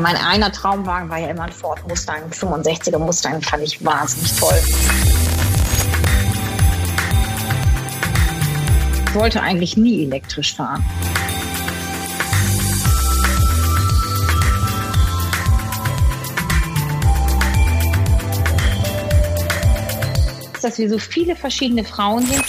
Mein 0.00 0.16
einer 0.16 0.50
Traumwagen 0.50 1.10
war 1.10 1.18
ja 1.18 1.28
immer 1.28 1.42
ein 1.42 1.52
Ford 1.52 1.86
Mustang, 1.86 2.22
ein 2.24 2.30
65er 2.30 2.98
Mustang, 2.98 3.42
fand 3.42 3.62
ich 3.64 3.84
wahnsinnig 3.84 4.34
toll. 4.38 4.58
Ich 9.06 9.14
wollte 9.14 9.42
eigentlich 9.42 9.76
nie 9.76 10.04
elektrisch 10.04 10.56
fahren. 10.56 10.84
dass 20.62 20.76
wir 20.76 20.90
so 20.90 20.98
viele 20.98 21.34
verschiedene 21.36 21.84
Frauen 21.84 22.26
sind. 22.26 22.44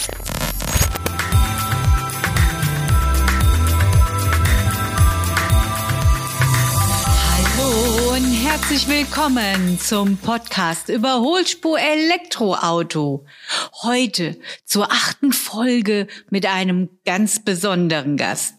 Herzlich 8.72 9.06
willkommen 9.06 9.78
zum 9.78 10.16
Podcast 10.16 10.88
Überholspur 10.88 11.78
Elektroauto. 11.78 13.26
Heute 13.82 14.38
zur 14.64 14.90
achten 14.90 15.34
Folge 15.34 16.06
mit 16.30 16.46
einem 16.46 16.88
ganz 17.04 17.44
besonderen 17.44 18.16
Gast. 18.16 18.54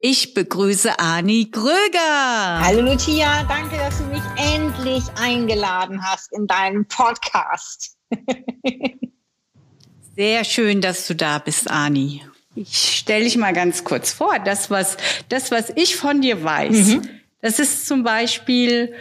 Ich 0.00 0.34
begrüße 0.34 0.98
Ani 0.98 1.50
Gröger. 1.52 2.64
Hallo 2.64 2.80
Lucia, 2.80 3.44
danke, 3.44 3.76
dass 3.76 3.98
du 3.98 4.06
mich 4.06 4.22
endlich 4.54 5.04
eingeladen 5.20 6.02
hast 6.02 6.32
in 6.32 6.48
deinen 6.48 6.86
Podcast. 6.86 7.96
Sehr 10.16 10.42
schön, 10.42 10.80
dass 10.80 11.06
du 11.06 11.14
da 11.14 11.38
bist, 11.38 11.70
Ani. 11.70 12.24
Ich 12.56 12.96
stelle 12.98 13.22
dich 13.22 13.36
mal 13.36 13.52
ganz 13.52 13.84
kurz 13.84 14.12
vor. 14.12 14.36
Das, 14.40 14.68
was, 14.68 14.96
das, 15.28 15.52
was 15.52 15.70
ich 15.76 15.94
von 15.94 16.22
dir 16.22 16.42
weiß, 16.42 16.72
mhm. 16.72 17.08
das 17.40 17.60
ist 17.60 17.86
zum 17.86 18.02
Beispiel, 18.02 18.92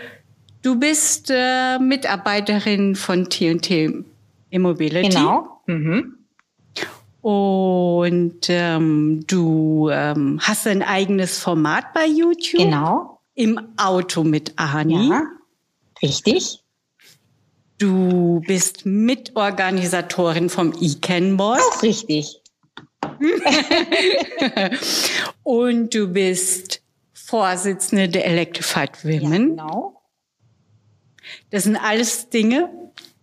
du 0.63 0.79
bist 0.79 1.29
äh, 1.29 1.77
Mitarbeiterin 1.77 2.95
von 2.95 3.29
T&T 3.29 4.03
Immobility. 4.49 5.09
Genau. 5.09 5.61
Mhm. 5.67 6.17
Und 7.21 8.49
ähm, 8.49 9.23
du 9.27 9.89
ähm, 9.91 10.39
hast 10.41 10.67
ein 10.67 10.81
eigenes 10.83 11.39
Format 11.39 11.93
bei 11.93 12.05
YouTube. 12.05 12.61
Genau. 12.61 13.21
Im 13.35 13.59
Auto 13.77 14.23
mit 14.23 14.53
Ani. 14.57 15.09
Ja, 15.09 15.23
richtig. 16.01 16.63
Du 17.77 18.41
bist 18.45 18.85
Mitorganisatorin 18.85 20.49
vom 20.49 20.73
E-Can-Board. 20.79 21.61
Auch 21.61 21.81
richtig. 21.81 22.41
Und 25.43 25.93
du 25.93 26.07
bist 26.09 26.81
Vorsitzende 27.13 28.09
der 28.09 28.25
Electrified 28.25 29.03
Women. 29.03 29.57
Ja, 29.57 29.65
genau. 29.65 30.02
Das 31.49 31.63
sind 31.63 31.77
alles 31.77 32.29
Dinge, 32.29 32.69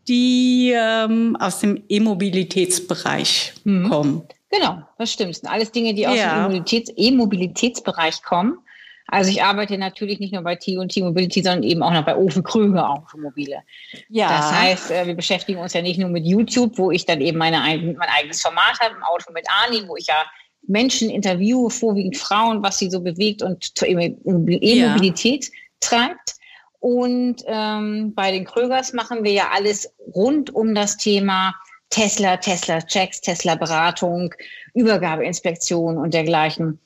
die 0.08 0.72
ähm, 0.74 1.36
aus 1.38 1.60
dem 1.60 1.82
E-Mobilitätsbereich 1.88 3.54
mhm. 3.64 3.88
kommen. 3.88 4.22
Genau, 4.50 4.82
das 4.98 5.12
stimmt. 5.12 5.30
Das 5.30 5.40
sind 5.40 5.48
alles 5.48 5.70
Dinge, 5.70 5.94
die 5.94 6.06
aus 6.06 6.16
ja. 6.16 6.48
dem 6.48 6.64
E-Mobilitätsbereich 6.96 8.22
kommen. 8.22 8.58
Also 9.06 9.30
ich 9.30 9.42
arbeite 9.42 9.76
natürlich 9.76 10.20
nicht 10.20 10.32
nur 10.32 10.42
bei 10.42 10.54
T 10.54 10.78
und 10.78 10.92
T 10.92 11.02
Mobility, 11.02 11.42
sondern 11.42 11.64
eben 11.64 11.82
auch 11.82 11.92
noch 11.92 12.04
bei 12.04 12.16
Ofen 12.16 12.44
Krüger 12.44 12.88
Automobile. 12.88 13.62
Ja. 14.08 14.28
Das 14.28 14.52
heißt, 14.52 14.90
äh, 14.92 15.06
wir 15.06 15.14
beschäftigen 15.14 15.58
uns 15.58 15.72
ja 15.72 15.82
nicht 15.82 15.98
nur 15.98 16.10
mit 16.10 16.24
YouTube, 16.24 16.78
wo 16.78 16.92
ich 16.92 17.06
dann 17.06 17.20
eben 17.20 17.38
meine, 17.38 17.58
mein 17.58 18.08
eigenes 18.08 18.40
Format 18.40 18.78
habe, 18.80 18.94
im 18.94 19.02
Auto 19.02 19.32
mit 19.32 19.46
Ani, 19.64 19.86
wo 19.88 19.96
ich 19.96 20.06
ja 20.06 20.24
Menschen 20.66 21.10
interviewe, 21.10 21.70
vorwiegend 21.70 22.16
Frauen, 22.16 22.62
was 22.62 22.78
sie 22.78 22.90
so 22.90 23.00
bewegt 23.00 23.42
und 23.42 23.76
zur 23.76 23.88
E-Mobilität 23.88 25.44
ja. 25.44 25.50
treibt. 25.80 26.34
Und 26.80 27.44
ähm, 27.46 28.14
bei 28.14 28.32
den 28.32 28.44
Krögers 28.44 28.92
machen 28.92 29.22
wir 29.22 29.32
ja 29.32 29.50
alles 29.52 29.92
rund 30.14 30.54
um 30.54 30.74
das 30.74 30.96
Thema 30.96 31.54
Tesla, 31.90 32.38
Tesla-Checks, 32.38 33.20
Tesla-Beratung, 33.20 34.34
Übergabeinspektion 34.74 35.98
und 35.98 36.14
dergleichen 36.14 36.78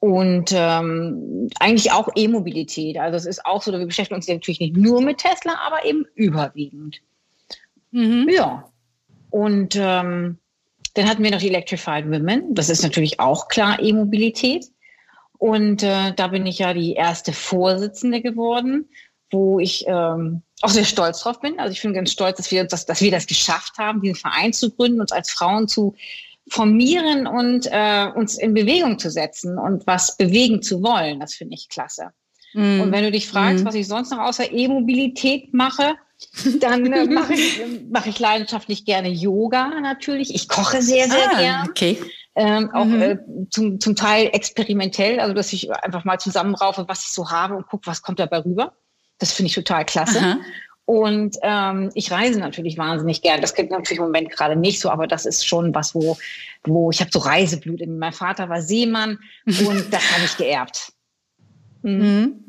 und 0.00 0.52
ähm, 0.54 1.48
eigentlich 1.58 1.90
auch 1.90 2.08
E-Mobilität. 2.14 2.98
Also 2.98 3.16
es 3.16 3.26
ist 3.26 3.44
auch 3.44 3.62
so, 3.62 3.72
wir 3.72 3.84
beschäftigen 3.84 4.16
uns 4.16 4.28
natürlich 4.28 4.60
nicht 4.60 4.76
nur 4.76 5.00
mit 5.00 5.18
Tesla, 5.18 5.54
aber 5.66 5.84
eben 5.84 6.06
überwiegend. 6.14 7.00
Mhm. 7.90 8.28
Ja. 8.30 8.70
Und 9.30 9.76
ähm, 9.76 10.38
dann 10.94 11.08
hatten 11.08 11.22
wir 11.22 11.30
noch 11.30 11.40
die 11.40 11.48
Electrified 11.48 12.06
Women. 12.06 12.54
Das 12.54 12.68
ist 12.68 12.82
natürlich 12.82 13.18
auch 13.18 13.48
klar 13.48 13.80
E-Mobilität. 13.80 14.66
Und 15.38 15.82
äh, 15.82 16.12
da 16.14 16.28
bin 16.28 16.46
ich 16.46 16.58
ja 16.58 16.74
die 16.74 16.94
erste 16.94 17.32
Vorsitzende 17.32 18.20
geworden, 18.20 18.88
wo 19.30 19.58
ich 19.58 19.84
ähm, 19.86 20.42
auch 20.62 20.70
sehr 20.70 20.84
stolz 20.84 21.20
drauf 21.20 21.40
bin. 21.40 21.58
Also 21.58 21.72
ich 21.72 21.82
bin 21.82 21.92
ganz 21.92 22.10
stolz, 22.10 22.36
dass 22.36 22.50
wir, 22.50 22.64
dass, 22.64 22.86
dass 22.86 23.00
wir 23.00 23.10
das 23.10 23.26
geschafft 23.26 23.78
haben, 23.78 24.00
diesen 24.00 24.16
Verein 24.16 24.52
zu 24.52 24.70
gründen, 24.70 25.00
uns 25.00 25.12
als 25.12 25.30
Frauen 25.30 25.68
zu 25.68 25.94
formieren 26.50 27.26
und 27.26 27.66
äh, 27.70 28.08
uns 28.14 28.38
in 28.38 28.54
Bewegung 28.54 28.98
zu 28.98 29.10
setzen 29.10 29.58
und 29.58 29.86
was 29.86 30.16
bewegen 30.16 30.62
zu 30.62 30.82
wollen. 30.82 31.20
Das 31.20 31.34
finde 31.34 31.54
ich 31.54 31.68
klasse. 31.68 32.10
Mm. 32.54 32.80
Und 32.80 32.92
wenn 32.92 33.04
du 33.04 33.10
dich 33.10 33.28
fragst, 33.28 33.64
mm. 33.64 33.66
was 33.66 33.74
ich 33.74 33.86
sonst 33.86 34.10
noch 34.10 34.20
außer 34.20 34.50
E-Mobilität 34.50 35.52
mache, 35.52 35.94
dann 36.60 36.90
äh, 36.92 37.04
mache 37.10 37.34
ich, 37.34 37.60
mach 37.90 38.06
ich 38.06 38.18
leidenschaftlich 38.18 38.84
gerne 38.84 39.10
Yoga 39.10 39.80
natürlich. 39.80 40.34
Ich 40.34 40.48
koche 40.48 40.82
sehr, 40.82 41.08
sehr 41.08 41.30
ah, 41.32 41.38
gern. 41.38 41.68
Okay. 41.68 41.98
Ähm, 42.34 42.70
auch 42.72 42.84
mhm. 42.84 43.02
äh, 43.02 43.18
zum, 43.50 43.80
zum 43.80 43.96
Teil 43.96 44.30
experimentell, 44.32 45.18
also 45.18 45.34
dass 45.34 45.52
ich 45.52 45.72
einfach 45.72 46.04
mal 46.04 46.18
zusammenraufe, 46.18 46.84
was 46.86 47.04
ich 47.04 47.10
so 47.10 47.30
habe 47.30 47.56
und 47.56 47.66
gucke, 47.66 47.86
was 47.86 48.02
kommt 48.02 48.20
dabei 48.20 48.38
rüber. 48.44 48.74
Das 49.18 49.32
finde 49.32 49.48
ich 49.48 49.54
total 49.54 49.84
klasse. 49.84 50.18
Aha. 50.18 50.38
Und 50.88 51.36
ähm, 51.42 51.90
ich 51.92 52.10
reise 52.10 52.40
natürlich 52.40 52.78
wahnsinnig 52.78 53.20
gern. 53.20 53.42
Das 53.42 53.54
geht 53.54 53.70
natürlich 53.70 53.98
im 53.98 54.06
Moment 54.06 54.30
gerade 54.30 54.56
nicht 54.56 54.80
so, 54.80 54.88
aber 54.88 55.06
das 55.06 55.26
ist 55.26 55.46
schon 55.46 55.74
was, 55.74 55.94
wo, 55.94 56.16
wo 56.64 56.90
ich 56.90 57.00
habe 57.00 57.10
so 57.12 57.18
Reiseblut. 57.18 57.86
Mein 57.86 58.14
Vater 58.14 58.48
war 58.48 58.62
Seemann 58.62 59.18
und 59.46 59.92
das 59.92 60.12
habe 60.14 60.24
ich 60.24 60.36
geerbt. 60.38 60.92
Mhm. 61.82 62.00
mhm. 62.00 62.44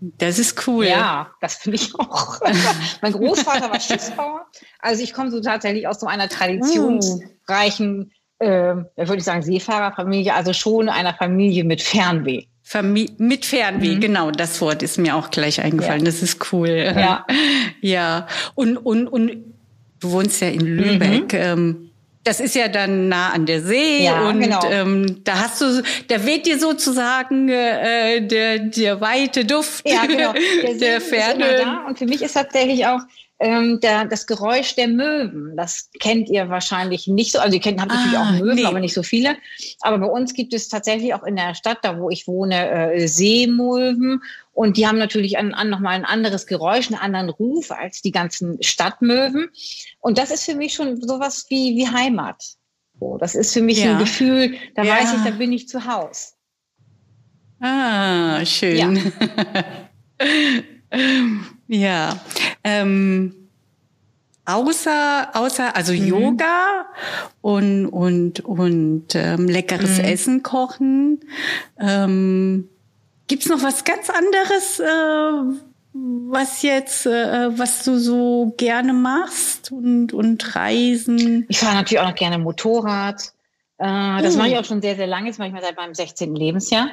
Das 0.00 0.38
ist 0.38 0.66
cool. 0.66 0.86
Ja, 0.86 1.32
das 1.40 1.56
finde 1.56 1.76
ich 1.76 1.92
auch. 1.98 2.38
mein 3.02 3.12
Großvater 3.12 3.70
war 3.70 3.80
Schiffsbauer. 3.80 4.46
Also 4.78 5.02
ich 5.02 5.12
komme 5.12 5.30
so 5.30 5.40
tatsächlich 5.40 5.88
aus 5.88 5.98
so 5.98 6.06
einer 6.06 6.28
traditionsreichen, 6.28 8.12
äh, 8.38 8.76
würde 8.96 9.16
ich 9.16 9.24
sagen, 9.24 9.42
Seefahrerfamilie, 9.42 10.34
also 10.34 10.52
schon 10.52 10.88
einer 10.88 11.14
Familie 11.14 11.64
mit 11.64 11.82
Fernweh. 11.82 12.46
Famili 12.68 13.10
mit 13.16 13.46
Fernweh, 13.46 13.94
mhm. 13.94 14.00
genau, 14.00 14.30
das 14.30 14.60
Wort 14.60 14.82
ist 14.82 14.98
mir 14.98 15.16
auch 15.16 15.30
gleich 15.30 15.62
eingefallen. 15.62 16.00
Ja. 16.00 16.04
Das 16.04 16.22
ist 16.22 16.52
cool. 16.52 16.68
Ja. 16.68 17.26
ja. 17.80 18.26
Und, 18.54 18.76
und, 18.76 19.08
und 19.08 19.32
du 20.00 20.10
wohnst 20.10 20.42
ja 20.42 20.48
in 20.48 20.60
Lübeck. 20.60 21.32
Mhm. 21.32 21.38
Ähm, 21.38 21.90
das 22.24 22.40
ist 22.40 22.54
ja 22.54 22.68
dann 22.68 23.08
nah 23.08 23.30
an 23.30 23.46
der 23.46 23.62
See 23.62 24.04
ja, 24.04 24.28
und 24.28 24.40
genau. 24.40 24.60
ähm, 24.70 25.20
da 25.24 25.44
hast 25.44 25.62
du, 25.62 25.82
da 26.08 26.26
weht 26.26 26.44
dir 26.44 26.58
sozusagen 26.58 27.48
äh, 27.48 28.20
der, 28.20 28.58
der 28.58 29.00
weite 29.00 29.46
Duft 29.46 29.88
ja, 29.88 30.04
genau. 30.06 30.34
der, 30.62 30.74
der 30.74 31.00
Ferne. 31.00 31.84
Und 31.88 31.98
für 31.98 32.04
mich 32.04 32.20
ist 32.20 32.34
tatsächlich 32.34 32.84
auch 32.84 33.00
ähm, 33.40 33.78
der, 33.80 34.04
das 34.04 34.26
Geräusch 34.26 34.74
der 34.74 34.88
Möwen. 34.88 35.56
Das 35.56 35.90
kennt 36.00 36.28
ihr 36.28 36.48
wahrscheinlich 36.48 37.06
nicht 37.06 37.32
so. 37.32 37.38
Also 37.38 37.54
ihr 37.54 37.60
kennt 37.60 37.80
habt 37.80 37.92
natürlich 37.92 38.18
ah, 38.18 38.22
auch 38.22 38.32
Möwen, 38.32 38.56
nee. 38.56 38.64
aber 38.64 38.80
nicht 38.80 38.94
so 38.94 39.02
viele. 39.02 39.36
Aber 39.80 39.98
bei 39.98 40.06
uns 40.06 40.34
gibt 40.34 40.52
es 40.54 40.68
tatsächlich 40.68 41.14
auch 41.14 41.22
in 41.22 41.36
der 41.36 41.54
Stadt, 41.54 41.78
da 41.82 41.98
wo 41.98 42.10
ich 42.10 42.26
wohne, 42.26 42.92
äh, 42.92 43.06
Seemöwen. 43.06 44.22
Und 44.52 44.76
die 44.76 44.86
haben 44.88 44.98
natürlich 44.98 45.38
an, 45.38 45.54
an 45.54 45.70
nochmal 45.70 45.94
ein 45.94 46.04
anderes 46.04 46.46
Geräusch, 46.46 46.88
einen 46.88 47.00
anderen 47.00 47.30
Ruf 47.30 47.70
als 47.70 48.02
die 48.02 48.10
ganzen 48.10 48.60
Stadtmöwen. 48.62 49.48
Und 50.00 50.18
das 50.18 50.30
ist 50.30 50.44
für 50.44 50.56
mich 50.56 50.74
schon 50.74 51.00
sowas 51.00 51.46
wie, 51.48 51.76
wie 51.76 51.86
Heimat. 51.86 52.42
So, 52.98 53.18
das 53.18 53.36
ist 53.36 53.52
für 53.52 53.62
mich 53.62 53.78
ja. 53.78 53.92
ein 53.92 53.98
Gefühl, 53.98 54.56
da 54.74 54.82
ja. 54.82 54.96
weiß 54.96 55.14
ich, 55.14 55.22
da 55.22 55.30
bin 55.30 55.52
ich 55.52 55.68
zu 55.68 55.86
Hause. 55.86 56.32
Ah, 57.60 58.44
schön. 58.44 58.76
Ja. 58.76 58.92
Ja. 61.68 62.18
Ähm, 62.64 63.37
außer, 64.48 65.30
außer 65.34 65.76
also 65.76 65.92
mhm. 65.92 66.06
Yoga 66.06 66.86
und, 67.42 67.86
und, 67.86 68.40
und 68.40 69.14
ähm, 69.14 69.46
leckeres 69.46 69.98
mhm. 69.98 70.04
Essen 70.04 70.42
kochen. 70.42 71.20
Ähm, 71.78 72.68
Gibt 73.26 73.46
noch 73.48 73.62
was 73.62 73.84
ganz 73.84 74.08
anderes, 74.08 74.80
äh, 74.80 75.64
was 75.92 76.62
jetzt, 76.62 77.04
äh, 77.06 77.58
was 77.58 77.84
du 77.84 77.98
so 77.98 78.54
gerne 78.56 78.94
machst 78.94 79.70
und, 79.70 80.14
und 80.14 80.56
Reisen? 80.56 81.44
Ich 81.48 81.58
fahre 81.58 81.74
natürlich 81.74 82.00
auch 82.00 82.08
noch 82.08 82.14
gerne 82.14 82.38
Motorrad. 82.38 83.32
Äh, 83.76 84.22
das 84.22 84.34
uh. 84.34 84.38
mache 84.38 84.48
ich 84.48 84.58
auch 84.58 84.64
schon 84.64 84.80
sehr, 84.80 84.96
sehr 84.96 85.06
lange. 85.06 85.28
Das 85.28 85.38
mache 85.38 85.48
ich 85.48 85.54
mal 85.54 85.62
seit 85.62 85.76
meinem 85.76 85.94
16. 85.94 86.34
Lebensjahr. 86.34 86.88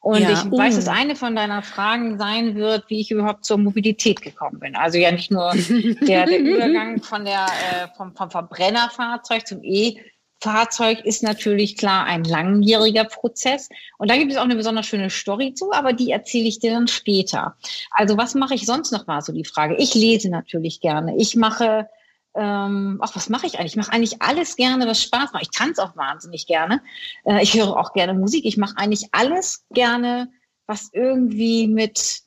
Und 0.00 0.22
ja, 0.22 0.30
ich 0.30 0.50
weiß, 0.50 0.76
dass 0.76 0.88
eine 0.88 1.14
von 1.14 1.36
deiner 1.36 1.62
Fragen 1.62 2.18
sein 2.18 2.54
wird, 2.54 2.88
wie 2.88 3.00
ich 3.00 3.10
überhaupt 3.10 3.44
zur 3.44 3.58
Mobilität 3.58 4.22
gekommen 4.22 4.58
bin. 4.58 4.74
Also 4.74 4.96
ja 4.96 5.12
nicht 5.12 5.30
nur 5.30 5.52
der, 6.00 6.24
der 6.24 6.38
Übergang 6.38 7.02
von 7.02 7.26
der, 7.26 7.46
äh, 7.46 7.88
vom, 7.96 8.16
vom 8.16 8.30
Verbrennerfahrzeug 8.30 9.46
zum 9.46 9.62
E, 9.62 10.00
Fahrzeug 10.42 11.04
ist 11.04 11.22
natürlich 11.22 11.76
klar 11.76 12.06
ein 12.06 12.24
langjähriger 12.24 13.04
Prozess. 13.04 13.68
Und 13.98 14.10
da 14.10 14.16
gibt 14.16 14.32
es 14.32 14.38
auch 14.38 14.44
eine 14.44 14.56
besonders 14.56 14.86
schöne 14.86 15.10
Story 15.10 15.52
zu, 15.54 15.72
aber 15.72 15.92
die 15.92 16.10
erzähle 16.10 16.48
ich 16.48 16.58
dir 16.58 16.72
dann 16.72 16.88
später. 16.88 17.56
Also 17.90 18.16
was 18.16 18.34
mache 18.34 18.54
ich 18.54 18.64
sonst 18.64 18.90
noch, 18.90 19.06
war 19.06 19.20
so 19.20 19.32
die 19.32 19.44
Frage. 19.44 19.76
Ich 19.76 19.94
lese 19.94 20.30
natürlich 20.30 20.80
gerne. 20.80 21.14
Ich 21.16 21.36
mache, 21.36 21.88
ähm, 22.34 22.98
ach, 23.02 23.14
was 23.16 23.28
mache 23.28 23.46
ich 23.46 23.58
eigentlich? 23.58 23.72
Ich 23.72 23.76
mache 23.76 23.92
eigentlich 23.92 24.22
alles 24.22 24.56
gerne, 24.56 24.86
was 24.86 25.02
Spaß 25.02 25.32
macht. 25.32 25.42
Ich 25.42 25.50
tanze 25.50 25.82
auch 25.82 25.96
wahnsinnig 25.96 26.46
gerne. 26.46 26.82
Äh, 27.24 27.42
ich 27.42 27.54
höre 27.54 27.76
auch 27.76 27.92
gerne 27.92 28.14
Musik. 28.14 28.44
Ich 28.44 28.56
mache 28.56 28.76
eigentlich 28.76 29.08
alles 29.12 29.64
gerne, 29.70 30.30
was 30.66 30.90
irgendwie 30.92 31.66
mit 31.66 32.22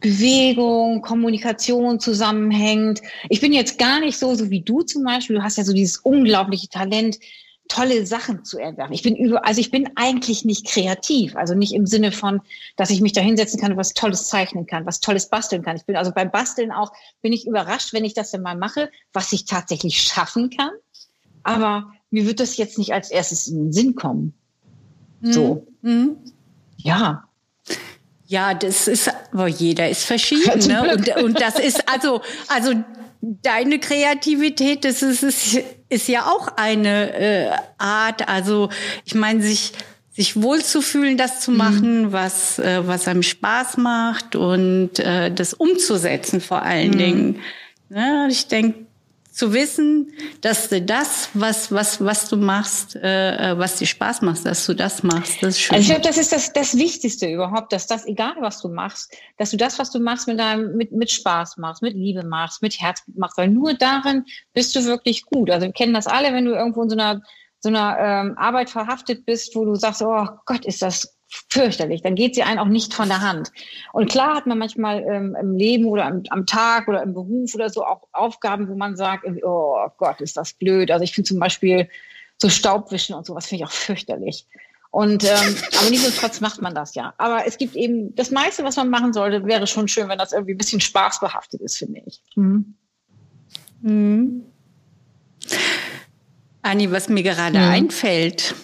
Bewegung, 0.00 1.02
Kommunikation 1.02 2.00
zusammenhängt. 2.00 3.02
Ich 3.28 3.40
bin 3.40 3.52
jetzt 3.52 3.78
gar 3.78 4.00
nicht 4.00 4.18
so, 4.18 4.34
so 4.34 4.50
wie 4.50 4.62
du 4.62 4.82
zum 4.82 5.04
Beispiel. 5.04 5.36
Du 5.36 5.42
hast 5.42 5.58
ja 5.58 5.64
so 5.64 5.72
dieses 5.72 5.98
unglaubliche 5.98 6.68
Talent, 6.68 7.18
tolle 7.68 8.06
Sachen 8.06 8.44
zu 8.44 8.58
entwerfen. 8.58 8.94
Ich 8.94 9.02
bin 9.02 9.16
über, 9.16 9.44
also 9.46 9.60
ich 9.60 9.70
bin 9.70 9.90
eigentlich 9.96 10.44
nicht 10.44 10.66
kreativ. 10.66 11.36
Also 11.36 11.54
nicht 11.54 11.74
im 11.74 11.86
Sinne 11.86 12.12
von, 12.12 12.40
dass 12.76 12.90
ich 12.90 13.00
mich 13.00 13.12
da 13.12 13.20
hinsetzen 13.20 13.60
kann 13.60 13.72
und 13.72 13.78
was 13.78 13.94
Tolles 13.94 14.28
zeichnen 14.28 14.66
kann, 14.66 14.86
was 14.86 15.00
Tolles 15.00 15.28
basteln 15.28 15.62
kann. 15.62 15.76
Ich 15.76 15.84
bin 15.84 15.96
also 15.96 16.12
beim 16.12 16.30
Basteln 16.30 16.72
auch, 16.72 16.92
bin 17.22 17.32
ich 17.32 17.46
überrascht, 17.46 17.92
wenn 17.92 18.04
ich 18.04 18.14
das 18.14 18.30
dann 18.30 18.42
mal 18.42 18.56
mache, 18.56 18.90
was 19.12 19.32
ich 19.32 19.44
tatsächlich 19.44 20.02
schaffen 20.02 20.50
kann. 20.50 20.70
Aber 21.42 21.92
mir 22.10 22.26
wird 22.26 22.40
das 22.40 22.56
jetzt 22.56 22.78
nicht 22.78 22.92
als 22.92 23.10
erstes 23.10 23.48
in 23.48 23.56
den 23.56 23.72
Sinn 23.72 23.94
kommen. 23.94 24.34
So. 25.22 25.66
Mhm. 25.82 26.16
Ja. 26.76 27.28
Ja, 28.26 28.54
das 28.54 28.88
ist, 28.88 29.10
aber 29.32 29.46
jeder 29.46 29.88
ist 29.88 30.04
verschieden. 30.04 30.60
Ne? 30.66 30.94
Und, 30.94 31.22
und 31.22 31.40
das 31.40 31.58
ist 31.58 31.88
also, 31.88 32.20
also 32.48 32.72
deine 33.20 33.78
Kreativität, 33.78 34.84
das 34.84 35.02
ist, 35.02 35.22
ist, 35.22 35.60
ist 35.88 36.08
ja 36.08 36.26
auch 36.26 36.48
eine 36.56 37.14
äh, 37.14 37.50
Art, 37.78 38.28
also 38.28 38.70
ich 39.04 39.14
meine, 39.14 39.42
sich 39.42 39.72
sich 40.12 40.40
wohlzufühlen, 40.40 41.18
das 41.18 41.40
zu 41.40 41.50
machen, 41.50 42.04
mhm. 42.04 42.12
was 42.12 42.58
äh, 42.58 42.86
was 42.86 43.06
einem 43.06 43.22
Spaß 43.22 43.76
macht 43.76 44.34
und 44.34 44.98
äh, 44.98 45.30
das 45.30 45.52
umzusetzen 45.52 46.40
vor 46.40 46.62
allen 46.62 46.92
mhm. 46.92 46.98
Dingen. 46.98 47.40
Ja, 47.90 48.26
ich 48.26 48.48
denke, 48.48 48.85
zu 49.36 49.52
wissen, 49.52 50.12
dass 50.40 50.70
du 50.70 50.80
das, 50.80 51.28
was, 51.34 51.70
was, 51.70 52.02
was 52.02 52.30
du 52.30 52.38
machst, 52.38 52.96
äh, 52.96 53.50
äh, 53.50 53.58
was 53.58 53.76
dir 53.76 53.86
Spaß 53.86 54.22
macht, 54.22 54.46
dass 54.46 54.64
du 54.64 54.72
das 54.72 55.02
machst, 55.02 55.42
das 55.42 55.56
ist 55.56 55.60
schön. 55.60 55.76
Also 55.76 55.82
ich 55.82 55.88
glaube, 55.88 56.08
das 56.08 56.16
ist 56.16 56.32
das, 56.32 56.54
das 56.54 56.74
Wichtigste 56.78 57.26
überhaupt, 57.30 57.70
dass 57.70 57.86
das, 57.86 58.06
egal 58.06 58.34
was 58.40 58.62
du 58.62 58.70
machst, 58.70 59.14
dass 59.36 59.50
du 59.50 59.58
das, 59.58 59.78
was 59.78 59.90
du 59.90 60.00
machst, 60.00 60.26
mit 60.26 60.40
deinem, 60.40 60.74
mit, 60.74 60.92
mit 60.92 61.10
Spaß 61.10 61.58
machst, 61.58 61.82
mit 61.82 61.92
Liebe 61.92 62.24
machst, 62.24 62.62
mit 62.62 62.80
Herz 62.80 63.02
machst, 63.14 63.36
weil 63.36 63.48
nur 63.48 63.74
darin 63.74 64.24
bist 64.54 64.74
du 64.74 64.82
wirklich 64.86 65.26
gut. 65.26 65.50
Also 65.50 65.66
wir 65.66 65.72
kennen 65.74 65.92
das 65.92 66.06
alle, 66.06 66.32
wenn 66.32 66.46
du 66.46 66.52
irgendwo 66.52 66.84
in 66.84 66.88
so 66.88 66.96
einer, 66.96 67.20
so 67.60 67.68
einer 67.68 67.98
ähm, 67.98 68.38
Arbeit 68.38 68.70
verhaftet 68.70 69.26
bist, 69.26 69.54
wo 69.54 69.66
du 69.66 69.74
sagst, 69.74 70.00
oh 70.00 70.28
Gott, 70.46 70.64
ist 70.64 70.80
das 70.80 71.14
fürchterlich. 71.28 72.02
Dann 72.02 72.14
geht 72.14 72.34
sie 72.34 72.42
einen 72.42 72.58
auch 72.58 72.66
nicht 72.66 72.94
von 72.94 73.08
der 73.08 73.20
Hand. 73.20 73.50
Und 73.92 74.10
klar 74.10 74.36
hat 74.36 74.46
man 74.46 74.58
manchmal 74.58 75.02
ähm, 75.02 75.36
im 75.40 75.56
Leben 75.56 75.86
oder 75.86 76.06
am, 76.06 76.22
am, 76.30 76.46
Tag 76.46 76.88
oder 76.88 77.02
im 77.02 77.14
Beruf 77.14 77.54
oder 77.54 77.70
so 77.70 77.84
auch 77.84 78.08
Aufgaben, 78.12 78.68
wo 78.68 78.74
man 78.74 78.96
sagt, 78.96 79.24
oh 79.42 79.86
Gott, 79.98 80.20
ist 80.20 80.36
das 80.36 80.54
blöd. 80.54 80.90
Also 80.90 81.04
ich 81.04 81.12
finde 81.12 81.28
zum 81.28 81.38
Beispiel 81.38 81.88
so 82.38 82.48
Staubwischen 82.48 83.14
und 83.14 83.26
sowas 83.26 83.46
finde 83.46 83.64
ich 83.64 83.68
auch 83.68 83.74
fürchterlich. 83.74 84.46
Und 84.90 85.24
ähm, 85.24 85.56
aber 85.78 85.90
nichtsdestotrotz 85.90 86.40
macht 86.40 86.62
man 86.62 86.74
das 86.74 86.94
ja. 86.94 87.12
Aber 87.18 87.46
es 87.46 87.58
gibt 87.58 87.76
eben 87.76 88.14
das 88.14 88.30
meiste, 88.30 88.64
was 88.64 88.76
man 88.76 88.88
machen 88.88 89.12
sollte, 89.12 89.44
wäre 89.44 89.66
schon 89.66 89.88
schön, 89.88 90.08
wenn 90.08 90.18
das 90.18 90.32
irgendwie 90.32 90.54
ein 90.54 90.58
bisschen 90.58 90.80
spaßbehaftet 90.80 91.60
ist, 91.60 91.76
finde 91.76 92.02
ich. 92.06 92.22
Mhm. 92.34 92.76
Mhm. 93.82 94.42
Anni, 96.62 96.90
was 96.90 97.08
mir 97.08 97.22
gerade 97.22 97.58
mhm. 97.58 97.64
einfällt, 97.64 98.54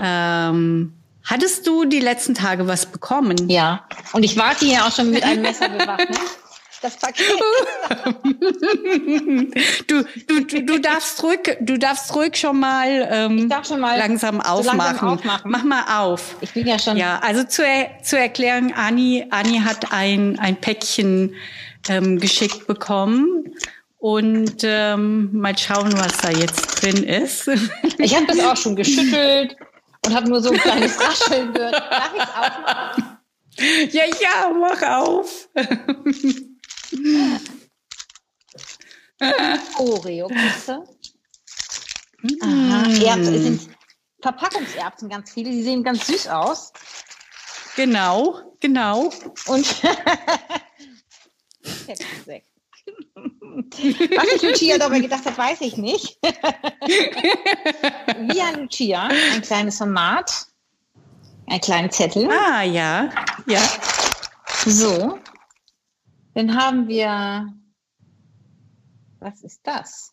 ähm, 0.00 0.94
Hattest 1.24 1.66
du 1.66 1.86
die 1.86 2.00
letzten 2.00 2.34
Tage 2.34 2.66
was 2.66 2.84
bekommen? 2.86 3.48
Ja. 3.48 3.86
Und 4.12 4.24
ich 4.24 4.36
warte 4.36 4.66
hier 4.66 4.84
auch 4.84 4.92
schon 4.92 5.10
mit 5.10 5.22
einem 5.22 5.42
Messer 5.42 5.68
bewaffnet. 5.70 6.18
Das 6.82 6.98
Paket. 6.98 7.24
du, 9.86 10.04
du, 10.26 10.44
du, 10.66 10.78
darfst 10.80 11.22
ruhig, 11.22 11.56
du 11.60 11.78
darfst 11.78 12.14
ruhig 12.14 12.36
schon 12.36 12.60
mal, 12.60 13.08
ähm, 13.10 13.50
schon 13.66 13.80
mal 13.80 13.98
langsam, 13.98 14.42
aufmachen. 14.42 14.78
langsam 14.78 15.08
aufmachen. 15.08 15.50
Mach 15.50 15.64
mal 15.64 16.02
auf. 16.02 16.36
Ich 16.42 16.52
bin 16.52 16.66
ja 16.66 16.78
schon. 16.78 16.98
Ja, 16.98 17.20
also 17.20 17.44
zur, 17.44 17.64
zur 18.02 18.18
Erklärung, 18.18 18.74
Anni, 18.74 19.24
Anni 19.30 19.60
hat 19.60 19.92
ein, 19.92 20.38
ein 20.38 20.56
Päckchen 20.56 21.34
ähm, 21.88 22.20
geschickt 22.20 22.66
bekommen. 22.66 23.54
Und 23.96 24.56
ähm, 24.62 25.30
mal 25.32 25.56
schauen, 25.56 25.94
was 25.96 26.18
da 26.18 26.28
jetzt 26.28 26.82
drin 26.82 27.02
ist. 27.02 27.48
Ich 27.96 28.14
habe 28.14 28.26
das 28.26 28.40
auch 28.40 28.58
schon 28.58 28.76
geschüttelt 28.76 29.56
und 30.06 30.14
habe 30.14 30.28
nur 30.28 30.40
so 30.40 30.50
ein 30.50 30.58
kleines 30.58 31.00
Rascheln 31.00 31.52
gehört. 31.52 31.74
Darf 31.74 32.12
ich 32.14 32.22
es 32.22 32.28
aufmachen? 32.28 33.18
Ja, 33.92 34.04
ja, 34.20 34.50
mach 34.52 34.82
auf. 34.82 35.48
Oreo-Küsse. 39.78 40.84
Aha, 42.40 42.88
mm. 42.88 43.02
Erbsen 43.02 43.42
sind 43.42 43.68
Verpackungserbsen 44.20 45.08
ganz 45.08 45.32
viele, 45.32 45.50
die 45.50 45.62
sehen 45.62 45.84
ganz 45.84 46.06
süß 46.06 46.28
aus. 46.28 46.72
Genau, 47.76 48.56
genau. 48.60 49.10
Und 49.46 49.66
Was 53.54 54.30
sich 54.30 54.42
Lucia 54.42 54.78
dabei 54.78 55.00
gedacht 55.00 55.24
hat, 55.24 55.36
weiß 55.36 55.60
ich 55.62 55.76
nicht. 55.76 56.18
Via 58.20 58.50
Lucia, 58.58 59.08
ein 59.32 59.42
kleines 59.42 59.78
Format, 59.78 60.46
ein 61.46 61.60
kleiner 61.60 61.90
Zettel. 61.90 62.28
Ah, 62.30 62.62
ja, 62.62 63.10
ja. 63.46 63.60
So, 64.66 65.18
dann 66.34 66.56
haben 66.56 66.88
wir, 66.88 67.52
was 69.20 69.42
ist 69.42 69.60
das? 69.64 70.12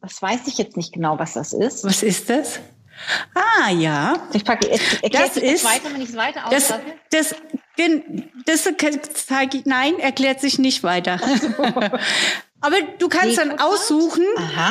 Das 0.00 0.20
weiß 0.20 0.46
ich 0.48 0.58
jetzt 0.58 0.76
nicht 0.76 0.92
genau, 0.92 1.18
was 1.18 1.32
das 1.32 1.54
ist. 1.54 1.82
Was 1.84 2.02
ist 2.02 2.28
das? 2.28 2.60
Ah, 3.34 3.70
ja. 3.70 4.14
Ich 4.32 4.44
packe, 4.44 4.68
das 4.68 5.36
ist, 5.36 5.64
weiter, 5.64 5.92
wenn 5.92 6.00
ich 6.00 6.10
es 6.10 6.16
weiter 6.16 6.44
das, 6.50 6.72
das, 7.10 7.34
das 8.46 9.26
zeige 9.26 9.58
ich, 9.58 9.66
nein, 9.66 9.98
erklärt 9.98 10.40
sich 10.40 10.58
nicht 10.58 10.82
weiter. 10.82 11.20
Aber 12.60 12.76
du 12.98 13.08
kannst 13.08 13.36
dann 13.36 13.58
aussuchen, 13.58 14.24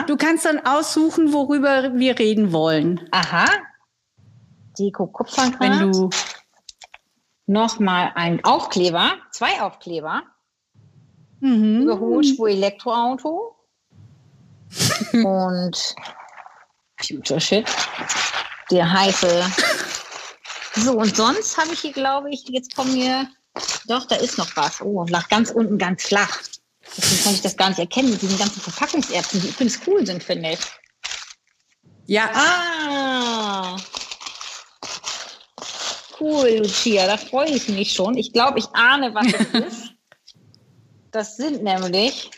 du 0.08 0.18
kannst 0.18 0.46
dann 0.46 0.66
aussuchen, 0.66 1.32
worüber 1.32 1.94
wir 1.94 2.18
reden 2.18 2.52
wollen. 2.52 3.08
Aha. 3.12 3.46
Deko 4.80 5.06
Kupferdraht. 5.06 5.60
Wenn 5.60 5.92
du 5.92 6.10
nochmal 7.46 8.12
ein 8.16 8.44
Aufkleber, 8.44 9.12
zwei 9.32 9.62
Aufkleber. 9.62 10.24
Mhm. 11.40 11.84
Überholspur 11.84 12.50
Elektroauto. 12.50 13.56
und 15.14 15.96
Future 17.04 17.40
Shit. 17.40 17.66
Der 18.72 18.92
heiße 18.92 19.46
so, 20.76 20.94
und 20.94 21.16
sonst 21.16 21.58
habe 21.58 21.74
ich 21.74 21.82
hier, 21.82 21.94
glaube 21.94 22.32
ich, 22.32 22.48
jetzt 22.50 22.76
kommen 22.76 22.96
hier, 22.96 23.28
doch, 23.88 24.06
da 24.08 24.16
ist 24.16 24.38
noch 24.38 24.56
was. 24.56 24.82
Oh, 24.82 25.06
lag 25.08 25.28
ganz 25.30 25.52
unten 25.52 25.78
ganz 25.78 26.04
flach. 26.04 26.40
Deswegen 26.98 27.24
konnte 27.24 27.36
ich 27.38 27.42
das 27.44 27.58
gar 27.58 27.70
nicht 27.70 27.80
erkennen 27.80 28.10
mit 28.10 28.22
diesen 28.22 28.38
ganzen 28.38 28.60
Verpackungserbsen, 28.60 29.42
die 29.42 29.50
übrigens 29.50 29.80
cool 29.86 30.06
sind, 30.06 30.24
finde 30.24 30.54
ich. 30.54 30.60
Ja. 32.08 32.30
Ah. 32.34 33.78
Cool, 36.20 36.58
Lucia, 36.58 37.06
da 37.06 37.18
freue 37.18 37.50
ich 37.50 37.68
mich 37.70 37.94
schon. 37.94 38.18
Ich 38.18 38.34
glaube, 38.34 38.60
ich 38.60 38.68
ahne, 38.74 39.14
was 39.14 39.28
es 39.28 39.54
ist. 39.68 39.90
Das 41.12 41.38
sind 41.38 41.62
nämlich, 41.62 42.32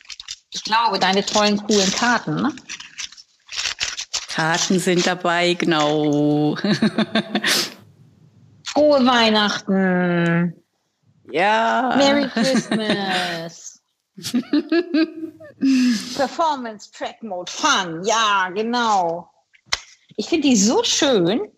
ich 0.52 0.64
glaube, 0.64 1.00
deine 1.00 1.26
tollen, 1.26 1.58
coolen 1.66 1.92
Karten. 1.94 2.36
Ne? 2.36 2.54
Karten 4.36 4.80
sind 4.80 5.08
dabei, 5.08 5.54
genau. 5.54 6.56
Frohe 8.66 9.06
Weihnachten. 9.06 10.54
Ja. 11.32 11.94
Merry 11.96 12.28
Christmas. 12.28 13.82
Performance 16.18 16.92
Track 16.92 17.24
Mode 17.24 17.50
Fun. 17.50 18.04
Ja, 18.04 18.50
genau. 18.54 19.30
Ich 20.18 20.28
finde 20.28 20.50
die 20.50 20.58
so 20.58 20.84
schön. 20.84 21.50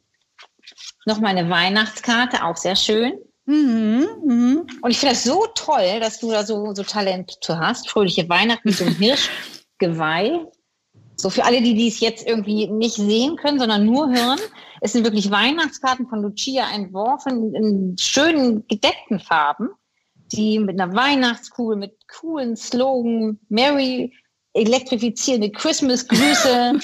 Noch 1.07 1.19
meine 1.19 1.49
Weihnachtskarte, 1.49 2.43
auch 2.43 2.57
sehr 2.57 2.75
schön. 2.75 3.13
Mhm, 3.45 4.07
mh. 4.23 4.65
Und 4.83 4.91
ich 4.91 4.99
finde 4.99 5.15
das 5.15 5.23
so 5.23 5.47
toll, 5.55 5.99
dass 5.99 6.19
du 6.19 6.29
da 6.29 6.43
so, 6.43 6.75
so 6.75 6.83
Talent 6.83 7.39
zu 7.41 7.57
hast. 7.57 7.89
Fröhliche 7.89 8.29
Weihnachten 8.29 8.69
mit 8.69 8.77
so 8.77 8.85
einem 8.85 8.95
Hirschgeweih. 8.97 10.45
So 11.19 11.31
für 11.31 11.43
alle, 11.45 11.61
die 11.61 11.73
dies 11.73 11.99
jetzt 11.99 12.27
irgendwie 12.27 12.67
nicht 12.67 12.95
sehen 12.95 13.37
können, 13.37 13.59
sondern 13.59 13.85
nur 13.85 14.09
hören. 14.09 14.39
Es 14.81 14.93
sind 14.93 15.03
wirklich 15.03 15.31
Weihnachtskarten 15.31 16.07
von 16.07 16.21
Lucia 16.21 16.69
entworfen 16.73 17.55
in 17.55 17.97
schönen 17.97 18.67
gedeckten 18.67 19.19
Farben, 19.19 19.69
die 20.31 20.59
mit 20.59 20.79
einer 20.79 20.93
Weihnachtskugel, 20.95 21.75
mit 21.75 21.95
coolen 22.07 22.55
Slogan, 22.55 23.39
Merry 23.49 24.13
elektrifizierende 24.53 25.51
Christmas-Grüße. 25.51 26.79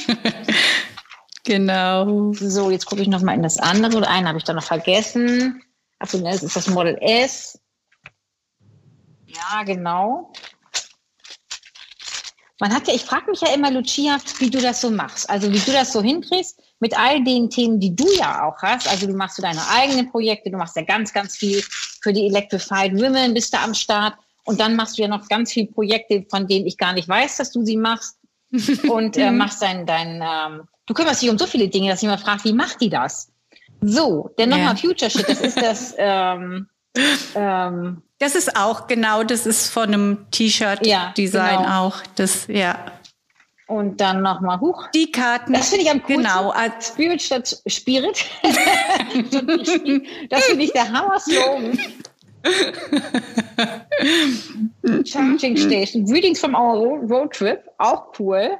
genau. 1.44 2.34
So, 2.34 2.72
jetzt 2.72 2.86
gucke 2.86 3.02
ich 3.02 3.08
noch 3.08 3.22
mal 3.22 3.34
in 3.34 3.44
das 3.44 3.60
andere. 3.60 3.98
Oder 3.98 4.10
einen 4.10 4.28
habe 4.28 4.38
ich 4.38 4.44
da 4.44 4.54
noch 4.54 4.64
vergessen. 4.64 5.62
Achso, 6.00 6.18
das 6.20 6.44
ist 6.44 6.56
das 6.56 6.70
Model 6.70 6.98
S. 7.02 7.60
Ja, 9.28 9.64
genau. 9.64 10.32
Man 12.64 12.74
hat 12.74 12.88
ja, 12.88 12.94
ich 12.94 13.04
frage 13.04 13.30
mich 13.30 13.42
ja 13.42 13.54
immer, 13.54 13.70
Lucia, 13.70 14.20
wie 14.40 14.50
du 14.50 14.62
das 14.62 14.80
so 14.80 14.90
machst. 14.90 15.30
Also 15.30 15.52
wie 15.52 15.60
du 15.60 15.74
das 15.74 15.92
so 15.92 16.02
hinkriegst 16.02 16.58
mit 16.80 16.98
all 16.98 17.22
den 17.22 17.50
Themen, 17.50 17.78
die 17.78 17.94
du 17.94 18.10
ja 18.18 18.46
auch 18.46 18.56
hast. 18.62 18.88
Also 18.88 19.06
du 19.06 19.14
machst 19.14 19.36
so 19.36 19.42
deine 19.42 19.60
eigenen 19.68 20.10
Projekte, 20.10 20.50
du 20.50 20.56
machst 20.56 20.78
ja 20.78 20.84
ganz, 20.84 21.12
ganz 21.12 21.36
viel 21.36 21.62
für 22.02 22.14
die 22.14 22.26
Electrified 22.26 22.94
Women, 22.94 23.34
bist 23.34 23.54
da 23.54 23.66
am 23.66 23.74
Start. 23.74 24.14
Und 24.46 24.62
dann 24.62 24.78
machst 24.78 24.98
du 24.98 25.02
ja 25.02 25.10
noch 25.10 25.28
ganz 25.28 25.52
viele 25.52 25.68
Projekte, 25.68 26.26
von 26.30 26.48
denen 26.48 26.66
ich 26.66 26.78
gar 26.78 26.94
nicht 26.94 27.10
weiß, 27.10 27.36
dass 27.36 27.52
du 27.52 27.66
sie 27.66 27.76
machst. 27.76 28.18
Und 28.90 29.18
äh, 29.18 29.30
machst 29.30 29.62
dein, 29.62 29.86
dein 29.86 30.22
ähm, 30.24 30.62
du 30.86 30.94
kümmerst 30.94 31.22
dich 31.22 31.30
um 31.30 31.38
so 31.38 31.48
viele 31.48 31.68
Dinge, 31.68 31.90
dass 31.90 32.02
ich 32.02 32.08
immer 32.08 32.18
frage, 32.18 32.46
wie 32.46 32.54
macht 32.54 32.80
die 32.80 32.90
das? 32.90 33.30
So, 33.82 34.30
denn 34.40 34.48
nochmal 34.48 34.76
ja. 34.76 34.76
Future 34.78 35.12
Shit, 35.12 35.28
das 35.28 35.42
ist 35.42 35.62
das, 35.62 35.96
ähm, 35.98 36.70
ähm, 37.36 38.04
das 38.24 38.36
ist 38.36 38.56
auch 38.56 38.88
genau, 38.88 39.24
das 39.24 39.46
ist 39.46 39.70
von 39.70 39.94
einem 39.94 40.26
T-Shirt-Design 40.32 41.54
ja, 41.54 41.58
genau. 41.58 41.88
auch. 41.88 41.98
Das, 42.16 42.48
ja. 42.48 42.86
Und 43.68 44.00
dann 44.00 44.22
nochmal 44.22 44.62
hoch. 44.62 44.88
Die 44.94 45.12
Karten. 45.12 45.52
Das 45.54 45.70
finde 45.70 45.84
ich 45.84 45.92
am 45.92 46.02
coolsten. 46.04 46.24
Genau. 46.24 46.52
Als 46.52 46.88
Spirit 46.90 47.22
statt 47.22 47.62
Spirit. 47.68 48.26
das 50.30 50.46
finde 50.46 50.64
ich 50.64 50.72
der 50.72 50.90
Hammer-Slogan. 50.92 51.78
Charging 55.06 55.58
Station. 55.58 56.06
Readings 56.10 56.40
from 56.40 56.56
our 56.56 57.00
road 57.10 57.32
trip. 57.32 57.70
Auch 57.78 58.08
cool. 58.20 58.58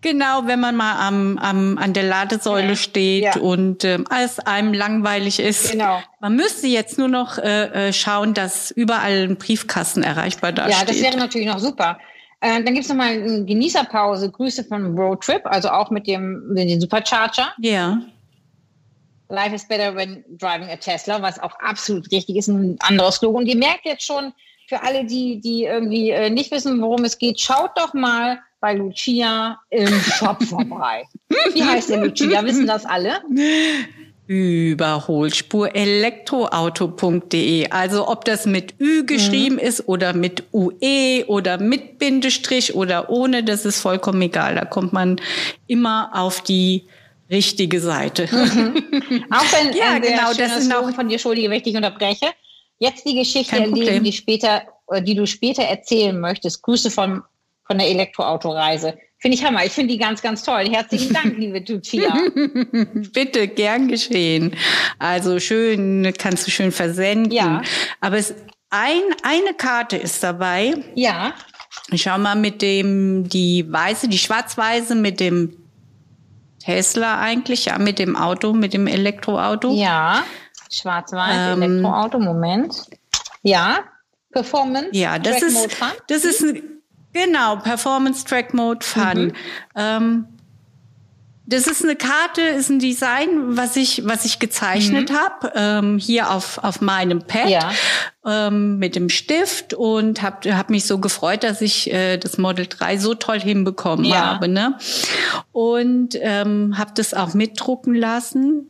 Genau, 0.00 0.46
wenn 0.46 0.60
man 0.60 0.76
mal 0.76 1.06
am, 1.06 1.38
am, 1.38 1.78
an 1.78 1.92
der 1.92 2.04
Ladesäule 2.04 2.76
steht 2.76 3.24
ja. 3.24 3.38
und 3.38 3.84
ähm, 3.84 4.04
alles 4.08 4.38
einem 4.38 4.72
langweilig 4.72 5.40
ist. 5.40 5.72
Genau. 5.72 6.00
Man 6.20 6.36
müsste 6.36 6.66
jetzt 6.66 6.98
nur 6.98 7.08
noch 7.08 7.38
äh, 7.38 7.88
äh 7.88 7.92
schauen, 7.92 8.34
dass 8.34 8.70
überall 8.70 9.28
ein 9.28 9.36
Briefkasten 9.36 10.02
erreichbar 10.02 10.52
da 10.52 10.68
ja, 10.68 10.84
das 10.84 11.00
wäre 11.00 11.16
natürlich 11.16 11.48
noch 11.48 11.58
super. 11.58 11.98
Äh, 12.40 12.62
dann 12.62 12.74
gibt's 12.74 12.88
noch 12.88 12.96
mal 12.96 13.08
eine 13.08 13.44
Genießerpause. 13.44 14.30
Grüße 14.30 14.64
von 14.64 14.96
Road 14.96 15.22
Trip, 15.22 15.42
also 15.44 15.70
auch 15.70 15.90
mit 15.90 16.06
dem, 16.06 16.48
mit 16.48 16.68
dem 16.68 16.80
Supercharger. 16.80 17.52
Ja. 17.58 18.00
Life 19.28 19.54
is 19.54 19.66
better 19.66 19.94
when 19.94 20.24
driving 20.38 20.70
a 20.70 20.76
Tesla, 20.76 21.20
was 21.20 21.38
auch 21.38 21.58
absolut 21.58 22.10
richtig 22.12 22.36
ist, 22.36 22.48
ein 22.48 22.76
anderes 22.80 23.16
Slogan. 23.16 23.42
Und 23.42 23.48
ihr 23.48 23.56
merkt 23.56 23.84
jetzt 23.84 24.04
schon, 24.04 24.32
für 24.68 24.82
alle, 24.82 25.04
die, 25.04 25.40
die 25.40 25.64
irgendwie 25.64 26.10
äh, 26.10 26.30
nicht 26.30 26.50
wissen, 26.50 26.80
worum 26.80 27.04
es 27.04 27.18
geht, 27.18 27.40
schaut 27.40 27.70
doch 27.76 27.94
mal 27.94 28.40
bei 28.60 28.74
Lucia 28.74 29.60
im 29.70 29.88
Shop 29.88 30.42
vorbei. 30.42 31.04
Wie 31.54 31.62
heißt 31.62 31.90
der 31.90 31.98
Lucia? 31.98 32.44
Wissen 32.44 32.66
das 32.66 32.84
alle? 32.84 33.20
Überholspur 34.26 35.74
elektroauto.de. 35.74 37.70
Also 37.70 38.08
ob 38.08 38.24
das 38.24 38.46
mit 38.46 38.74
Ü 38.80 39.04
geschrieben 39.04 39.56
mhm. 39.56 39.60
ist 39.60 39.88
oder 39.88 40.14
mit 40.14 40.42
UE 40.52 41.24
oder 41.28 41.58
mit 41.58 41.98
Bindestrich 41.98 42.74
oder 42.74 43.08
ohne, 43.08 43.44
das 43.44 43.64
ist 43.64 43.80
vollkommen 43.80 44.20
egal. 44.22 44.56
Da 44.56 44.64
kommt 44.64 44.92
man 44.92 45.20
immer 45.68 46.10
auf 46.12 46.40
die 46.40 46.86
richtige 47.30 47.80
Seite. 47.80 48.28
Mhm. 48.32 48.74
Auch 49.30 49.44
wenn 49.52 49.76
ja, 49.76 49.98
genau, 49.98 50.32
das 50.36 50.58
ist 50.58 50.68
noch 50.68 50.92
von 50.92 51.08
dir 51.08 51.20
schuldige, 51.20 51.50
wenn 51.50 51.58
ich 51.58 51.62
dich 51.62 51.76
unterbreche. 51.76 52.26
Jetzt 52.78 53.06
die 53.06 53.14
Geschichte, 53.14 53.72
die, 53.72 54.00
die, 54.00 54.12
später, 54.12 54.62
die 55.00 55.14
du 55.14 55.26
später 55.26 55.62
erzählen 55.62 56.18
möchtest. 56.18 56.62
Grüße 56.62 56.90
von, 56.90 57.22
von 57.66 57.78
der 57.78 57.88
Elektroautoreise. 57.88 58.98
Finde 59.18 59.38
ich 59.38 59.44
Hammer. 59.44 59.64
Ich 59.64 59.72
finde 59.72 59.94
die 59.94 59.98
ganz, 59.98 60.20
ganz 60.20 60.42
toll. 60.42 60.68
Herzlichen 60.68 61.12
Dank, 61.14 61.36
liebe 61.38 61.64
Lucia. 61.66 62.12
Bitte, 63.14 63.48
gern 63.48 63.88
geschehen. 63.88 64.54
Also 64.98 65.40
schön, 65.40 66.12
kannst 66.18 66.46
du 66.46 66.50
schön 66.50 66.70
versenden. 66.70 67.32
Ja. 67.32 67.62
Aber 68.00 68.18
es, 68.18 68.34
ein, 68.68 69.00
eine 69.22 69.54
Karte 69.54 69.96
ist 69.96 70.22
dabei. 70.22 70.74
Ja. 70.94 71.34
Ich 71.90 72.02
schau 72.02 72.18
mal 72.18 72.36
mit 72.36 72.60
dem, 72.60 73.28
die 73.28 73.64
weiße, 73.70 74.08
die 74.08 74.18
schwarz-weiße 74.18 74.94
mit 74.94 75.20
dem 75.20 75.56
Tesla 76.62 77.20
eigentlich, 77.20 77.66
ja, 77.66 77.78
mit 77.78 77.98
dem 77.98 78.16
Auto, 78.16 78.52
mit 78.52 78.74
dem 78.74 78.86
Elektroauto. 78.86 79.72
Ja. 79.74 80.24
Schwarz-Weiß, 80.76 81.54
ähm, 81.54 81.62
Elektroauto, 81.62 82.18
Moment. 82.18 82.86
Ja. 83.42 83.80
Performance. 84.32 84.90
Ja, 84.92 85.18
das 85.18 85.38
Track 85.38 85.48
ist, 85.48 85.78
das 86.08 86.24
ist 86.24 86.42
ein, 86.42 86.76
Genau, 87.16 87.56
Performance 87.56 88.26
Track 88.26 88.52
Mode 88.52 88.84
Fun. 88.84 89.26
Mhm. 89.26 89.32
Ähm, 89.74 90.26
das 91.46 91.66
ist 91.66 91.82
eine 91.82 91.96
Karte, 91.96 92.42
ist 92.42 92.68
ein 92.68 92.80
Design, 92.80 93.56
was 93.56 93.76
ich, 93.76 94.02
was 94.04 94.24
ich 94.24 94.38
gezeichnet 94.38 95.10
mhm. 95.10 95.14
habe, 95.16 95.52
ähm, 95.54 95.98
hier 95.98 96.30
auf, 96.30 96.58
auf 96.62 96.80
meinem 96.80 97.22
Pad 97.22 97.48
ja. 97.48 97.70
ähm, 98.26 98.78
mit 98.78 98.96
dem 98.96 99.08
Stift 99.08 99.72
und 99.72 100.22
habe 100.22 100.56
hab 100.58 100.68
mich 100.70 100.86
so 100.86 100.98
gefreut, 100.98 101.44
dass 101.44 101.62
ich 101.62 101.90
äh, 101.92 102.18
das 102.18 102.36
Model 102.36 102.66
3 102.66 102.98
so 102.98 103.14
toll 103.14 103.40
hinbekommen 103.40 104.04
ja. 104.04 104.26
habe. 104.26 104.48
Ne? 104.48 104.76
Und 105.52 106.18
ähm, 106.20 106.76
habe 106.76 106.90
das 106.94 107.14
auch 107.14 107.32
mitdrucken 107.32 107.94
lassen 107.94 108.68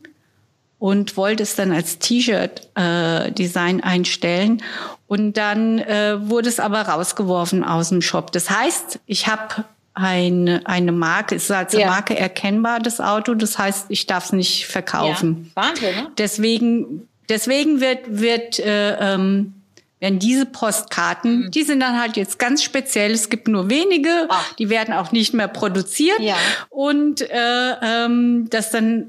und 0.79 1.17
wollte 1.17 1.43
es 1.43 1.55
dann 1.55 1.71
als 1.71 1.99
T-Shirt-Design 1.99 3.79
äh, 3.79 3.83
einstellen. 3.83 4.61
Und 5.07 5.37
dann 5.37 5.79
äh, 5.79 6.29
wurde 6.29 6.49
es 6.49 6.59
aber 6.59 6.81
rausgeworfen 6.81 7.63
aus 7.63 7.89
dem 7.89 8.01
Shop. 8.01 8.31
Das 8.31 8.49
heißt, 8.49 8.99
ich 9.05 9.27
habe 9.27 9.65
eine, 9.93 10.61
eine 10.65 10.91
Marke, 10.91 11.35
es 11.35 11.45
ist 11.45 11.51
als 11.51 11.73
ja. 11.73 11.87
Marke 11.87 12.17
erkennbar, 12.17 12.79
das 12.79 13.01
Auto. 13.01 13.33
Das 13.33 13.57
heißt, 13.57 13.85
ich 13.89 14.05
darf 14.05 14.25
es 14.25 14.31
nicht 14.33 14.67
verkaufen. 14.67 15.51
Ja. 15.55 15.63
Wahnsinn, 15.63 15.95
ne? 15.95 16.11
Deswegen, 16.17 17.07
deswegen 17.29 17.81
wird, 17.81 18.01
wird 18.07 18.59
äh, 18.59 19.13
ähm, 19.15 19.53
werden 19.99 20.19
diese 20.19 20.45
Postkarten, 20.45 21.45
mhm. 21.45 21.51
die 21.51 21.63
sind 21.63 21.79
dann 21.79 21.99
halt 21.99 22.17
jetzt 22.17 22.37
ganz 22.37 22.61
speziell. 22.61 23.11
Es 23.11 23.29
gibt 23.29 23.47
nur 23.47 23.69
wenige, 23.69 24.27
Ach. 24.29 24.53
die 24.55 24.69
werden 24.69 24.93
auch 24.93 25.11
nicht 25.11 25.33
mehr 25.33 25.47
produziert. 25.47 26.19
Ja. 26.19 26.35
Und 26.69 27.21
äh, 27.21 27.71
ähm, 27.81 28.47
das 28.51 28.69
dann 28.69 29.07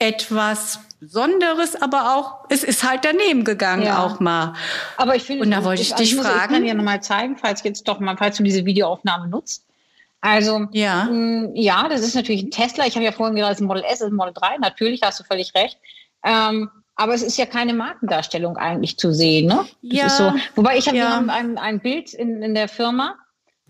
etwas 0.00 0.80
Besonderes, 0.98 1.80
aber 1.80 2.16
auch, 2.16 2.44
es 2.48 2.64
ist 2.64 2.88
halt 2.88 3.04
daneben 3.04 3.44
gegangen 3.44 3.84
ja. 3.84 4.04
auch 4.04 4.20
mal. 4.20 4.54
Aber 4.96 5.14
ich 5.14 5.22
finde, 5.22 5.44
und 5.44 5.50
da 5.50 5.64
wollte 5.64 5.80
ich, 5.80 5.90
ich 5.90 5.96
dich 5.96 6.18
also, 6.18 6.28
fragen. 6.28 6.40
Ich 6.42 6.50
kann 6.50 6.64
dir 6.64 6.74
nochmal 6.74 7.02
zeigen, 7.02 7.36
falls 7.36 7.62
jetzt 7.62 7.86
doch 7.86 8.00
mal, 8.00 8.16
falls 8.18 8.36
du 8.36 8.42
diese 8.42 8.64
Videoaufnahme 8.66 9.28
nutzt. 9.28 9.64
Also, 10.20 10.66
ja, 10.72 11.04
mh, 11.04 11.12
mm, 11.12 11.54
ja 11.54 11.88
das 11.88 12.02
ist 12.02 12.14
natürlich 12.14 12.42
ein 12.42 12.50
Tesla. 12.50 12.86
Ich 12.86 12.96
habe 12.96 13.04
ja 13.04 13.12
vorhin 13.12 13.36
gesagt, 13.36 13.52
es 13.52 13.58
ist 13.58 13.62
ein 13.62 13.68
Model 13.68 13.84
S, 13.84 13.92
es 13.92 14.00
ist 14.00 14.08
ein 14.08 14.16
Model 14.16 14.34
3. 14.34 14.58
Natürlich 14.58 15.00
hast 15.02 15.20
du 15.20 15.24
völlig 15.24 15.54
recht. 15.54 15.78
Ähm, 16.22 16.70
aber 16.96 17.14
es 17.14 17.22
ist 17.22 17.38
ja 17.38 17.46
keine 17.46 17.72
Markendarstellung 17.72 18.58
eigentlich 18.58 18.98
zu 18.98 19.14
sehen, 19.14 19.46
ne? 19.46 19.64
Das 19.82 19.98
ja. 19.98 20.08
So. 20.10 20.34
Wobei 20.54 20.76
ich 20.76 20.86
habe 20.86 20.98
ja. 20.98 21.18
ein, 21.18 21.56
ein 21.56 21.80
Bild 21.80 22.12
in, 22.12 22.42
in 22.42 22.54
der 22.54 22.68
Firma, 22.68 23.16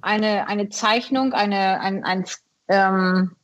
eine, 0.02 0.48
eine 0.48 0.68
Zeichnung, 0.68 1.32
eine, 1.32 1.80
ein, 1.80 2.02
ein 2.02 2.24
ähm, 2.68 3.36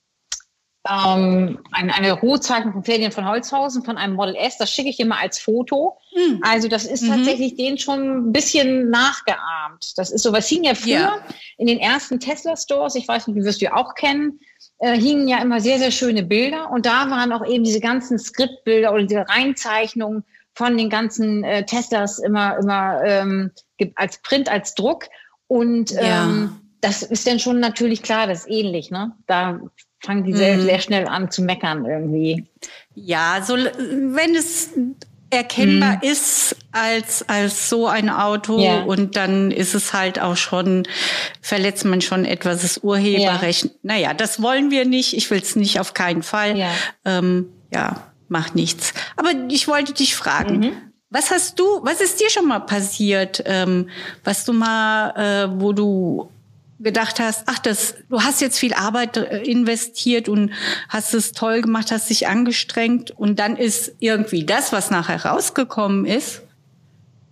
ähm, 0.88 1.58
eine, 1.72 1.94
eine 1.94 2.12
Rohzeichnung 2.12 2.72
von 2.72 2.84
Ferdinand 2.84 3.14
von 3.14 3.28
Holzhausen 3.28 3.84
von 3.84 3.96
einem 3.96 4.14
Model 4.14 4.36
S. 4.36 4.58
Das 4.58 4.70
schicke 4.70 4.90
ich 4.90 5.04
mal 5.04 5.18
als 5.18 5.38
Foto. 5.38 5.98
Mhm. 6.14 6.40
Also 6.42 6.68
das 6.68 6.84
ist 6.84 7.02
mhm. 7.02 7.08
tatsächlich 7.08 7.56
den 7.56 7.78
schon 7.78 8.28
ein 8.28 8.32
bisschen 8.32 8.90
nachgeahmt. 8.90 9.92
Das 9.96 10.10
ist 10.10 10.22
so, 10.22 10.32
was 10.32 10.48
hing 10.48 10.64
ja 10.64 10.74
früher 10.74 10.94
ja. 10.94 11.24
in 11.58 11.66
den 11.66 11.78
ersten 11.78 12.20
Tesla-Stores, 12.20 12.94
ich 12.94 13.06
weiß 13.06 13.26
nicht, 13.26 13.36
die 13.38 13.44
wirst 13.44 13.60
du 13.60 13.66
ja 13.66 13.76
auch 13.76 13.94
kennen, 13.94 14.40
äh, 14.78 14.98
hingen 14.98 15.28
ja 15.28 15.40
immer 15.42 15.60
sehr, 15.60 15.78
sehr 15.78 15.90
schöne 15.90 16.22
Bilder. 16.22 16.70
Und 16.70 16.86
da 16.86 17.10
waren 17.10 17.32
auch 17.32 17.46
eben 17.46 17.64
diese 17.64 17.80
ganzen 17.80 18.18
Skriptbilder 18.18 18.92
oder 18.92 19.04
diese 19.04 19.28
Reinzeichnungen 19.28 20.24
von 20.54 20.76
den 20.76 20.88
ganzen 20.88 21.44
äh, 21.44 21.66
Teslas 21.66 22.18
immer, 22.18 22.56
immer 22.58 23.02
ähm, 23.04 23.50
als 23.94 24.18
Print, 24.22 24.48
als 24.50 24.74
Druck. 24.74 25.04
Und 25.48 25.90
ja. 25.90 26.24
ähm, 26.24 26.60
das 26.80 27.02
ist 27.02 27.26
dann 27.26 27.38
schon 27.38 27.60
natürlich 27.60 28.02
klar, 28.02 28.26
das 28.26 28.40
ist 28.40 28.50
ähnlich. 28.50 28.90
Ne? 28.90 29.12
Da 29.26 29.60
fangen 30.00 30.24
die 30.24 30.32
sehr, 30.32 30.56
mhm. 30.56 30.62
sehr 30.62 30.80
schnell 30.80 31.06
an 31.06 31.30
zu 31.30 31.42
meckern 31.42 31.84
irgendwie. 31.84 32.44
Ja, 32.94 33.42
so 33.42 33.56
wenn 33.56 34.34
es 34.34 34.70
erkennbar 35.30 35.96
mhm. 35.96 36.10
ist 36.10 36.56
als 36.72 37.28
als 37.28 37.68
so 37.68 37.88
ein 37.88 38.08
Auto 38.08 38.60
ja. 38.60 38.82
und 38.82 39.16
dann 39.16 39.50
ist 39.50 39.74
es 39.74 39.92
halt 39.92 40.20
auch 40.20 40.36
schon 40.36 40.86
verletzt 41.40 41.84
man 41.84 42.00
schon 42.00 42.24
etwas 42.24 42.62
das 42.62 42.78
Urheberrecht. 42.78 43.64
Ja. 43.64 43.70
Naja, 43.82 44.14
das 44.14 44.40
wollen 44.40 44.70
wir 44.70 44.84
nicht. 44.84 45.14
Ich 45.16 45.30
will 45.30 45.40
es 45.40 45.56
nicht 45.56 45.80
auf 45.80 45.94
keinen 45.94 46.22
Fall. 46.22 46.56
Ja. 46.56 46.70
Ähm, 47.04 47.48
ja, 47.72 48.02
macht 48.28 48.54
nichts. 48.54 48.94
Aber 49.16 49.30
ich 49.48 49.66
wollte 49.68 49.92
dich 49.92 50.14
fragen. 50.14 50.58
Mhm. 50.58 50.72
Was 51.10 51.30
hast 51.30 51.58
du, 51.58 51.64
was 51.82 52.00
ist 52.00 52.20
dir 52.20 52.30
schon 52.30 52.48
mal 52.48 52.60
passiert, 52.60 53.42
ähm, 53.46 53.88
was 54.24 54.44
du 54.44 54.52
mal, 54.52 55.10
äh, 55.16 55.60
wo 55.60 55.72
du 55.72 56.28
gedacht 56.78 57.21
hast, 57.21 57.45
ach, 57.47 57.59
das, 57.59 57.95
du 58.09 58.23
hast 58.23 58.40
jetzt 58.40 58.59
viel 58.59 58.75
Arbeit 58.75 59.16
äh, 59.16 59.42
investiert 59.42 60.28
und 60.28 60.52
hast 60.88 61.14
es 61.14 61.33
toll 61.33 61.62
gemacht, 61.62 61.90
hast 61.90 62.11
dich 62.11 62.28
angestrengt 62.28 63.11
und 63.11 63.38
dann 63.38 63.56
ist 63.56 63.95
irgendwie 63.99 64.45
das, 64.45 64.73
was 64.73 64.90
nachher 64.90 65.25
rausgekommen 65.25 66.04
ist, 66.04 66.42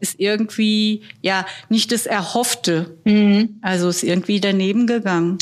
ist 0.00 0.18
irgendwie 0.18 1.02
ja 1.22 1.46
nicht 1.68 1.92
das 1.92 2.06
Erhoffte. 2.06 2.96
Mhm. 3.04 3.58
Also 3.62 3.88
ist 3.88 4.02
irgendwie 4.02 4.40
daneben 4.40 4.86
gegangen. 4.86 5.38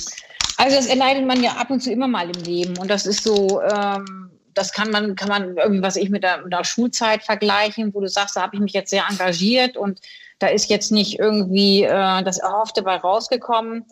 Also 0.57 0.77
das 0.77 0.87
erleidet 0.87 1.27
man 1.27 1.43
ja 1.43 1.53
ab 1.53 1.71
und 1.71 1.81
zu 1.81 1.91
immer 1.91 2.09
mal 2.09 2.31
im 2.31 2.43
Leben. 2.45 2.79
Und 2.79 2.89
das 2.89 3.07
ist 3.07 3.25
so, 3.25 3.61
ähm, 3.63 4.31
das 4.55 4.73
kann 4.73 4.91
man, 4.91 5.17
kann 5.17 5.29
man 5.29 5.57
irgendwie, 5.57 5.83
was 5.83 5.97
ich 5.97 6.11
mit 6.11 6.23
der, 6.23 6.43
mit 6.43 6.53
der 6.53 6.65
Schulzeit 6.65 7.23
vergleichen, 7.25 7.95
wo 7.95 8.01
du 8.01 8.09
sagst, 8.09 8.37
da 8.37 8.43
habe 8.43 8.57
ich 8.57 8.63
mich 8.63 8.73
jetzt 8.73 8.91
sehr 8.91 9.05
engagiert 9.09 9.77
und 9.77 10.01
da 10.43 10.49
ist 10.49 10.69
jetzt 10.71 10.91
nicht 10.91 11.19
irgendwie 11.19 11.85
äh, 11.85 12.23
das 12.23 12.39
Erhoffte 12.39 12.83
bei 12.83 12.97
rausgekommen. 12.97 13.85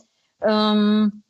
Ähm, 0.43 1.23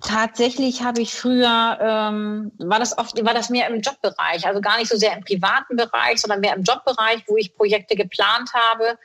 tatsächlich 0.00 0.82
habe 0.82 1.00
ich 1.02 1.12
früher, 1.12 1.78
ähm, 1.80 2.52
war 2.58 2.78
das 2.78 2.96
oft, 2.96 3.22
war 3.24 3.34
das 3.34 3.50
mehr 3.50 3.68
im 3.68 3.80
Jobbereich, 3.80 4.46
also 4.46 4.60
gar 4.60 4.78
nicht 4.78 4.90
so 4.90 4.96
sehr 4.96 5.16
im 5.16 5.24
privaten 5.24 5.76
Bereich, 5.76 6.20
sondern 6.20 6.40
mehr 6.40 6.54
im 6.54 6.62
Jobbereich, 6.62 7.24
wo 7.26 7.36
ich 7.36 7.54
Projekte 7.54 7.96
geplant 7.96 8.50
habe, 8.54 8.98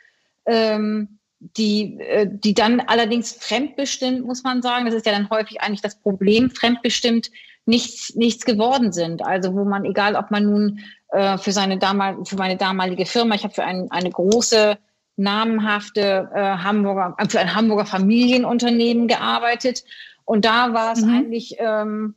ähm, 0.45 1.19
die, 1.39 2.00
äh, 2.00 2.27
die 2.29 2.53
dann 2.53 2.79
allerdings 2.81 3.34
fremdbestimmt, 3.34 4.25
muss 4.25 4.43
man 4.43 4.62
sagen, 4.62 4.86
das 4.86 4.93
ist 4.93 5.05
ja 5.05 5.12
dann 5.12 5.29
häufig 5.29 5.62
eigentlich 5.62 5.81
das 5.81 6.00
Problem, 6.00 6.51
fremdbestimmt 6.51 7.29
nichts, 7.65 8.15
nichts 8.15 8.45
geworden 8.45 8.91
sind. 8.91 9.25
Also 9.25 9.53
wo 9.53 9.65
man, 9.65 9.86
egal 9.86 10.15
ob 10.15 10.31
man 10.31 10.45
nun 10.45 10.79
äh, 11.10 11.38
für 11.38 11.51
seine 11.51 11.77
damal 11.77 12.24
für 12.25 12.36
meine 12.36 12.57
damalige 12.57 13.05
Firma, 13.05 13.36
ich 13.36 13.43
habe 13.43 13.53
für 13.53 13.63
ein, 13.63 13.88
eine 13.89 14.10
große 14.10 14.77
namenhafte 15.17 16.29
äh, 16.34 16.39
Hamburger, 16.39 17.15
für 17.29 17.39
ein 17.39 17.55
Hamburger 17.55 17.86
Familienunternehmen 17.86 19.07
gearbeitet 19.07 19.84
und 20.25 20.43
da 20.43 20.74
war 20.74 20.93
es 20.93 21.01
mhm. 21.01 21.13
eigentlich 21.13 21.55
ähm, 21.60 22.15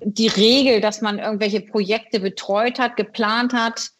die 0.00 0.28
Regel, 0.28 0.80
dass 0.80 1.02
man 1.02 1.18
irgendwelche 1.18 1.60
Projekte 1.60 2.20
betreut 2.20 2.78
hat, 2.78 2.96
geplant 2.96 3.52
hat, 3.52 3.90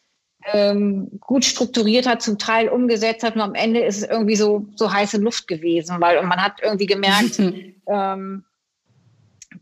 ähm, 0.51 1.19
gut 1.19 1.43
strukturiert 1.43 2.07
hat, 2.07 2.21
zum 2.21 2.37
Teil 2.37 2.69
umgesetzt 2.69 3.23
hat. 3.23 3.35
Und 3.35 3.41
am 3.41 3.55
Ende 3.55 3.81
ist 3.81 3.97
es 3.97 4.07
irgendwie 4.07 4.35
so, 4.35 4.67
so 4.75 4.91
heiße 4.91 5.17
Luft 5.17 5.47
gewesen, 5.47 5.99
weil 5.99 6.17
und 6.17 6.27
man 6.27 6.41
hat 6.41 6.61
irgendwie 6.61 6.85
gemerkt, 6.85 7.39
ähm, 7.87 8.45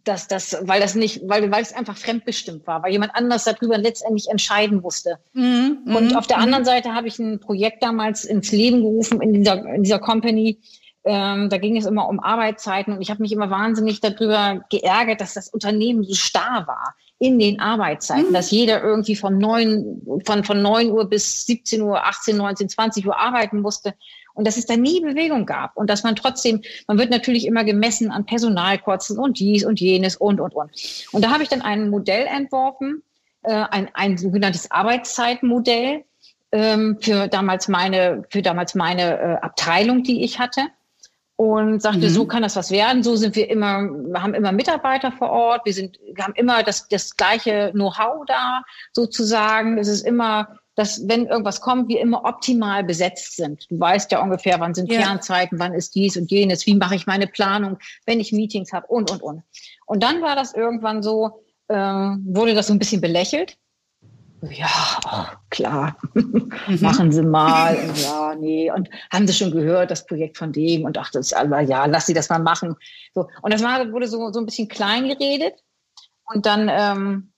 dass 0.03 0.27
das, 0.27 0.57
weil 0.62 0.79
das 0.79 0.95
nicht, 0.95 1.21
weil, 1.25 1.51
weil 1.51 1.62
es 1.62 1.73
einfach 1.73 1.97
fremdbestimmt 1.97 2.65
war, 2.67 2.83
weil 2.83 2.91
jemand 2.91 3.15
anders 3.15 3.43
darüber 3.43 3.77
letztendlich 3.77 4.29
entscheiden 4.29 4.81
musste. 4.81 5.19
Mhm, 5.33 5.79
und 5.85 6.12
mhm, 6.12 6.15
auf 6.15 6.27
der 6.27 6.38
anderen 6.38 6.63
mhm. 6.63 6.67
Seite 6.67 6.93
habe 6.93 7.07
ich 7.07 7.19
ein 7.19 7.39
Projekt 7.39 7.83
damals 7.83 8.25
ins 8.25 8.51
Leben 8.51 8.81
gerufen 8.81 9.21
in 9.21 9.33
dieser, 9.33 9.65
in 9.65 9.83
dieser 9.83 10.00
Company, 10.00 10.59
ähm, 11.05 11.50
da 11.50 11.57
ging 11.57 11.75
es 11.75 11.85
immer 11.85 12.07
um 12.07 12.19
Arbeitszeiten 12.21 12.93
und 12.93 13.01
ich 13.01 13.09
habe 13.09 13.21
mich 13.21 13.33
immer 13.33 13.50
wahnsinnig 13.50 14.00
darüber 14.00 14.63
geärgert, 14.69 15.19
dass 15.19 15.33
das 15.33 15.50
Unternehmen 15.50 16.03
so 16.03 16.13
starr 16.13 16.65
war 16.65 16.95
in 17.19 17.39
den 17.39 17.59
Arbeitszeiten, 17.59 18.29
mhm. 18.29 18.33
dass 18.33 18.51
jeder 18.51 18.81
irgendwie 18.81 19.15
von 19.15 19.38
neun, 19.38 20.01
von, 20.25 20.43
von 20.43 20.62
neun 20.62 20.91
Uhr 20.91 21.09
bis 21.09 21.45
17 21.45 21.81
Uhr, 21.81 22.05
18, 22.05 22.38
19, 22.38 22.69
20 22.69 23.07
Uhr 23.07 23.17
arbeiten 23.17 23.59
musste 23.59 23.93
und 24.33 24.45
dass 24.47 24.57
es 24.57 24.65
da 24.65 24.75
nie 24.75 24.99
Bewegung 24.99 25.45
gab 25.45 25.77
und 25.77 25.89
dass 25.89 26.03
man 26.03 26.15
trotzdem, 26.15 26.61
man 26.87 26.97
wird 26.97 27.09
natürlich 27.09 27.45
immer 27.45 27.63
gemessen 27.63 28.11
an 28.11 28.25
Personalkosten 28.25 29.17
und 29.17 29.39
dies 29.39 29.65
und 29.65 29.79
jenes 29.79 30.15
und, 30.15 30.39
und, 30.39 30.53
und. 30.55 30.71
Und 31.11 31.23
da 31.23 31.31
habe 31.31 31.43
ich 31.43 31.49
dann 31.49 31.61
ein 31.61 31.89
Modell 31.89 32.25
entworfen, 32.25 33.03
äh, 33.43 33.53
ein, 33.53 33.89
ein 33.93 34.17
sogenanntes 34.17 34.71
Arbeitszeitmodell 34.71 36.03
ähm, 36.51 36.97
für 37.01 37.27
damals 37.27 37.67
meine, 37.67 38.23
für 38.29 38.41
damals 38.41 38.75
meine 38.75 39.19
äh, 39.19 39.35
Abteilung, 39.41 40.03
die 40.03 40.23
ich 40.23 40.39
hatte 40.39 40.61
und 41.35 41.81
sagte, 41.81 42.07
mhm. 42.07 42.09
so 42.09 42.25
kann 42.25 42.43
das 42.43 42.55
was 42.55 42.71
werden. 42.71 43.03
So 43.03 43.15
sind 43.15 43.35
wir 43.35 43.49
immer, 43.49 43.81
wir 43.81 44.21
haben 44.21 44.33
immer 44.33 44.51
Mitarbeiter 44.51 45.11
vor 45.11 45.29
Ort. 45.31 45.65
Wir 45.65 45.73
sind, 45.73 45.99
wir 46.13 46.23
haben 46.23 46.35
immer 46.35 46.63
das, 46.63 46.87
das 46.87 47.17
gleiche 47.17 47.71
Know-how 47.73 48.25
da, 48.27 48.63
sozusagen. 48.91 49.77
Es 49.77 49.87
ist 49.87 50.05
immer, 50.05 50.59
dass 50.75 51.08
wenn 51.08 51.27
irgendwas 51.27 51.62
kommt, 51.62 51.89
wir 51.89 52.01
immer 52.01 52.25
optimal 52.25 52.84
besetzt 52.84 53.36
sind. 53.36 53.70
Du 53.70 53.80
weißt 53.80 54.12
ja 54.12 54.22
ungefähr, 54.22 54.60
wann 54.60 54.74
sind 54.74 54.92
ja. 54.92 55.01
Kernzeiten, 55.01 55.60
wann 55.60 55.74
ist 55.74 55.96
dies 55.96 56.18
und 56.18 56.32
jenes, 56.32 56.65
wie 56.65 56.75
mache 56.75 56.96
ich 56.96 57.06
meine 57.06 57.27
Planung, 57.27 57.77
wenn 58.05 58.20
ich 58.20 58.31
Meetings 58.31 58.74
habe 58.74 58.88
und, 58.88 59.12
und, 59.12 59.22
und. 59.22 59.44
Und 59.86 60.03
dann 60.03 60.22
war 60.22 60.36
das 60.36 60.53
irgendwann 60.53 61.03
so, 61.03 61.44
äh, 61.68 61.75
wurde 61.75 62.55
das 62.55 62.68
so 62.68 62.74
ein 62.74 62.79
bisschen 62.79 63.01
belächelt 63.01 63.57
ja, 64.51 64.68
oh, 65.05 65.38
klar, 65.50 65.98
mhm. 66.14 66.51
machen 66.81 67.12
Sie 67.12 67.22
mal. 67.22 67.75
Und 67.75 67.98
ja, 68.03 68.36
nee. 68.36 68.72
Und 68.72 68.90
haben 69.12 69.27
Sie 69.27 69.33
schon 69.33 69.51
gehört, 69.51 69.92
das 69.92 70.05
Projekt 70.05 70.38
von 70.38 70.51
dem? 70.51 70.83
Und 70.83 70.98
dachte, 70.98 71.22
aber 71.36 71.62
ja, 71.62 71.86
lass 71.86 72.07
Sie 72.07 72.14
das 72.14 72.29
mal 72.29 72.40
machen. 72.40 72.75
So. 73.14 73.29
Und 73.42 73.53
das 73.53 73.64
war, 73.64 73.92
wurde 73.92 74.07
so, 74.07 74.31
so 74.31 74.40
ein 74.40 74.46
bisschen 74.46 74.68
klein 74.68 75.07
geredet. 75.07 75.53
Und 76.25 76.46
dann 76.46 76.70
ähm, 76.70 77.33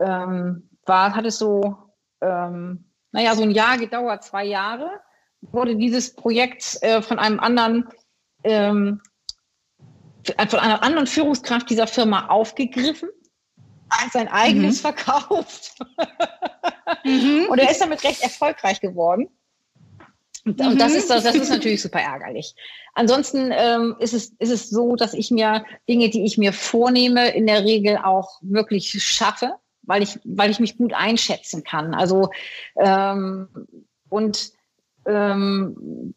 ähm, 0.00 0.70
war, 0.86 1.14
hat 1.14 1.26
es 1.26 1.38
so, 1.38 1.76
ähm, 2.20 2.84
naja, 3.12 3.34
so 3.34 3.42
ein 3.42 3.50
Jahr 3.50 3.78
gedauert, 3.78 4.24
zwei 4.24 4.44
Jahre, 4.44 4.90
wurde 5.40 5.76
dieses 5.76 6.14
Projekt 6.14 6.82
äh, 6.82 7.00
von 7.00 7.18
einem 7.18 7.40
anderen, 7.40 7.88
ähm, 8.44 9.00
von 10.48 10.58
einer 10.58 10.82
anderen 10.82 11.06
Führungskraft 11.06 11.70
dieser 11.70 11.86
Firma 11.86 12.26
aufgegriffen 12.26 13.08
sein 14.12 14.28
eigenes 14.28 14.78
mhm. 14.78 14.80
verkauft. 14.80 15.74
mhm. 17.04 17.46
Und 17.48 17.58
er 17.58 17.70
ist 17.70 17.80
damit 17.80 18.02
recht 18.04 18.22
erfolgreich 18.22 18.80
geworden. 18.80 19.28
Und, 20.44 20.58
mhm. 20.58 20.78
das, 20.78 20.94
ist, 20.94 21.10
das 21.10 21.24
ist 21.34 21.50
natürlich 21.50 21.82
super 21.82 22.00
ärgerlich. 22.00 22.54
Ansonsten 22.94 23.50
ähm, 23.52 23.96
ist, 23.98 24.14
es, 24.14 24.30
ist 24.38 24.50
es 24.50 24.70
so, 24.70 24.96
dass 24.96 25.14
ich 25.14 25.30
mir 25.30 25.64
Dinge, 25.88 26.08
die 26.10 26.24
ich 26.24 26.38
mir 26.38 26.52
vornehme, 26.52 27.28
in 27.30 27.46
der 27.46 27.64
Regel 27.64 27.98
auch 27.98 28.38
wirklich 28.40 28.90
schaffe, 29.02 29.54
weil 29.88 30.02
ich, 30.02 30.20
weil 30.24 30.50
ich 30.50 30.60
mich 30.60 30.76
gut 30.76 30.92
einschätzen 30.94 31.64
kann. 31.64 31.94
Also 31.94 32.30
ähm, 32.78 33.48
und 34.10 34.52
ähm, 35.06 36.14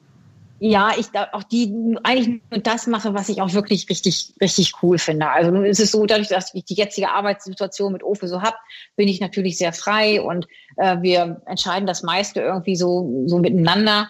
ja, 0.59 0.91
ich 0.95 1.07
auch 1.31 1.41
die 1.41 1.97
eigentlich 2.03 2.41
nur 2.51 2.59
das 2.59 2.85
mache, 2.85 3.15
was 3.15 3.29
ich 3.29 3.41
auch 3.41 3.53
wirklich 3.53 3.89
richtig, 3.89 4.35
richtig 4.39 4.73
cool 4.83 4.99
finde. 4.99 5.27
Also 5.29 5.49
nun 5.49 5.65
ist 5.65 5.79
es 5.79 5.89
so, 5.89 6.05
dadurch, 6.05 6.27
dass 6.27 6.53
ich 6.53 6.65
die 6.65 6.75
jetzige 6.75 7.09
Arbeitssituation 7.09 7.91
mit 7.91 8.03
OFE 8.03 8.27
so 8.27 8.43
hab, 8.43 8.55
bin 8.95 9.07
ich 9.07 9.19
natürlich 9.21 9.57
sehr 9.57 9.73
frei 9.73 10.21
und 10.21 10.47
äh, 10.77 11.01
wir 11.01 11.41
entscheiden 11.47 11.87
das 11.87 12.03
meiste 12.03 12.41
irgendwie 12.41 12.75
so, 12.75 13.23
so 13.25 13.39
miteinander. 13.39 14.09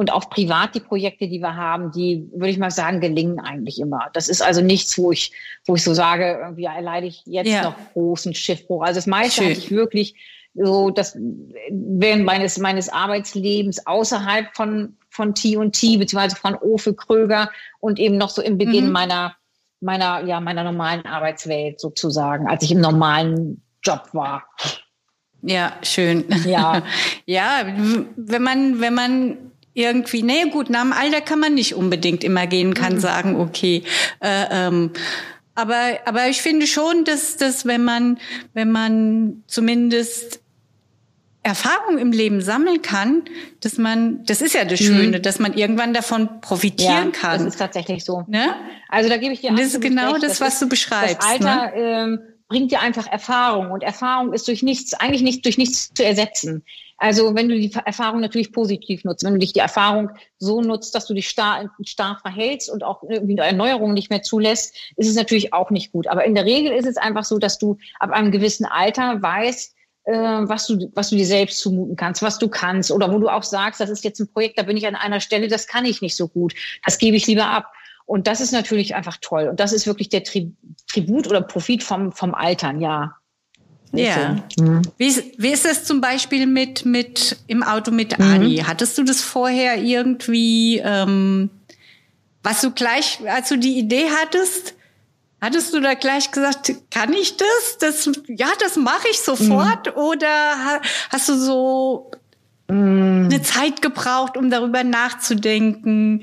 Und 0.00 0.10
auch 0.12 0.30
privat 0.30 0.74
die 0.74 0.80
Projekte, 0.80 1.28
die 1.28 1.40
wir 1.40 1.56
haben, 1.56 1.92
die, 1.92 2.26
würde 2.32 2.48
ich 2.48 2.58
mal 2.58 2.70
sagen, 2.70 3.00
gelingen 3.00 3.38
eigentlich 3.38 3.78
immer. 3.78 4.08
Das 4.14 4.28
ist 4.28 4.40
also 4.40 4.62
nichts, 4.62 4.96
wo 4.96 5.12
ich, 5.12 5.32
wo 5.66 5.74
ich 5.74 5.84
so 5.84 5.92
sage, 5.92 6.38
irgendwie 6.40 6.64
erleide 6.64 7.06
ich 7.06 7.22
jetzt 7.26 7.48
ja. 7.48 7.64
noch 7.64 7.76
großen 7.92 8.34
Schiffbruch. 8.34 8.82
Also 8.82 8.96
das 8.96 9.06
meiste 9.06 9.42
Schön. 9.42 9.50
hatte 9.50 9.58
ich 9.58 9.70
wirklich 9.70 10.14
so, 10.54 10.88
das 10.88 11.18
während 11.70 12.24
meines, 12.24 12.58
meines 12.58 12.88
Arbeitslebens 12.88 13.86
außerhalb 13.86 14.54
von 14.56 14.96
von 15.10 15.34
T&T 15.34 15.96
beziehungsweise 15.98 16.36
von 16.36 16.54
Ofe 16.54 16.94
Kröger 16.94 17.50
und 17.80 17.98
eben 17.98 18.16
noch 18.16 18.30
so 18.30 18.40
im 18.40 18.56
Beginn 18.56 18.86
mhm. 18.86 18.92
meiner 18.92 19.36
meiner 19.80 20.24
ja 20.24 20.40
meiner 20.40 20.64
normalen 20.64 21.04
Arbeitswelt 21.04 21.80
sozusagen, 21.80 22.48
als 22.48 22.62
ich 22.62 22.72
im 22.72 22.80
normalen 22.80 23.62
Job 23.82 24.08
war. 24.12 24.44
Ja, 25.42 25.72
schön. 25.82 26.24
Ja, 26.46 26.82
ja, 27.26 27.64
wenn 28.16 28.42
man 28.42 28.80
wenn 28.80 28.94
man 28.94 29.52
irgendwie, 29.74 30.22
nee, 30.22 30.44
gut, 30.50 30.70
nach 30.70 30.82
dem 30.82 30.92
Alter 30.92 31.20
kann 31.20 31.40
man 31.40 31.54
nicht 31.54 31.74
unbedingt 31.74 32.24
immer 32.24 32.46
gehen, 32.46 32.74
kann 32.74 32.94
mhm. 32.94 33.00
sagen, 33.00 33.40
okay, 33.40 33.84
äh, 34.20 34.44
ähm, 34.50 34.90
aber, 35.54 35.98
aber 36.06 36.28
ich 36.28 36.42
finde 36.42 36.66
schon, 36.66 37.04
dass, 37.04 37.36
dass 37.36 37.66
wenn 37.66 37.84
man, 37.84 38.18
wenn 38.54 38.70
man 38.70 39.42
zumindest 39.46 40.40
Erfahrung 41.42 41.98
im 41.98 42.12
Leben 42.12 42.42
sammeln 42.42 42.82
kann, 42.82 43.22
dass 43.60 43.78
man, 43.78 44.24
das 44.26 44.42
ist 44.42 44.54
ja 44.54 44.64
das 44.64 44.78
Schöne, 44.78 45.18
mhm. 45.18 45.22
dass 45.22 45.38
man 45.38 45.54
irgendwann 45.54 45.94
davon 45.94 46.40
profitieren 46.40 47.12
ja, 47.12 47.18
kann. 47.18 47.38
Das 47.38 47.54
ist 47.54 47.58
tatsächlich 47.58 48.04
so. 48.04 48.24
Ne? 48.28 48.54
Also 48.88 49.08
da 49.08 49.16
gebe 49.16 49.32
ich 49.32 49.40
dir. 49.40 49.50
Das 49.52 49.74
ist 49.74 49.80
genau 49.80 50.12
recht. 50.12 50.22
das, 50.22 50.32
das, 50.32 50.40
was 50.40 50.54
ist, 50.54 50.62
du 50.62 50.68
beschreibst. 50.68 51.16
Das 51.18 51.26
Alter 51.26 51.66
ne? 51.66 51.72
ähm, 51.76 52.20
bringt 52.48 52.72
dir 52.72 52.80
einfach 52.80 53.06
Erfahrung 53.06 53.70
und 53.70 53.82
Erfahrung 53.82 54.34
ist 54.34 54.48
durch 54.48 54.62
nichts, 54.62 54.92
eigentlich 54.94 55.22
nicht 55.22 55.44
durch 55.46 55.56
nichts 55.56 55.92
zu 55.94 56.04
ersetzen. 56.04 56.62
Also 57.00 57.34
wenn 57.34 57.48
du 57.48 57.58
die 57.58 57.72
Erfahrung 57.86 58.20
natürlich 58.20 58.52
positiv 58.52 59.04
nutzt, 59.04 59.24
wenn 59.24 59.32
du 59.32 59.38
dich 59.38 59.54
die 59.54 59.60
Erfahrung 59.60 60.10
so 60.38 60.60
nutzt, 60.60 60.94
dass 60.94 61.06
du 61.06 61.14
dich 61.14 61.30
starr, 61.30 61.70
starr 61.82 62.18
verhältst 62.20 62.70
und 62.70 62.84
auch 62.84 63.02
irgendwie 63.08 63.38
Erneuerungen 63.38 63.94
nicht 63.94 64.10
mehr 64.10 64.20
zulässt, 64.20 64.76
ist 64.96 65.08
es 65.08 65.16
natürlich 65.16 65.54
auch 65.54 65.70
nicht 65.70 65.92
gut. 65.92 66.06
Aber 66.08 66.26
in 66.26 66.34
der 66.34 66.44
Regel 66.44 66.72
ist 66.72 66.86
es 66.86 66.98
einfach 66.98 67.24
so, 67.24 67.38
dass 67.38 67.58
du 67.58 67.78
ab 67.98 68.10
einem 68.10 68.30
gewissen 68.30 68.66
Alter 68.66 69.22
weißt, 69.22 69.74
äh, 70.04 70.12
was 70.12 70.66
du, 70.66 70.90
was 70.94 71.08
du 71.08 71.16
dir 71.16 71.24
selbst 71.24 71.60
zumuten 71.60 71.96
kannst, 71.96 72.20
was 72.20 72.38
du 72.38 72.48
kannst 72.48 72.90
oder 72.90 73.10
wo 73.10 73.18
du 73.18 73.28
auch 73.28 73.44
sagst, 73.44 73.80
das 73.80 73.88
ist 73.88 74.04
jetzt 74.04 74.20
ein 74.20 74.30
Projekt, 74.30 74.58
da 74.58 74.62
bin 74.62 74.76
ich 74.76 74.86
an 74.86 74.94
einer 74.94 75.20
Stelle, 75.20 75.48
das 75.48 75.66
kann 75.66 75.86
ich 75.86 76.02
nicht 76.02 76.16
so 76.16 76.28
gut, 76.28 76.54
das 76.84 76.98
gebe 76.98 77.16
ich 77.16 77.26
lieber 77.26 77.46
ab. 77.46 77.72
Und 78.04 78.26
das 78.26 78.42
ist 78.42 78.52
natürlich 78.52 78.94
einfach 78.94 79.16
toll. 79.22 79.48
Und 79.48 79.58
das 79.58 79.72
ist 79.72 79.86
wirklich 79.86 80.10
der 80.10 80.24
Tri 80.24 80.52
Tribut 80.86 81.28
oder 81.28 81.40
Profit 81.40 81.82
vom, 81.82 82.12
vom 82.12 82.34
Altern, 82.34 82.80
ja. 82.80 83.16
Ja. 83.92 84.36
Mhm. 84.58 84.82
Wie, 84.98 85.06
ist, 85.06 85.24
wie 85.36 85.50
ist 85.50 85.66
es 85.66 85.84
zum 85.84 86.00
Beispiel 86.00 86.46
mit, 86.46 86.84
mit 86.84 87.36
im 87.46 87.62
Auto 87.62 87.90
mit 87.90 88.18
mhm. 88.18 88.24
Ani? 88.24 88.56
Hattest 88.58 88.96
du 88.98 89.02
das 89.02 89.20
vorher 89.20 89.82
irgendwie, 89.82 90.80
ähm, 90.84 91.50
was 92.42 92.60
du 92.60 92.70
gleich, 92.70 93.18
als 93.26 93.48
du 93.48 93.58
die 93.58 93.78
Idee 93.78 94.08
hattest, 94.22 94.74
Hattest 95.40 95.72
du 95.72 95.80
da 95.80 95.94
gleich 95.94 96.30
gesagt, 96.30 96.70
kann 96.90 97.14
ich 97.14 97.36
das? 97.38 97.78
das 97.78 98.10
ja, 98.28 98.48
das 98.58 98.76
mache 98.76 99.08
ich 99.10 99.20
sofort. 99.20 99.86
Mhm. 99.86 100.02
Oder 100.02 100.82
hast 101.10 101.28
du 101.28 101.34
so. 101.34 102.10
Eine 102.70 103.42
Zeit 103.42 103.82
gebraucht, 103.82 104.36
um 104.36 104.50
darüber 104.50 104.84
nachzudenken, 104.84 106.22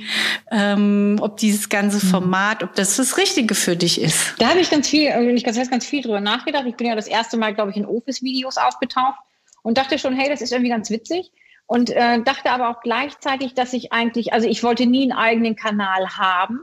ähm, 0.51 1.17
ob 1.21 1.38
dieses 1.38 1.69
ganze 1.69 2.05
mm. 2.05 2.10
Format, 2.10 2.63
ob 2.63 2.75
das 2.75 2.95
das 2.97 3.17
Richtige 3.17 3.55
für 3.55 3.75
dich 3.75 4.01
ist? 4.01 4.36
Da 4.39 4.49
habe 4.49 4.60
ich 4.60 4.69
ganz 4.69 4.88
viel, 4.88 5.12
also 5.12 5.29
ich 5.29 5.43
ganz, 5.43 5.69
ganz 5.69 5.86
viel 5.86 6.01
drüber 6.01 6.21
nachgedacht. 6.21 6.65
Ich 6.67 6.75
bin 6.75 6.88
ja 6.88 6.95
das 6.95 7.07
erste 7.07 7.38
Mal, 7.38 7.53
glaube 7.53 7.71
ich, 7.71 7.77
in 7.77 7.86
Office-Videos 7.86 8.57
aufgetaucht 8.57 9.19
und 9.63 9.77
dachte 9.77 9.99
schon, 9.99 10.13
hey, 10.13 10.29
das 10.29 10.41
ist 10.41 10.51
irgendwie 10.51 10.71
ganz 10.71 10.89
witzig. 10.89 11.31
Und 11.65 11.89
äh, 11.89 12.21
dachte 12.21 12.51
aber 12.51 12.69
auch 12.69 12.81
gleichzeitig, 12.81 13.53
dass 13.53 13.73
ich 13.73 13.91
eigentlich, 13.91 14.31
also 14.31 14.47
ich 14.47 14.63
wollte 14.63 14.86
nie 14.86 15.03
einen 15.03 15.12
eigenen 15.12 15.55
Kanal 15.57 16.07
haben, 16.17 16.60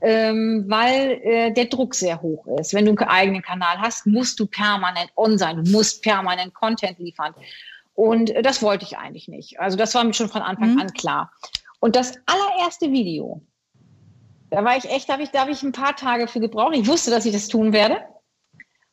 ähm, 0.00 0.64
weil 0.68 1.20
äh, 1.22 1.52
der 1.52 1.66
Druck 1.66 1.94
sehr 1.94 2.22
hoch 2.22 2.46
ist. 2.58 2.72
Wenn 2.72 2.86
du 2.86 2.92
einen 2.92 3.10
eigenen 3.10 3.42
Kanal 3.42 3.78
hast, 3.78 4.06
musst 4.06 4.40
du 4.40 4.46
permanent 4.46 5.10
on 5.16 5.36
sein, 5.36 5.62
du 5.62 5.70
musst 5.70 6.02
permanent 6.02 6.54
Content 6.54 6.98
liefern. 6.98 7.34
Und 7.98 8.30
äh, 8.30 8.42
das 8.42 8.62
wollte 8.62 8.84
ich 8.84 8.96
eigentlich 8.96 9.26
nicht. 9.26 9.58
Also 9.58 9.76
das 9.76 9.92
war 9.96 10.04
mir 10.04 10.14
schon 10.14 10.28
von 10.28 10.40
Anfang 10.40 10.74
mhm. 10.74 10.82
an 10.82 10.92
klar. 10.92 11.32
Und 11.80 11.96
das 11.96 12.14
allererste 12.26 12.92
Video, 12.92 13.42
da 14.50 14.64
war 14.64 14.76
ich 14.76 14.84
echt, 14.84 15.08
da 15.08 15.14
habe 15.14 15.24
ich, 15.24 15.30
da 15.30 15.40
habe 15.40 15.50
ich 15.50 15.64
ein 15.64 15.72
paar 15.72 15.96
Tage 15.96 16.28
für 16.28 16.38
gebraucht. 16.38 16.76
Ich 16.76 16.86
wusste, 16.86 17.10
dass 17.10 17.26
ich 17.26 17.32
das 17.32 17.48
tun 17.48 17.72
werde. 17.72 17.98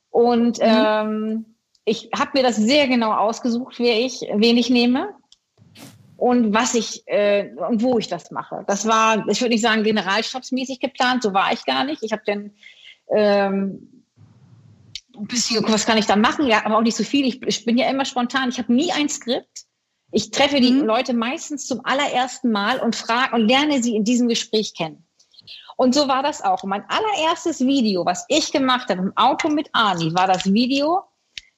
Und 0.10 0.58
mhm. 0.58 0.66
ähm, 0.66 1.46
ich 1.86 2.10
habe 2.18 2.32
mir 2.34 2.42
das 2.42 2.56
sehr 2.56 2.88
genau 2.88 3.14
ausgesucht, 3.14 3.76
wer 3.78 4.00
ich, 4.00 4.22
wen 4.22 4.58
ich 4.58 4.72
nehme 4.72 5.14
und 6.18 6.56
was 6.56 6.74
ich 6.74 7.04
äh, 7.06 7.52
und 7.70 7.84
wo 7.84 8.00
ich 8.00 8.08
das 8.08 8.32
mache. 8.32 8.64
Das 8.66 8.88
war, 8.88 9.30
ich 9.30 9.40
würde 9.40 9.54
nicht 9.54 9.62
sagen 9.62 9.84
generalstabsmäßig 9.84 10.80
geplant, 10.80 11.22
so 11.22 11.32
war 11.32 11.54
ich 11.54 11.64
gar 11.66 11.84
nicht. 11.84 12.02
Ich 12.02 12.12
habe 12.12 12.24
dann 12.26 12.54
ähm, 13.12 13.95
bisschen, 15.24 15.64
was 15.68 15.86
kann 15.86 15.98
ich 15.98 16.06
da 16.06 16.16
machen? 16.16 16.48
Ja, 16.48 16.66
aber 16.66 16.78
auch 16.78 16.82
nicht 16.82 16.98
so 16.98 17.04
viel. 17.04 17.26
Ich, 17.26 17.42
ich 17.44 17.66
bin 17.66 17.78
ja 17.78 17.90
immer 17.90 18.06
spontan. 18.06 18.50
Ich 18.50 18.58
habe 18.58 18.74
nie 18.74 18.92
ein 18.92 19.10
Skript. 19.10 19.66
Ich 20.12 20.32
treffe 20.32 20.60
die 20.62 20.72
mhm. 20.72 20.86
Leute 20.86 21.14
meistens 21.14 21.66
zum 21.68 21.84
allerersten 21.84 22.52
Mal 22.52 22.80
und 22.80 22.96
frage 22.96 23.36
und 23.36 23.48
lerne 23.48 23.82
sie 23.82 23.96
in 23.96 24.04
diesem 24.04 24.30
Gespräch 24.30 24.74
kennen. 24.74 25.06
Und 25.78 25.94
so 25.94 26.08
war 26.08 26.24
das 26.24 26.42
auch. 26.42 26.64
Mein 26.64 26.84
allererstes 26.88 27.60
Video, 27.60 28.06
was 28.06 28.26
ich 28.30 28.52
gemacht 28.52 28.90
habe 28.90 29.02
im 29.02 29.18
Auto 29.18 29.50
mit 29.50 29.70
Ani, 29.74 30.14
war 30.14 30.28
das 30.28 30.46
Video 30.46 31.04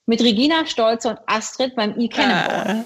mit 0.05 0.21
Regina 0.21 0.65
Stolze 0.65 1.09
und 1.09 1.19
Astrid 1.27 1.75
beim 1.75 1.99
E-Cannonball. 1.99 2.85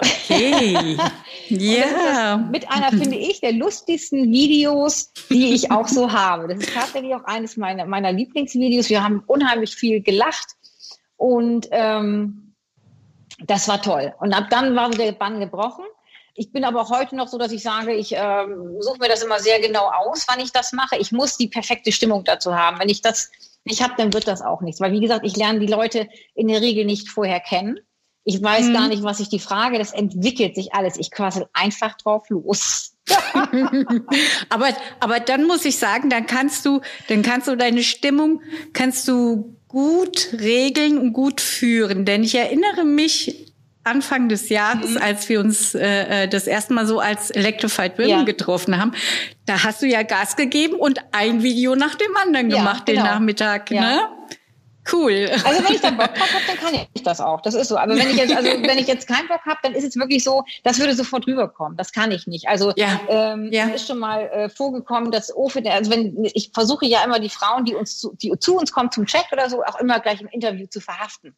Okay. 0.00 0.96
ja. 1.50 2.36
Mit 2.50 2.70
einer, 2.70 2.90
finde 2.90 3.16
ich, 3.16 3.40
der 3.40 3.52
lustigsten 3.52 4.30
Videos, 4.30 5.12
die 5.30 5.54
ich 5.54 5.70
auch 5.70 5.88
so 5.88 6.12
habe. 6.12 6.48
Das 6.48 6.58
ist 6.58 6.74
tatsächlich 6.74 7.14
auch 7.14 7.24
eines 7.24 7.56
meiner, 7.56 7.86
meiner 7.86 8.12
Lieblingsvideos. 8.12 8.88
Wir 8.88 9.02
haben 9.02 9.22
unheimlich 9.26 9.74
viel 9.74 10.00
gelacht 10.00 10.56
und 11.16 11.68
ähm, 11.70 12.54
das 13.46 13.68
war 13.68 13.80
toll. 13.80 14.14
Und 14.20 14.32
ab 14.32 14.46
dann 14.50 14.74
war 14.74 14.90
der 14.90 15.12
Bann 15.12 15.40
gebrochen. 15.40 15.84
Ich 16.34 16.52
bin 16.52 16.64
aber 16.64 16.88
heute 16.88 17.16
noch 17.16 17.26
so, 17.26 17.36
dass 17.36 17.50
ich 17.50 17.62
sage, 17.62 17.92
ich 17.92 18.12
ähm, 18.12 18.76
suche 18.80 18.98
mir 19.00 19.08
das 19.08 19.24
immer 19.24 19.40
sehr 19.40 19.60
genau 19.60 19.90
aus, 19.90 20.24
wann 20.28 20.38
ich 20.38 20.52
das 20.52 20.72
mache. 20.72 20.96
Ich 20.96 21.10
muss 21.10 21.36
die 21.36 21.48
perfekte 21.48 21.90
Stimmung 21.90 22.22
dazu 22.24 22.54
haben. 22.54 22.78
Wenn 22.78 22.88
ich 22.88 23.02
das 23.02 23.30
nicht 23.64 23.82
habe, 23.82 23.94
dann 23.96 24.12
wird 24.12 24.28
das 24.28 24.40
auch 24.40 24.60
nichts. 24.60 24.80
Weil 24.80 24.92
wie 24.92 25.00
gesagt, 25.00 25.26
ich 25.26 25.36
lerne 25.36 25.58
die 25.58 25.66
Leute 25.66 26.08
in 26.34 26.46
der 26.46 26.60
Regel 26.60 26.84
nicht 26.84 27.08
vorher 27.08 27.40
kennen. 27.40 27.80
Ich 28.28 28.42
weiß 28.42 28.66
mhm. 28.66 28.72
gar 28.74 28.88
nicht, 28.88 29.02
was 29.02 29.20
ich 29.20 29.30
die 29.30 29.38
Frage, 29.38 29.78
das 29.78 29.94
entwickelt 29.94 30.54
sich 30.54 30.74
alles. 30.74 30.98
Ich 30.98 31.10
quassel 31.10 31.46
einfach 31.54 31.96
drauf 31.96 32.28
los. 32.28 32.92
aber, 34.50 34.68
aber 35.00 35.18
dann 35.18 35.46
muss 35.46 35.64
ich 35.64 35.78
sagen, 35.78 36.10
dann 36.10 36.26
kannst 36.26 36.66
du, 36.66 36.82
dann 37.08 37.22
kannst 37.22 37.48
du 37.48 37.56
deine 37.56 37.82
Stimmung, 37.82 38.42
kannst 38.74 39.08
du 39.08 39.56
gut 39.66 40.28
regeln 40.38 40.98
und 40.98 41.14
gut 41.14 41.40
führen. 41.40 42.04
Denn 42.04 42.22
ich 42.22 42.34
erinnere 42.34 42.84
mich 42.84 43.54
Anfang 43.84 44.28
des 44.28 44.50
Jahres, 44.50 44.90
mhm. 44.90 44.98
als 44.98 45.26
wir 45.30 45.40
uns 45.40 45.74
äh, 45.74 46.24
äh 46.24 46.28
das 46.28 46.46
erste 46.46 46.74
Mal 46.74 46.86
so 46.86 47.00
als 47.00 47.30
Electrified 47.30 47.96
Women 47.96 48.10
ja. 48.10 48.22
getroffen 48.24 48.76
haben, 48.78 48.92
da 49.46 49.64
hast 49.64 49.80
du 49.80 49.86
ja 49.86 50.02
Gas 50.02 50.36
gegeben 50.36 50.74
und 50.74 50.98
ein 51.12 51.42
Video 51.42 51.74
nach 51.76 51.94
dem 51.94 52.14
anderen 52.14 52.50
ja, 52.50 52.58
gemacht 52.58 52.84
genau. 52.84 53.04
den 53.04 53.10
Nachmittag. 53.10 53.70
Ja. 53.70 53.80
Ne? 53.80 54.00
Cool. 54.92 55.30
Also 55.44 55.64
wenn 55.64 55.74
ich 55.74 55.80
da 55.80 55.90
Bock 55.90 56.14
drauf 56.14 56.32
habe, 56.32 56.44
dann 56.46 56.56
kann 56.56 56.86
ich 56.94 57.02
das 57.02 57.20
auch. 57.20 57.40
Das 57.42 57.54
ist 57.54 57.68
so. 57.68 57.76
Aber 57.76 57.96
wenn 57.96 58.08
ich 58.10 58.16
jetzt, 58.16 58.34
also 58.34 58.48
wenn 58.48 58.78
ich 58.78 58.86
jetzt 58.86 59.06
keinen 59.06 59.28
Bock 59.28 59.40
habe, 59.44 59.58
dann 59.62 59.74
ist 59.74 59.84
es 59.84 59.96
wirklich 59.96 60.24
so, 60.24 60.44
das 60.64 60.78
würde 60.78 60.94
sofort 60.94 61.26
rüberkommen. 61.26 61.76
Das 61.76 61.92
kann 61.92 62.10
ich 62.10 62.26
nicht. 62.26 62.48
Also 62.48 62.72
ja. 62.76 63.00
Ähm, 63.08 63.50
ja. 63.52 63.66
ist 63.66 63.86
schon 63.86 63.98
mal 63.98 64.22
äh, 64.28 64.48
vorgekommen, 64.48 65.10
dass 65.10 65.34
Ofe, 65.34 65.62
also 65.70 65.90
wenn 65.90 66.24
ich 66.34 66.50
versuche 66.54 66.86
ja 66.86 67.04
immer 67.04 67.20
die 67.20 67.28
Frauen, 67.28 67.64
die 67.64 67.74
uns 67.74 67.98
zu, 67.98 68.14
die 68.14 68.32
zu 68.38 68.56
uns 68.56 68.72
kommen 68.72 68.90
zum 68.90 69.06
Chat 69.06 69.26
oder 69.32 69.50
so, 69.50 69.62
auch 69.62 69.78
immer 69.80 70.00
gleich 70.00 70.20
im 70.20 70.28
Interview 70.28 70.66
zu 70.66 70.80
verhaften. 70.80 71.36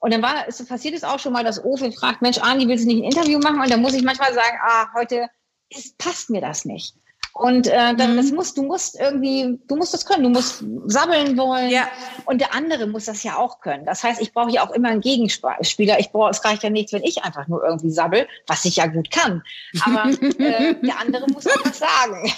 Und 0.00 0.12
dann 0.12 0.22
war, 0.22 0.46
es 0.46 0.64
passiert 0.66 0.94
es 0.94 1.04
auch 1.04 1.18
schon 1.18 1.32
mal, 1.32 1.44
dass 1.44 1.64
Ofe 1.64 1.90
fragt, 1.90 2.20
Mensch, 2.20 2.38
Ani, 2.38 2.68
willst 2.68 2.84
du 2.84 2.88
nicht 2.88 3.02
ein 3.02 3.10
Interview 3.10 3.38
machen? 3.38 3.60
Und 3.60 3.70
dann 3.70 3.80
muss 3.80 3.94
ich 3.94 4.02
manchmal 4.02 4.34
sagen, 4.34 4.58
ah, 4.62 4.88
heute 4.94 5.28
ist, 5.70 5.96
passt 5.96 6.28
mir 6.28 6.42
das 6.42 6.66
nicht. 6.66 6.94
Und 7.34 7.66
äh, 7.66 7.96
dann, 7.96 8.12
mhm. 8.12 8.16
das 8.16 8.30
musst, 8.30 8.56
du 8.56 8.62
musst 8.62 8.98
irgendwie, 8.98 9.58
du 9.66 9.74
musst 9.74 9.92
das 9.92 10.06
können, 10.06 10.22
du 10.22 10.28
musst 10.28 10.64
sabbeln 10.86 11.36
wollen. 11.36 11.68
Ja. 11.68 11.88
Und 12.26 12.40
der 12.40 12.54
andere 12.54 12.86
muss 12.86 13.06
das 13.06 13.24
ja 13.24 13.36
auch 13.36 13.60
können. 13.60 13.84
Das 13.84 14.04
heißt, 14.04 14.22
ich 14.22 14.32
brauche 14.32 14.52
ja 14.52 14.64
auch 14.64 14.70
immer 14.70 14.90
einen 14.90 15.00
Gegenspieler. 15.00 15.98
Ich 15.98 16.12
brauche, 16.12 16.30
es 16.30 16.44
reicht 16.44 16.62
ja 16.62 16.70
nichts, 16.70 16.92
wenn 16.92 17.02
ich 17.02 17.24
einfach 17.24 17.48
nur 17.48 17.64
irgendwie 17.64 17.90
sabbel, 17.90 18.28
was 18.46 18.64
ich 18.64 18.76
ja 18.76 18.86
gut 18.86 19.10
kann. 19.10 19.42
Aber 19.84 20.10
äh, 20.38 20.74
der 20.80 21.00
andere 21.00 21.26
muss 21.26 21.48
auch 21.48 21.64
was 21.64 21.80
sagen. 21.80 22.32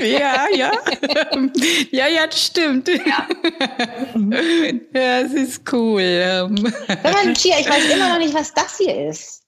Ja, 0.00 0.46
ja. 0.52 0.72
Ja, 1.90 2.08
ja, 2.08 2.26
das 2.26 2.44
stimmt. 2.44 2.88
Ja, 2.88 3.28
das 4.92 5.32
ist 5.32 5.72
cool. 5.72 6.50
Sag 6.88 7.14
mal, 7.14 7.28
Lucia, 7.28 7.60
ich 7.60 7.68
weiß 7.68 7.94
immer 7.94 8.08
noch 8.08 8.18
nicht, 8.18 8.34
was 8.34 8.52
das 8.52 8.76
hier 8.76 9.08
ist. 9.08 9.44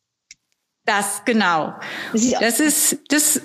Das, 0.84 1.22
genau. 1.24 1.74
Das 2.12 2.22
ist, 2.22 2.40
das 2.40 2.60
ist, 2.60 2.98
das 3.08 3.42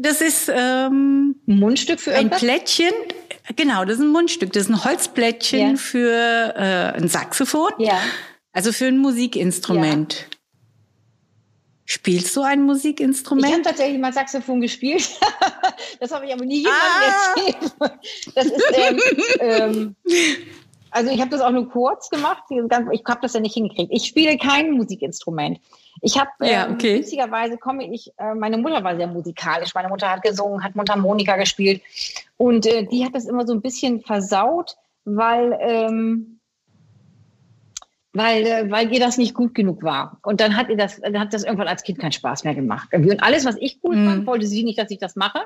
das 0.00 0.20
ist 0.20 0.48
ähm, 0.48 1.36
ein 1.46 1.58
Mundstück 1.58 2.00
für 2.00 2.12
irgendwas? 2.12 2.40
ein 2.42 2.46
Plättchen. 2.46 2.92
Genau, 3.56 3.84
das 3.84 3.96
ist 3.96 4.02
ein 4.02 4.12
Mundstück. 4.12 4.52
Das 4.52 4.64
ist 4.64 4.68
ein 4.68 4.84
Holzplättchen 4.84 5.70
ja. 5.70 5.76
für 5.76 6.54
äh, 6.56 6.96
ein 6.96 7.08
Saxophon. 7.08 7.72
Ja. 7.78 7.98
Also 8.52 8.72
für 8.72 8.86
ein 8.86 8.98
Musikinstrument. 8.98 10.14
Ja. 10.14 10.38
Spielst 11.84 12.36
du 12.36 12.42
ein 12.42 12.62
Musikinstrument? 12.62 13.46
Ich 13.46 13.52
habe 13.52 13.62
tatsächlich 13.62 13.98
mal 13.98 14.12
Saxophon 14.12 14.60
gespielt. 14.60 15.08
das 16.00 16.12
habe 16.12 16.26
ich 16.26 16.32
aber 16.32 16.44
nie 16.44 16.58
jemandem 16.58 16.80
ah. 16.92 17.34
erzählt. 17.36 17.72
Das 18.34 18.46
ist, 18.46 18.72
ähm, 18.74 19.00
ähm, 19.40 19.96
also 20.90 21.10
ich 21.10 21.20
habe 21.20 21.30
das 21.30 21.40
auch 21.40 21.50
nur 21.50 21.68
kurz 21.70 22.10
gemacht. 22.10 22.42
Ich 22.50 23.02
habe 23.06 23.20
das 23.22 23.32
ja 23.32 23.40
nicht 23.40 23.54
hingekriegt. 23.54 23.90
Ich 23.90 24.04
spiele 24.04 24.36
kein 24.36 24.72
Musikinstrument. 24.72 25.58
Ich 26.00 26.18
habe 26.18 26.30
ja, 26.42 26.66
ähm, 26.66 26.74
okay. 26.74 26.98
witzigerweise 26.98 27.56
komme 27.58 27.92
ich, 27.92 28.12
äh, 28.18 28.34
meine 28.34 28.58
Mutter 28.58 28.82
war 28.84 28.96
sehr 28.96 29.06
musikalisch. 29.06 29.74
Meine 29.74 29.88
Mutter 29.88 30.10
hat 30.10 30.22
gesungen, 30.22 30.62
hat 30.62 30.76
Mundharmonika 30.76 31.36
gespielt 31.36 31.82
und 32.36 32.66
äh, 32.66 32.84
die 32.84 33.04
hat 33.04 33.14
das 33.14 33.26
immer 33.26 33.46
so 33.46 33.52
ein 33.52 33.60
bisschen 33.60 34.00
versaut, 34.00 34.76
weil 35.04 35.58
ähm, 35.60 36.38
weil, 38.12 38.46
äh, 38.46 38.70
weil 38.70 38.92
ihr 38.92 39.00
das 39.00 39.18
nicht 39.18 39.34
gut 39.34 39.54
genug 39.54 39.82
war. 39.82 40.18
Und 40.22 40.40
dann 40.40 40.56
hat 40.56 40.68
ihr 40.68 40.76
das, 40.76 41.00
dann 41.00 41.18
hat 41.18 41.32
das 41.32 41.44
irgendwann 41.44 41.68
als 41.68 41.82
Kind 41.82 41.98
keinen 41.98 42.12
Spaß 42.12 42.44
mehr 42.44 42.54
gemacht. 42.54 42.88
Und 42.92 43.22
alles, 43.22 43.44
was 43.44 43.56
ich 43.60 43.78
cool 43.84 43.96
mhm. 43.96 44.06
fand, 44.06 44.26
wollte 44.26 44.46
sie 44.46 44.64
nicht, 44.64 44.78
dass 44.78 44.90
ich 44.90 44.98
das 44.98 45.14
mache. 45.14 45.40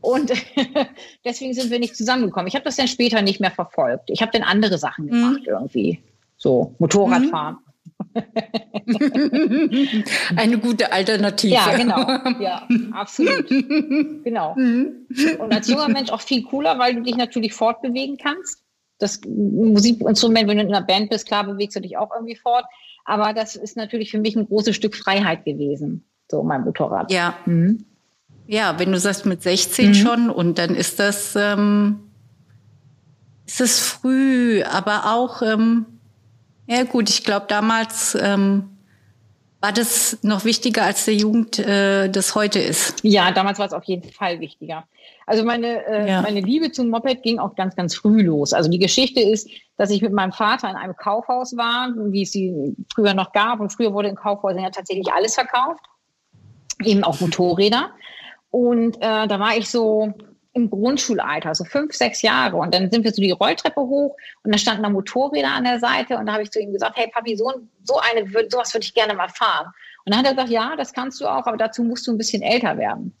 Und 0.00 0.32
deswegen 1.24 1.52
sind 1.52 1.70
wir 1.70 1.78
nicht 1.78 1.96
zusammengekommen. 1.96 2.48
Ich 2.48 2.54
habe 2.54 2.64
das 2.64 2.76
dann 2.76 2.88
später 2.88 3.22
nicht 3.22 3.40
mehr 3.40 3.50
verfolgt. 3.50 4.10
Ich 4.10 4.22
habe 4.22 4.32
dann 4.32 4.42
andere 4.42 4.78
Sachen 4.78 5.08
gemacht 5.08 5.42
mhm. 5.42 5.48
irgendwie. 5.48 6.02
So 6.36 6.74
Motorradfahren. 6.78 7.56
Mhm. 7.56 7.69
Eine 10.36 10.58
gute 10.58 10.92
Alternative. 10.92 11.54
Ja, 11.54 11.76
genau. 11.76 12.06
Ja, 12.40 12.66
absolut. 12.92 13.48
Genau. 14.24 14.54
Mhm. 14.56 15.06
Und 15.38 15.52
als 15.52 15.68
junger 15.68 15.88
Mensch 15.88 16.10
auch 16.10 16.20
viel 16.20 16.42
cooler, 16.44 16.78
weil 16.78 16.94
du 16.94 17.02
dich 17.02 17.16
natürlich 17.16 17.54
fortbewegen 17.54 18.18
kannst. 18.18 18.62
Das 18.98 19.20
Musikinstrument, 19.24 20.48
wenn 20.48 20.58
du 20.58 20.64
in 20.64 20.74
einer 20.74 20.86
Band 20.86 21.10
bist, 21.10 21.26
klar 21.26 21.44
bewegst 21.44 21.76
du 21.76 21.80
dich 21.80 21.96
auch 21.96 22.10
irgendwie 22.14 22.36
fort. 22.36 22.64
Aber 23.04 23.32
das 23.32 23.56
ist 23.56 23.76
natürlich 23.76 24.10
für 24.10 24.18
mich 24.18 24.36
ein 24.36 24.46
großes 24.46 24.76
Stück 24.76 24.94
Freiheit 24.94 25.44
gewesen, 25.44 26.04
so 26.30 26.42
mein 26.42 26.64
Motorrad. 26.64 27.10
Ja. 27.10 27.34
Mhm. 27.46 27.84
Ja, 28.46 28.78
wenn 28.78 28.92
du 28.92 28.98
sagst 28.98 29.26
mit 29.26 29.42
16 29.42 29.88
mhm. 29.88 29.94
schon 29.94 30.30
und 30.30 30.58
dann 30.58 30.74
ist 30.74 30.98
das, 30.98 31.36
ähm, 31.36 32.00
ist 33.46 33.60
es 33.60 33.80
früh, 33.80 34.62
aber 34.64 35.14
auch, 35.14 35.42
ähm, 35.42 35.86
ja 36.70 36.84
gut, 36.84 37.10
ich 37.10 37.24
glaube 37.24 37.46
damals 37.48 38.14
ähm, 38.14 38.76
war 39.60 39.72
das 39.72 40.18
noch 40.22 40.44
wichtiger 40.44 40.84
als 40.84 41.04
der 41.04 41.14
Jugend 41.14 41.58
äh, 41.58 42.08
das 42.08 42.34
heute 42.34 42.58
ist. 42.58 43.00
Ja, 43.02 43.30
damals 43.30 43.58
war 43.58 43.66
es 43.66 43.72
auf 43.72 43.84
jeden 43.84 44.10
Fall 44.10 44.40
wichtiger. 44.40 44.84
Also 45.26 45.44
meine, 45.44 45.84
äh, 45.86 46.08
ja. 46.08 46.22
meine 46.22 46.40
Liebe 46.40 46.72
zum 46.72 46.88
Moped 46.88 47.22
ging 47.22 47.38
auch 47.38 47.54
ganz, 47.56 47.76
ganz 47.76 47.94
früh 47.94 48.22
los. 48.22 48.52
Also 48.52 48.70
die 48.70 48.78
Geschichte 48.78 49.20
ist, 49.20 49.48
dass 49.76 49.90
ich 49.90 50.00
mit 50.00 50.12
meinem 50.12 50.32
Vater 50.32 50.70
in 50.70 50.76
einem 50.76 50.96
Kaufhaus 50.96 51.56
war, 51.56 51.92
wie 51.96 52.22
es 52.22 52.32
sie 52.32 52.74
früher 52.94 53.14
noch 53.14 53.32
gab. 53.32 53.60
Und 53.60 53.70
früher 53.70 53.92
wurde 53.92 54.08
in 54.08 54.16
Kaufhäusern 54.16 54.62
ja 54.62 54.70
tatsächlich 54.70 55.12
alles 55.12 55.34
verkauft, 55.34 55.84
eben 56.84 57.04
auch 57.04 57.20
Motorräder. 57.20 57.90
Und 58.50 58.96
äh, 58.96 59.28
da 59.28 59.38
war 59.38 59.56
ich 59.56 59.68
so 59.68 60.14
im 60.52 60.68
Grundschulalter, 60.68 61.54
so 61.54 61.64
fünf, 61.64 61.94
sechs 61.94 62.22
Jahre. 62.22 62.56
Und 62.56 62.74
dann 62.74 62.90
sind 62.90 63.04
wir 63.04 63.12
so 63.12 63.22
die 63.22 63.30
Rolltreppe 63.30 63.80
hoch 63.80 64.16
und 64.42 64.52
da 64.52 64.58
standen 64.58 64.82
da 64.82 64.90
Motorräder 64.90 65.50
an 65.50 65.64
der 65.64 65.78
Seite 65.78 66.18
und 66.18 66.26
da 66.26 66.32
habe 66.32 66.42
ich 66.42 66.50
zu 66.50 66.60
ihm 66.60 66.72
gesagt, 66.72 66.96
hey 66.96 67.08
Papi, 67.12 67.36
so, 67.36 67.52
so 67.84 67.98
eine, 67.98 68.26
sowas 68.48 68.74
würde 68.74 68.84
ich 68.84 68.94
gerne 68.94 69.14
mal 69.14 69.28
fahren. 69.28 69.72
Und 70.04 70.14
dann 70.14 70.18
hat 70.18 70.26
er 70.26 70.34
gesagt, 70.34 70.50
ja, 70.50 70.74
das 70.76 70.92
kannst 70.92 71.20
du 71.20 71.26
auch, 71.26 71.46
aber 71.46 71.56
dazu 71.56 71.84
musst 71.84 72.06
du 72.06 72.12
ein 72.12 72.18
bisschen 72.18 72.42
älter 72.42 72.78
werden. 72.78 73.14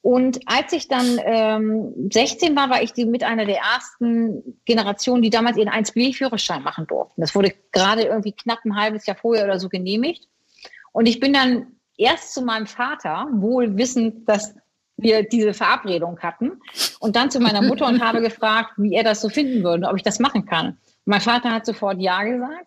Und 0.00 0.40
als 0.46 0.72
ich 0.72 0.88
dann 0.88 1.18
ähm, 1.24 2.08
16 2.12 2.54
war, 2.54 2.70
war 2.70 2.82
ich 2.82 2.92
die, 2.92 3.04
mit 3.04 3.24
einer 3.24 3.46
der 3.46 3.58
ersten 3.58 4.58
Generationen, 4.64 5.22
die 5.22 5.30
damals 5.30 5.56
ihren 5.56 5.68
1B-Führerschein 5.68 6.62
machen 6.62 6.86
durften. 6.86 7.20
Das 7.20 7.34
wurde 7.34 7.52
gerade 7.72 8.02
irgendwie 8.02 8.32
knapp 8.32 8.60
ein 8.64 8.76
halbes 8.76 9.06
Jahr 9.06 9.16
vorher 9.16 9.44
oder 9.44 9.58
so 9.58 9.68
genehmigt. 9.68 10.28
Und 10.92 11.06
ich 11.06 11.20
bin 11.20 11.32
dann 11.32 11.78
erst 11.96 12.32
zu 12.32 12.42
meinem 12.42 12.66
Vater, 12.66 13.28
wohl 13.32 13.76
wissend, 13.76 14.28
dass 14.28 14.54
wir 14.98 15.22
diese 15.22 15.54
Verabredung 15.54 16.18
hatten, 16.20 16.60
und 17.00 17.16
dann 17.16 17.30
zu 17.30 17.40
meiner 17.40 17.62
Mutter 17.62 17.86
und 17.86 18.02
habe 18.02 18.20
gefragt, 18.28 18.72
wie 18.76 18.94
er 18.94 19.04
das 19.04 19.20
so 19.20 19.28
finden 19.28 19.62
würde, 19.62 19.88
ob 19.88 19.96
ich 19.96 20.02
das 20.02 20.18
machen 20.18 20.44
kann. 20.44 20.66
Und 20.68 20.78
mein 21.06 21.20
Vater 21.20 21.50
hat 21.50 21.64
sofort 21.64 22.00
Ja 22.00 22.22
gesagt. 22.24 22.66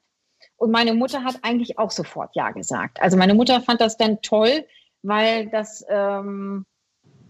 Und 0.57 0.71
meine 0.71 0.93
Mutter 0.93 1.23
hat 1.23 1.39
eigentlich 1.41 1.77
auch 1.77 1.91
sofort 1.91 2.35
Ja 2.35 2.51
gesagt. 2.51 3.01
Also 3.01 3.17
meine 3.17 3.33
Mutter 3.33 3.61
fand 3.61 3.81
das 3.81 3.97
dann 3.97 4.21
toll, 4.21 4.65
weil 5.03 5.49
das 5.49 5.83
ähm, 5.89 6.65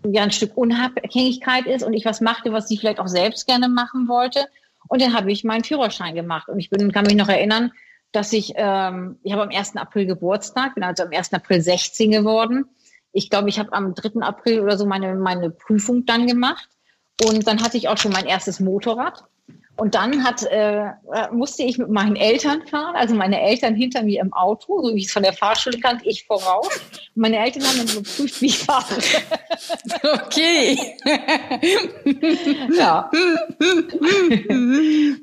ja 0.06 0.24
ein 0.24 0.32
Stück 0.32 0.56
Unabhängigkeit 0.56 1.66
ist 1.66 1.84
und 1.84 1.94
ich 1.94 2.06
was 2.06 2.22
machte, 2.22 2.52
was 2.52 2.68
sie 2.68 2.78
vielleicht 2.78 3.00
auch 3.00 3.08
selbst 3.08 3.48
gerne 3.48 3.70
machen 3.70 4.08
wollte. 4.08 4.46
Und 4.88 5.02
dann 5.02 5.14
habe 5.14 5.32
ich 5.32 5.44
meinen 5.44 5.64
Führerschein 5.64 6.16
gemacht. 6.16 6.50
Und 6.50 6.60
ich 6.60 6.70
bin, 6.70 6.92
kann 6.92 7.06
mich 7.06 7.16
noch 7.16 7.30
erinnern, 7.30 7.72
dass 8.12 8.34
ich, 8.34 8.54
ähm, 8.56 9.18
ich 9.24 9.32
habe 9.32 9.44
am 9.44 9.50
1. 9.50 9.78
April 9.78 10.06
Geburtstag, 10.06 10.76
bin 10.76 10.84
also 10.84 11.04
am 11.04 11.12
1. 11.12 11.34
April 11.34 11.62
16 11.62 12.12
geworden. 12.12 12.66
Ich 13.14 13.30
glaube, 13.30 13.50
ich 13.50 13.60
habe 13.60 13.74
am 13.74 13.94
3. 13.94 14.22
April 14.22 14.62
oder 14.62 14.78
so 14.78 14.86
meine, 14.86 15.16
meine 15.16 15.50
Prüfung 15.50 16.06
dann 16.06 16.28
gemacht. 16.28 16.70
Und 17.26 17.48
dann 17.48 17.62
hatte 17.62 17.78
ich 17.78 17.88
auch 17.88 17.98
schon 17.98 18.12
mein 18.12 18.26
erstes 18.26 18.60
Motorrad. 18.60 19.26
Und 19.78 19.96
dann 19.96 20.24
hat, 20.24 20.44
äh, 20.44 20.92
musste 21.32 21.64
ich 21.64 21.78
mit 21.78 21.90
meinen 21.90 22.16
Eltern 22.16 22.68
fahren, 22.68 22.96
also 22.96 23.16
meine 23.16 23.42
Eltern 23.42 23.74
hinter 23.74 24.04
mir 24.04 24.22
im 24.22 24.32
Auto, 24.32 24.82
so 24.82 24.94
wie 24.94 25.00
ich 25.00 25.08
es 25.08 25.12
von 25.12 25.24
der 25.24 25.34
Fahrschule 25.34 25.80
kannte, 25.80 26.08
ich 26.08 26.26
voraus. 26.26 26.68
Und 27.16 27.22
meine 27.22 27.40
Eltern 27.40 27.64
haben 27.64 27.78
dann 27.78 27.88
geprüft, 27.88 28.42
wie 28.42 28.48
ich 28.48 28.60
fahre. 28.60 28.96
Okay. 30.26 30.78
ja. 32.78 33.10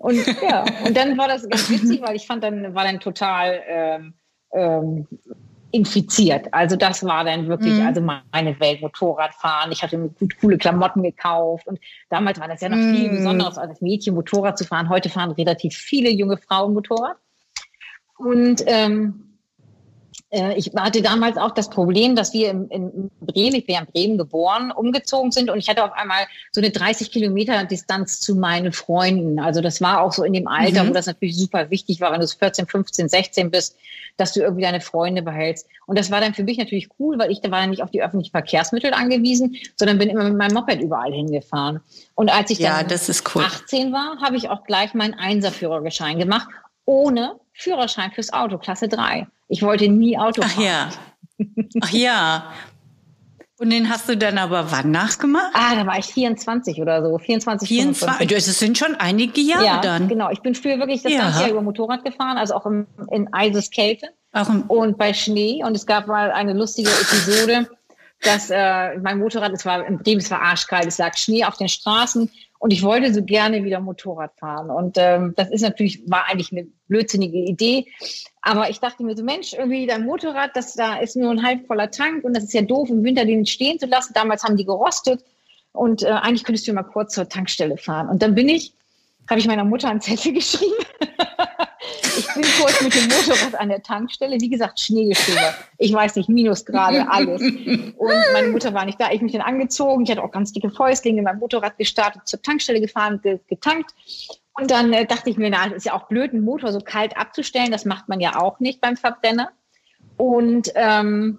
und 0.01 0.27
ja, 0.43 0.65
und 0.85 0.97
dann 0.97 1.17
war 1.17 1.29
das 1.29 1.49
ganz 1.49 1.71
witzig, 1.71 2.01
weil 2.03 2.17
ich 2.17 2.27
fand 2.27 2.43
dann, 2.43 2.75
war 2.75 2.85
dann 2.85 2.99
total 2.99 3.63
ähm, 3.69 4.15
ähm, 4.53 5.07
infiziert. 5.71 6.53
Also 6.53 6.77
das 6.77 7.05
war 7.05 7.25
dann 7.25 7.49
wirklich 7.49 7.75
mhm. 7.75 7.87
also 7.87 8.01
meine 8.01 8.59
Welt, 8.61 8.81
Motorradfahren. 8.81 9.71
Ich 9.71 9.83
hatte 9.83 9.99
mir 9.99 10.09
gut 10.09 10.39
coole 10.41 10.59
Klamotten 10.59 11.03
gekauft 11.03 11.67
und 11.67 11.79
damals 12.09 12.41
war 12.41 12.49
das 12.49 12.61
ja 12.61 12.69
noch 12.69 12.77
mhm. 12.77 12.95
viel 12.95 13.09
Besonderes 13.11 13.59
als 13.59 13.81
Mädchen 13.81 14.15
Motorrad 14.15 14.57
zu 14.57 14.65
fahren. 14.65 14.89
Heute 14.89 15.11
fahren 15.11 15.31
relativ 15.33 15.75
viele 15.77 16.11
junge 16.11 16.39
Frauen 16.39 16.73
Motorrad. 16.73 17.17
Und 18.17 18.63
ähm, 18.67 19.25
äh, 19.27 19.28
ich 20.31 20.73
hatte 20.77 21.01
damals 21.01 21.39
auch 21.39 21.53
das 21.53 21.71
Problem, 21.71 22.15
dass 22.15 22.35
wir 22.35 22.51
in, 22.51 22.69
in 22.69 23.11
Bremen, 23.21 23.55
ich 23.55 23.65
bin 23.65 23.77
ja 23.77 23.81
in 23.81 23.87
Bremen 23.87 24.19
geboren, 24.19 24.71
umgezogen 24.71 25.33
sind 25.33 25.49
und 25.49 25.59
ich 25.59 25.71
hatte 25.71 25.83
auf 25.83 25.93
einmal 25.93 26.27
so 26.53 26.61
eine 26.61 26.71
30 26.71 27.11
Kilometer 27.11 27.65
Distanz 27.65 28.21
zu 28.21 28.35
meinen 28.35 28.73
Freunden. 28.73 29.41
Also 29.41 29.63
das 29.63 29.81
war 29.81 30.03
auch 30.03 30.13
so 30.13 30.25
in 30.25 30.35
dem 30.35 30.47
Alter, 30.47 30.85
mhm. 30.85 30.91
wo 30.91 30.93
das 30.93 31.07
natürlich 31.07 31.35
super 31.39 31.71
wichtig 31.71 32.03
war, 32.03 32.13
wenn 32.13 32.21
du 32.21 32.27
14, 32.27 32.67
15, 32.67 33.09
16 33.09 33.51
bist, 33.51 33.79
dass 34.19 34.35
du 34.35 34.41
irgendwie 34.41 34.63
deine 34.63 34.83
Freunde 34.83 35.23
behältst. 35.23 35.67
Und 35.87 35.99
das 35.99 36.11
war 36.11 36.21
dann 36.21 36.35
für 36.35 36.45
mich 36.45 36.59
natürlich 36.59 36.91
cool, 36.99 37.19
weil 37.19 37.31
ich 37.31 37.41
da 37.41 37.51
war 37.51 37.67
nicht 37.67 37.83
auf 37.83 37.91
die 37.91 38.03
öffentlichen 38.03 38.33
Verkehrsmittel 38.33 38.93
angewiesen, 38.93 39.57
sondern 39.77 39.97
bin 39.97 40.11
immer 40.11 40.25
mit 40.25 40.37
meinem 40.37 40.53
Moped 40.53 40.79
überall 40.83 41.13
hingefahren. 41.13 41.81
Und 42.15 42.31
als 42.31 42.51
ich 42.51 42.59
dann 42.59 42.87
ja, 42.87 42.97
cool. 43.35 43.45
18 43.45 43.93
war, 43.93 44.21
habe 44.21 44.37
ich 44.37 44.51
auch 44.51 44.65
gleich 44.65 44.93
meinen 44.93 45.15
Einserführerschein 45.15 46.19
gemacht, 46.19 46.49
ohne 46.85 47.37
Führerschein 47.55 48.13
fürs 48.13 48.31
Auto, 48.31 48.59
Klasse 48.59 48.89
3. 48.89 49.27
Ich 49.49 49.63
wollte 49.63 49.89
nie 49.89 50.19
Auto 50.19 50.43
fahren. 50.43 50.53
Ach 50.57 50.63
ja. 50.63 50.91
Ach 51.81 51.91
ja. 51.91 52.53
Und 53.61 53.71
den 53.71 53.91
hast 53.91 54.09
du 54.09 54.17
dann 54.17 54.39
aber 54.39 54.71
wann 54.71 54.93
nachgemacht? 54.93 55.51
Ah, 55.53 55.75
da 55.75 55.85
war 55.85 55.99
ich 55.99 56.07
24 56.07 56.81
oder 56.81 57.03
so. 57.03 57.19
24, 57.19 57.69
24. 57.69 58.29
Das 58.29 58.59
sind 58.59 58.79
schon 58.79 58.95
einige 58.95 59.41
Jahre 59.41 59.65
ja, 59.65 59.81
dann. 59.81 60.07
genau. 60.07 60.31
Ich 60.31 60.41
bin 60.43 60.55
früher 60.55 60.79
wirklich 60.79 61.03
das 61.03 61.13
ja. 61.13 61.23
ganze 61.23 61.41
Jahr 61.41 61.51
über 61.51 61.63
Motorrad 61.63 62.05
gefahren, 62.05 62.39
also 62.39 62.55
auch 62.55 62.67
im, 62.67 62.87
in 63.11 63.33
Eiseskälte 63.33 64.11
auch 64.33 64.49
im 64.49 64.63
und 64.63 64.99
bei 64.99 65.13
Schnee. 65.13 65.65
Und 65.65 65.77
es 65.77 65.87
gab 65.87 66.07
mal 66.07 66.31
eine 66.31 66.53
lustige 66.53 66.91
Episode, 66.91 67.69
dass 68.23 68.51
äh, 68.51 68.97
mein 68.99 69.19
Motorrad, 69.19 69.53
es 69.53 69.65
war 69.65 69.85
in 69.87 69.99
Bremen, 69.99 70.21
es 70.21 70.31
war 70.31 70.41
arschkalt, 70.41 70.87
es 70.87 70.99
lag 70.99 71.17
Schnee 71.17 71.45
auf 71.45 71.57
den 71.57 71.69
Straßen 71.69 72.31
und 72.59 72.73
ich 72.73 72.83
wollte 72.83 73.15
so 73.15 73.23
gerne 73.23 73.65
wieder 73.65 73.81
Motorrad 73.81 74.33
fahren. 74.37 74.71
Und 74.71 74.97
ähm, 74.99 75.33
das 75.37 75.51
ist 75.51 75.63
natürlich, 75.63 76.03
war 76.11 76.27
eigentlich 76.27 76.51
eine 76.53 76.67
blödsinnige 76.89 77.39
Idee. 77.39 77.87
Aber 78.43 78.69
ich 78.69 78.81
dachte 78.81 79.05
mir 79.05 79.17
so, 79.17 79.23
Mensch, 79.23 79.53
irgendwie 79.53 79.87
dein 79.87 80.05
Motorrad, 80.05 80.51
das 80.55 80.75
da 80.75 80.99
ist 80.99 81.17
nur 81.17 81.31
ein 81.31 81.45
halb 81.45 81.67
voller 81.67 81.91
Tank 81.91 82.25
und 82.25 82.35
das 82.35 82.45
ist 82.45 82.55
ja 82.55 82.63
doof, 82.63 82.91
im 82.91 83.05
Winter 83.05 83.25
den 83.25 83.47
stehen 83.47 83.79
zu 83.79 83.87
lassen. 83.87 84.13
Damals 84.15 84.43
haben 84.43 84.57
die 84.57 84.65
gerostet. 84.65 85.25
Und 85.73 86.03
äh, 86.03 86.09
eigentlich 86.09 86.45
könntest 86.45 86.67
du 86.67 86.73
mal 86.73 86.83
kurz 86.83 87.15
zur 87.15 87.29
Tankstelle 87.29 87.77
fahren. 87.77 88.09
Und 88.09 88.23
dann 88.23 88.35
bin 88.35 88.49
ich, 88.49 88.73
habe 89.31 89.39
ich 89.39 89.47
meiner 89.47 89.65
Mutter 89.65 89.89
einen 89.89 90.01
Zettel 90.01 90.33
geschrieben. 90.35 90.75
Ich 92.19 92.35
bin 92.35 92.45
kurz 92.61 92.83
mit 92.83 92.95
dem 92.95 93.05
Motorrad 93.05 93.55
an 93.61 93.69
der 93.69 93.83
Tankstelle. 93.83 94.41
Wie 94.41 94.49
gesagt, 94.49 94.81
Schneegestöber. 94.81 95.55
Ich 95.79 95.93
weiß 95.93 96.17
nicht, 96.17 96.29
Minusgrade, 96.29 97.07
alles. 97.11 97.41
Und 97.41 98.15
meine 98.33 98.49
Mutter 98.49 98.75
war 98.75 98.85
nicht 98.85 99.01
da. 99.01 99.11
Ich 99.11 99.23
mich 99.23 99.33
dann 99.33 99.43
angezogen. 99.43 100.05
Ich 100.05 100.11
hatte 100.11 100.23
auch 100.23 100.31
ganz 100.31 100.53
dicke 100.53 100.71
Fäustlinge, 100.71 101.23
mein 101.23 101.39
Motorrad 101.39 101.79
gestartet, 101.79 102.23
zur 102.27 102.43
Tankstelle 102.43 102.81
gefahren, 102.81 103.21
getankt. 103.49 103.93
Und 104.55 104.71
dann 104.71 104.93
äh, 104.93 105.07
dachte 105.07 105.31
ich 105.31 105.37
mir, 105.37 105.51
na, 105.51 105.67
ist 105.67 105.87
ja 105.87 105.95
auch 105.95 106.09
blöd, 106.09 106.33
einen 106.33 106.45
Motor 106.45 106.73
so 106.73 106.81
kalt 106.81 107.17
abzustellen. 107.17 107.71
Das 107.71 107.85
macht 107.85 108.09
man 108.09 108.21
ja 108.21 108.41
auch 108.41 108.59
nicht 108.59 108.81
beim 108.81 108.97
Verbrenner. 108.97 109.51
Und 110.17 110.73
ähm, 110.75 111.39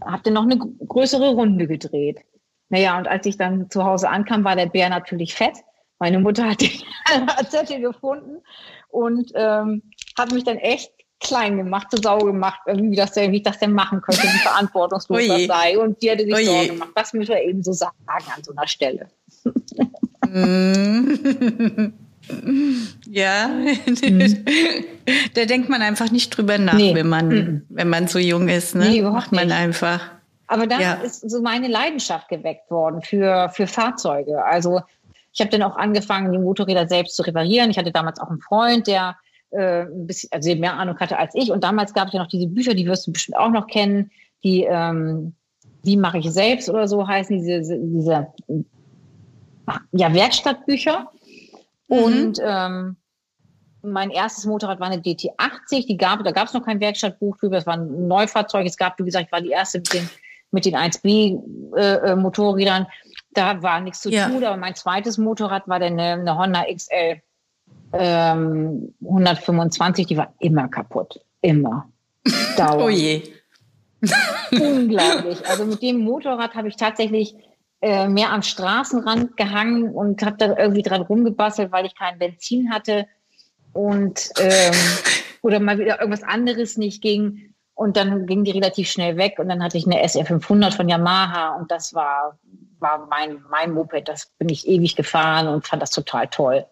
habe 0.00 0.22
dann 0.22 0.34
noch 0.34 0.44
eine 0.44 0.58
größere 0.58 1.30
Runde 1.30 1.66
gedreht. 1.66 2.20
Naja, 2.68 2.96
und 2.96 3.08
als 3.08 3.26
ich 3.26 3.36
dann 3.36 3.70
zu 3.70 3.84
Hause 3.84 4.08
ankam, 4.08 4.44
war 4.44 4.56
der 4.56 4.66
Bär 4.66 4.88
natürlich 4.88 5.34
fett. 5.34 5.56
Meine 5.98 6.18
Mutter 6.18 6.50
hat 6.50 6.60
den 6.60 6.70
Zettel 7.48 7.80
gefunden 7.80 8.42
und 8.88 9.32
ähm, 9.34 9.82
hat 10.16 10.32
mich 10.32 10.44
dann 10.44 10.58
echt 10.58 10.92
klein 11.20 11.56
gemacht, 11.56 11.90
zu 11.90 11.96
sau 12.02 12.18
gemacht, 12.18 12.60
wie, 12.66 12.96
das 12.96 13.12
denn, 13.12 13.32
wie 13.32 13.38
ich 13.38 13.42
das 13.42 13.58
denn 13.58 13.72
machen 13.72 14.00
könnte, 14.02 14.22
wie 14.22 14.38
verantwortungslos 14.38 15.26
das 15.26 15.46
sei. 15.46 15.78
Und 15.78 16.00
die 16.02 16.10
hatte 16.10 16.24
sich 16.24 16.34
Oje. 16.34 16.44
Sorgen 16.44 16.68
gemacht. 16.68 16.90
Das 16.94 17.12
müssen 17.12 17.30
wir 17.30 17.42
eben 17.42 17.62
so 17.62 17.72
sagen 17.72 17.94
an 18.08 18.42
so 18.42 18.52
einer 18.52 18.66
Stelle. 18.66 19.08
Mm. 20.28 21.92
Ja, 23.06 23.48
mhm. 23.48 24.44
da 25.34 25.44
denkt 25.44 25.68
man 25.68 25.82
einfach 25.82 26.10
nicht 26.10 26.30
drüber 26.30 26.58
nach, 26.58 26.74
nee. 26.74 26.94
wenn 26.94 27.08
man 27.08 27.28
mhm. 27.28 27.66
wenn 27.68 27.88
man 27.88 28.08
so 28.08 28.18
jung 28.18 28.48
ist. 28.48 28.74
Ne? 28.74 28.88
Nee, 28.88 29.02
Macht 29.02 29.32
man 29.32 29.48
nicht. 29.48 29.56
einfach. 29.56 30.00
Aber 30.46 30.66
dann 30.66 30.80
ja. 30.80 30.94
ist 30.94 31.28
so 31.28 31.42
meine 31.42 31.68
Leidenschaft 31.68 32.28
geweckt 32.28 32.70
worden 32.70 33.02
für 33.02 33.50
für 33.50 33.66
Fahrzeuge. 33.66 34.42
Also 34.44 34.80
ich 35.32 35.40
habe 35.40 35.50
dann 35.50 35.62
auch 35.62 35.76
angefangen, 35.76 36.32
die 36.32 36.38
Motorräder 36.38 36.88
selbst 36.88 37.16
zu 37.16 37.22
reparieren. 37.22 37.70
Ich 37.70 37.78
hatte 37.78 37.92
damals 37.92 38.20
auch 38.20 38.30
einen 38.30 38.40
Freund, 38.40 38.86
der 38.86 39.16
äh, 39.54 39.82
ein 39.82 40.06
bisschen, 40.06 40.30
also 40.32 40.54
mehr 40.56 40.74
Ahnung 40.74 40.98
hatte 40.98 41.18
als 41.18 41.34
ich. 41.34 41.50
Und 41.50 41.64
damals 41.64 41.94
gab 41.94 42.08
es 42.08 42.14
ja 42.14 42.20
noch 42.20 42.28
diese 42.28 42.46
Bücher, 42.46 42.74
die 42.74 42.86
wirst 42.86 43.06
du 43.06 43.12
bestimmt 43.12 43.38
auch 43.38 43.50
noch 43.50 43.66
kennen, 43.66 44.10
die 44.42 44.64
ähm, 44.64 45.34
wie 45.82 45.96
mache 45.96 46.18
ich 46.18 46.30
selbst 46.30 46.68
oder 46.70 46.88
so 46.88 47.06
heißen 47.06 47.38
diese 47.38 47.78
diese 47.78 48.26
ja 49.92 50.12
Werkstattbücher. 50.12 51.10
Mhm. 51.88 51.96
Und 51.96 52.40
ähm, 52.42 52.96
mein 53.82 54.10
erstes 54.10 54.46
Motorrad 54.46 54.80
war 54.80 54.88
eine 54.88 55.02
DT80, 55.02 55.86
die 55.86 55.96
gab, 55.96 56.24
da 56.24 56.32
gab 56.32 56.48
es 56.48 56.54
noch 56.54 56.64
kein 56.64 56.80
Werkstattbuch 56.80 57.36
drüber, 57.36 57.58
es 57.58 57.66
war 57.66 57.74
ein 57.74 58.08
Neufahrzeug. 58.08 58.66
Es 58.66 58.76
gab, 58.76 58.98
wie 58.98 59.04
gesagt, 59.04 59.26
ich 59.26 59.32
war 59.32 59.42
die 59.42 59.50
erste 59.50 59.78
mit 59.78 59.92
den, 59.92 60.10
mit 60.50 60.64
den 60.64 60.74
1B-Motorrädern. 60.74 62.82
Äh, 62.82 62.86
äh 62.86 63.14
da 63.34 63.62
war 63.62 63.80
nichts 63.80 64.00
zu 64.00 64.10
ja. 64.10 64.28
tun, 64.28 64.44
aber 64.44 64.56
mein 64.56 64.74
zweites 64.74 65.18
Motorrad 65.18 65.68
war 65.68 65.80
dann 65.80 65.98
eine, 65.98 66.20
eine 66.20 66.38
Honda 66.38 66.64
XL 66.72 67.20
ähm, 67.96 68.94
125, 69.00 70.06
die 70.06 70.16
war 70.16 70.34
immer 70.40 70.68
kaputt. 70.68 71.20
Immer. 71.40 71.88
Dauernd. 72.56 72.82
oh 72.82 72.88
je. 72.88 73.22
Unglaublich. 74.50 75.46
Also 75.46 75.64
mit 75.64 75.82
dem 75.82 75.98
Motorrad 75.98 76.54
habe 76.54 76.68
ich 76.68 76.76
tatsächlich 76.76 77.34
äh, 77.80 78.08
mehr 78.08 78.32
am 78.32 78.42
Straßenrand 78.42 79.36
gehangen 79.36 79.90
und 79.90 80.22
habe 80.22 80.36
da 80.38 80.56
irgendwie 80.56 80.82
dran 80.82 81.02
rumgebastelt, 81.02 81.72
weil 81.72 81.86
ich 81.86 81.94
kein 81.94 82.18
Benzin 82.18 82.70
hatte 82.70 83.06
und 83.72 84.30
ähm, 84.38 84.74
oder 85.42 85.60
mal 85.60 85.78
wieder 85.78 86.00
irgendwas 86.00 86.22
anderes 86.22 86.76
nicht 86.76 87.02
ging. 87.02 87.54
Und 87.76 87.96
dann 87.96 88.26
ging 88.26 88.44
die 88.44 88.52
relativ 88.52 88.88
schnell 88.88 89.16
weg 89.16 89.38
und 89.38 89.48
dann 89.48 89.62
hatte 89.62 89.76
ich 89.76 89.84
eine 89.84 90.00
SR 90.00 90.24
500 90.24 90.74
von 90.74 90.88
Yamaha 90.88 91.56
und 91.56 91.70
das 91.70 91.92
war 91.92 92.38
war 92.84 93.06
mein, 93.08 93.42
mein 93.50 93.72
Moped. 93.72 94.08
Das 94.08 94.26
bin 94.38 94.48
ich 94.48 94.68
ewig 94.68 94.94
gefahren 94.94 95.48
und 95.48 95.66
fand 95.66 95.82
das 95.82 95.90
total 95.90 96.28
toll. 96.28 96.66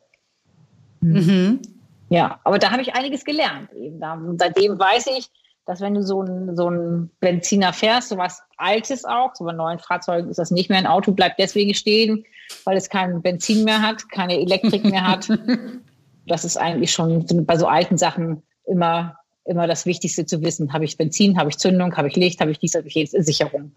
Mhm. 1.02 1.60
Ja, 2.08 2.40
aber 2.44 2.58
da 2.58 2.70
habe 2.70 2.82
ich 2.82 2.94
einiges 2.94 3.24
gelernt. 3.24 3.72
Eben. 3.72 4.00
Da, 4.00 4.20
seitdem 4.38 4.78
weiß 4.78 5.06
ich, 5.18 5.28
dass 5.66 5.80
wenn 5.80 5.94
du 5.94 6.02
so 6.02 6.22
ein, 6.22 6.56
so 6.56 6.68
ein 6.68 7.10
Benziner 7.20 7.72
fährst, 7.72 8.08
so 8.08 8.18
was 8.18 8.42
Altes 8.56 9.04
auch, 9.04 9.34
so 9.34 9.44
bei 9.44 9.52
neuen 9.52 9.78
Fahrzeugen 9.78 10.28
ist 10.28 10.38
das 10.38 10.50
nicht 10.50 10.68
mehr, 10.68 10.78
ein 10.78 10.86
Auto 10.86 11.12
bleibt 11.12 11.38
deswegen 11.38 11.74
stehen, 11.74 12.24
weil 12.64 12.76
es 12.76 12.88
kein 12.88 13.22
Benzin 13.22 13.64
mehr 13.64 13.80
hat, 13.80 14.08
keine 14.10 14.38
Elektrik 14.38 14.84
mehr 14.84 15.06
hat. 15.06 15.28
das 16.26 16.44
ist 16.44 16.56
eigentlich 16.56 16.92
schon 16.92 17.24
bei 17.46 17.56
so 17.56 17.66
alten 17.66 17.96
Sachen 17.96 18.42
immer, 18.66 19.16
immer 19.44 19.66
das 19.66 19.86
Wichtigste 19.86 20.26
zu 20.26 20.42
wissen. 20.42 20.72
Habe 20.72 20.84
ich 20.84 20.96
Benzin, 20.96 21.38
habe 21.38 21.50
ich 21.50 21.58
Zündung, 21.58 21.96
habe 21.96 22.08
ich 22.08 22.16
Licht, 22.16 22.40
habe 22.40 22.50
ich 22.50 22.58
dies, 22.58 22.74
habe 22.74 22.88
ich 22.88 22.94
jenes, 22.94 23.12
Sicherung. 23.12 23.72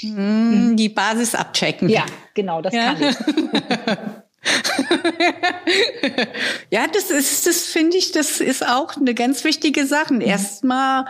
Hm, 0.00 0.76
die 0.76 0.88
Basis 0.88 1.34
abchecken. 1.34 1.88
Ja, 1.88 2.06
genau, 2.34 2.62
das 2.62 2.72
ja. 2.72 2.94
kann 2.94 3.02
ich. 3.02 3.16
ja, 6.70 6.86
das 6.92 7.10
ist, 7.10 7.46
das 7.46 7.64
finde 7.64 7.96
ich, 7.96 8.12
das 8.12 8.40
ist 8.40 8.66
auch 8.66 8.96
eine 8.96 9.14
ganz 9.14 9.44
wichtige 9.44 9.86
Sache. 9.86 10.14
Mhm. 10.14 10.20
Erstmal 10.20 11.06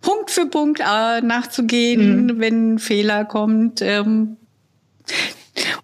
Punkt 0.00 0.30
für 0.30 0.46
Punkt 0.46 0.80
äh, 0.80 1.20
nachzugehen, 1.20 2.26
mhm. 2.26 2.40
wenn 2.40 2.74
ein 2.74 2.78
Fehler 2.78 3.24
kommt. 3.24 3.82
Ähm, 3.82 4.36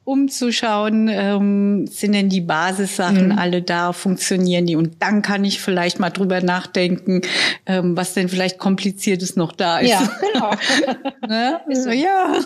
um 0.05 0.29
zu 0.29 0.53
schauen, 0.53 1.09
ähm, 1.09 1.87
sind 1.87 2.13
denn 2.13 2.29
die 2.29 2.41
Basissachen 2.41 3.29
mhm. 3.29 3.39
alle 3.39 3.63
da, 3.63 3.93
funktionieren 3.93 4.67
die? 4.67 4.77
Und 4.77 4.97
dann 5.01 5.23
kann 5.23 5.45
ich 5.45 5.61
vielleicht 5.61 6.01
mal 6.01 6.11
drüber 6.11 6.41
nachdenken, 6.41 7.23
ähm, 7.67 7.97
was 7.97 8.15
denn 8.15 8.29
vielleicht 8.29 8.59
kompliziertes 8.59 9.37
noch 9.37 9.53
da 9.53 9.79
ist. 9.79 9.91
Ja, 9.91 10.11
genau. 10.33 10.51
ne? 11.29 11.61
so. 11.73 11.91
Ja. 11.91 12.39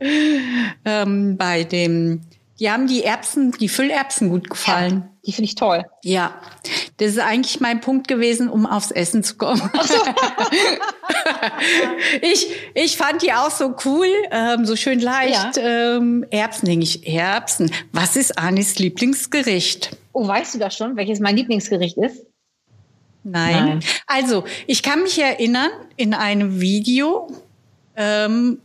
ähm, 0.84 1.36
bei 1.36 1.64
dem 1.64 2.20
die 2.58 2.70
haben 2.70 2.86
die 2.86 3.04
Erbsen, 3.04 3.52
die 3.52 3.68
Füllerbsen 3.68 4.30
gut 4.30 4.48
gefallen. 4.48 4.94
Ja, 4.94 5.08
die 5.26 5.32
finde 5.32 5.48
ich 5.48 5.54
toll. 5.56 5.84
Ja, 6.02 6.40
das 6.96 7.10
ist 7.10 7.18
eigentlich 7.18 7.60
mein 7.60 7.80
Punkt 7.80 8.08
gewesen, 8.08 8.48
um 8.48 8.64
aufs 8.64 8.90
Essen 8.90 9.22
zu 9.22 9.36
kommen. 9.36 9.60
So. 9.60 9.94
ich, 12.22 12.48
ich 12.74 12.96
fand 12.96 13.22
die 13.22 13.32
auch 13.32 13.50
so 13.50 13.74
cool, 13.84 14.08
ähm, 14.30 14.64
so 14.64 14.76
schön 14.76 15.00
leicht. 15.00 15.56
Ja. 15.56 15.96
Ähm, 15.96 16.24
Erbsen, 16.30 16.66
denke 16.66 16.84
ich, 16.84 17.06
Erbsen. 17.06 17.70
Was 17.92 18.16
ist 18.16 18.38
Anis 18.38 18.78
Lieblingsgericht? 18.78 19.96
Oh, 20.12 20.26
weißt 20.26 20.54
du 20.54 20.58
das 20.58 20.76
schon, 20.76 20.96
welches 20.96 21.20
mein 21.20 21.36
Lieblingsgericht 21.36 21.98
ist? 21.98 22.24
Nein. 23.22 23.66
Nein. 23.66 23.80
Also, 24.06 24.44
ich 24.66 24.82
kann 24.82 25.02
mich 25.02 25.20
erinnern, 25.20 25.70
in 25.96 26.14
einem 26.14 26.60
Video 26.60 27.28
ähm, 27.96 28.60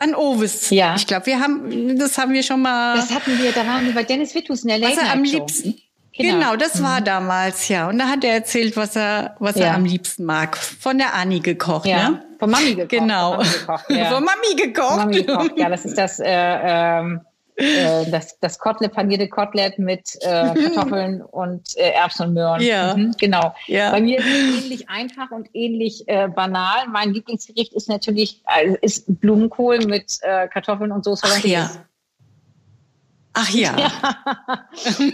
an 0.00 0.14
Ovis. 0.14 0.70
Ja. 0.70 0.96
Ich 0.96 1.06
glaube, 1.06 1.26
wir 1.26 1.38
haben, 1.38 1.98
das 1.98 2.18
haben 2.18 2.32
wir 2.32 2.42
schon 2.42 2.62
mal. 2.62 2.96
Das 2.96 3.14
hatten 3.14 3.38
wir, 3.40 3.52
da 3.52 3.66
waren 3.66 3.86
wir 3.86 3.94
bei 3.94 4.02
Dennis 4.02 4.34
Wittus 4.34 4.62
in 4.62 4.68
der 4.68 4.78
Late 4.78 4.96
Was 4.96 5.04
er 5.04 5.12
am 5.12 5.22
liebsten. 5.22 5.80
Genau. 6.12 6.34
genau, 6.34 6.56
das 6.56 6.80
mhm. 6.80 6.84
war 6.84 7.00
damals, 7.00 7.68
ja. 7.68 7.88
Und 7.88 7.98
da 7.98 8.08
hat 8.08 8.24
er 8.24 8.34
erzählt, 8.34 8.76
was 8.76 8.96
er, 8.96 9.36
was 9.38 9.56
ja. 9.56 9.66
er 9.66 9.74
am 9.76 9.84
liebsten 9.84 10.24
mag. 10.24 10.56
Von 10.56 10.98
der 10.98 11.14
Anni 11.14 11.40
gekocht, 11.40 11.86
ja. 11.86 12.10
ne? 12.10 12.24
Von 12.38 12.50
Mami 12.50 12.74
gekocht. 12.74 12.90
Genau. 12.90 13.34
Von 13.34 13.46
Mami 13.46 13.54
gekocht, 13.54 13.90
ja. 13.90 14.10
Von 14.10 14.24
Mami 14.24 14.54
gekocht. 14.56 14.88
Von 14.88 14.98
Mami 14.98 15.22
gekocht. 15.22 15.52
Ja, 15.56 15.68
das 15.68 15.84
ist 15.84 15.96
das, 15.96 16.18
äh, 16.18 16.24
ähm, 16.28 17.20
äh, 17.60 18.10
das, 18.10 18.38
das 18.40 18.58
Kotelett, 18.58 18.94
panierte 18.94 19.28
Kotelett 19.28 19.78
mit 19.78 20.16
äh, 20.22 20.54
Kartoffeln 20.54 21.22
und 21.22 21.76
äh, 21.76 21.90
Erbsen 21.90 22.28
und 22.28 22.34
Möhren. 22.34 22.62
Ja. 22.62 22.96
Mhm, 22.96 23.14
genau. 23.18 23.54
Ja. 23.66 23.90
Bei 23.90 24.00
mir 24.00 24.18
ist 24.18 24.26
es 24.26 24.64
ähnlich 24.64 24.88
einfach 24.88 25.30
und 25.30 25.48
ähnlich 25.52 26.08
äh, 26.08 26.28
banal. 26.28 26.88
Mein 26.90 27.12
Lieblingsgericht 27.12 27.72
ist 27.74 27.88
natürlich 27.88 28.42
also 28.44 28.76
ist 28.82 29.20
Blumenkohl 29.20 29.84
mit 29.86 30.18
äh, 30.22 30.48
Kartoffeln 30.48 30.92
und 30.92 31.04
Soße. 31.04 31.26
Ach 31.26 31.44
ja. 31.44 31.70
Ach 33.32 33.48
ja. 33.50 33.76
ja. 33.78 34.68
so. 34.74 35.04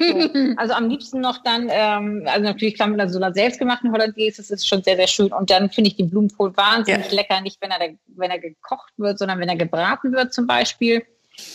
Also 0.56 0.74
am 0.74 0.88
liebsten 0.88 1.20
noch 1.20 1.42
dann, 1.42 1.68
ähm, 1.70 2.22
also 2.26 2.44
natürlich 2.44 2.74
klar 2.74 2.88
mit 2.88 3.10
so 3.10 3.18
einer 3.18 3.32
selbstgemachten 3.34 3.92
Hollandaise, 3.92 4.38
das 4.38 4.50
ist 4.50 4.66
schon 4.66 4.82
sehr, 4.82 4.96
sehr 4.96 5.06
schön. 5.06 5.32
Und 5.32 5.50
dann 5.50 5.70
finde 5.70 5.88
ich 5.88 5.96
den 5.96 6.08
Blumenkohl 6.08 6.56
wahnsinnig 6.56 7.10
ja. 7.10 7.14
lecker, 7.14 7.40
nicht 7.42 7.60
wenn 7.60 7.70
er, 7.70 7.94
wenn 8.06 8.30
er 8.30 8.38
gekocht 8.38 8.92
wird, 8.96 9.18
sondern 9.18 9.38
wenn 9.38 9.48
er 9.48 9.56
gebraten 9.56 10.12
wird 10.12 10.32
zum 10.32 10.46
Beispiel 10.46 11.04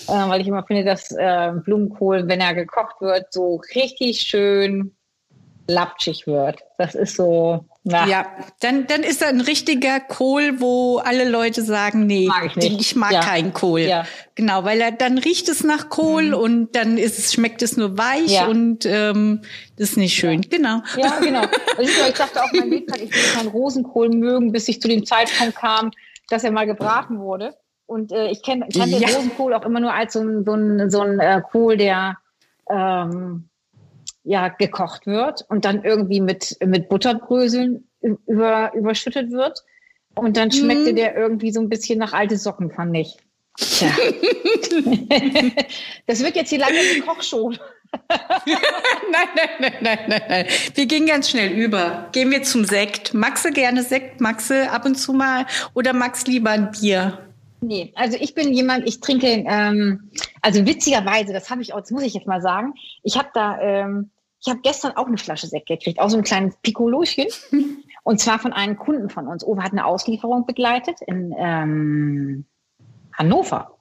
äh, 0.07 0.11
weil 0.11 0.41
ich 0.41 0.47
immer 0.47 0.63
finde, 0.63 0.83
dass 0.83 1.11
äh, 1.11 1.51
Blumenkohl, 1.63 2.27
wenn 2.27 2.41
er 2.41 2.53
gekocht 2.53 3.01
wird, 3.01 3.31
so 3.31 3.61
richtig 3.75 4.21
schön 4.21 4.95
lapschig 5.67 6.27
wird. 6.27 6.59
Das 6.77 6.95
ist 6.95 7.15
so. 7.15 7.65
Na. 7.83 8.05
Ja, 8.05 8.27
dann, 8.59 8.85
dann 8.85 9.01
ist 9.01 9.23
er 9.23 9.29
ein 9.29 9.41
richtiger 9.41 9.99
Kohl, 9.99 10.61
wo 10.61 10.99
alle 10.99 11.27
Leute 11.27 11.63
sagen, 11.63 12.05
nee, 12.05 12.27
mag 12.27 12.45
ich, 12.45 12.55
nicht. 12.55 12.81
ich 12.81 12.95
mag 12.95 13.11
ja. 13.11 13.21
keinen 13.21 13.53
Kohl. 13.53 13.81
Ja. 13.81 14.05
Genau, 14.35 14.63
weil 14.65 14.79
er 14.81 14.91
dann 14.91 15.17
riecht 15.17 15.49
es 15.49 15.63
nach 15.63 15.89
Kohl 15.89 16.27
mhm. 16.27 16.33
und 16.35 16.75
dann 16.75 16.99
ist 16.99 17.17
es, 17.17 17.33
schmeckt 17.33 17.63
es 17.63 17.77
nur 17.77 17.97
weich 17.97 18.29
ja. 18.29 18.45
und 18.45 18.85
ähm, 18.85 19.41
das 19.77 19.91
ist 19.91 19.97
nicht 19.97 20.13
schön. 20.13 20.41
Genau. 20.41 20.83
Ja, 20.95 21.19
genau. 21.19 21.41
Also 21.75 21.89
ich 22.07 22.13
dachte 22.13 22.43
auch 22.43 22.51
mein 22.53 22.69
Lebtag, 22.69 23.01
ich 23.01 23.11
will 23.11 23.33
keinen 23.33 23.49
Rosenkohl 23.49 24.09
mögen, 24.09 24.51
bis 24.51 24.67
ich 24.67 24.79
zu 24.79 24.87
dem 24.87 25.03
Zeitpunkt 25.03 25.55
kam, 25.55 25.89
dass 26.29 26.43
er 26.43 26.51
mal 26.51 26.67
gebraten 26.67 27.17
wurde. 27.17 27.55
Und 27.91 28.13
äh, 28.13 28.29
ich 28.29 28.41
kenn, 28.41 28.61
kannte 28.61 28.95
ja. 28.95 29.09
Rosenkohl 29.09 29.53
auch 29.53 29.65
immer 29.65 29.81
nur 29.81 29.93
als 29.93 30.13
so 30.13 30.21
ein, 30.21 30.45
so 30.45 30.53
ein, 30.53 30.89
so 30.89 31.01
ein 31.01 31.19
äh, 31.19 31.41
Kohl, 31.51 31.75
der 31.75 32.17
ähm, 32.69 33.49
ja 34.23 34.47
gekocht 34.47 35.07
wird 35.07 35.45
und 35.49 35.65
dann 35.65 35.83
irgendwie 35.83 36.21
mit, 36.21 36.55
mit 36.65 36.87
Butterbröseln 36.87 37.83
über, 37.99 38.73
überschüttet 38.75 39.31
wird. 39.31 39.65
Und 40.15 40.37
dann 40.37 40.53
schmeckte 40.53 40.93
mhm. 40.93 40.95
der 40.95 41.17
irgendwie 41.17 41.51
so 41.51 41.59
ein 41.59 41.67
bisschen 41.67 41.99
nach 41.99 42.13
alte 42.13 42.37
Socken, 42.37 42.71
fand 42.71 42.95
ich. 42.95 43.17
Tja. 43.57 43.89
das 46.07 46.23
wird 46.23 46.37
jetzt 46.37 46.49
hier 46.49 46.59
lange 46.59 46.79
die 46.95 47.01
Kochshow. 47.01 47.49
nein, 48.09 48.57
nein, 49.35 49.49
nein, 49.59 49.73
nein, 49.81 49.99
nein, 50.07 50.21
nein. 50.29 50.45
Wir 50.75 50.85
gehen 50.85 51.07
ganz 51.07 51.29
schnell 51.29 51.51
über. 51.51 52.07
Gehen 52.13 52.31
wir 52.31 52.43
zum 52.43 52.63
Sekt. 52.63 53.13
Maxe 53.13 53.51
gerne 53.51 53.83
Sekt, 53.83 54.21
Maxe 54.21 54.71
ab 54.71 54.85
und 54.85 54.95
zu 54.95 55.11
mal 55.11 55.45
oder 55.73 55.91
Max 55.91 56.25
lieber 56.25 56.51
ein 56.51 56.71
Bier? 56.71 57.30
Nee, 57.61 57.93
also 57.95 58.17
ich 58.19 58.33
bin 58.33 58.53
jemand, 58.53 58.87
ich 58.87 58.99
trinke, 58.99 59.27
ähm, 59.27 60.11
also 60.41 60.65
witzigerweise, 60.65 61.31
das 61.31 61.49
habe 61.51 61.61
ich 61.61 61.73
auch, 61.73 61.79
das 61.79 61.91
muss 61.91 62.03
ich 62.03 62.15
jetzt 62.15 62.27
mal 62.27 62.41
sagen, 62.41 62.73
ich 63.03 63.17
habe 63.17 63.29
da, 63.33 63.59
ähm, 63.61 64.09
ich 64.43 64.49
habe 64.49 64.61
gestern 64.63 64.93
auch 64.97 65.05
eine 65.05 65.19
Flasche 65.19 65.45
Sekt 65.45 65.67
gekriegt, 65.67 65.99
auch 65.99 66.09
so 66.09 66.17
ein 66.17 66.23
kleines 66.23 66.57
Piccolochen. 66.63 67.27
und 68.03 68.19
zwar 68.19 68.39
von 68.39 68.53
einem 68.53 68.77
Kunden 68.77 69.09
von 69.09 69.27
uns. 69.27 69.45
Owe 69.45 69.61
hat 69.61 69.73
eine 69.73 69.85
Auslieferung 69.85 70.47
begleitet 70.47 70.97
in 71.05 71.33
ähm, 71.37 72.45
Hannover. 73.13 73.77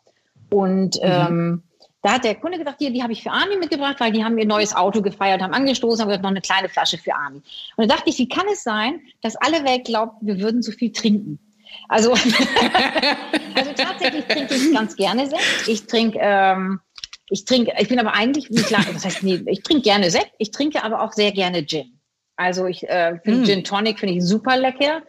Und 0.51 0.97
mhm. 0.97 1.03
ähm, 1.03 1.63
da 2.03 2.15
hat 2.15 2.25
der 2.25 2.35
Kunde 2.35 2.59
gesagt, 2.59 2.81
die, 2.81 2.93
die 2.93 3.03
habe 3.03 3.13
ich 3.13 3.23
für 3.23 3.31
Armin 3.31 3.59
mitgebracht, 3.61 3.97
weil 3.99 4.13
die 4.13 4.25
haben 4.25 4.37
ihr 4.37 4.47
neues 4.47 4.75
Auto 4.75 5.01
gefeiert, 5.01 5.41
haben 5.41 5.55
angestoßen, 5.55 6.03
haben 6.03 6.09
gesagt, 6.09 6.23
noch 6.23 6.31
eine 6.31 6.41
kleine 6.43 6.69
Flasche 6.69 6.99
für 6.99 7.15
Armin. 7.15 7.43
Und 7.77 7.91
da 7.91 7.97
dachte 7.97 8.11
ich, 8.11 8.19
wie 8.19 8.29
kann 8.29 8.47
es 8.53 8.63
sein, 8.63 9.01
dass 9.23 9.37
alle 9.37 9.65
Welt 9.65 9.85
glaubt, 9.85 10.17
wir 10.21 10.39
würden 10.41 10.63
so 10.63 10.73
viel 10.73 10.93
trinken? 10.93 11.39
Also, 11.89 12.13
also 13.55 13.73
tatsächlich 13.77 14.25
trinke 14.27 14.55
ich 14.55 14.73
ganz 14.73 14.97
gerne 14.97 15.29
Sekt. 15.29 15.69
Ich 15.69 15.87
trinke, 15.87 16.19
ähm, 16.21 16.81
ich 17.29 17.45
trinke, 17.45 17.73
ich 17.79 17.89
bin 17.89 17.99
aber 17.99 18.15
eigentlich, 18.15 18.49
wie 18.51 18.63
klar, 18.63 18.85
das 18.93 19.05
heißt, 19.05 19.23
nee, 19.23 19.43
ich 19.47 19.63
trinke 19.63 19.83
gerne 19.83 20.11
Sekt, 20.11 20.33
ich 20.39 20.51
trinke 20.51 20.83
aber 20.83 21.03
auch 21.03 21.13
sehr 21.13 21.33
gerne 21.33 21.65
Gin. 21.67 22.01
Also 22.37 22.67
ich 22.67 22.89
äh, 22.89 23.19
finde 23.23 23.41
mm. 23.41 23.45
Gin 23.45 23.65
Tonic 23.65 23.99
finde 23.99 24.15
ich 24.15 24.25
super 24.25 24.57
lecker, 24.57 25.03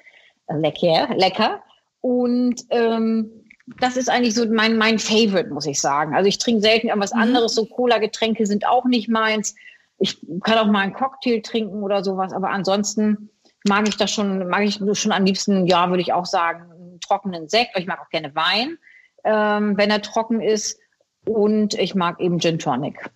lecker, 0.50 1.10
lecker. 1.16 1.64
Und 2.02 2.62
ähm, 2.72 3.42
das 3.80 3.98
ist 3.98 4.10
eigentlich 4.10 4.36
so 4.36 4.46
mein, 4.48 4.78
mein 4.78 5.00
Favorite, 5.00 5.50
muss 5.50 5.66
ich 5.66 5.80
sagen. 5.80 6.16
Also 6.16 6.28
ich 6.28 6.38
trinke 6.40 6.62
selten 6.62 6.88
irgendwas 6.88 7.14
mhm. 7.14 7.22
anderes. 7.22 7.56
So 7.56 7.66
Cola-Getränke 7.66 8.46
sind 8.46 8.68
auch 8.68 8.86
nicht 8.86 9.08
meins. 9.08 9.56
Ich 9.98 10.18
kann 10.44 10.58
auch 10.58 10.68
mal 10.68 10.80
einen 10.80 10.94
Cocktail 10.94 11.42
trinken 11.42 11.84
oder 11.84 12.04
sowas, 12.04 12.34
aber 12.34 12.50
ansonsten 12.50 13.30
mag 13.68 13.88
ich 13.88 13.98
das 13.98 14.12
schon, 14.12 14.48
mag 14.48 14.64
ich 14.64 14.80
schon 14.94 15.12
am 15.12 15.26
liebsten, 15.26 15.68
ja, 15.68 15.90
würde 15.90 16.02
ich 16.02 16.14
auch 16.14 16.26
sagen, 16.26 16.72
einen 16.72 17.00
trockenen 17.00 17.48
Sekt. 17.48 17.78
Ich 17.78 17.86
mag 17.86 18.00
auch 18.00 18.10
gerne 18.10 18.34
Wein, 18.36 18.78
ähm, 19.24 19.78
wenn 19.78 19.90
er 19.90 20.02
trocken 20.02 20.42
ist. 20.42 20.80
Und 21.26 21.76
ich 21.76 21.94
mag 21.94 22.20
eben 22.20 22.40
Gin 22.40 22.58
Tonic. 22.58 23.12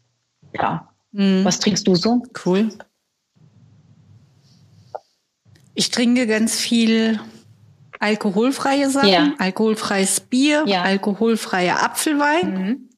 Ja. 0.54 0.90
Mhm. 1.12 1.44
Was 1.44 1.60
trinkst 1.60 1.88
du 1.88 1.96
so? 1.96 2.22
Cool. 2.46 2.70
Ich 5.74 5.90
trinke 5.90 6.28
ganz 6.28 6.60
viel 6.60 7.20
alkoholfreie 8.00 8.90
Sachen, 8.90 9.10
ja. 9.10 9.34
alkoholfreies 9.40 10.22
Bier, 10.22 10.64
ja. 10.68 10.84
alkoholfreier 10.84 11.84
Apfelwein. 11.84 12.54
Mhm. 12.54 12.90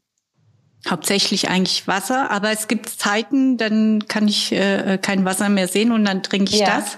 Hauptsächlich 0.87 1.49
eigentlich 1.49 1.87
Wasser, 1.87 2.31
aber 2.31 2.51
es 2.51 2.67
gibt 2.67 2.89
Zeiten, 2.89 3.57
dann 3.57 4.07
kann 4.07 4.27
ich 4.27 4.51
äh, 4.51 4.97
kein 5.01 5.25
Wasser 5.25 5.49
mehr 5.49 5.67
sehen 5.67 5.91
und 5.91 6.05
dann 6.05 6.23
trinke 6.23 6.53
ich 6.53 6.59
ja. 6.59 6.77
das. 6.77 6.97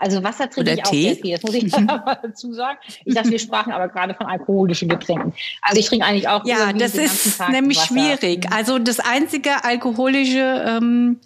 Also 0.00 0.24
Wasser 0.24 0.48
trinke 0.48 0.72
ich 0.72 0.82
auch 0.82 0.90
Tee? 0.90 1.02
sehr 1.12 1.16
viel, 1.16 1.32
das 1.34 1.42
muss 1.42 1.54
ich 1.54 1.70
mal 1.78 2.18
dazu 2.22 2.54
sagen. 2.54 2.78
Ich 3.04 3.14
dachte, 3.14 3.30
wir 3.30 3.38
sprachen 3.38 3.70
aber 3.70 3.88
gerade 3.88 4.14
von 4.14 4.26
alkoholischen 4.26 4.88
Getränken. 4.88 5.34
Also 5.60 5.78
ich 5.78 5.88
trinke 5.88 6.06
eigentlich 6.06 6.26
auch 6.26 6.42
Ja, 6.46 6.72
das 6.72 6.94
ist 6.94 7.38
nämlich 7.50 7.76
Wasser. 7.76 7.88
schwierig. 7.88 8.46
Mhm. 8.46 8.52
Also 8.56 8.78
das 8.78 8.98
einzige 8.98 9.62
alkoholische 9.62 10.64
ähm, 10.66 11.20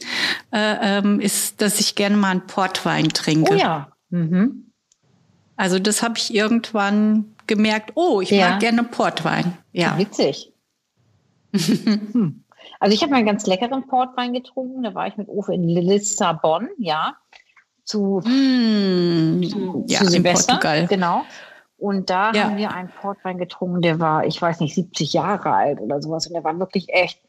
äh, 0.52 0.98
ähm, 0.98 1.20
ist, 1.20 1.62
dass 1.62 1.78
ich 1.78 1.94
gerne 1.94 2.16
mal 2.16 2.32
einen 2.32 2.46
Portwein 2.48 3.10
trinke. 3.10 3.54
Oh 3.54 3.56
ja. 3.56 3.92
Mhm. 4.10 4.72
Also 5.54 5.78
das 5.78 6.02
habe 6.02 6.14
ich 6.18 6.34
irgendwann 6.34 7.36
gemerkt, 7.46 7.92
oh, 7.94 8.20
ich 8.22 8.30
ja. 8.30 8.50
mag 8.50 8.60
gerne 8.60 8.82
Portwein. 8.82 9.56
Ja. 9.70 9.96
Witzig. 9.98 10.52
hm. 11.52 12.42
Also 12.80 12.92
ich 12.92 13.02
habe 13.02 13.12
mal 13.12 13.18
einen 13.18 13.26
ganz 13.26 13.46
leckeren 13.46 13.86
Portwein 13.86 14.32
getrunken. 14.32 14.82
Da 14.82 14.96
war 14.96 15.06
ich 15.06 15.16
mit 15.16 15.28
Uwe 15.28 15.54
in 15.54 15.68
Lissabon, 15.68 16.70
ja 16.76 17.16
zu, 17.84 18.20
mm, 18.24 19.42
zu, 19.44 19.84
ja, 19.88 19.98
zu 20.00 20.06
Silvester. 20.08 20.54
Portugal. 20.54 20.86
Genau. 20.86 21.22
Und 21.76 22.08
da 22.08 22.32
ja. 22.32 22.44
haben 22.44 22.56
wir 22.56 22.72
einen 22.72 22.88
Portwein 22.88 23.38
getrunken, 23.38 23.82
der 23.82 24.00
war, 24.00 24.24
ich 24.24 24.40
weiß 24.40 24.60
nicht, 24.60 24.74
70 24.74 25.12
Jahre 25.12 25.52
alt 25.52 25.80
oder 25.80 26.00
sowas. 26.00 26.26
Und 26.26 26.34
der 26.34 26.44
war 26.44 26.58
wirklich 26.58 26.88
echt 26.88 27.20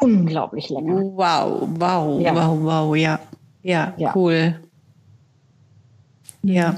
unglaublich 0.00 0.68
lecker. 0.70 0.86
Wow, 0.86 1.68
wow, 1.78 2.20
ja. 2.20 2.34
wow, 2.34 2.58
wow, 2.62 2.96
ja. 2.96 3.18
Ja, 3.62 3.94
ja. 3.96 4.12
cool. 4.14 4.60
Ja. 6.42 6.76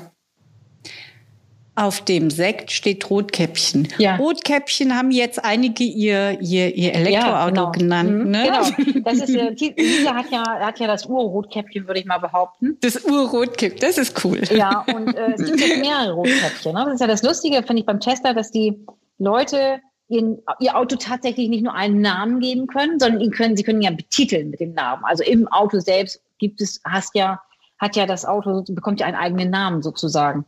Auf 1.79 2.01
dem 2.01 2.29
Sekt 2.29 2.73
steht 2.73 3.09
Rotkäppchen. 3.09 3.87
Ja. 3.99 4.17
Rotkäppchen 4.17 4.97
haben 4.97 5.13
jetzt 5.13 5.45
einige 5.45 5.85
ihr, 5.85 6.41
ihr, 6.41 6.75
ihr 6.75 6.93
Elektroauto 6.93 7.55
ja, 7.55 7.71
genau. 7.71 7.71
genannt. 7.71 8.11
Mhm, 8.11 8.31
ne? 8.31 8.43
Genau. 8.47 9.03
Das 9.05 9.19
ist, 9.19 9.33
äh, 9.33 9.51
Lisa 9.77 10.13
hat 10.13 10.27
ja, 10.33 10.43
hat 10.45 10.81
ja 10.81 10.89
das 10.89 11.07
Urrotkäppchen, 11.07 11.87
würde 11.87 12.01
ich 12.01 12.07
mal 12.07 12.19
behaupten. 12.19 12.77
Das 12.81 13.05
Urrotkäppchen, 13.05 13.79
das 13.81 13.97
ist 13.97 14.25
cool. 14.25 14.43
Ja, 14.51 14.85
und 14.93 15.15
äh, 15.15 15.35
es 15.35 15.45
gibt 15.45 15.61
jetzt 15.61 15.79
mehrere 15.79 16.15
Rotkäppchen. 16.15 16.75
Ne? 16.75 16.83
Das 16.85 16.95
ist 16.95 17.01
ja 17.01 17.07
das 17.07 17.23
Lustige, 17.23 17.63
finde 17.63 17.81
ich, 17.81 17.87
beim 17.87 18.01
Tesla, 18.01 18.35
dass 18.35 18.51
die 18.51 18.85
Leute 19.19 19.81
ihren, 20.09 20.39
ihr 20.59 20.77
Auto 20.77 20.97
tatsächlich 20.97 21.49
nicht 21.49 21.63
nur 21.63 21.75
einen 21.75 22.01
Namen 22.01 22.41
geben 22.41 22.67
können, 22.67 22.99
sondern 22.99 23.21
ihn 23.21 23.31
können, 23.31 23.57
sie 23.57 23.63
können 23.63 23.83
ja 23.83 23.93
betiteln 23.93 24.51
mit 24.51 24.59
dem 24.59 24.75
Namen. 24.75 25.05
Also 25.05 25.23
im 25.23 25.47
Auto 25.47 25.79
selbst 25.79 26.21
gibt 26.39 26.61
es, 26.61 26.81
hast 26.85 27.15
ja, 27.15 27.41
hat 27.79 27.95
ja 27.95 28.05
das 28.05 28.25
Auto, 28.25 28.65
bekommt 28.69 28.99
ja 28.99 29.07
einen 29.07 29.17
eigenen 29.17 29.51
Namen 29.51 29.81
sozusagen. 29.81 30.45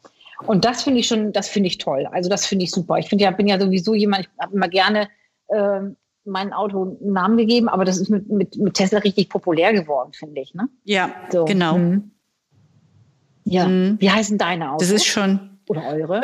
Und 0.47 0.65
das 0.65 0.83
finde 0.83 1.01
ich 1.01 1.07
schon, 1.07 1.33
das 1.33 1.49
finde 1.49 1.69
ich 1.69 1.79
toll. 1.79 2.07
Also 2.11 2.29
das 2.31 2.47
finde 2.47 2.65
ich 2.65 2.71
super. 2.71 2.97
Ich 2.97 3.09
finde 3.09 3.25
ja, 3.25 3.31
bin 3.31 3.47
ja 3.47 3.61
sowieso 3.61 3.95
jemand, 3.95 4.27
ich 4.27 4.43
habe 4.43 4.55
immer 4.55 4.69
gerne 4.69 5.09
äh, 5.49 5.81
mein 6.25 6.53
Auto 6.53 6.97
einen 7.01 7.13
Namen 7.13 7.37
gegeben, 7.37 7.69
aber 7.69 7.85
das 7.85 7.99
ist 7.99 8.09
mit, 8.09 8.29
mit, 8.29 8.57
mit 8.57 8.75
Tesla 8.75 8.99
richtig 9.01 9.29
populär 9.29 9.73
geworden, 9.73 10.13
finde 10.13 10.41
ich. 10.41 10.55
Ne? 10.55 10.69
Ja, 10.85 11.11
so. 11.31 11.45
genau. 11.45 11.79
Mhm. 11.79 12.11
Ja. 13.45 13.67
Mhm. 13.67 13.97
Wie 13.99 14.11
heißen 14.11 14.39
deine 14.39 14.73
Autos? 14.73 14.89
Das 14.89 14.97
ist 14.97 15.07
schon. 15.07 15.59
Oder 15.69 15.87
eure? 15.87 16.23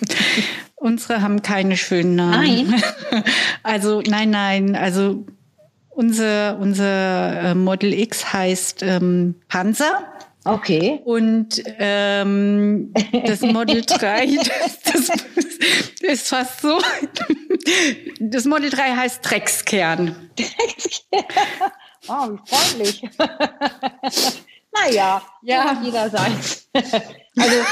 Unsere 0.76 1.22
haben 1.22 1.42
keine 1.42 1.76
schönen 1.76 2.16
Namen. 2.16 2.70
Nein. 2.70 2.82
Also 3.62 4.02
nein, 4.02 4.28
nein. 4.28 4.76
Also 4.76 5.24
unser, 5.88 6.58
unser 6.58 7.40
äh, 7.40 7.54
Model 7.54 7.94
X 7.94 8.32
heißt 8.32 8.82
ähm, 8.82 9.36
Panzer. 9.48 10.02
Okay. 10.44 11.00
Und 11.04 11.62
ähm, 11.78 12.92
das 13.24 13.40
Model 13.40 13.82
3, 13.86 14.36
das, 14.36 15.08
das 15.08 15.10
ist 16.02 16.28
fast 16.28 16.60
so. 16.60 16.78
Das 18.20 18.44
Model 18.44 18.68
3 18.68 18.94
heißt 18.94 19.20
Dreckskern. 19.22 20.30
Dreckskern. 20.36 21.72
Oh, 22.08 22.28
wie 22.32 22.38
freundlich. 22.46 23.02
naja, 24.74 25.22
ja. 25.42 25.80
jeder 25.82 26.10
seins. 26.10 26.68
also 27.36 27.62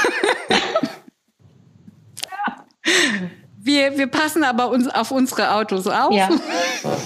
wir, 3.65 3.97
wir 3.97 4.07
passen 4.07 4.43
aber 4.43 4.69
uns 4.69 4.89
auf 4.89 5.11
unsere 5.11 5.53
Autos 5.53 5.87
auf. 5.87 6.13
Ja, 6.13 6.29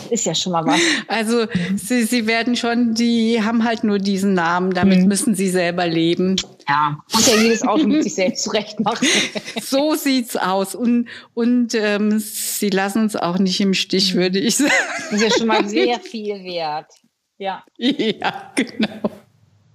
ist 0.10 0.26
ja 0.26 0.34
schon 0.34 0.54
mal 0.54 0.66
was. 0.66 0.80
Also 1.08 1.46
sie, 1.76 2.04
sie 2.04 2.26
werden 2.26 2.56
schon, 2.56 2.96
die 2.96 3.44
haben 3.44 3.64
halt 3.64 3.84
nur 3.84 4.00
diesen 4.00 4.34
Namen, 4.34 4.74
damit 4.74 5.02
mhm. 5.02 5.08
müssen 5.08 5.36
sie 5.36 5.50
selber 5.50 5.86
leben. 5.88 6.36
Ja, 6.68 6.98
muss 7.14 7.28
ja 7.28 7.40
jedes 7.40 7.62
Auto 7.62 7.86
mit 7.86 8.04
sich 8.04 8.16
selbst 8.16 8.44
zurecht 8.44 8.80
machen. 8.80 9.08
so 9.62 9.94
sieht's 9.94 10.36
aus. 10.36 10.74
Und, 10.74 11.08
und 11.36 11.76
ähm, 11.76 12.18
sie 12.20 12.70
lassen 12.70 13.04
uns 13.04 13.16
auch 13.16 13.38
nicht 13.38 13.62
im 13.62 13.76
Stich, 13.76 14.16
mhm. 14.16 14.20
würde 14.20 14.40
ich 14.40 14.58
sagen. 14.58 14.72
Das 15.12 15.22
ist 15.22 15.22
ja 15.22 15.38
schon 15.38 15.48
mal 15.48 15.68
sehr 15.70 16.00
viel 16.00 16.44
wert. 16.44 16.92
Ja. 17.38 17.64
Ja, 17.78 18.52
genau. 18.56 19.12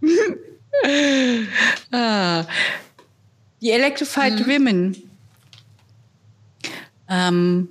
ah. 1.92 2.44
Die 3.60 3.70
Electrified 3.70 4.40
mhm. 4.40 4.52
Women 4.52 5.11
ähm, 7.12 7.68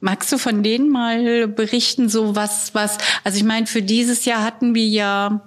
magst 0.00 0.32
du 0.32 0.38
von 0.38 0.62
denen 0.62 0.90
mal 0.90 1.48
berichten, 1.48 2.08
so 2.08 2.36
was, 2.36 2.74
was, 2.74 2.98
also 3.24 3.36
ich 3.36 3.44
meine, 3.44 3.66
für 3.66 3.82
dieses 3.82 4.24
Jahr 4.24 4.44
hatten 4.44 4.74
wir 4.74 4.86
ja 4.86 5.42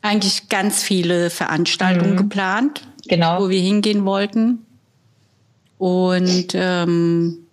eigentlich 0.00 0.48
ganz 0.48 0.82
viele 0.82 1.28
Veranstaltungen 1.28 2.12
mhm. 2.12 2.16
geplant, 2.16 2.88
genau. 3.06 3.42
wo 3.42 3.48
wir 3.50 3.60
hingehen 3.60 4.06
wollten. 4.06 4.64
Und 5.76 6.48
ähm, 6.54 7.46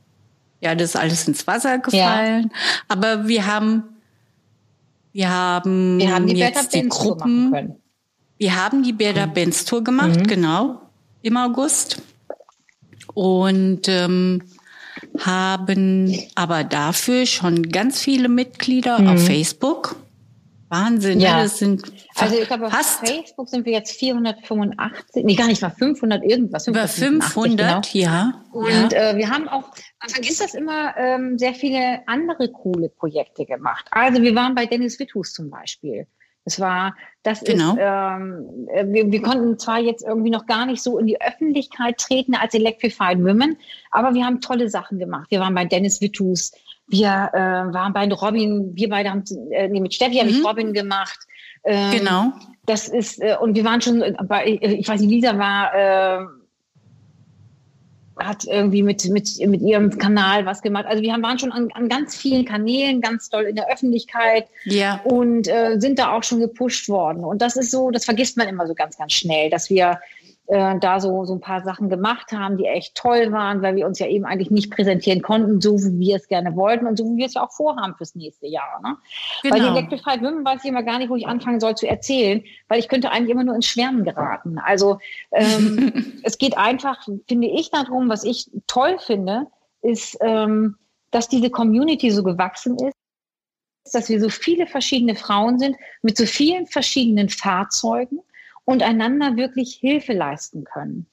ja, 0.61 0.73
das 0.73 0.91
ist 0.91 0.95
alles 0.95 1.27
ins 1.27 1.45
Wasser 1.47 1.79
gefallen. 1.79 2.49
Ja. 2.53 2.59
Aber 2.87 3.27
wir 3.27 3.45
haben, 3.45 3.83
wir 5.11 5.29
haben, 5.29 5.99
wir 5.99 6.13
haben 6.13 6.27
die 6.27 6.35
jetzt 6.37 6.73
die 6.73 6.87
Gruppen. 6.87 7.75
Wir 8.37 8.55
haben 8.55 8.83
die 8.83 8.93
Better 8.93 9.27
mhm. 9.27 9.33
Benz 9.33 9.65
Tour 9.65 9.83
gemacht, 9.83 10.19
mhm. 10.19 10.27
genau, 10.27 10.81
im 11.23 11.35
August. 11.37 12.01
Und 13.13 13.87
ähm, 13.87 14.43
haben 15.19 16.17
aber 16.35 16.63
dafür 16.63 17.25
schon 17.25 17.69
ganz 17.69 18.01
viele 18.01 18.29
Mitglieder 18.29 18.99
mhm. 18.99 19.07
auf 19.07 19.25
Facebook. 19.25 19.95
Wahnsinn, 20.69 21.19
ne? 21.19 21.23
ja. 21.23 21.43
das 21.43 21.59
sind 21.59 21.83
also 22.15 22.35
ich 22.35 22.47
glaube, 22.47 22.67
auf 22.67 22.73
Facebook 22.73 23.47
sind 23.47 23.65
wir 23.65 23.73
jetzt 23.73 23.91
485, 23.99 25.23
nee, 25.23 25.35
gar 25.35 25.47
nicht 25.47 25.61
mal 25.61 25.69
500 25.69 26.23
irgendwas. 26.23 26.67
Über 26.67 26.87
500, 26.87 27.91
genau. 27.91 28.05
ja. 28.05 28.43
Und 28.51 28.91
ja. 28.91 29.11
Äh, 29.11 29.17
wir 29.17 29.29
haben 29.29 29.47
auch, 29.47 29.69
man 30.01 30.09
vergisst 30.09 30.41
das 30.41 30.55
immer, 30.55 30.97
ähm, 30.97 31.37
sehr 31.37 31.53
viele 31.53 32.01
andere 32.07 32.49
coole 32.51 32.89
Projekte 32.89 33.45
gemacht. 33.45 33.85
Also 33.91 34.21
wir 34.21 34.33
waren 34.35 34.55
bei 34.55 34.65
Dennis 34.65 34.99
Witthus 34.99 35.33
zum 35.33 35.49
Beispiel. 35.49 36.07
Es 36.47 36.61
war, 36.61 36.95
das 37.23 37.43
genau. 37.43 37.73
ist, 37.73 37.79
ähm, 37.81 38.67
äh, 38.73 38.85
wir, 38.87 39.11
wir 39.11 39.21
konnten 39.21 39.59
zwar 39.59 39.79
jetzt 39.79 40.03
irgendwie 40.03 40.29
noch 40.29 40.45
gar 40.45 40.65
nicht 40.65 40.81
so 40.81 40.97
in 40.97 41.05
die 41.05 41.19
Öffentlichkeit 41.19 41.97
treten 41.97 42.35
als 42.35 42.53
Electrified 42.53 43.19
Women, 43.19 43.57
aber 43.91 44.13
wir 44.13 44.25
haben 44.25 44.39
tolle 44.39 44.69
Sachen 44.69 44.97
gemacht. 44.97 45.27
Wir 45.29 45.41
waren 45.41 45.53
bei 45.53 45.65
Dennis 45.65 45.99
Wittus, 45.99 46.53
wir 46.87 47.29
äh, 47.33 47.73
waren 47.73 47.91
bei 47.91 48.09
Robin, 48.09 48.71
wir 48.75 48.87
beide 48.87 49.11
haben, 49.11 49.25
äh, 49.51 49.67
nee, 49.67 49.81
mit 49.81 49.93
Steffi 49.93 50.15
mhm. 50.15 50.19
habe 50.19 50.29
ich 50.29 50.45
Robin 50.45 50.73
gemacht. 50.73 51.19
Ähm, 51.65 51.91
genau. 51.91 52.31
Das 52.65 52.87
ist, 52.87 53.21
äh, 53.21 53.35
und 53.41 53.55
wir 53.55 53.65
waren 53.65 53.81
schon 53.81 54.01
bei, 54.23 54.57
ich 54.61 54.87
weiß 54.87 55.01
nicht, 55.01 55.09
Lisa 55.09 55.37
war, 55.37 55.75
äh, 55.75 56.25
hat 58.19 58.45
irgendwie 58.45 58.83
mit, 58.83 59.05
mit, 59.09 59.29
mit 59.45 59.61
ihrem 59.61 59.97
Kanal 59.97 60.45
was 60.45 60.61
gemacht. 60.61 60.85
Also 60.87 61.03
wir 61.03 61.13
haben, 61.13 61.23
waren 61.23 61.39
schon 61.39 61.51
an, 61.51 61.69
an 61.73 61.89
ganz 61.89 62.15
vielen 62.15 62.45
Kanälen, 62.45 63.01
ganz 63.01 63.29
toll 63.29 63.43
in 63.43 63.55
der 63.55 63.71
Öffentlichkeit 63.71 64.47
ja. 64.65 65.01
und 65.03 65.47
äh, 65.47 65.79
sind 65.79 65.99
da 65.99 66.13
auch 66.13 66.23
schon 66.23 66.39
gepusht 66.39 66.89
worden. 66.89 67.23
Und 67.23 67.41
das 67.41 67.55
ist 67.55 67.71
so, 67.71 67.91
das 67.91 68.05
vergisst 68.05 68.37
man 68.37 68.47
immer 68.47 68.67
so 68.67 68.73
ganz, 68.73 68.97
ganz 68.97 69.13
schnell, 69.13 69.49
dass 69.49 69.69
wir 69.69 69.99
äh, 70.47 70.79
da 70.79 70.99
so, 70.99 71.25
so 71.25 71.33
ein 71.33 71.41
paar 71.41 71.61
Sachen 71.63 71.89
gemacht 71.89 72.31
haben, 72.31 72.57
die 72.57 72.65
echt 72.65 72.95
toll 72.95 73.31
waren, 73.31 73.61
weil 73.61 73.75
wir 73.75 73.85
uns 73.85 73.99
ja 73.99 74.07
eben 74.07 74.25
eigentlich 74.25 74.49
nicht 74.49 74.71
präsentieren 74.71 75.21
konnten, 75.21 75.59
so 75.59 75.77
wie 75.77 75.99
wir 75.99 76.15
es 76.15 76.27
gerne 76.27 76.55
wollten 76.55 76.87
und 76.87 76.97
so 76.97 77.05
wie 77.05 77.17
wir 77.17 77.25
es 77.25 77.33
ja 77.33 77.43
auch 77.43 77.51
vorhaben 77.51 77.95
fürs 77.95 78.15
nächste 78.15 78.47
Jahr. 78.47 78.81
Ne? 78.81 78.95
Genau. 79.43 79.55
Bei 79.55 79.79
Electrified 79.79 80.21
Women 80.21 80.45
weiß 80.45 80.63
ich 80.63 80.69
immer 80.69 80.83
gar 80.83 80.99
nicht, 80.99 81.09
wo 81.09 81.15
ich 81.15 81.27
anfangen 81.27 81.59
soll 81.59 81.75
zu 81.75 81.87
erzählen, 81.87 82.43
weil 82.69 82.79
ich 82.79 82.87
könnte 82.87 83.11
eigentlich 83.11 83.31
immer 83.31 83.43
nur 83.43 83.55
ins 83.55 83.67
Schwärmen 83.67 84.05
geraten. 84.05 84.57
Also 84.57 84.99
ähm, 85.31 86.19
es 86.23 86.37
geht 86.37 86.57
einfach, 86.57 87.05
finde 87.27 87.47
ich, 87.47 87.69
darum, 87.69 88.09
was 88.09 88.23
ich 88.23 88.49
toll 88.67 88.97
finde, 88.99 89.47
ist, 89.81 90.17
ähm, 90.21 90.77
dass 91.11 91.27
diese 91.27 91.49
Community 91.49 92.09
so 92.11 92.23
gewachsen 92.23 92.77
ist 92.77 92.93
dass 93.93 94.09
wir 94.09 94.19
so 94.19 94.27
viele 94.29 94.67
verschiedene 94.67 95.15
Frauen 95.15 95.59
sind 95.59 95.77
mit 96.01 96.17
so 96.17 96.25
vielen 96.25 96.67
verschiedenen 96.67 97.29
Fahrzeugen 97.29 98.19
und 98.67 98.83
einander 98.83 99.37
wirklich 99.37 99.75
Hilfe 99.75 100.11
leisten 100.11 100.65
können. 100.65 101.07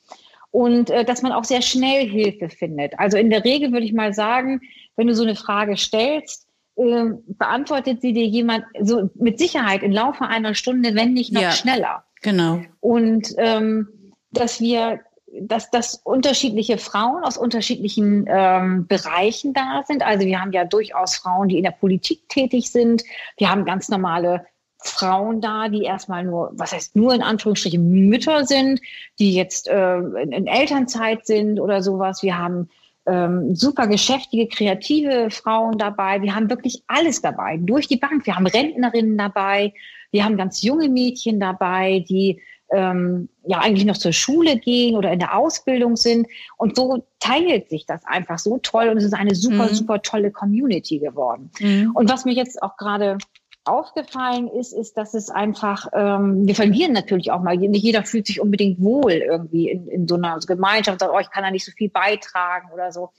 Und 0.51 0.91
äh, 0.91 1.05
dass 1.05 1.23
man 1.23 1.33
auch 1.33 1.45
sehr 1.45 1.63
schnell 1.63 2.07
Hilfe 2.07 2.49
findet. 2.49 2.99
Also 2.99 3.17
in 3.17 3.31
der 3.31 3.45
Regel 3.45 3.73
würde 3.73 3.87
ich 3.87 3.93
mal 3.93 4.13
sagen, 4.13 4.61
wenn 4.97 5.07
du 5.07 5.15
so 5.15 5.23
eine 5.23 5.37
Frage 5.37 5.77
stellst, 5.77 6.49
äh, 6.77 7.05
beantwortet 7.27 8.01
sie 8.01 8.13
dir 8.13 8.27
jemand 8.27 8.65
so 8.81 9.09
mit 9.15 9.39
Sicherheit 9.39 9.85
im 9.85 9.93
Laufe 9.93 10.27
einer 10.27 10.55
Stunde, 10.55 10.97
wenn 10.97 11.13
nicht 11.13 11.33
noch 11.33 11.43
ja, 11.43 11.53
schneller. 11.53 12.05
Genau. 12.23 12.61
Und 12.81 13.35
ähm, 13.39 13.89
dass 14.33 14.61
wir 14.61 15.01
dass, 15.41 15.71
dass 15.71 16.01
unterschiedliche 16.05 16.79
Frauen 16.79 17.25
aus 17.25 17.37
unterschiedlichen 17.37 18.25
ähm, 18.29 18.87
Bereichen 18.87 19.53
da 19.53 19.83
sind. 19.85 20.05
Also 20.05 20.27
wir 20.27 20.41
haben 20.41 20.53
ja 20.53 20.65
durchaus 20.65 21.17
Frauen, 21.17 21.49
die 21.49 21.57
in 21.57 21.65
der 21.65 21.73
Politik 21.73 22.29
tätig 22.29 22.71
sind. 22.71 23.03
Wir 23.37 23.51
haben 23.51 23.65
ganz 23.65 23.89
normale 23.89 24.47
Frauen 24.85 25.41
da, 25.41 25.69
die 25.69 25.83
erstmal 25.83 26.25
nur, 26.25 26.51
was 26.55 26.73
heißt 26.73 26.95
nur 26.95 27.15
in 27.15 27.23
Anführungsstrichen 27.23 28.09
Mütter 28.09 28.45
sind, 28.45 28.81
die 29.19 29.35
jetzt 29.35 29.69
äh, 29.69 29.99
in, 29.99 30.33
in 30.33 30.47
Elternzeit 30.47 31.27
sind 31.27 31.59
oder 31.59 31.83
sowas. 31.83 32.23
Wir 32.23 32.39
haben 32.39 32.69
ähm, 33.07 33.55
super 33.55 33.87
geschäftige, 33.87 34.47
kreative 34.47 35.31
Frauen 35.31 35.79
dabei. 35.79 36.23
Wir 36.23 36.35
haben 36.35 36.51
wirklich 36.51 36.83
alles 36.87 37.23
dabei, 37.23 37.59
durch 37.59 37.89
die 37.89 37.97
Bank. 37.97 38.27
Wir 38.27 38.37
haben 38.37 38.47
Rentnerinnen 38.47 39.17
dabei. 39.19 39.73
Wir 40.11 40.25
haben 40.25 40.37
ganz 40.37 40.63
junge 40.63 40.89
Mädchen 40.89 41.41
dabei, 41.41 42.05
die 42.09 42.41
ähm, 42.71 43.29
ja 43.47 43.59
eigentlich 43.59 43.85
noch 43.85 43.97
zur 43.97 44.13
Schule 44.13 44.59
gehen 44.59 44.97
oder 44.97 45.13
in 45.13 45.19
der 45.19 45.37
Ausbildung 45.37 45.97
sind. 45.97 46.27
Und 46.57 46.77
so 46.77 47.07
teilt 47.21 47.69
sich 47.69 47.87
das 47.87 48.05
einfach 48.05 48.39
so 48.39 48.59
toll 48.59 48.89
und 48.89 48.99
es 48.99 49.05
ist 49.05 49.15
eine 49.15 49.35
super, 49.35 49.69
mhm. 49.69 49.75
super 49.75 50.03
tolle 50.03 50.31
Community 50.31 50.99
geworden. 50.99 51.51
Mhm. 51.61 51.93
Und 51.95 52.11
was 52.11 52.25
mir 52.25 52.35
jetzt 52.35 52.63
auch 52.63 52.77
gerade 52.77 53.19
aufgefallen 53.65 54.49
ist, 54.49 54.73
ist, 54.73 54.97
dass 54.97 55.15
es 55.15 55.31
einfach, 55.31 55.89
ähm, 55.93 56.47
wir 56.47 56.55
verlieren 56.55 56.93
natürlich 56.93 57.31
auch 57.31 57.43
mal, 57.43 57.57
nicht 57.57 57.83
jeder 57.83 58.05
fühlt 58.05 58.27
sich 58.27 58.41
unbedingt 58.41 58.81
wohl 58.81 59.13
irgendwie 59.13 59.71
in, 59.71 59.89
in 59.89 60.09
so 60.09 60.17
einer 60.17 60.39
Gemeinschaft, 60.39 61.01
sagt, 61.01 61.13
oh, 61.15 61.19
ich 61.19 61.31
kann 61.31 61.45
da 61.45 61.51
nicht 61.51 61.65
so 61.65 61.73
viel 61.73 61.91
beitragen 61.91 62.71
oder 62.73 62.93
so. 62.93 63.11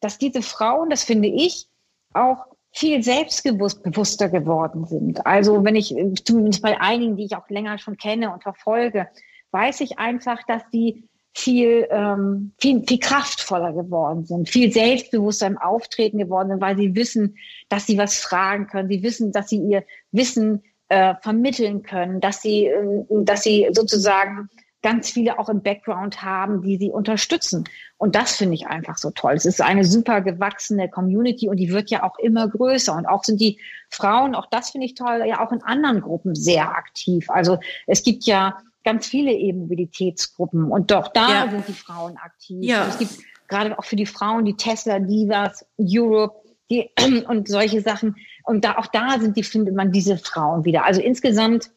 Dass 0.00 0.18
diese 0.18 0.42
Frauen, 0.42 0.90
das 0.90 1.04
finde 1.04 1.28
ich, 1.28 1.68
auch 2.12 2.46
viel 2.70 3.02
selbstbewusster 3.02 4.28
geworden 4.28 4.84
sind. 4.84 5.26
Also 5.26 5.64
wenn 5.64 5.74
ich, 5.74 5.94
zumindest 6.24 6.62
bei 6.62 6.80
einigen, 6.80 7.16
die 7.16 7.24
ich 7.24 7.36
auch 7.36 7.48
länger 7.48 7.78
schon 7.78 7.96
kenne 7.96 8.32
und 8.32 8.42
verfolge, 8.42 9.08
weiß 9.50 9.80
ich 9.80 9.98
einfach, 9.98 10.38
dass 10.46 10.62
die 10.70 11.08
viel, 11.38 11.86
ähm, 11.90 12.52
viel, 12.58 12.82
viel 12.86 12.98
kraftvoller 12.98 13.72
geworden 13.72 14.24
sind, 14.24 14.48
viel 14.48 14.72
selbstbewusster 14.72 15.46
im 15.46 15.58
Auftreten 15.58 16.18
geworden 16.18 16.48
sind, 16.48 16.60
weil 16.60 16.76
sie 16.76 16.94
wissen, 16.94 17.36
dass 17.68 17.86
sie 17.86 17.96
was 17.96 18.18
fragen 18.18 18.66
können. 18.66 18.88
Sie 18.88 19.02
wissen, 19.02 19.30
dass 19.30 19.48
sie 19.48 19.58
ihr 19.58 19.84
Wissen 20.10 20.62
äh, 20.88 21.14
vermitteln 21.22 21.82
können, 21.82 22.20
dass 22.20 22.42
sie, 22.42 22.66
äh, 22.66 23.04
dass 23.24 23.44
sie 23.44 23.68
sozusagen 23.72 24.48
ganz 24.82 25.10
viele 25.10 25.38
auch 25.38 25.48
im 25.48 25.62
Background 25.62 26.22
haben, 26.22 26.62
die 26.62 26.76
sie 26.76 26.90
unterstützen. 26.90 27.64
Und 27.96 28.14
das 28.14 28.36
finde 28.36 28.54
ich 28.54 28.66
einfach 28.68 28.96
so 28.96 29.10
toll. 29.10 29.34
Es 29.34 29.44
ist 29.44 29.60
eine 29.60 29.84
super 29.84 30.20
gewachsene 30.20 30.88
Community 30.88 31.48
und 31.48 31.56
die 31.56 31.72
wird 31.72 31.90
ja 31.90 32.04
auch 32.04 32.18
immer 32.18 32.48
größer. 32.48 32.94
Und 32.94 33.06
auch 33.06 33.24
sind 33.24 33.40
die 33.40 33.58
Frauen, 33.90 34.34
auch 34.34 34.46
das 34.50 34.70
finde 34.70 34.86
ich 34.86 34.94
toll, 34.94 35.24
ja 35.26 35.44
auch 35.44 35.52
in 35.52 35.62
anderen 35.62 36.00
Gruppen 36.00 36.34
sehr 36.34 36.70
aktiv. 36.76 37.28
Also 37.28 37.58
es 37.86 38.02
gibt 38.02 38.24
ja 38.24 38.58
ganz 38.84 39.06
viele 39.06 39.32
eben 39.32 39.60
Mobilitätsgruppen 39.60 40.70
und 40.70 40.90
doch 40.90 41.08
da 41.08 41.44
ja. 41.44 41.50
sind 41.50 41.68
die 41.68 41.72
Frauen 41.72 42.16
aktiv. 42.16 42.58
Ja. 42.62 42.86
es 42.88 42.98
gibt 42.98 43.18
gerade 43.48 43.78
auch 43.78 43.84
für 43.84 43.96
die 43.96 44.06
Frauen 44.06 44.44
die 44.44 44.56
Tesla 44.56 44.98
Divas 44.98 45.66
Europe 45.78 46.48
die, 46.70 46.90
und 47.28 47.48
solche 47.48 47.80
Sachen. 47.80 48.16
Und 48.44 48.64
da 48.64 48.78
auch 48.78 48.86
da 48.86 49.18
sind 49.18 49.36
die, 49.36 49.42
findet 49.42 49.74
man 49.74 49.92
diese 49.92 50.18
Frauen 50.18 50.64
wieder. 50.64 50.84
Also 50.84 51.00
insgesamt 51.00 51.70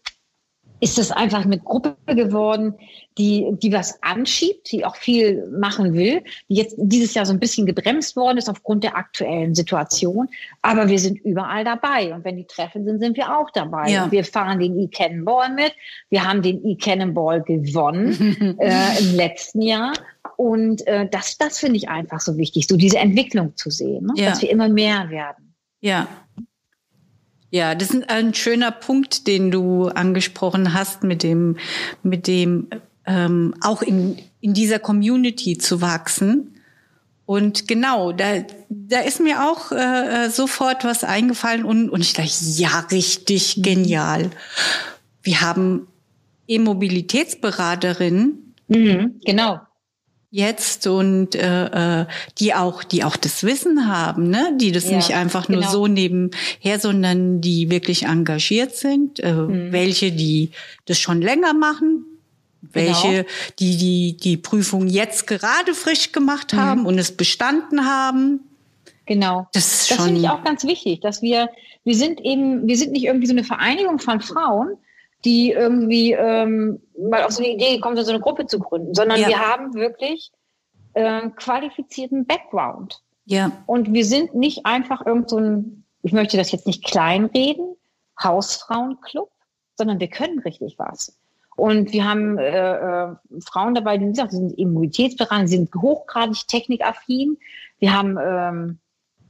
ist 0.82 0.98
das 0.98 1.12
einfach 1.12 1.46
eine 1.46 1.60
Gruppe 1.60 1.96
geworden, 2.08 2.74
die, 3.18 3.48
die 3.62 3.72
was 3.72 4.02
anschiebt, 4.02 4.72
die 4.72 4.84
auch 4.84 4.96
viel 4.96 5.48
machen 5.48 5.94
will, 5.94 6.24
die 6.50 6.56
jetzt 6.56 6.76
dieses 6.78 7.14
Jahr 7.14 7.26
so 7.26 7.34
ein 7.34 7.40
bisschen 7.40 7.68
gebremst 7.68 8.16
worden 8.16 8.40
ist 8.40 8.50
aufgrund 8.50 8.84
der 8.84 8.98
aktuellen 8.98 9.54
Situation. 9.54 10.28
Aber 10.64 10.90
wir 10.90 10.98
sind 10.98 11.20
überall 11.20 11.64
dabei. 11.64 12.14
Und 12.14 12.26
wenn 12.26 12.38
die 12.38 12.48
Treffen 12.48 12.84
sind, 12.84 13.00
sind 13.00 13.16
wir 13.16 13.38
auch 13.38 13.52
dabei. 13.52 13.92
Ja. 13.92 14.12
Wir 14.12 14.26
fahren 14.26 14.60
den 14.60 14.78
E-Cannonball 14.80 15.54
mit. 15.54 15.74
Wir 16.10 16.28
haben 16.28 16.42
den 16.42 16.66
E-Cannonball 16.66 17.44
gewonnen 17.44 18.58
äh, 18.60 19.00
im 19.00 19.16
letzten 19.16 19.62
Jahr. 19.62 19.94
Und 20.36 20.88
äh, 20.88 21.08
das, 21.08 21.38
das 21.38 21.60
finde 21.60 21.78
ich 21.78 21.90
einfach 21.90 22.22
so 22.22 22.38
wichtig, 22.38 22.68
so 22.68 22.76
diese 22.76 22.98
Entwicklung 22.98 23.56
zu 23.56 23.70
sehen, 23.70 24.08
ne? 24.08 24.14
ja. 24.16 24.30
dass 24.30 24.42
wir 24.42 24.50
immer 24.50 24.68
mehr 24.68 25.12
werden. 25.12 25.54
Ja, 25.80 26.08
ja, 27.52 27.76
das 27.76 27.92
ist 27.92 28.10
ein 28.10 28.34
schöner 28.34 28.72
Punkt, 28.72 29.28
den 29.28 29.52
du 29.52 29.90
angesprochen 29.90 30.74
hast, 30.74 31.04
mit 31.04 31.22
dem, 31.22 31.58
mit 32.02 32.26
dem 32.28 32.68
ähm, 33.06 33.54
auch 33.62 33.82
in, 33.82 34.18
in 34.40 34.54
dieser 34.54 34.80
Community 34.80 35.58
zu 35.58 35.82
wachsen. 35.82 36.56
Und 37.26 37.68
genau, 37.68 38.14
da, 38.14 38.46
da 38.70 39.02
ist 39.02 39.20
mir 39.20 39.44
auch 39.44 39.74
äh, 39.74 40.30
sofort 40.30 40.86
was 40.86 41.04
eingefallen 41.04 41.66
und, 41.66 41.90
und 41.90 42.00
ich 42.02 42.14
dachte, 42.14 42.32
ja, 42.56 42.88
richtig 42.92 43.58
mhm. 43.58 43.62
genial. 43.62 44.30
Wir 45.22 45.42
haben 45.42 45.88
E-Mobilitätsberaterinnen. 46.48 48.56
Mhm, 48.70 49.20
genau 49.26 49.60
jetzt 50.32 50.88
und 50.88 51.36
äh, 51.36 52.02
äh, 52.02 52.06
die 52.40 52.54
auch 52.54 52.84
die 52.84 53.04
auch 53.04 53.18
das 53.18 53.44
Wissen 53.44 53.88
haben, 53.88 54.30
ne, 54.30 54.56
die 54.60 54.72
das 54.72 54.90
ja, 54.90 54.96
nicht 54.96 55.14
einfach 55.14 55.50
nur 55.50 55.60
genau. 55.60 55.72
so 55.72 55.88
nebenher, 55.88 56.80
sondern 56.80 57.42
die 57.42 57.70
wirklich 57.70 58.04
engagiert 58.04 58.74
sind, 58.76 59.20
äh, 59.20 59.34
mhm. 59.34 59.74
welche 59.74 60.14
die 60.14 60.52
das 60.86 61.00
schon 61.00 61.22
länger 61.22 61.54
machen, 61.54 62.06
welche 62.62 63.10
genau. 63.10 63.30
die 63.60 63.78
die 63.78 64.18
die 64.18 64.38
Prüfung 64.38 64.88
jetzt 64.88 65.28
gerade 65.28 65.74
frisch 65.74 66.14
gemacht 66.14 66.54
mhm. 66.54 66.58
haben 66.58 66.86
und 66.86 66.98
es 66.98 67.12
bestanden 67.12 67.86
haben. 67.86 68.40
Genau. 69.06 69.50
Das, 69.52 69.90
das 69.90 70.02
finde 70.02 70.22
ich 70.22 70.30
auch 70.30 70.46
ganz 70.46 70.64
wichtig, 70.64 71.02
dass 71.02 71.22
wir 71.22 71.50
wir 71.84 71.96
sind 71.96 72.22
eben 72.22 72.68
wir 72.68 72.78
sind 72.78 72.94
nicht 72.94 73.04
irgendwie 73.04 73.28
so 73.28 73.34
eine 73.34 73.44
Vereinigung 73.44 74.00
von 74.00 74.22
Frauen, 74.22 74.78
die 75.26 75.52
irgendwie 75.52 76.14
ähm, 76.14 76.80
mal 77.10 77.24
auf 77.24 77.32
so 77.32 77.44
eine 77.44 77.54
Idee 77.54 77.76
gekommen 77.76 77.96
sind, 77.96 78.06
so 78.06 78.12
eine 78.12 78.22
Gruppe 78.22 78.46
zu 78.46 78.60
gründen, 78.60 78.94
sondern 78.94 79.20
ja. 79.20 79.28
wir 79.28 79.40
haben 79.40 79.74
wirklich 79.74 80.32
äh, 80.94 81.30
qualifizierten 81.30 82.26
Background. 82.26 83.02
Ja. 83.26 83.52
Und 83.66 83.94
wir 83.94 84.06
sind 84.06 84.36
nicht 84.36 84.66
einfach 84.66 85.06
irgend 85.06 85.30
so 85.30 85.38
ein, 85.38 85.86
ich 86.04 86.14
möchte 86.14 86.38
das 86.38 86.52
jetzt 86.52 86.68
nicht 86.68 86.84
kleinreden, 86.84 87.76
Hausfrauenclub, 88.22 89.30
sondern 89.76 90.00
wir 90.00 90.10
können 90.10 90.40
richtig 90.40 90.76
was. 90.78 91.18
Und 91.56 91.92
wir 91.92 92.06
haben 92.06 92.38
äh, 92.38 93.04
äh, 93.04 93.16
Frauen 93.46 93.76
dabei, 93.76 93.98
die, 93.98 94.06
gesagt, 94.08 94.32
sind 94.32 94.58
Immunitätsberater, 94.58 95.48
sind 95.48 95.74
hochgradig 95.76 96.48
technikaffin. 96.48 97.38
Wir 97.80 97.94
haben 97.94 98.18
ähm, 98.18 98.80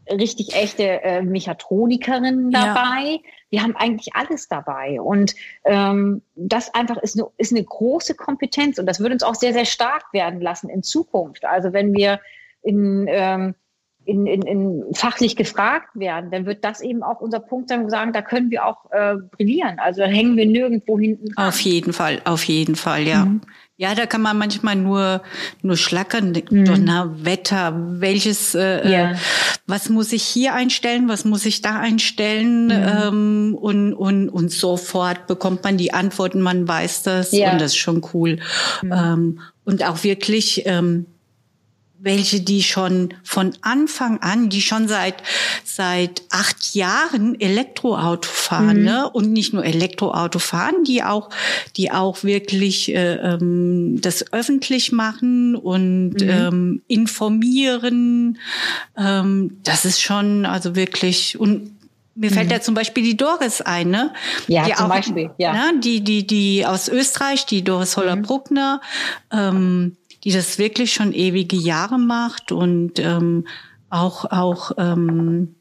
richtig 0.10 0.56
echte 0.56 1.02
äh, 1.04 1.22
Mechatronikerinnen 1.22 2.52
dabei. 2.52 3.04
Ja. 3.12 3.20
Wir 3.52 3.62
haben 3.62 3.76
eigentlich 3.76 4.16
alles 4.16 4.48
dabei. 4.48 5.00
Und 5.00 5.36
ähm, 5.66 6.24
das 6.36 6.74
einfach 6.74 6.98
ist 6.98 7.20
eine, 7.20 7.30
ist 7.38 7.52
eine 7.52 7.64
große 7.64 8.16
Kompetenz 8.16 8.80
und 8.80 8.88
das 8.88 9.00
wird 9.00 9.14
uns 9.14 9.24
auch 9.24 9.36
sehr, 9.36 9.54
sehr 9.54 9.66
stark 9.66 10.12
werden 10.14 10.42
lassen 10.42 10.70
in 10.70 10.82
Zukunft. 10.82 11.46
Also 11.46 11.74
wenn 11.74 11.94
wir 11.94 12.20
in, 12.64 13.06
ähm, 13.08 13.56
in, 14.12 14.28
in, 14.28 14.42
in 14.42 14.84
fachlich 14.94 15.38
gefragt 15.38 15.90
werden, 15.94 16.32
dann 16.32 16.46
wird 16.46 16.66
das 16.66 16.82
eben 16.82 17.02
auch 17.02 17.22
unser 17.22 17.40
Punkt 17.40 17.70
sein, 17.70 17.90
sagen, 17.90 18.12
da 18.12 18.22
können 18.22 18.52
wir 18.52 18.66
auch 18.66 18.92
äh, 18.92 19.16
brillieren. 19.38 19.80
Also 19.80 20.04
hängen 20.04 20.36
wir 20.36 20.46
nirgendwo 20.46 21.00
hinten. 21.00 21.36
Auf 21.38 21.62
jeden 21.62 21.94
Fall, 21.94 22.22
auf 22.26 22.44
jeden 22.44 22.76
Fall, 22.76 23.08
ja. 23.08 23.26
Mhm. 23.26 23.42
Ja, 23.78 23.96
da 23.96 24.06
kann 24.06 24.22
man 24.22 24.38
manchmal 24.38 24.76
nur 24.76 25.24
nur 25.64 25.76
schlackern. 25.76 26.38
Mhm. 26.52 26.66
Donner, 26.66 27.26
Wetter, 27.26 27.74
welches, 28.00 28.54
äh, 28.54 28.88
ja. 28.88 29.16
was 29.66 29.90
muss 29.90 30.12
ich 30.12 30.22
hier 30.22 30.54
einstellen, 30.54 31.08
was 31.08 31.26
muss 31.26 31.48
ich 31.48 31.62
da 31.62 31.80
einstellen 31.80 32.66
mhm. 32.66 32.72
ähm, 32.72 33.58
und 33.60 33.94
und 33.94 34.30
und 34.30 34.52
sofort 34.52 35.26
bekommt 35.26 35.64
man 35.64 35.78
die 35.78 35.94
Antworten, 35.94 36.42
man 36.42 36.68
weiß 36.68 37.04
das 37.04 37.32
ja. 37.32 37.54
und 37.54 37.62
das 37.62 37.72
ist 37.72 37.78
schon 37.78 38.06
cool. 38.14 38.40
Mhm. 38.84 38.92
Ähm, 38.92 39.40
und 39.64 39.88
auch 39.88 40.04
wirklich 40.04 40.64
ähm, 40.66 41.06
welche, 42.02 42.42
die 42.42 42.64
schon 42.64 43.14
von 43.24 43.54
Anfang 43.62 44.20
an, 44.20 44.50
die 44.50 44.62
schon 44.62 44.88
seit 44.88 45.24
seit 45.64 46.24
acht 46.30 46.74
Jahren 46.74 47.40
Elektroauto 47.40 48.28
fahren, 48.28 48.80
mhm. 48.80 48.86
ne? 48.86 49.10
Und 49.10 49.32
nicht 49.32 49.54
nur 49.54 49.64
Elektroauto 49.64 50.40
fahren, 50.40 50.84
die 50.86 51.04
auch, 51.04 51.30
die 51.78 51.92
auch 51.92 52.24
wirklich 52.24 52.94
äh, 52.94 53.16
ähm, 53.16 54.00
das 54.02 54.34
öffentlich 54.34 54.92
machen 54.92 55.56
und 55.56 56.22
mhm. 56.22 56.30
ähm, 56.30 56.82
informieren. 56.88 58.40
Ähm, 58.98 59.58
das 59.64 59.86
ist 59.86 60.02
schon 60.02 60.46
also 60.46 60.76
wirklich 60.76 61.40
und 61.40 61.78
mir 62.14 62.30
fällt 62.30 62.48
mhm. 62.48 62.52
ja 62.52 62.62
zum 62.62 62.76
Beispiel 62.76 63.04
die 63.04 63.16
Doris 63.16 63.62
ein, 63.62 63.90
ne? 63.90 64.14
Ja, 64.48 64.66
die 64.66 64.74
zum 64.74 64.86
auch, 64.88 64.90
Beispiel, 64.90 65.30
ja. 65.38 65.54
Ne? 65.54 65.80
Die, 65.80 66.04
die, 66.04 66.28
die 66.28 66.66
aus 66.66 66.90
Österreich, 66.90 67.46
die 67.46 67.64
Doris 67.64 67.96
Holler-Bruckner, 67.96 68.82
mhm. 69.32 69.38
ähm, 69.40 69.98
die 70.24 70.32
das 70.32 70.58
wirklich 70.58 70.94
schon 70.94 71.14
ewige 71.14 71.56
Jahre 71.56 71.98
macht 71.98 72.52
und 72.52 73.00
ähm, 73.00 73.48
auch 73.90 74.26
auch 74.26 74.72
ähm, 74.78 75.56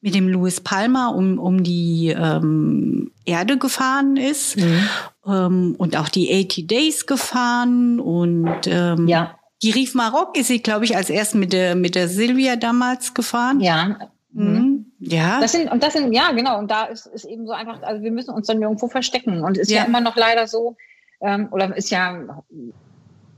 mit 0.00 0.14
dem 0.14 0.28
Louis 0.28 0.60
Palmer 0.60 1.14
um, 1.14 1.38
um 1.38 1.62
die 1.62 2.14
ähm, 2.16 3.12
Erde 3.24 3.58
gefahren 3.58 4.16
ist 4.16 4.56
mhm. 4.56 4.88
ähm, 5.26 5.74
und 5.78 5.96
auch 5.96 6.08
die 6.08 6.46
80 6.46 6.66
Days 6.66 7.06
gefahren 7.06 8.00
und 8.00 8.66
ähm, 8.66 9.06
ja. 9.08 9.38
die 9.62 9.70
Rief 9.70 9.94
Maroc 9.94 10.36
ist 10.38 10.48
sie, 10.48 10.62
glaube 10.62 10.84
ich, 10.84 10.96
als 10.96 11.10
erst 11.10 11.34
mit 11.34 11.52
der 11.52 11.74
mit 11.74 11.94
der 11.94 12.08
Silvia 12.08 12.56
damals 12.56 13.14
gefahren. 13.14 13.60
Ja. 13.60 13.98
Mhm. 14.32 14.52
mhm. 14.52 14.86
Ja. 15.00 15.40
Das 15.40 15.52
sind, 15.52 15.72
und 15.72 15.82
das 15.82 15.94
sind, 15.94 16.12
ja, 16.12 16.30
genau. 16.32 16.58
Und 16.58 16.70
da 16.70 16.84
ist, 16.84 17.06
ist 17.06 17.24
eben 17.24 17.46
so 17.46 17.52
einfach, 17.52 17.82
also 17.82 18.02
wir 18.02 18.12
müssen 18.12 18.34
uns 18.34 18.46
dann 18.46 18.60
irgendwo 18.60 18.86
verstecken. 18.86 19.42
Und 19.42 19.56
es 19.56 19.68
ist 19.68 19.70
ja. 19.70 19.78
ja 19.78 19.84
immer 19.84 20.02
noch 20.02 20.14
leider 20.14 20.46
so, 20.46 20.76
ähm, 21.22 21.48
oder 21.50 21.74
ist 21.74 21.90
ja 21.90 22.42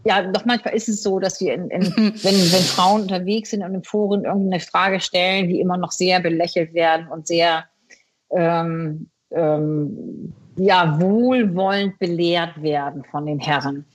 ja, 0.05 0.22
doch 0.22 0.44
manchmal 0.44 0.74
ist 0.74 0.88
es 0.88 1.03
so, 1.03 1.18
dass 1.18 1.40
wir, 1.40 1.55
in, 1.55 1.70
in, 1.70 1.82
wenn, 1.96 2.34
wenn 2.34 2.62
Frauen 2.62 3.03
unterwegs 3.03 3.50
sind 3.50 3.62
und 3.62 3.74
im 3.74 3.84
Foren 3.84 4.24
irgendeine 4.24 4.61
Frage 4.61 5.00
stellen, 5.00 5.48
die 5.48 5.61
immer 5.61 5.76
noch 5.76 5.92
sehr 5.92 6.20
belächelt 6.20 6.74
werden 6.74 7.09
und 7.09 7.26
sehr 7.26 7.64
ähm, 8.30 9.09
ähm, 9.30 10.32
ja, 10.57 11.00
wohlwollend 11.00 11.98
belehrt 11.98 12.62
werden 12.62 13.05
von 13.11 13.26
den 13.26 13.38
Herren. 13.38 13.86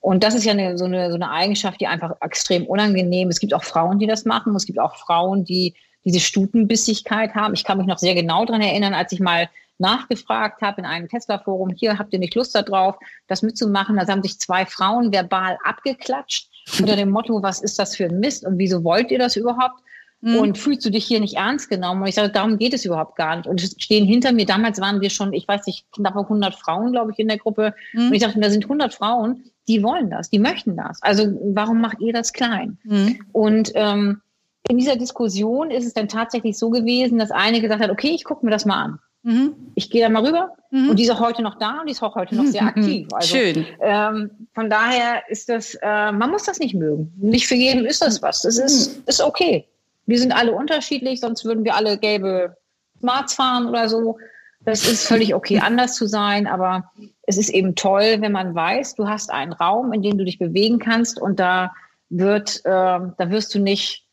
Und 0.00 0.22
das 0.22 0.34
ist 0.34 0.44
ja 0.44 0.52
eine, 0.52 0.78
so, 0.78 0.84
eine, 0.84 1.10
so 1.10 1.16
eine 1.16 1.30
Eigenschaft, 1.30 1.80
die 1.80 1.86
einfach 1.86 2.12
extrem 2.20 2.64
unangenehm 2.66 3.28
ist. 3.28 3.36
Es 3.36 3.40
gibt 3.40 3.54
auch 3.54 3.64
Frauen, 3.64 3.98
die 3.98 4.06
das 4.06 4.24
machen. 4.24 4.54
Es 4.54 4.64
gibt 4.64 4.78
auch 4.78 4.96
Frauen, 4.96 5.44
die 5.44 5.74
diese 6.04 6.20
Stutenbissigkeit 6.20 7.34
haben. 7.34 7.54
Ich 7.54 7.64
kann 7.64 7.78
mich 7.78 7.88
noch 7.88 7.98
sehr 7.98 8.14
genau 8.14 8.44
daran 8.44 8.62
erinnern, 8.62 8.94
als 8.94 9.10
ich 9.10 9.18
mal 9.18 9.48
nachgefragt 9.78 10.62
habe 10.62 10.80
in 10.80 10.86
einem 10.86 11.08
Tesla-Forum, 11.08 11.70
hier 11.70 11.98
habt 11.98 12.12
ihr 12.12 12.18
nicht 12.18 12.34
Lust 12.34 12.54
darauf, 12.54 12.96
das 13.26 13.42
mitzumachen. 13.42 13.96
Da 13.96 14.06
haben 14.06 14.22
sich 14.22 14.38
zwei 14.38 14.66
Frauen 14.66 15.12
verbal 15.12 15.58
abgeklatscht 15.64 16.48
unter 16.80 16.96
dem 16.96 17.10
Motto, 17.10 17.42
was 17.42 17.60
ist 17.60 17.78
das 17.78 17.96
für 17.96 18.06
ein 18.06 18.18
Mist 18.18 18.44
und 18.44 18.58
wieso 18.58 18.82
wollt 18.84 19.10
ihr 19.10 19.18
das 19.18 19.36
überhaupt? 19.36 19.80
Mhm. 20.20 20.36
Und 20.36 20.58
fühlst 20.58 20.84
du 20.84 20.90
dich 20.90 21.04
hier 21.04 21.20
nicht 21.20 21.36
ernst 21.36 21.68
genommen? 21.68 22.02
Und 22.02 22.08
ich 22.08 22.14
sage, 22.14 22.32
darum 22.32 22.58
geht 22.58 22.74
es 22.74 22.84
überhaupt 22.84 23.16
gar 23.16 23.36
nicht. 23.36 23.46
Und 23.46 23.62
es 23.62 23.76
stehen 23.78 24.06
hinter 24.06 24.32
mir, 24.32 24.46
damals 24.46 24.80
waren 24.80 25.00
wir 25.00 25.10
schon, 25.10 25.32
ich 25.32 25.46
weiß 25.46 25.66
nicht, 25.66 25.86
knapp 25.92 26.16
100 26.16 26.54
Frauen, 26.54 26.92
glaube 26.92 27.12
ich, 27.12 27.18
in 27.18 27.28
der 27.28 27.38
Gruppe. 27.38 27.74
Mhm. 27.92 28.08
Und 28.08 28.14
ich 28.14 28.22
dachte, 28.22 28.40
da 28.40 28.50
sind 28.50 28.64
100 28.64 28.94
Frauen, 28.94 29.44
die 29.68 29.82
wollen 29.82 30.10
das, 30.10 30.30
die 30.30 30.38
möchten 30.38 30.76
das. 30.76 31.02
Also 31.02 31.38
warum 31.54 31.80
macht 31.80 32.00
ihr 32.00 32.12
das 32.12 32.32
klein? 32.32 32.78
Mhm. 32.84 33.20
Und 33.32 33.72
ähm, 33.74 34.22
in 34.68 34.78
dieser 34.78 34.96
Diskussion 34.96 35.70
ist 35.70 35.86
es 35.86 35.94
dann 35.94 36.08
tatsächlich 36.08 36.58
so 36.58 36.70
gewesen, 36.70 37.18
dass 37.18 37.30
eine 37.30 37.60
gesagt 37.60 37.82
hat, 37.82 37.90
okay, 37.90 38.12
ich 38.14 38.24
gucke 38.24 38.44
mir 38.44 38.50
das 38.50 38.64
mal 38.64 38.82
an. 38.82 38.98
Mhm. 39.26 39.72
Ich 39.74 39.90
gehe 39.90 40.02
da 40.02 40.08
mal 40.08 40.24
rüber 40.24 40.52
mhm. 40.70 40.90
und 40.90 40.98
die 41.00 41.02
ist 41.02 41.10
auch 41.10 41.18
heute 41.18 41.42
noch 41.42 41.58
da 41.58 41.80
und 41.80 41.86
die 41.86 41.92
ist 41.92 42.02
auch 42.02 42.14
heute 42.14 42.36
noch 42.36 42.44
sehr 42.44 42.62
aktiv. 42.66 43.08
Also, 43.10 43.36
Schön. 43.36 43.66
Ähm, 43.80 44.30
von 44.54 44.70
daher 44.70 45.28
ist 45.28 45.48
das, 45.48 45.74
äh, 45.82 46.12
man 46.12 46.30
muss 46.30 46.44
das 46.44 46.60
nicht 46.60 46.76
mögen. 46.76 47.12
Nicht 47.16 47.48
für 47.48 47.56
jeden 47.56 47.86
ist 47.86 48.02
das 48.02 48.22
was. 48.22 48.42
Das 48.42 48.56
ist, 48.56 48.98
mhm. 48.98 49.02
ist 49.06 49.20
okay. 49.20 49.66
Wir 50.06 50.20
sind 50.20 50.30
alle 50.30 50.52
unterschiedlich, 50.52 51.18
sonst 51.18 51.44
würden 51.44 51.64
wir 51.64 51.74
alle 51.74 51.98
gelbe 51.98 52.56
Smarts 53.00 53.34
fahren 53.34 53.66
oder 53.66 53.88
so. 53.88 54.16
Das 54.60 54.86
ist 54.86 55.08
völlig 55.08 55.34
okay, 55.34 55.58
anders 55.62 55.96
zu 55.96 56.06
sein, 56.06 56.46
aber 56.46 56.92
es 57.22 57.36
ist 57.36 57.48
eben 57.48 57.74
toll, 57.74 58.18
wenn 58.20 58.30
man 58.30 58.54
weiß, 58.54 58.94
du 58.94 59.08
hast 59.08 59.32
einen 59.32 59.54
Raum, 59.54 59.92
in 59.92 60.02
dem 60.02 60.18
du 60.18 60.24
dich 60.24 60.38
bewegen 60.38 60.78
kannst 60.78 61.20
und 61.20 61.40
da 61.40 61.74
wird, 62.10 62.60
äh, 62.64 62.70
da 62.70 63.30
wirst 63.30 63.52
du 63.56 63.58
nicht 63.58 64.05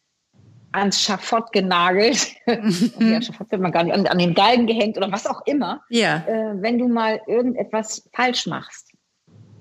ans 0.74 1.02
Schafott 1.02 1.52
genagelt, 1.52 2.36
ja, 3.00 3.22
Schafott 3.22 3.52
wird 3.52 3.62
man 3.62 3.72
gar 3.72 3.84
nicht, 3.84 3.94
an, 3.94 4.06
an, 4.08 4.18
den 4.18 4.34
Galgen 4.34 4.68
gehängt 4.68 4.98
oder 4.98 5.12
was 5.12 5.26
auch 5.26 5.46
immer, 5.46 5.82
ja. 5.90 6.24
äh, 6.28 6.62
wenn 6.62 6.78
du 6.78 6.88
mal 6.88 7.22
irgendetwas 7.28 8.10
falsch 8.14 8.48
machst 8.48 8.92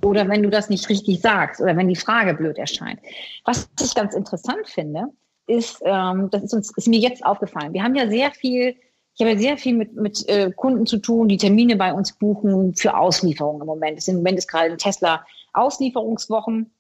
oder 0.05 0.29
wenn 0.29 0.43
du 0.43 0.51
das 0.51 0.69
nicht 0.69 0.89
richtig 0.89 1.21
sagst 1.21 1.61
oder 1.61 1.77
wenn 1.77 1.89
die 1.89 1.97
Frage 1.97 2.35
blöd 2.35 2.59
erscheint. 2.59 3.01
Was 3.45 3.69
ich 3.81 3.95
ganz 3.95 4.15
interessant 4.15 4.67
finde, 4.67 5.07
ist, 5.47 5.81
ähm, 5.85 6.29
das 6.31 6.43
ist 6.43 6.55
uns 6.55 6.73
ist 6.77 6.89
mir 6.89 6.99
jetzt 6.99 7.25
aufgefallen. 7.25 7.73
Wir 7.73 7.83
haben 7.83 7.95
ja 7.95 8.09
sehr 8.09 8.31
viel, 8.33 8.77
ich 9.15 9.21
habe 9.21 9.33
ja 9.33 9.39
sehr 9.39 9.57
viel 9.59 9.75
mit, 9.75 9.95
mit 9.95 10.27
äh, 10.29 10.51
Kunden 10.51 10.87
zu 10.87 10.99
tun, 10.99 11.29
die 11.29 11.37
Termine 11.37 11.77
bei 11.77 11.93
uns 11.93 12.13
buchen 12.13 12.75
für 12.75 12.97
Auslieferungen 12.97 13.63
im 13.63 13.67
Moment. 13.67 14.07
Im 14.09 14.17
Moment 14.17 14.39
ist 14.39 14.49
gerade 14.49 14.73
ein 14.73 14.79
Tesla 14.79 15.25
Auslieferungswochen 15.53 16.73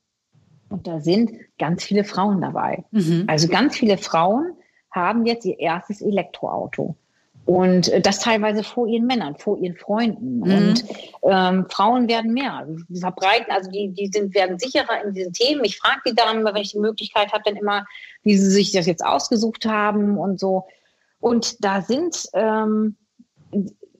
und 0.72 0.86
da 0.86 1.00
sind 1.00 1.32
ganz 1.58 1.84
viele 1.84 2.04
Frauen 2.04 2.40
dabei. 2.40 2.84
Mhm. 2.90 3.24
Also 3.26 3.48
ganz 3.48 3.76
viele 3.76 3.98
Frauen 3.98 4.54
haben 4.90 5.26
jetzt 5.26 5.44
ihr 5.44 5.58
erstes 5.58 6.00
Elektroauto. 6.00 6.96
Und 7.44 7.88
äh, 7.88 8.00
das 8.00 8.20
teilweise 8.20 8.62
vor 8.62 8.86
ihren 8.86 9.06
Männern, 9.06 9.36
vor 9.36 9.58
ihren 9.58 9.76
Freunden. 9.76 10.38
Mhm. 10.38 10.42
Und 10.42 10.84
ähm, 11.24 11.66
Frauen 11.68 12.08
werden 12.08 12.32
mehr. 12.32 12.66
Die 12.88 13.00
verbreiten, 13.00 13.50
also 13.50 13.70
die, 13.70 13.88
die 13.88 14.10
sind, 14.12 14.34
werden 14.34 14.58
sicherer 14.58 15.04
in 15.04 15.12
diesen 15.12 15.32
Themen. 15.32 15.64
Ich 15.64 15.78
frage 15.78 16.00
die 16.06 16.14
dann 16.14 16.40
immer, 16.40 16.54
wenn 16.54 16.62
ich 16.62 16.72
die 16.72 16.78
Möglichkeit 16.78 17.32
habe, 17.32 17.42
dann 17.44 17.56
immer, 17.56 17.84
wie 18.22 18.36
sie 18.36 18.50
sich 18.50 18.72
das 18.72 18.86
jetzt 18.86 19.04
ausgesucht 19.04 19.66
haben 19.66 20.18
und 20.18 20.38
so. 20.38 20.66
Und 21.20 21.64
da 21.64 21.82
sind, 21.82 22.28
ähm, 22.34 22.96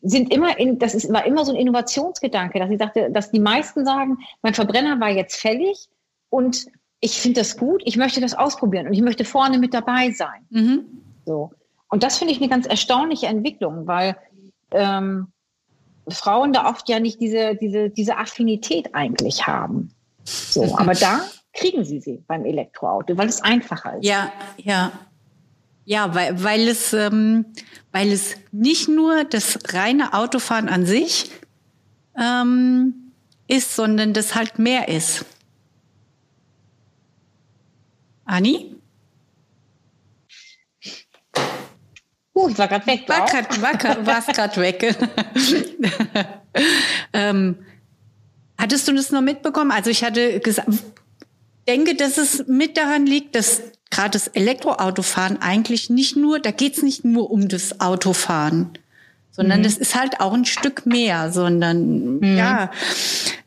sind 0.02 0.32
immer 0.32 0.58
in, 0.58 0.78
das 0.78 0.94
ist, 0.94 1.12
war 1.12 1.26
immer 1.26 1.44
so 1.44 1.52
ein 1.52 1.58
Innovationsgedanke, 1.58 2.58
dass 2.58 2.70
ich 2.70 2.78
sagte, 2.78 3.10
dass 3.10 3.30
die 3.30 3.40
meisten 3.40 3.84
sagen, 3.84 4.18
mein 4.42 4.54
Verbrenner 4.54 5.00
war 5.00 5.10
jetzt 5.10 5.36
fällig 5.36 5.88
und 6.32 6.66
ich 7.00 7.20
finde 7.20 7.40
das 7.40 7.58
gut, 7.58 7.82
ich 7.84 7.98
möchte 7.98 8.20
das 8.20 8.32
ausprobieren 8.32 8.86
und 8.86 8.94
ich 8.94 9.02
möchte 9.02 9.26
vorne 9.26 9.58
mit 9.58 9.74
dabei 9.74 10.12
sein. 10.12 10.46
Mhm. 10.48 10.86
So. 11.26 11.50
Und 11.90 12.02
das 12.02 12.16
finde 12.16 12.32
ich 12.32 12.40
eine 12.40 12.48
ganz 12.48 12.66
erstaunliche 12.66 13.26
Entwicklung, 13.26 13.86
weil 13.86 14.16
ähm, 14.70 15.26
Frauen 16.08 16.54
da 16.54 16.70
oft 16.70 16.88
ja 16.88 17.00
nicht 17.00 17.20
diese, 17.20 17.54
diese, 17.56 17.90
diese 17.90 18.16
Affinität 18.16 18.94
eigentlich 18.94 19.46
haben. 19.46 19.92
So, 20.24 20.74
aber 20.78 20.94
da 20.94 21.20
kriegen 21.52 21.84
sie 21.84 22.00
sie 22.00 22.24
beim 22.26 22.46
Elektroauto, 22.46 23.18
weil 23.18 23.28
es 23.28 23.42
einfacher 23.42 23.98
ist. 23.98 24.06
Ja, 24.06 24.32
ja. 24.56 24.90
Ja, 25.84 26.14
weil, 26.14 26.42
weil, 26.42 26.68
es, 26.68 26.94
ähm, 26.94 27.44
weil 27.90 28.10
es 28.10 28.36
nicht 28.52 28.88
nur 28.88 29.24
das 29.24 29.58
reine 29.74 30.14
Autofahren 30.14 30.68
an 30.70 30.86
sich 30.86 31.30
ähm, 32.16 33.12
ist, 33.48 33.76
sondern 33.76 34.14
das 34.14 34.34
halt 34.34 34.58
mehr 34.58 34.88
ist. 34.88 35.26
Anni? 38.24 38.76
Uh, 42.34 42.48
ich 42.48 42.58
war 42.58 42.68
gerade 42.68 42.86
weg. 42.86 43.08
War 43.08 43.26
grad, 43.26 43.60
war, 43.60 44.06
warst 44.06 44.34
gerade 44.34 44.60
weg. 44.60 44.96
ähm, 47.12 47.56
hattest 48.58 48.88
du 48.88 48.92
das 48.94 49.10
noch 49.10 49.20
mitbekommen? 49.20 49.70
Also 49.70 49.90
ich 49.90 50.02
hatte 50.02 50.40
gesagt, 50.40 50.68
denke, 51.68 51.94
dass 51.94 52.18
es 52.18 52.46
mit 52.46 52.76
daran 52.76 53.06
liegt, 53.06 53.34
dass 53.34 53.62
gerade 53.90 54.10
das 54.10 54.28
Elektroautofahren 54.28 55.40
eigentlich 55.42 55.90
nicht 55.90 56.16
nur, 56.16 56.40
da 56.40 56.50
geht 56.50 56.76
es 56.76 56.82
nicht 56.82 57.04
nur 57.04 57.30
um 57.30 57.48
das 57.48 57.80
Autofahren, 57.80 58.78
sondern 59.32 59.60
mhm. 59.60 59.64
das 59.64 59.76
ist 59.76 59.98
halt 59.98 60.20
auch 60.20 60.34
ein 60.34 60.44
Stück 60.44 60.86
mehr, 60.86 61.32
sondern 61.32 62.18
mhm. 62.18 62.36
ja, 62.36 62.70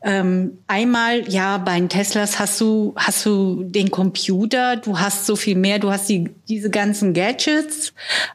ähm, 0.02 0.58
einmal 0.66 1.28
ja 1.28 1.58
bei 1.58 1.78
den 1.78 1.88
Teslas 1.88 2.38
hast 2.38 2.60
du 2.60 2.92
hast 2.96 3.24
du 3.24 3.62
den 3.64 3.90
Computer, 3.90 4.76
du 4.76 4.98
hast 4.98 5.26
so 5.26 5.36
viel 5.36 5.56
mehr, 5.56 5.78
du 5.78 5.90
hast 5.90 6.08
die 6.08 6.30
diese 6.48 6.70
ganzen 6.70 7.14
Gadgets, 7.14 7.92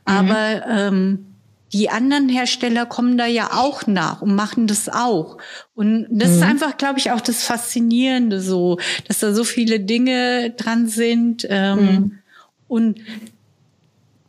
mhm. 0.08 0.14
aber 0.14 0.66
ähm, 0.68 1.26
die 1.74 1.90
anderen 1.90 2.28
Hersteller 2.28 2.86
kommen 2.86 3.18
da 3.18 3.26
ja 3.26 3.52
auch 3.54 3.88
nach 3.88 4.22
und 4.22 4.36
machen 4.36 4.68
das 4.68 4.90
auch. 4.90 5.38
Und 5.74 6.08
das 6.10 6.32
ist 6.32 6.38
mhm. 6.38 6.50
einfach, 6.50 6.78
glaube 6.78 7.00
ich, 7.00 7.12
auch 7.12 7.22
das 7.22 7.44
Faszinierende 7.44 8.42
so, 8.42 8.78
dass 9.08 9.20
da 9.20 9.34
so 9.34 9.46
viele 9.46 9.80
Dinge 9.80 10.52
dran 10.52 10.88
sind. 10.88 11.48
Ähm, 11.50 11.80
mhm. 11.80 12.20
Und 12.68 13.00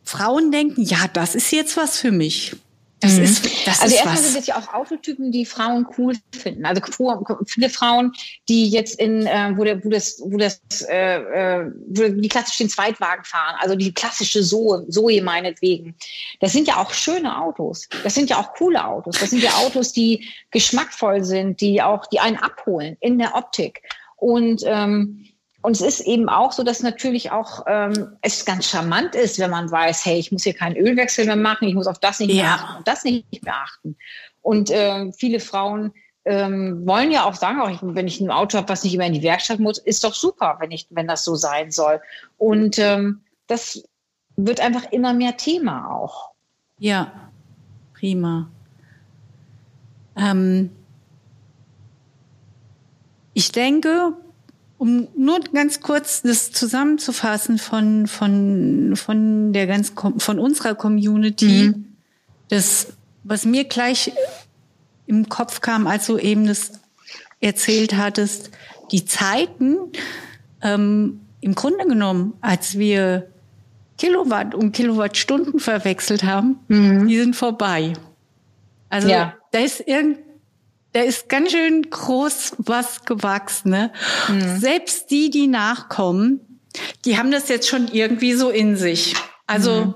Frauen 0.05 0.51
denken, 0.51 0.83
ja, 0.83 0.99
das 1.11 1.35
ist 1.35 1.51
jetzt 1.51 1.75
was 1.75 1.97
für 1.97 2.11
mich. 2.11 2.55
Das 3.03 3.17
mhm. 3.17 3.23
ist, 3.23 3.67
das 3.67 3.81
also 3.81 3.95
erstmal 3.95 4.17
sind 4.17 4.39
es 4.39 4.47
ja 4.47 4.57
auch 4.57 4.73
Autotypen, 4.73 5.29
die 5.29 5.45
Frauen 5.45 5.85
cool 5.97 6.15
finden. 6.33 6.65
Also 6.65 6.81
viele 7.45 7.69
Frauen, 7.69 8.13
die 8.47 8.69
jetzt 8.69 8.97
in, 8.97 9.27
äh, 9.27 9.51
wo, 9.57 9.65
der, 9.65 9.83
wo 9.83 9.89
das, 9.89 10.21
wo 10.23 10.37
das, 10.37 10.61
äh, 10.87 11.17
äh, 11.17 11.71
wo 11.87 12.07
die 12.07 12.29
klassisch 12.29 12.57
den 12.57 12.69
Zweitwagen 12.69 13.25
fahren, 13.25 13.57
also 13.59 13.75
die 13.75 13.93
klassische 13.93 14.41
Zoe, 14.41 14.87
Zoe 14.87 15.21
meinetwegen. 15.21 15.95
Das 16.39 16.53
sind 16.53 16.65
ja 16.65 16.77
auch 16.77 16.93
schöne 16.93 17.41
Autos. 17.41 17.89
Das 18.03 18.13
sind 18.13 18.29
ja 18.29 18.37
auch 18.37 18.53
coole 18.53 18.85
Autos. 18.85 19.17
Das 19.19 19.31
sind 19.31 19.43
ja 19.43 19.51
Autos, 19.55 19.91
die 19.91 20.25
geschmackvoll 20.51 21.25
sind, 21.25 21.59
die 21.59 21.81
auch, 21.81 22.05
die 22.05 22.21
einen 22.21 22.37
abholen 22.37 22.95
in 23.01 23.19
der 23.19 23.35
Optik. 23.35 23.81
Und 24.15 24.61
ähm, 24.65 25.25
und 25.63 25.71
es 25.71 25.81
ist 25.81 26.01
eben 26.01 26.27
auch 26.27 26.51
so, 26.51 26.63
dass 26.63 26.83
natürlich 26.83 27.31
auch 27.31 27.63
ähm, 27.67 28.17
es 28.21 28.43
ganz 28.43 28.67
charmant 28.67 29.15
ist, 29.15 29.39
wenn 29.39 29.49
man 29.49 29.71
weiß, 29.71 30.05
hey, 30.05 30.19
ich 30.19 30.29
muss 30.29 30.43
hier 30.43 30.53
keinen 30.53 30.75
Ölwechsel 30.75 31.25
mehr 31.25 31.37
machen, 31.37 31.69
ich 31.69 31.73
muss 31.73 31.87
auf 31.87 31.99
das 31.99 32.19
nicht 32.19 32.33
ja. 32.33 32.43
mehr 32.43 32.53
achten 32.53 32.77
und 32.79 32.87
das 32.87 33.03
nicht 33.05 33.41
beachten. 33.41 33.95
Und 34.41 34.69
äh, 34.71 35.09
viele 35.13 35.39
Frauen 35.39 35.93
ähm, 36.25 36.85
wollen 36.85 37.11
ja 37.11 37.23
auch 37.23 37.35
sagen, 37.35 37.61
auch 37.61 37.69
ich, 37.69 37.79
wenn 37.81 38.07
ich 38.07 38.19
ein 38.19 38.29
Auto 38.29 38.57
habe, 38.57 38.67
was 38.67 38.83
nicht 38.83 38.93
immer 38.93 39.05
in 39.05 39.13
die 39.13 39.23
Werkstatt 39.23 39.59
muss, 39.59 39.77
ist 39.77 40.03
doch 40.03 40.13
super, 40.13 40.57
wenn 40.59 40.71
ich, 40.71 40.85
wenn 40.89 41.07
das 41.07 41.23
so 41.23 41.35
sein 41.35 41.71
soll. 41.71 42.01
Und 42.37 42.77
ähm, 42.77 43.21
das 43.47 43.83
wird 44.35 44.59
einfach 44.59 44.91
immer 44.91 45.13
mehr 45.13 45.37
Thema 45.37 45.95
auch. 45.95 46.31
Ja, 46.77 47.29
prima. 47.93 48.49
Ähm, 50.17 50.71
ich 53.33 53.53
denke, 53.53 54.13
um 54.83 55.07
nur 55.15 55.39
ganz 55.53 55.79
kurz 55.79 56.23
das 56.23 56.51
zusammenzufassen 56.51 57.57
von, 57.57 58.05
von, 58.05 58.97
von 58.97 59.53
der 59.53 59.65
ganz, 59.65 59.93
von 60.17 60.39
unserer 60.39 60.75
Community, 60.75 61.69
mhm. 61.69 61.85
das, 62.49 62.87
was 63.23 63.45
mir 63.45 63.63
gleich 63.63 64.11
im 65.05 65.29
Kopf 65.29 65.61
kam, 65.61 65.87
als 65.87 66.07
du 66.07 66.17
eben 66.17 66.47
das 66.47 66.73
erzählt 67.39 67.95
hattest, 67.95 68.51
die 68.91 69.05
Zeiten, 69.05 69.77
ähm, 70.61 71.21
im 71.39 71.55
Grunde 71.55 71.85
genommen, 71.85 72.33
als 72.41 72.77
wir 72.77 73.29
Kilowatt 73.97 74.53
und 74.53 74.73
Kilowattstunden 74.73 75.61
verwechselt 75.61 76.25
haben, 76.25 76.59
mhm. 76.67 77.07
die 77.07 77.19
sind 77.19 77.37
vorbei. 77.37 77.93
Also 78.89 79.07
ja. 79.07 79.33
da 79.51 79.59
ist 79.59 79.79
irgend, 79.87 80.17
da 80.93 81.01
ist 81.01 81.27
ganz 81.27 81.51
schön 81.51 81.89
groß 81.89 82.55
was 82.59 83.03
gewachsen. 83.05 83.71
Ne? 83.71 83.91
Mhm. 84.29 84.59
Selbst 84.59 85.11
die, 85.11 85.29
die 85.29 85.47
nachkommen, 85.47 86.61
die 87.05 87.17
haben 87.17 87.31
das 87.31 87.49
jetzt 87.49 87.67
schon 87.67 87.87
irgendwie 87.91 88.33
so 88.33 88.49
in 88.49 88.77
sich. 88.77 89.15
Also 89.47 89.85
mhm. 89.85 89.95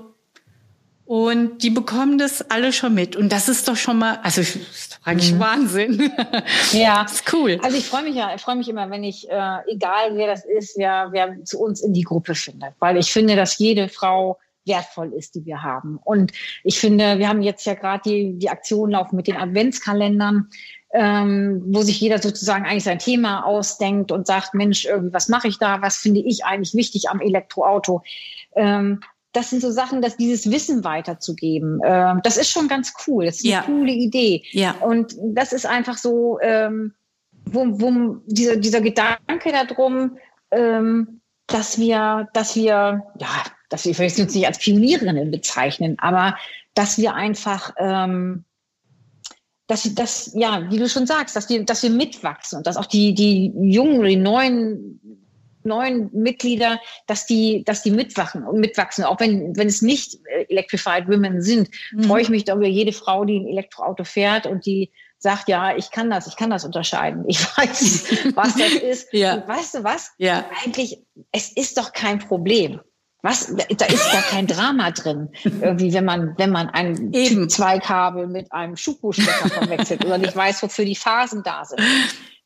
und 1.06 1.62
die 1.62 1.70
bekommen 1.70 2.18
das 2.18 2.50
alle 2.50 2.72
schon 2.72 2.94
mit. 2.94 3.16
Und 3.16 3.30
das 3.30 3.48
ist 3.48 3.68
doch 3.68 3.76
schon 3.76 3.98
mal, 3.98 4.18
also 4.22 4.42
eigentlich 5.04 5.32
mhm. 5.32 5.40
Wahnsinn. 5.40 6.12
Ja, 6.72 7.04
das 7.04 7.14
ist 7.14 7.32
cool. 7.32 7.58
Also 7.62 7.76
ich 7.76 7.86
freue 7.86 8.02
mich 8.02 8.14
ja, 8.16 8.34
ich 8.34 8.42
freue 8.42 8.56
mich 8.56 8.68
immer, 8.68 8.90
wenn 8.90 9.04
ich, 9.04 9.28
äh, 9.30 9.56
egal 9.68 10.16
wer 10.16 10.26
das 10.26 10.44
ist, 10.44 10.76
wer, 10.76 11.08
wer 11.12 11.44
zu 11.44 11.60
uns 11.60 11.80
in 11.80 11.94
die 11.94 12.02
Gruppe 12.02 12.34
findet. 12.34 12.74
Weil 12.80 12.96
ich 12.96 13.12
finde, 13.12 13.36
dass 13.36 13.58
jede 13.58 13.88
Frau 13.88 14.38
wertvoll 14.66 15.12
ist, 15.14 15.34
die 15.34 15.44
wir 15.46 15.62
haben. 15.62 15.98
Und 16.04 16.32
ich 16.62 16.78
finde, 16.78 17.18
wir 17.18 17.28
haben 17.28 17.42
jetzt 17.42 17.64
ja 17.64 17.74
gerade 17.74 18.02
die, 18.04 18.38
die 18.38 18.50
Aktion 18.50 18.90
laufen 18.90 19.16
mit 19.16 19.26
den 19.26 19.36
Adventskalendern 19.36 20.50
ähm, 20.92 21.62
wo 21.66 21.82
sich 21.82 22.00
jeder 22.00 22.20
sozusagen 22.20 22.64
eigentlich 22.64 22.84
sein 22.84 22.98
Thema 22.98 23.44
ausdenkt 23.44 24.10
und 24.10 24.26
sagt, 24.26 24.54
Mensch, 24.54 24.86
irgendwie, 24.86 25.12
was 25.12 25.28
mache 25.28 25.48
ich 25.48 25.58
da? 25.58 25.82
Was 25.82 25.96
finde 25.96 26.20
ich 26.20 26.44
eigentlich 26.44 26.74
wichtig 26.74 27.10
am 27.10 27.20
Elektroauto? 27.20 28.02
Ähm, 28.54 29.00
das 29.32 29.50
sind 29.50 29.60
so 29.60 29.70
Sachen, 29.70 30.00
dass 30.00 30.16
dieses 30.16 30.50
Wissen 30.50 30.84
weiterzugeben, 30.84 31.80
äh, 31.82 32.14
das 32.22 32.38
ist 32.38 32.50
schon 32.50 32.68
ganz 32.68 32.94
cool. 33.06 33.26
Das 33.26 33.36
ist 33.36 33.44
eine 33.44 33.52
ja. 33.52 33.62
coole 33.62 33.92
Idee. 33.92 34.42
Ja. 34.52 34.72
Und 34.80 35.14
das 35.22 35.52
ist 35.52 35.66
einfach 35.66 35.98
so, 35.98 36.38
ähm, 36.40 36.94
wo, 37.44 37.66
wo 37.80 38.16
dieser, 38.26 38.56
dieser 38.56 38.80
Gedanke 38.80 39.52
darum, 39.52 40.16
ähm, 40.50 41.20
dass 41.46 41.78
wir, 41.78 42.28
dass 42.32 42.56
wir, 42.56 43.02
ja, 43.18 43.28
dass 43.68 43.84
wir 43.84 43.94
vielleicht 43.94 44.18
uns 44.18 44.34
nicht 44.34 44.46
als 44.46 44.58
Pionierinnen 44.58 45.30
bezeichnen, 45.30 45.96
aber 45.98 46.36
dass 46.74 46.98
wir 46.98 47.14
einfach, 47.14 47.74
ähm, 47.78 48.44
dass, 49.68 49.94
dass, 49.94 50.32
ja, 50.34 50.68
wie 50.70 50.78
du 50.78 50.88
schon 50.88 51.06
sagst, 51.06 51.36
dass 51.36 51.48
wir, 51.48 51.64
dass 51.64 51.82
wir 51.82 51.90
mitwachsen 51.90 52.58
und 52.58 52.66
dass 52.66 52.76
auch 52.76 52.86
die, 52.86 53.14
die 53.14 53.52
jungen 53.54 54.04
die 54.04 54.16
neuen 54.16 55.00
neuen 55.62 56.10
Mitglieder, 56.12 56.80
dass 57.06 57.26
die, 57.26 57.62
dass 57.64 57.82
die 57.82 57.90
mitwachen 57.90 58.44
und 58.44 58.58
mitwachsen. 58.58 59.04
Auch 59.04 59.20
wenn, 59.20 59.54
wenn 59.56 59.68
es 59.68 59.82
nicht 59.82 60.18
Electrified 60.48 61.06
Women 61.08 61.42
sind, 61.42 61.68
mhm. 61.92 62.04
freue 62.04 62.22
ich 62.22 62.30
mich 62.30 62.44
doch 62.44 62.56
über 62.56 62.66
jede 62.66 62.92
Frau, 62.92 63.24
die 63.24 63.38
ein 63.38 63.46
Elektroauto 63.46 64.04
fährt 64.04 64.46
und 64.46 64.64
die 64.64 64.90
sagt, 65.18 65.48
ja, 65.48 65.76
ich 65.76 65.90
kann 65.90 66.10
das, 66.10 66.26
ich 66.26 66.36
kann 66.36 66.50
das 66.50 66.64
unterscheiden. 66.64 67.24
Ich 67.28 67.40
weiß, 67.58 68.34
was 68.34 68.54
das 68.54 68.72
ist. 68.72 69.12
ja. 69.12 69.34
Und 69.34 69.48
weißt 69.48 69.74
du 69.74 69.84
was? 69.84 70.12
Ja. 70.16 70.48
Eigentlich, 70.64 71.02
es 71.32 71.52
ist 71.52 71.76
doch 71.76 71.92
kein 71.92 72.18
Problem. 72.18 72.80
Was? 73.28 73.52
Da 73.76 73.84
ist 73.84 74.10
gar 74.10 74.22
kein 74.22 74.46
Drama 74.46 74.90
drin. 74.90 75.28
Irgendwie, 75.60 75.92
wenn 75.92 76.06
man, 76.06 76.34
wenn 76.38 76.48
man 76.48 76.70
ein 76.70 77.12
Typ 77.12 77.50
2 77.50 77.78
Kabel 77.78 78.26
mit 78.26 78.50
einem 78.52 78.74
Schuko-Stecker 78.74 79.50
verwechselt 79.50 80.02
oder 80.06 80.16
nicht 80.16 80.34
weiß, 80.34 80.62
wofür 80.62 80.86
die 80.86 80.96
Phasen 80.96 81.42
da 81.42 81.62
sind. 81.66 81.82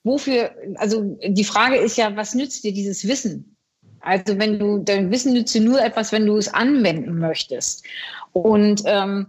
Wofür, 0.03 0.51
also 0.75 1.17
die 1.25 1.45
Frage 1.45 1.77
ist 1.77 1.97
ja, 1.97 2.17
was 2.17 2.35
nützt 2.35 2.65
dir 2.65 2.73
dieses 2.73 3.07
Wissen? 3.07 3.57
Also 4.01 4.41
wenn 4.41 4.59
du, 4.59 4.79
dein 4.79 5.13
Wissen 5.13 5.35
nützt 5.35 5.55
dir 5.55 5.61
nur 5.61 5.81
etwas, 5.81 6.11
wenn 6.11 6.27
du 6.27 6.37
es 6.37 6.53
anwenden 6.53 7.17
möchtest. 7.17 7.85
Und 8.33 8.83
ähm, 8.85 9.29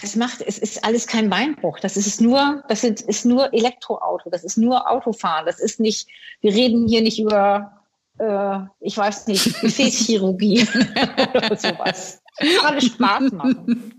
das 0.00 0.16
macht, 0.16 0.40
es 0.40 0.56
ist 0.56 0.82
alles 0.82 1.06
kein 1.06 1.28
Beinbruch. 1.28 1.78
Das 1.78 1.98
ist 1.98 2.22
nur, 2.22 2.64
das 2.68 2.84
ist 2.84 3.26
nur 3.26 3.52
Elektroauto, 3.52 4.30
das 4.30 4.44
ist 4.44 4.56
nur 4.56 4.90
Autofahren. 4.90 5.44
Das 5.44 5.60
ist 5.60 5.78
nicht, 5.78 6.08
wir 6.40 6.54
reden 6.54 6.88
hier 6.88 7.02
nicht 7.02 7.20
über, 7.20 7.81
äh, 8.22 8.60
ich 8.80 8.96
weiß 8.96 9.26
nicht, 9.26 9.60
Gefäßchirurgie 9.60 10.66
oder 11.34 11.56
sowas. 11.56 12.22
Alles 12.64 12.86
Spaß 12.86 13.32
machen. 13.32 13.92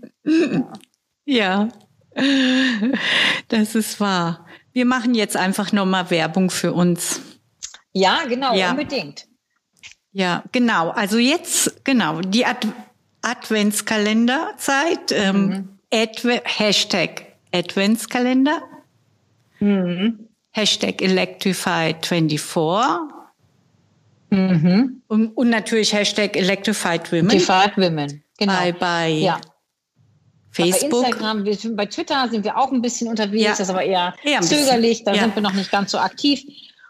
Ja. 1.26 1.26
ja, 1.26 1.68
das 3.48 3.74
ist 3.74 4.00
wahr. 4.00 4.46
Wir 4.72 4.86
machen 4.86 5.14
jetzt 5.14 5.36
einfach 5.36 5.72
nochmal 5.72 6.08
Werbung 6.10 6.50
für 6.50 6.72
uns. 6.72 7.20
Ja, 7.92 8.20
genau, 8.26 8.54
ja. 8.54 8.70
unbedingt. 8.70 9.26
Ja, 10.12 10.42
genau. 10.52 10.90
Also 10.90 11.18
jetzt, 11.18 11.84
genau, 11.84 12.20
die 12.20 12.46
Ad 12.46 12.68
Adventskalenderzeit. 13.22 15.12
Ähm, 15.12 15.46
mhm. 15.46 15.68
Adve 15.92 16.40
Hashtag 16.44 17.26
Adventskalender. 17.52 18.62
Mhm. 19.60 20.28
Hashtag 20.50 21.00
Electrified24. 21.00 23.23
Mhm. 24.34 25.02
Und, 25.08 25.28
und, 25.28 25.50
natürlich 25.50 25.92
Hashtag 25.92 26.36
Electrified 26.36 27.10
Women. 27.12 27.30
Electrified 27.30 27.76
Women, 27.76 28.24
genau. 28.38 28.52
Bei, 28.52 28.72
bei 28.72 29.08
ja. 29.08 29.40
Facebook. 30.50 31.02
Bei 31.02 31.08
Instagram, 31.08 31.44
wir 31.44 31.76
bei 31.76 31.86
Twitter 31.86 32.28
sind 32.28 32.44
wir 32.44 32.56
auch 32.56 32.70
ein 32.72 32.82
bisschen 32.82 33.08
unterwegs, 33.08 33.42
ja. 33.42 33.50
das 33.50 33.60
ist 33.60 33.70
aber 33.70 33.84
eher, 33.84 34.14
eher 34.22 34.40
zögerlich, 34.40 35.04
da 35.04 35.12
ja. 35.12 35.22
sind 35.22 35.34
wir 35.34 35.42
noch 35.42 35.54
nicht 35.54 35.70
ganz 35.70 35.90
so 35.90 35.98
aktiv. 35.98 36.42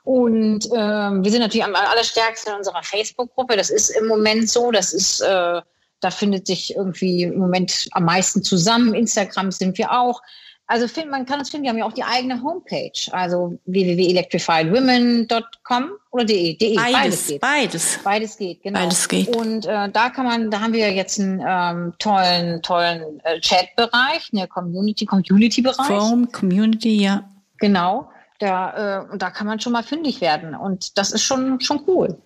Und 0.04 0.66
ähm, 0.76 1.24
wir 1.24 1.30
sind 1.30 1.40
natürlich 1.40 1.64
am 1.64 1.74
allerstärksten 1.74 2.52
in 2.52 2.58
unserer 2.58 2.82
Facebook-Gruppe. 2.82 3.56
Das 3.56 3.70
ist 3.70 3.88
im 3.88 4.06
Moment 4.06 4.50
so, 4.50 4.70
das 4.70 4.92
ist 4.92 5.20
äh, 5.20 5.62
da 6.04 6.10
findet 6.10 6.46
sich 6.46 6.76
irgendwie 6.76 7.22
im 7.22 7.38
Moment 7.38 7.88
am 7.92 8.04
meisten 8.04 8.42
zusammen. 8.42 8.94
Instagram 8.94 9.50
sind 9.50 9.78
wir 9.78 9.90
auch. 9.90 10.20
Also 10.66 10.88
find, 10.88 11.10
man 11.10 11.26
kann 11.26 11.40
uns 11.40 11.50
finden, 11.50 11.64
wir 11.64 11.70
haben 11.70 11.78
ja 11.78 11.84
auch 11.84 11.92
die 11.92 12.04
eigene 12.04 12.42
Homepage, 12.42 12.90
also 13.12 13.58
www.electrifiedwomen.com 13.66 15.90
oder 16.10 16.24
de, 16.24 16.56
de 16.56 16.74
beides, 16.74 16.94
beides 16.94 17.26
geht. 17.26 17.42
Beides. 17.42 17.98
Beides 18.02 18.38
geht, 18.38 18.62
genau. 18.62 18.80
Beides 18.80 19.06
geht. 19.06 19.36
Und 19.36 19.66
äh, 19.66 19.90
da 19.90 20.08
kann 20.08 20.24
man, 20.24 20.50
da 20.50 20.60
haben 20.60 20.72
wir 20.72 20.90
jetzt 20.90 21.20
einen 21.20 21.44
ähm, 21.46 21.92
tollen, 21.98 22.62
tollen 22.62 23.20
äh, 23.24 23.40
Chat-Bereich, 23.40 24.30
eine 24.32 24.48
Community, 24.48 25.04
Community-Bereich. 25.04 25.86
Forum, 25.86 26.32
Community, 26.32 27.02
ja. 27.02 27.28
Genau. 27.58 28.10
Da, 28.38 29.02
äh, 29.02 29.04
und 29.12 29.20
da 29.20 29.30
kann 29.30 29.46
man 29.46 29.60
schon 29.60 29.74
mal 29.74 29.82
fündig 29.82 30.22
werden. 30.22 30.54
Und 30.54 30.96
das 30.96 31.12
ist 31.12 31.24
schon, 31.24 31.60
schon 31.60 31.82
cool. 31.86 32.16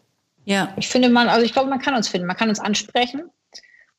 Ja. 0.45 0.73
Ich 0.77 0.87
finde 0.89 1.09
man, 1.09 1.29
also 1.29 1.45
ich 1.45 1.53
glaube, 1.53 1.71
man 1.71 1.81
kann 1.81 1.97
uns 1.97 2.07
finden, 2.07 2.29
man 2.29 2.37
kann 2.37 2.49
uns 2.49 2.61
ansprechen. 2.61 3.33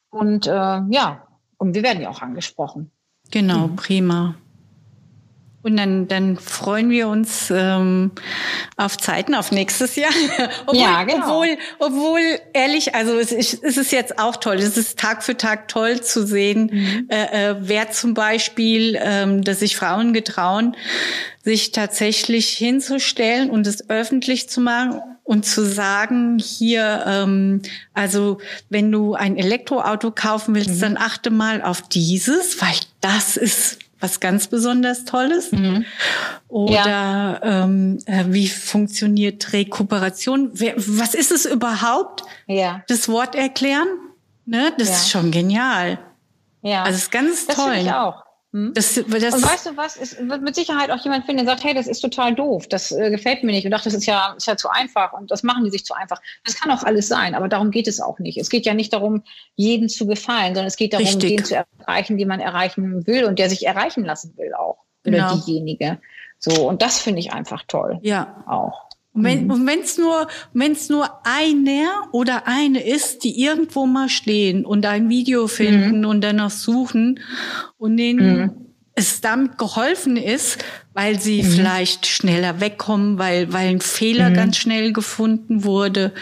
Und 0.10 0.48
äh, 0.48 0.52
ja, 0.52 1.28
und 1.58 1.76
wir 1.76 1.84
werden 1.84 2.02
ja 2.02 2.10
auch 2.10 2.22
angesprochen. 2.22 2.94
Genau, 3.32 3.68
mhm. 3.68 3.76
prima. 3.76 4.36
Und 5.62 5.76
dann, 5.76 6.08
dann 6.08 6.38
freuen 6.38 6.90
wir 6.90 7.10
uns 7.10 7.52
ähm, 7.52 8.12
auf 8.78 8.98
Zeiten, 8.98 9.36
auf 9.36 9.52
nächstes 9.52 9.98
Jahr. 9.98 10.12
obwohl, 10.66 10.82
ja, 10.82 11.04
genau. 11.04 11.26
Obwohl, 11.26 11.58
obwohl, 11.80 12.22
ehrlich, 12.54 12.96
also 12.96 13.20
es 13.20 13.34
ist, 13.34 13.62
es 13.62 13.76
ist 13.76 13.92
jetzt 13.92 14.20
auch 14.20 14.38
toll. 14.38 14.56
Es 14.56 14.78
ist 14.78 14.98
Tag 14.98 15.22
für 15.22 15.36
Tag 15.36 15.68
toll 15.68 16.00
zu 16.00 16.26
sehen, 16.26 16.70
mhm. 16.72 17.08
äh, 17.10 17.50
äh, 17.50 17.56
wer 17.60 17.92
zum 17.92 18.14
Beispiel, 18.14 18.98
ähm, 19.02 19.44
dass 19.44 19.60
sich 19.60 19.76
Frauen 19.76 20.14
getrauen, 20.14 20.78
sich 21.44 21.74
tatsächlich 21.74 22.50
hinzustellen 22.50 23.50
und 23.50 23.68
es 23.68 23.90
öffentlich 23.90 24.50
zu 24.50 24.62
machen 24.62 25.02
und 25.30 25.46
zu 25.46 25.64
sagen, 25.64 26.40
hier, 26.40 27.04
ähm, 27.06 27.62
also 27.94 28.40
wenn 28.72 28.92
du 28.92 29.14
ein 29.14 29.38
Elektroauto 29.38 30.10
kaufen 30.10 30.56
willst, 30.56 30.72
mhm. 30.72 30.80
dann 30.80 30.98
achte 30.98 31.30
mal 31.30 31.62
auf 31.62 31.84
dieses, 31.84 32.60
weil 32.60 32.74
das 33.00 33.38
ist 33.38 33.78
was 34.00 34.20
ganz 34.22 34.48
besonders 34.48 35.06
Tolles? 35.06 35.52
Mhm. 35.52 35.86
Oder 36.48 36.74
ja. 36.74 37.40
ähm, 37.44 38.00
äh, 38.08 38.24
wie 38.30 38.48
funktioniert 38.48 39.54
Rekuperation? 39.54 40.50
Wer, 40.54 40.74
was 40.78 41.14
ist 41.14 41.32
es 41.32 41.46
überhaupt? 41.46 42.24
Ja. 42.48 42.82
Das 42.88 43.08
Wort 43.08 43.36
erklären? 43.36 43.88
Ne? 44.48 44.74
Das 44.80 44.88
ja. 44.88 44.96
ist 44.96 45.12
schon 45.12 45.30
genial. 45.30 46.00
Ja. 46.64 46.86
Also 46.86 46.96
es 46.96 47.04
ist 47.04 47.12
ganz 47.12 47.46
das 47.46 47.56
toll. 47.56 47.76
Ich 47.76 47.92
auch. 47.92 48.24
Hm? 48.52 48.74
Das, 48.74 48.96
das 48.96 49.06
und 49.06 49.44
weißt 49.44 49.68
du 49.68 49.78
was? 49.78 49.96
Es 49.96 50.18
wird 50.18 50.42
mit 50.42 50.56
Sicherheit 50.56 50.90
auch 50.90 51.04
jemand 51.04 51.26
finden, 51.26 51.46
der 51.46 51.54
sagt, 51.54 51.64
hey, 51.64 51.76
das 51.76 51.88
ist 51.88 52.00
total 52.00 52.34
doof, 52.34 52.68
das 52.68 52.92
äh, 52.92 53.12
gefällt 53.12 53.44
mir 53.44 53.52
nicht 53.52 53.66
und 53.66 53.72
dachte, 53.72 53.86
das 53.86 53.94
ist 53.94 54.08
ja, 54.08 54.34
ist 54.38 54.48
ja 54.48 54.58
zu 54.58 54.70
einfach 54.70 55.14
und 55.14 55.30
das 55.30 55.44
machen 55.44 55.66
die 55.66 55.70
sich 55.70 55.86
zu 55.86 55.94
einfach. 55.94 56.20
Das 56.44 56.60
kann 56.60 56.72
auch 56.72 56.84
alles 56.84 57.08
sein, 57.08 57.36
aber 57.36 57.48
darum 57.48 57.70
geht 57.70 57.88
es 57.88 58.02
auch 58.02 58.18
nicht. 58.18 58.40
Es 58.40 58.50
geht 58.50 58.66
ja 58.66 58.74
nicht 58.74 58.92
darum, 58.92 59.24
jeden 59.56 59.88
zu 59.88 60.08
gefallen, 60.08 60.56
sondern 60.56 60.66
es 60.66 60.78
geht 60.78 60.94
darum, 60.94 61.06
Richtig. 61.06 61.38
den 61.38 61.46
zu 61.46 61.66
erreichen, 61.80 62.18
den 62.18 62.28
man 62.28 62.40
erreichen 62.40 63.06
will 63.06 63.26
und 63.26 63.38
der 63.38 63.50
sich 63.50 63.68
erreichen 63.68 64.04
lassen 64.04 64.34
will 64.36 64.54
auch. 64.56 64.80
Oder 65.06 65.18
genau. 65.18 65.36
diejenige. 65.38 66.00
So, 66.40 66.68
und 66.68 66.82
das 66.82 67.00
finde 67.00 67.20
ich 67.20 67.34
einfach 67.34 67.64
toll. 67.68 68.00
Ja. 68.02 68.44
Auch. 68.48 68.89
Und 69.20 69.26
wenn 69.68 69.78
mhm. 69.78 69.82
es 69.84 69.98
nur, 69.98 70.28
wenn's 70.54 70.90
nur 70.90 71.10
einer 71.26 72.08
oder 72.12 72.48
eine 72.48 72.86
ist, 72.86 73.24
die 73.24 73.44
irgendwo 73.44 73.86
mal 73.86 74.10
stehen 74.10 74.66
und 74.66 74.86
ein 74.86 75.10
Video 75.10 75.48
finden 75.48 76.00
mhm. 76.00 76.06
und 76.06 76.22
danach 76.22 76.52
suchen 76.52 77.20
und 77.78 77.98
denen 77.98 78.38
mhm. 78.38 78.52
es 78.96 79.22
damit 79.22 79.58
geholfen 79.58 80.18
ist, 80.18 80.64
weil 80.94 81.20
sie 81.20 81.44
mhm. 81.44 81.48
vielleicht 81.48 82.06
schneller 82.08 82.60
wegkommen, 82.62 83.20
weil, 83.20 83.52
weil 83.52 83.70
ein 83.70 83.82
Fehler 83.82 84.30
mhm. 84.30 84.36
ganz 84.36 84.58
schnell 84.58 84.94
gefunden 84.94 85.64
wurde. 85.64 86.14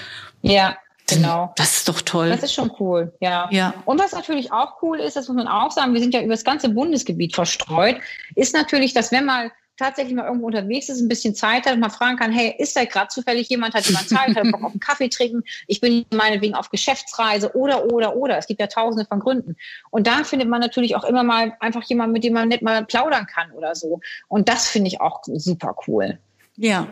Ja. 0.41 0.78
Genau. 1.10 1.54
Das 1.56 1.78
ist 1.78 1.88
doch 1.88 2.02
toll. 2.02 2.30
Das 2.30 2.43
ist 2.43 2.54
schon 2.54 2.70
cool, 2.80 3.14
ja. 3.22 3.48
ja. 3.50 3.74
Und 3.86 3.98
was 3.98 4.12
natürlich 4.12 4.52
auch 4.52 4.82
cool 4.82 5.00
ist, 5.00 5.16
das 5.16 5.30
muss 5.30 5.38
man 5.38 5.48
auch 5.48 5.72
sagen, 5.72 5.93
wir 5.93 6.02
sind 6.02 6.14
ja 6.14 6.22
über 6.22 6.34
das 6.34 6.43
ganze 6.43 6.68
Bundesgebiet 6.68 7.34
verstreut, 7.34 7.95
ist 8.36 8.54
natürlich, 8.54 8.93
dass 8.93 9.12
wenn 9.14 9.24
mal 9.24 9.52
tatsächlich 9.78 10.15
mal 10.15 10.25
irgendwo 10.25 10.47
unterwegs 10.47 10.89
ist, 10.89 10.99
ein 10.99 11.07
bisschen 11.07 11.36
Zeit 11.36 11.65
hat, 11.65 11.78
mal 11.78 11.89
fragen 11.89 12.17
kann, 12.17 12.32
hey, 12.32 12.53
ist 12.57 12.75
da 12.75 12.86
gerade 12.86 13.07
zufällig 13.09 13.47
jemand, 13.49 13.73
hat 13.75 13.86
jemand 13.86 14.09
Zeit, 14.09 14.36
hat 14.36 14.51
Bock 14.51 14.63
auf 14.63 14.71
einen 14.71 14.80
Kaffee 14.80 15.09
trinken, 15.09 15.43
ich 15.67 15.80
bin 15.80 16.05
meinetwegen 16.11 16.55
auf 16.55 16.69
Geschäftsreise 16.69 17.55
oder, 17.55 17.86
oder, 17.91 18.15
oder. 18.15 18.38
Es 18.38 18.47
gibt 18.47 18.59
ja 18.59 18.67
tausende 18.67 19.05
von 19.05 19.19
Gründen. 19.19 19.55
Und 19.89 20.07
da 20.07 20.23
findet 20.23 20.49
man 20.49 20.59
natürlich 20.59 20.95
auch 20.95 21.03
immer 21.03 21.23
mal 21.23 21.55
einfach 21.59 21.84
jemanden, 21.84 22.13
mit 22.13 22.23
dem 22.23 22.34
man 22.34 22.49
nicht 22.49 22.61
mal 22.61 22.86
plaudern 22.86 23.28
kann 23.28 23.51
oder 23.51 23.75
so. 23.75 23.99
Und 24.28 24.49
das 24.49 24.67
finde 24.67 24.88
ich 24.88 24.99
auch 24.99 25.21
super 25.23 25.75
cool. 25.88 26.19
Ja. 26.55 26.88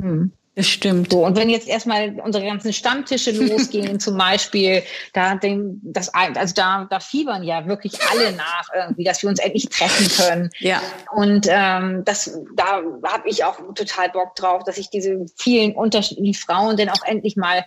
Hm. 0.00 0.32
Das 0.56 0.66
stimmt. 0.66 1.12
So, 1.12 1.24
und 1.24 1.36
wenn 1.36 1.48
jetzt 1.48 1.68
erstmal 1.68 2.18
unsere 2.24 2.44
ganzen 2.44 2.72
Stammtische 2.72 3.30
losgehen, 3.46 4.00
zum 4.00 4.18
Beispiel, 4.18 4.82
da, 5.12 5.36
den, 5.36 5.80
das, 5.82 6.12
also 6.12 6.54
da, 6.54 6.86
da 6.90 7.00
fiebern 7.00 7.44
ja 7.44 7.66
wirklich 7.66 7.94
alle 8.10 8.32
nach 8.32 8.68
irgendwie, 8.74 9.04
dass 9.04 9.22
wir 9.22 9.30
uns 9.30 9.38
endlich 9.38 9.68
treffen 9.68 10.08
können. 10.16 10.50
Ja. 10.58 10.82
Und 11.12 11.46
ähm, 11.48 12.02
das, 12.04 12.36
da 12.56 12.82
habe 13.04 13.28
ich 13.28 13.44
auch 13.44 13.58
total 13.74 14.10
Bock 14.10 14.34
drauf, 14.34 14.64
dass 14.64 14.76
ich 14.76 14.90
diese 14.90 15.24
vielen 15.36 15.72
unterschiedlichen 15.72 16.34
Frauen 16.34 16.76
denn 16.76 16.90
auch 16.90 17.04
endlich 17.04 17.36
mal 17.36 17.64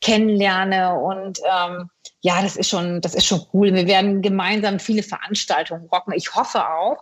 kennenlerne 0.00 0.98
und 0.98 1.38
ähm, 1.50 1.88
ja, 2.20 2.42
das 2.42 2.56
ist 2.56 2.68
schon, 2.68 3.00
das 3.00 3.14
ist 3.14 3.26
schon 3.26 3.44
cool. 3.52 3.74
Wir 3.74 3.86
werden 3.86 4.22
gemeinsam 4.22 4.78
viele 4.78 5.02
Veranstaltungen 5.02 5.88
rocken. 5.88 6.12
Ich 6.14 6.34
hoffe 6.34 6.68
auch, 6.68 6.98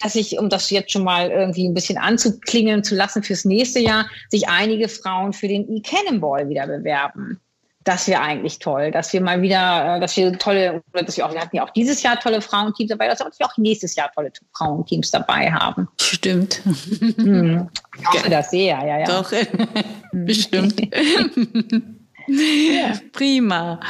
dass 0.00 0.14
sich, 0.14 0.38
um 0.38 0.48
das 0.48 0.70
jetzt 0.70 0.92
schon 0.92 1.04
mal 1.04 1.30
irgendwie 1.30 1.66
ein 1.66 1.74
bisschen 1.74 1.98
anzuklingen 1.98 2.84
zu 2.84 2.94
lassen 2.94 3.22
fürs 3.22 3.44
nächste 3.44 3.80
Jahr, 3.80 4.06
sich 4.28 4.48
einige 4.48 4.88
Frauen 4.88 5.32
für 5.32 5.48
den 5.48 5.68
E-Cannonball 5.68 6.48
wieder 6.48 6.66
bewerben. 6.66 7.40
das 7.84 8.08
wäre 8.08 8.22
eigentlich 8.22 8.60
toll, 8.60 8.90
dass 8.90 9.12
wir 9.12 9.20
mal 9.20 9.42
wieder, 9.42 9.96
äh, 9.96 10.00
dass 10.00 10.16
wir 10.16 10.38
tolle, 10.38 10.82
oder 10.92 11.02
dass 11.02 11.18
wir 11.18 11.26
auch, 11.26 11.34
wir 11.34 11.40
hatten 11.40 11.56
ja 11.56 11.64
auch 11.64 11.70
dieses 11.70 12.02
Jahr 12.02 12.18
tolle 12.18 12.40
Frauenteams 12.40 12.88
dabei, 12.88 13.08
dass 13.08 13.20
wir 13.20 13.46
auch 13.46 13.56
nächstes 13.58 13.94
Jahr 13.94 14.10
tolle 14.12 14.32
Frauenteams 14.56 15.10
dabei 15.10 15.52
haben. 15.52 15.88
Stimmt. 16.00 16.62
Hm. 16.64 17.68
Ich 18.00 18.06
hoffe 18.08 18.30
das 18.30 18.50
sehr, 18.50 18.78
ja, 18.86 18.98
ja. 19.00 19.04
Doch, 19.04 19.30
bestimmt. 20.12 20.80
ja. 22.26 22.92
Prima. 23.12 23.80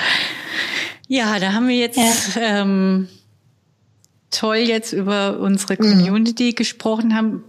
Ja, 1.06 1.38
da 1.38 1.52
haben 1.52 1.68
wir 1.68 1.76
jetzt 1.76 1.98
ja. 2.36 2.42
ähm, 2.62 3.08
toll 4.34 4.56
jetzt 4.56 4.92
über 4.92 5.38
unsere 5.38 5.76
Community 5.76 6.50
mhm. 6.50 6.54
gesprochen 6.54 7.16
haben. 7.16 7.44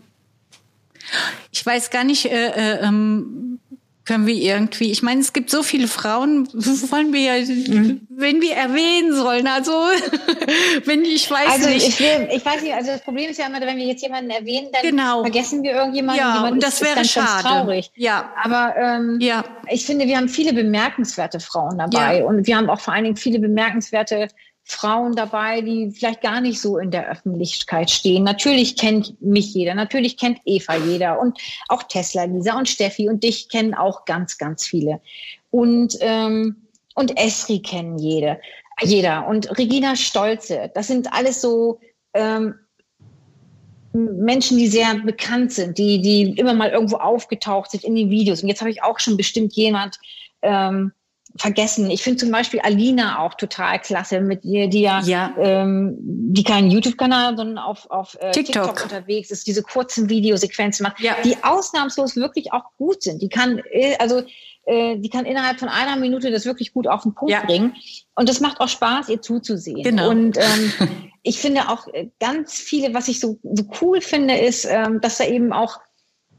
Ich 1.51 1.65
weiß 1.65 1.89
gar 1.89 2.03
nicht, 2.03 2.25
äh, 2.25 2.49
äh, 2.49 2.79
ähm, 2.81 3.59
können 4.05 4.27
wir 4.27 4.35
irgendwie, 4.35 4.91
ich 4.91 5.01
meine, 5.01 5.19
es 5.21 5.33
gibt 5.33 5.49
so 5.49 5.63
viele 5.63 5.87
Frauen, 5.87 6.47
wollen 6.53 7.11
wir 7.11 7.21
ja, 7.21 7.43
mhm. 7.43 8.07
wenn 8.09 8.39
wir 8.39 8.53
erwähnen 8.53 9.13
sollen, 9.15 9.47
also 9.47 9.71
wenn 10.85 11.03
ich 11.03 11.29
weiß 11.29 11.49
also 11.49 11.69
nicht. 11.69 11.87
Ich, 11.87 11.99
will, 11.99 12.29
ich 12.31 12.45
weiß 12.45 12.61
nicht, 12.61 12.73
also 12.73 12.91
das 12.91 13.01
Problem 13.01 13.31
ist 13.31 13.39
ja 13.39 13.47
immer, 13.47 13.59
wenn 13.61 13.77
wir 13.77 13.85
jetzt 13.85 14.03
jemanden 14.03 14.29
erwähnen, 14.29 14.67
dann 14.71 14.83
genau. 14.83 15.21
vergessen 15.21 15.63
wir 15.63 15.73
irgendjemanden. 15.73 16.23
Ja, 16.23 16.47
und 16.47 16.61
das 16.61 16.75
ist, 16.75 16.87
wäre 16.87 17.01
ist 17.01 17.11
schade. 17.11 17.43
Traurig. 17.43 17.91
Ja. 17.95 18.31
Aber 18.43 18.75
ähm, 18.77 19.17
ja. 19.19 19.43
ich 19.69 19.85
finde, 19.85 20.05
wir 20.05 20.17
haben 20.17 20.29
viele 20.29 20.53
bemerkenswerte 20.53 21.39
Frauen 21.39 21.79
dabei 21.79 22.19
ja. 22.19 22.25
und 22.25 22.45
wir 22.45 22.57
haben 22.57 22.69
auch 22.69 22.79
vor 22.79 22.93
allen 22.93 23.05
Dingen 23.05 23.17
viele 23.17 23.39
bemerkenswerte 23.39 24.27
Frauen 24.67 25.15
dabei, 25.15 25.61
die 25.61 25.91
vielleicht 25.91 26.21
gar 26.21 26.41
nicht 26.41 26.59
so 26.59 26.79
in 26.79 26.89
der 26.89 27.07
Öffentlichkeit 27.07 27.91
stehen. 27.91 28.23
Natürlich 28.23 28.75
kennt 28.75 29.21
mich 29.21 29.53
jeder, 29.53 29.75
natürlich 29.75 30.17
kennt 30.17 30.39
Eva 30.43 30.75
jeder 30.75 31.19
und 31.19 31.39
auch 31.69 31.83
Tesla, 31.83 32.23
Lisa 32.23 32.57
und 32.57 32.67
Steffi 32.67 33.07
und 33.07 33.23
dich 33.23 33.47
kennen 33.47 33.75
auch 33.75 34.05
ganz, 34.05 34.39
ganz 34.39 34.65
viele. 34.65 34.99
Und, 35.51 35.95
ähm, 36.01 36.55
und 36.95 37.15
Esri 37.17 37.61
kennen 37.61 37.99
jede, 37.99 38.39
jeder. 38.81 39.27
Und 39.27 39.55
Regina 39.57 39.95
Stolze, 39.95 40.71
das 40.73 40.87
sind 40.87 41.13
alles 41.13 41.41
so 41.41 41.79
ähm, 42.15 42.55
Menschen, 43.93 44.57
die 44.57 44.67
sehr 44.67 44.95
bekannt 44.95 45.53
sind, 45.53 45.77
die, 45.77 46.01
die 46.01 46.39
immer 46.39 46.55
mal 46.55 46.71
irgendwo 46.71 46.97
aufgetaucht 46.97 47.69
sind 47.69 47.83
in 47.83 47.95
den 47.95 48.09
Videos. 48.09 48.41
Und 48.41 48.49
jetzt 48.49 48.61
habe 48.61 48.71
ich 48.71 48.81
auch 48.81 48.99
schon 48.99 49.15
bestimmt 49.15 49.53
jemand 49.53 49.99
ähm, 50.41 50.91
vergessen. 51.37 51.89
Ich 51.91 52.01
finde 52.01 52.19
zum 52.19 52.31
Beispiel 52.31 52.61
Alina 52.61 53.19
auch 53.19 53.33
total 53.33 53.79
klasse, 53.79 54.21
mit 54.21 54.45
ihr, 54.45 54.69
die 54.69 54.81
ja, 54.81 55.01
ja. 55.01 55.33
Ähm, 55.37 55.97
die 55.99 56.43
keinen 56.43 56.71
YouTube-Kanal, 56.71 57.35
sondern 57.35 57.57
auf, 57.57 57.89
auf 57.89 58.15
äh, 58.21 58.31
TikTok. 58.31 58.67
TikTok. 58.67 58.83
unterwegs 58.83 59.31
ist, 59.31 59.45
diese 59.47 59.61
kurzen 59.61 60.09
Videosequenzen 60.09 60.83
macht, 60.83 60.99
ja. 60.99 61.15
die 61.23 61.35
ausnahmslos 61.43 62.15
wirklich 62.15 62.53
auch 62.53 62.63
gut 62.77 63.03
sind. 63.03 63.21
Die 63.21 63.29
kann, 63.29 63.61
äh, 63.71 63.95
also 63.97 64.23
äh, 64.65 64.97
die 64.97 65.09
kann 65.09 65.25
innerhalb 65.25 65.59
von 65.59 65.67
einer 65.67 65.97
Minute 65.97 66.31
das 66.31 66.45
wirklich 66.45 66.73
gut 66.73 66.87
auf 66.87 67.03
den 67.03 67.13
Punkt 67.13 67.31
ja. 67.31 67.43
bringen. 67.45 67.75
Und 68.15 68.29
das 68.29 68.39
macht 68.39 68.61
auch 68.61 68.69
Spaß, 68.69 69.09
ihr 69.09 69.21
zuzusehen. 69.21 69.83
Genau. 69.83 70.09
Und 70.09 70.37
ähm, 70.37 71.11
ich 71.23 71.39
finde 71.39 71.69
auch 71.69 71.87
äh, 71.89 72.09
ganz 72.19 72.53
viele, 72.53 72.93
was 72.93 73.09
ich 73.09 73.19
so, 73.19 73.39
so 73.43 73.65
cool 73.81 73.99
finde, 73.99 74.37
ist, 74.37 74.65
ähm, 74.69 75.01
dass 75.01 75.17
da 75.17 75.25
eben 75.25 75.51
auch 75.51 75.79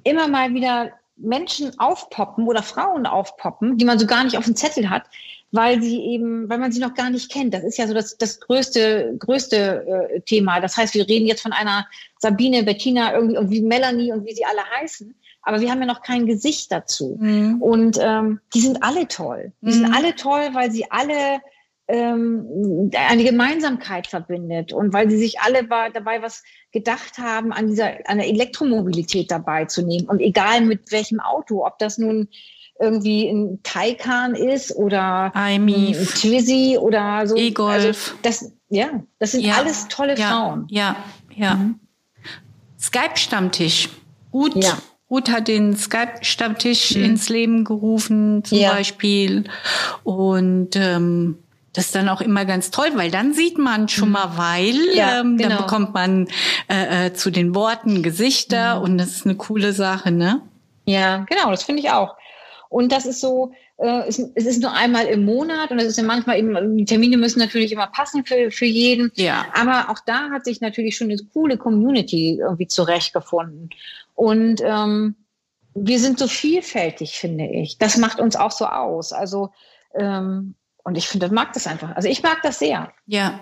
immer 0.04 0.28
mal 0.28 0.54
wieder 0.54 0.92
Menschen 1.16 1.78
aufpoppen 1.78 2.46
oder 2.46 2.62
Frauen 2.62 3.06
aufpoppen, 3.06 3.78
die 3.78 3.84
man 3.84 3.98
so 3.98 4.06
gar 4.06 4.24
nicht 4.24 4.36
auf 4.36 4.44
dem 4.44 4.56
Zettel 4.56 4.90
hat, 4.90 5.04
weil 5.50 5.80
sie 5.82 6.00
eben, 6.00 6.48
weil 6.48 6.58
man 6.58 6.72
sie 6.72 6.80
noch 6.80 6.94
gar 6.94 7.10
nicht 7.10 7.30
kennt. 7.30 7.54
Das 7.54 7.64
ist 7.64 7.78
ja 7.78 7.86
so 7.86 7.94
das, 7.94 8.18
das 8.18 8.40
größte, 8.40 9.16
größte 9.18 9.86
äh, 9.86 10.20
Thema. 10.20 10.60
Das 10.60 10.76
heißt, 10.76 10.94
wir 10.94 11.08
reden 11.08 11.26
jetzt 11.26 11.42
von 11.42 11.52
einer 11.52 11.86
Sabine, 12.18 12.62
Bettina 12.62 13.14
irgendwie 13.14 13.38
und 13.38 13.50
wie 13.50 13.62
Melanie 13.62 14.12
und 14.12 14.24
wie 14.26 14.34
sie 14.34 14.44
alle 14.44 14.62
heißen. 14.80 15.14
Aber 15.42 15.60
wir 15.60 15.70
haben 15.70 15.80
ja 15.80 15.86
noch 15.86 16.02
kein 16.02 16.26
Gesicht 16.26 16.72
dazu. 16.72 17.16
Mhm. 17.20 17.62
Und 17.62 17.98
ähm, 18.00 18.40
die 18.52 18.60
sind 18.60 18.82
alle 18.82 19.06
toll. 19.06 19.52
Die 19.60 19.66
mhm. 19.66 19.72
sind 19.72 19.94
alle 19.94 20.14
toll, 20.16 20.50
weil 20.52 20.72
sie 20.72 20.90
alle 20.90 21.40
ähm, 21.88 22.90
eine 22.94 23.24
Gemeinsamkeit 23.24 24.06
verbindet 24.06 24.72
und 24.72 24.92
weil 24.92 25.08
sie 25.10 25.18
sich 25.18 25.40
alle 25.40 25.64
dabei 25.64 26.20
was 26.22 26.42
gedacht 26.72 27.18
haben, 27.18 27.52
an 27.52 27.68
dieser 27.68 27.92
an 28.06 28.18
der 28.18 28.28
Elektromobilität 28.28 29.30
dabei 29.30 29.66
zu 29.66 29.82
nehmen 29.82 30.08
und 30.08 30.20
egal 30.20 30.62
mit 30.62 30.90
welchem 30.90 31.20
Auto, 31.20 31.64
ob 31.64 31.78
das 31.78 31.98
nun 31.98 32.28
irgendwie 32.80 33.28
ein 33.28 33.60
Taycan 33.62 34.34
ist 34.34 34.74
oder 34.76 35.34
ein 35.34 35.66
Twizy 35.66 36.76
oder 36.78 37.26
so. 37.26 37.36
E-Golf. 37.36 37.74
Also 37.74 38.18
das, 38.22 38.52
ja, 38.68 39.02
das 39.18 39.32
sind 39.32 39.42
ja. 39.42 39.54
alles 39.54 39.88
tolle 39.88 40.18
ja. 40.18 40.28
Frauen. 40.28 40.66
Ja, 40.70 40.96
ja. 41.34 41.54
Mhm. 41.54 41.80
Skype-Stammtisch. 42.78 43.88
Ruth, 44.32 44.62
ja. 44.62 44.76
Ruth 45.10 45.30
hat 45.30 45.48
den 45.48 45.76
Skype-Stammtisch 45.76 46.96
mhm. 46.96 47.04
ins 47.04 47.28
Leben 47.28 47.64
gerufen, 47.64 48.44
zum 48.44 48.60
Beispiel. 48.60 49.44
Und 50.04 50.76
ähm, 50.76 51.38
das 51.76 51.86
ist 51.86 51.94
dann 51.94 52.08
auch 52.08 52.22
immer 52.22 52.46
ganz 52.46 52.70
toll, 52.70 52.88
weil 52.94 53.10
dann 53.10 53.34
sieht 53.34 53.58
man 53.58 53.88
schon 53.88 54.10
mal, 54.10 54.28
mhm. 54.28 54.38
weil 54.38 54.96
ja, 54.96 55.20
ähm, 55.20 55.36
genau. 55.36 55.50
dann 55.50 55.58
bekommt 55.58 55.94
man 55.94 56.26
äh, 56.68 57.06
äh, 57.06 57.12
zu 57.12 57.30
den 57.30 57.54
Worten 57.54 58.02
Gesichter 58.02 58.76
mhm. 58.76 58.82
und 58.82 58.98
das 58.98 59.10
ist 59.10 59.26
eine 59.26 59.36
coole 59.36 59.74
Sache, 59.74 60.10
ne? 60.10 60.40
Ja, 60.86 61.26
genau, 61.28 61.50
das 61.50 61.64
finde 61.64 61.82
ich 61.82 61.90
auch. 61.90 62.16
Und 62.70 62.92
das 62.92 63.04
ist 63.04 63.20
so, 63.20 63.52
äh, 63.76 64.08
es, 64.08 64.18
es 64.34 64.46
ist 64.46 64.62
nur 64.62 64.72
einmal 64.72 65.04
im 65.06 65.26
Monat 65.26 65.70
und 65.70 65.78
es 65.78 65.88
ist 65.88 65.98
ja 65.98 66.04
manchmal 66.04 66.38
eben, 66.38 66.78
die 66.78 66.84
Termine 66.86 67.18
müssen 67.18 67.40
natürlich 67.40 67.72
immer 67.72 67.88
passen 67.88 68.24
für, 68.24 68.50
für 68.50 68.64
jeden. 68.64 69.12
Ja. 69.14 69.44
Aber 69.52 69.90
auch 69.90 69.98
da 70.06 70.30
hat 70.30 70.46
sich 70.46 70.62
natürlich 70.62 70.96
schon 70.96 71.10
eine 71.10 71.20
coole 71.34 71.58
Community 71.58 72.38
irgendwie 72.40 72.68
zurechtgefunden. 72.68 73.68
Und 74.14 74.62
ähm, 74.64 75.14
wir 75.74 75.98
sind 75.98 76.18
so 76.18 76.26
vielfältig, 76.26 77.18
finde 77.18 77.46
ich. 77.46 77.76
Das 77.76 77.98
macht 77.98 78.18
uns 78.18 78.34
auch 78.34 78.50
so 78.50 78.64
aus. 78.64 79.12
Also 79.12 79.50
ähm, 79.94 80.54
und 80.86 80.96
ich 80.96 81.08
finde, 81.08 81.28
mag 81.30 81.52
das 81.52 81.66
einfach. 81.66 81.96
Also 81.96 82.08
ich 82.08 82.22
mag 82.22 82.42
das 82.44 82.60
sehr. 82.60 82.92
Ja. 83.06 83.40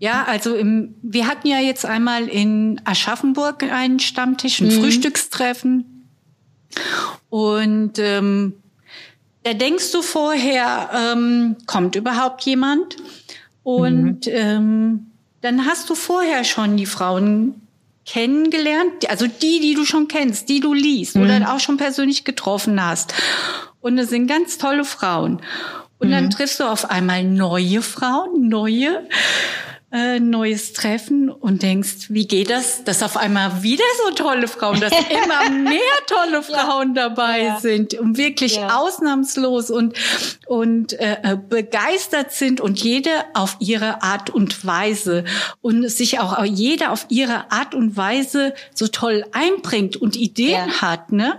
Ja, 0.00 0.24
also 0.24 0.56
im, 0.56 0.96
wir 1.00 1.28
hatten 1.28 1.46
ja 1.46 1.60
jetzt 1.60 1.86
einmal 1.86 2.26
in 2.26 2.80
Aschaffenburg 2.84 3.62
einen 3.62 4.00
Stammtisch, 4.00 4.60
ein 4.60 4.66
mhm. 4.66 4.80
Frühstückstreffen. 4.80 6.08
Und 7.30 8.00
ähm, 8.00 8.54
da 9.44 9.54
denkst 9.54 9.92
du 9.92 10.02
vorher, 10.02 10.90
ähm, 10.92 11.56
kommt 11.66 11.94
überhaupt 11.94 12.42
jemand? 12.42 12.96
Und 13.62 14.26
mhm. 14.26 14.32
ähm, 14.32 15.06
dann 15.40 15.66
hast 15.66 15.88
du 15.88 15.94
vorher 15.94 16.42
schon 16.42 16.76
die 16.76 16.86
Frauen 16.86 17.62
kennengelernt, 18.04 19.08
also 19.08 19.28
die, 19.28 19.60
die 19.60 19.74
du 19.74 19.84
schon 19.84 20.08
kennst, 20.08 20.48
die 20.48 20.58
du 20.58 20.74
liest 20.74 21.14
mhm. 21.14 21.22
oder 21.22 21.54
auch 21.54 21.60
schon 21.60 21.76
persönlich 21.76 22.24
getroffen 22.24 22.84
hast. 22.84 23.14
Und 23.80 23.98
es 23.98 24.10
sind 24.10 24.26
ganz 24.26 24.58
tolle 24.58 24.84
Frauen. 24.84 25.40
Und 26.02 26.08
mhm. 26.08 26.12
dann 26.12 26.30
triffst 26.30 26.58
du 26.58 26.64
auf 26.64 26.90
einmal 26.90 27.22
neue 27.22 27.80
Frauen, 27.80 28.48
neue, 28.48 29.06
äh, 29.92 30.18
neues 30.18 30.72
Treffen 30.72 31.30
und 31.30 31.62
denkst, 31.62 32.06
wie 32.08 32.26
geht 32.26 32.50
das, 32.50 32.82
dass 32.82 33.04
auf 33.04 33.16
einmal 33.16 33.62
wieder 33.62 33.84
so 34.04 34.12
tolle 34.14 34.48
Frauen, 34.48 34.80
dass 34.80 34.92
immer 35.10 35.48
mehr 35.50 35.78
tolle 36.08 36.42
Frauen 36.42 36.96
ja. 36.96 37.08
dabei 37.08 37.42
ja. 37.44 37.60
sind 37.60 37.94
und 37.94 38.18
wirklich 38.18 38.56
ja. 38.56 38.80
ausnahmslos 38.80 39.70
und, 39.70 39.94
und 40.46 40.92
äh, 40.94 41.18
äh, 41.22 41.36
begeistert 41.36 42.32
sind 42.32 42.60
und 42.60 42.82
jede 42.82 43.10
auf 43.34 43.56
ihre 43.60 44.02
Art 44.02 44.28
und 44.28 44.66
Weise 44.66 45.22
und 45.60 45.88
sich 45.88 46.18
auch 46.18 46.42
jeder 46.44 46.90
auf 46.90 47.06
ihre 47.10 47.52
Art 47.52 47.76
und 47.76 47.96
Weise 47.96 48.54
so 48.74 48.88
toll 48.88 49.24
einbringt 49.30 49.96
und 49.96 50.16
Ideen 50.16 50.80
hat, 50.80 51.12
ne? 51.12 51.38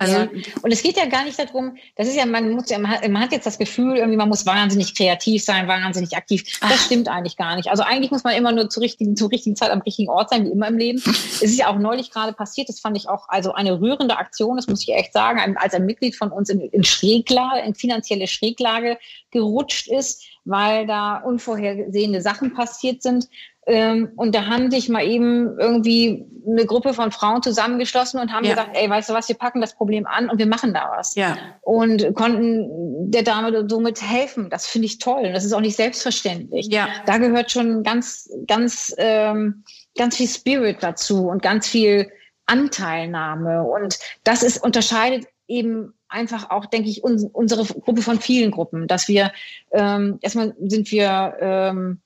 Also, 0.00 0.14
ja. 0.16 0.28
Und 0.62 0.72
es 0.72 0.82
geht 0.82 0.96
ja 0.96 1.04
gar 1.04 1.24
nicht 1.24 1.38
darum, 1.38 1.76
das 1.94 2.08
ist 2.08 2.16
ja, 2.16 2.24
man 2.24 2.52
muss 2.52 2.70
ja, 2.70 2.78
man 2.78 3.20
hat 3.20 3.32
jetzt 3.32 3.44
das 3.44 3.58
Gefühl, 3.58 3.98
irgendwie, 3.98 4.16
man 4.16 4.30
muss 4.30 4.46
wahnsinnig 4.46 4.96
kreativ 4.96 5.44
sein, 5.44 5.68
wahnsinnig 5.68 6.16
aktiv. 6.16 6.42
Das 6.62 6.70
Ach. 6.72 6.86
stimmt 6.86 7.06
eigentlich 7.06 7.36
gar 7.36 7.54
nicht. 7.54 7.68
Also 7.68 7.82
eigentlich 7.82 8.10
muss 8.10 8.24
man 8.24 8.34
immer 8.34 8.50
nur 8.50 8.70
zur 8.70 8.82
richtigen, 8.82 9.14
zur 9.14 9.30
richtigen 9.30 9.56
Zeit 9.56 9.70
am 9.70 9.82
richtigen 9.82 10.08
Ort 10.08 10.30
sein, 10.30 10.46
wie 10.46 10.52
immer 10.52 10.68
im 10.68 10.78
Leben. 10.78 11.02
es 11.06 11.42
ist 11.42 11.58
ja 11.58 11.68
auch 11.68 11.78
neulich 11.78 12.10
gerade 12.10 12.32
passiert, 12.32 12.70
das 12.70 12.80
fand 12.80 12.96
ich 12.96 13.10
auch, 13.10 13.28
also 13.28 13.52
eine 13.52 13.78
rührende 13.78 14.16
Aktion, 14.16 14.56
das 14.56 14.68
muss 14.68 14.82
ich 14.82 14.94
echt 14.94 15.12
sagen, 15.12 15.54
als 15.58 15.74
ein 15.74 15.84
Mitglied 15.84 16.16
von 16.16 16.32
uns 16.32 16.48
in, 16.48 16.60
in 16.60 16.82
Schräglage, 16.82 17.60
in 17.60 17.74
finanzielle 17.74 18.26
Schräglage 18.26 18.96
gerutscht 19.30 19.86
ist, 19.86 20.24
weil 20.46 20.86
da 20.86 21.18
unvorhergesehene 21.18 22.22
Sachen 22.22 22.54
passiert 22.54 23.02
sind. 23.02 23.28
Ähm, 23.66 24.10
und 24.16 24.34
da 24.34 24.46
haben 24.46 24.70
sich 24.70 24.88
mal 24.88 25.04
eben 25.04 25.58
irgendwie 25.58 26.24
eine 26.46 26.64
Gruppe 26.64 26.94
von 26.94 27.12
Frauen 27.12 27.42
zusammengeschlossen 27.42 28.18
und 28.20 28.32
haben 28.32 28.44
ja. 28.44 28.54
gesagt, 28.54 28.70
ey, 28.74 28.88
weißt 28.88 29.10
du 29.10 29.14
was, 29.14 29.28
wir 29.28 29.36
packen 29.36 29.60
das 29.60 29.74
Problem 29.74 30.06
an 30.06 30.30
und 30.30 30.38
wir 30.38 30.46
machen 30.46 30.72
da 30.72 30.90
was. 30.96 31.14
Ja. 31.14 31.36
Und 31.60 32.14
konnten 32.14 33.10
der 33.10 33.22
Dame 33.22 33.68
somit 33.68 34.00
helfen. 34.00 34.48
Das 34.50 34.66
finde 34.66 34.86
ich 34.86 34.98
toll. 34.98 35.24
Und 35.26 35.32
das 35.32 35.44
ist 35.44 35.52
auch 35.52 35.60
nicht 35.60 35.76
selbstverständlich. 35.76 36.68
Ja. 36.68 36.88
Da 37.06 37.18
gehört 37.18 37.50
schon 37.50 37.82
ganz, 37.82 38.30
ganz, 38.46 38.94
ähm, 38.98 39.64
ganz 39.96 40.16
viel 40.16 40.28
Spirit 40.28 40.78
dazu 40.80 41.28
und 41.28 41.42
ganz 41.42 41.68
viel 41.68 42.10
Anteilnahme. 42.46 43.64
Und 43.64 43.98
das 44.24 44.42
ist, 44.42 44.62
unterscheidet 44.62 45.26
eben 45.46 45.94
einfach 46.08 46.50
auch, 46.50 46.66
denke 46.66 46.88
ich, 46.88 47.04
uns, 47.04 47.24
unsere 47.32 47.64
Gruppe 47.64 48.02
von 48.02 48.18
vielen 48.18 48.50
Gruppen, 48.50 48.88
dass 48.88 49.08
wir 49.08 49.32
ähm, 49.72 50.18
erstmal 50.22 50.54
sind 50.60 50.90
wir 50.90 51.36
ähm, 51.40 52.00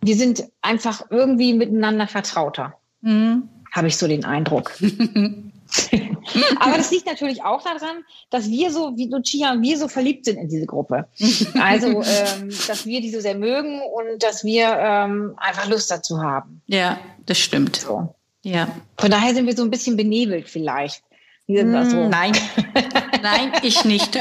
wir 0.00 0.16
sind 0.16 0.44
einfach 0.62 1.06
irgendwie 1.10 1.54
miteinander 1.54 2.06
vertrauter. 2.06 2.74
Mhm. 3.00 3.48
Habe 3.72 3.88
ich 3.88 3.96
so 3.96 4.06
den 4.06 4.24
Eindruck. 4.24 4.72
Aber 6.60 6.76
das 6.76 6.90
liegt 6.90 7.06
natürlich 7.06 7.42
auch 7.42 7.62
daran, 7.62 8.04
dass 8.30 8.48
wir 8.48 8.70
so, 8.70 8.96
wie 8.96 9.08
Lucia, 9.08 9.60
wir 9.60 9.78
so 9.78 9.88
verliebt 9.88 10.24
sind 10.24 10.38
in 10.38 10.48
diese 10.48 10.66
Gruppe. 10.66 11.08
Also, 11.60 12.02
ähm, 12.02 12.50
dass 12.66 12.86
wir 12.86 13.00
die 13.00 13.10
so 13.10 13.20
sehr 13.20 13.34
mögen 13.34 13.80
und 13.80 14.22
dass 14.22 14.44
wir 14.44 14.68
ähm, 14.78 15.34
einfach 15.36 15.68
Lust 15.68 15.90
dazu 15.90 16.22
haben. 16.22 16.62
Ja, 16.66 16.98
das 17.26 17.38
stimmt. 17.38 17.76
So. 17.76 18.14
Ja. 18.42 18.68
Von 18.96 19.10
daher 19.10 19.34
sind 19.34 19.46
wir 19.46 19.56
so 19.56 19.62
ein 19.62 19.70
bisschen 19.70 19.96
benebelt 19.96 20.48
vielleicht. 20.48 21.02
Mm, 21.48 21.90
so. 21.90 22.08
Nein, 22.08 22.32
nein, 23.22 23.52
ich 23.62 23.84
nicht. 23.84 24.18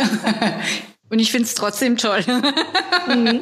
Und 1.10 1.20
ich 1.20 1.32
finde 1.32 1.46
es 1.46 1.56
trotzdem 1.56 1.96
toll. 1.96 2.20
Mhm. 3.08 3.42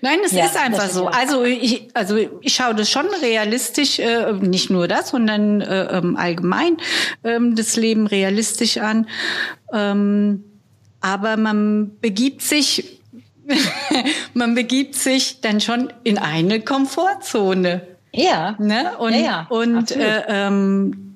Nein, 0.00 0.18
es 0.24 0.32
ja, 0.32 0.46
ist 0.46 0.56
einfach 0.56 0.88
so. 0.88 1.08
Also 1.08 1.42
ich, 1.42 1.88
also 1.94 2.16
ich 2.16 2.54
schaue 2.54 2.74
das 2.74 2.88
schon 2.88 3.06
realistisch, 3.20 3.98
äh, 3.98 4.32
nicht 4.32 4.70
nur 4.70 4.86
das, 4.86 5.08
sondern 5.10 5.60
äh, 5.60 5.98
ähm, 5.98 6.16
allgemein 6.16 6.76
ähm, 7.24 7.56
das 7.56 7.76
Leben 7.76 8.06
realistisch 8.06 8.78
an. 8.78 9.08
Ähm, 9.72 10.44
aber 11.00 11.36
man 11.36 11.98
begibt 12.00 12.42
sich, 12.42 13.00
man 14.34 14.54
begibt 14.54 14.94
sich 14.94 15.40
dann 15.40 15.60
schon 15.60 15.92
in 16.04 16.18
eine 16.18 16.60
Komfortzone. 16.60 17.82
Ja. 18.12 18.54
Ne? 18.60 18.96
Und, 18.98 19.14
ja, 19.14 19.20
ja, 19.20 19.46
und 19.48 19.90
äh, 19.90 20.22
ähm, 20.28 21.14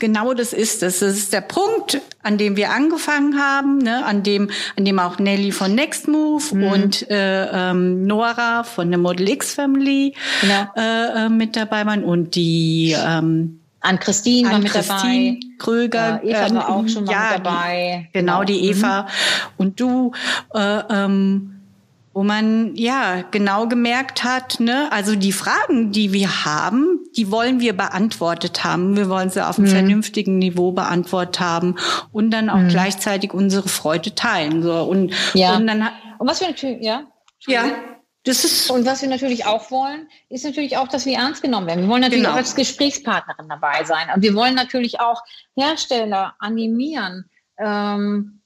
genau 0.00 0.34
das 0.34 0.52
ist 0.52 0.82
es. 0.82 1.00
Das 1.00 1.16
ist 1.16 1.32
der 1.32 1.42
Punkt, 1.42 2.00
an 2.22 2.38
dem 2.38 2.56
wir 2.56 2.70
angefangen 2.70 3.38
haben, 3.38 3.78
ne? 3.78 4.04
an 4.04 4.22
dem, 4.22 4.50
an 4.76 4.84
dem 4.84 4.98
auch 4.98 5.18
Nelly 5.18 5.52
von 5.52 5.74
Next 5.74 6.08
Move 6.08 6.42
mhm. 6.52 6.64
und 6.64 7.10
äh, 7.10 7.70
ähm, 7.70 8.06
Nora 8.06 8.64
von 8.64 8.90
der 8.90 8.98
Model 8.98 9.28
X 9.28 9.54
Family 9.54 10.14
genau. 10.40 10.66
äh, 10.76 11.26
äh, 11.26 11.28
mit 11.28 11.56
dabei 11.56 11.86
waren 11.86 12.02
und 12.02 12.34
die 12.34 12.96
ähm, 12.98 13.60
an 13.80 13.98
Christine 13.98 14.50
war 14.50 14.58
mit 14.58 14.70
Christine 14.70 15.38
dabei. 15.38 15.40
Kröger. 15.58 16.20
Ja, 16.24 16.38
Eva 16.38 16.46
ähm, 16.46 16.54
war 16.56 16.68
auch 16.68 16.88
schon 16.88 17.04
mal 17.04 17.12
ja, 17.12 17.36
mit 17.36 17.46
dabei. 17.46 18.08
Die, 18.08 18.18
genau, 18.18 18.40
genau, 18.40 18.44
die 18.44 18.68
Eva 18.68 19.02
mhm. 19.02 19.06
und 19.58 19.80
du. 19.80 20.12
Äh, 20.54 20.82
ähm, 20.90 21.56
wo 22.12 22.24
man 22.24 22.74
ja 22.74 23.22
genau 23.30 23.68
gemerkt 23.68 24.24
hat, 24.24 24.58
ne, 24.58 24.90
also 24.90 25.14
die 25.14 25.32
Fragen, 25.32 25.92
die 25.92 26.12
wir 26.12 26.44
haben, 26.44 26.98
die 27.16 27.30
wollen 27.30 27.60
wir 27.60 27.76
beantwortet 27.76 28.64
haben. 28.64 28.96
Wir 28.96 29.08
wollen 29.08 29.30
sie 29.30 29.46
auf 29.46 29.58
einem 29.58 29.68
mhm. 29.68 29.72
vernünftigen 29.72 30.38
Niveau 30.38 30.72
beantwortet 30.72 31.38
haben 31.40 31.76
und 32.10 32.30
dann 32.30 32.50
auch 32.50 32.58
mhm. 32.58 32.68
gleichzeitig 32.68 33.32
unsere 33.32 33.68
Freude 33.68 34.14
teilen. 34.14 34.62
So 34.62 34.82
und, 34.82 35.14
ja. 35.34 35.56
und 35.56 35.66
dann 35.66 35.88
und 36.18 36.28
was 36.28 36.40
wir 36.40 36.48
natürlich, 36.48 36.84
ja, 36.84 37.04
ja. 37.46 37.64
Das 38.24 38.44
ist 38.44 38.70
und 38.70 38.84
was 38.84 39.00
wir 39.00 39.08
natürlich 39.08 39.46
auch 39.46 39.70
wollen, 39.70 40.06
ist 40.28 40.44
natürlich 40.44 40.76
auch, 40.76 40.88
dass 40.88 41.06
wir 41.06 41.16
ernst 41.16 41.40
genommen 41.40 41.66
werden. 41.66 41.82
Wir 41.82 41.88
wollen 41.88 42.02
natürlich 42.02 42.24
genau. 42.24 42.34
auch 42.34 42.38
als 42.38 42.54
Gesprächspartnerin 42.54 43.48
dabei 43.48 43.84
sein. 43.84 44.08
Und 44.14 44.22
wir 44.22 44.34
wollen 44.34 44.54
natürlich 44.54 45.00
auch 45.00 45.22
Hersteller 45.56 46.34
animieren, 46.38 47.30
ähm, 47.58 48.39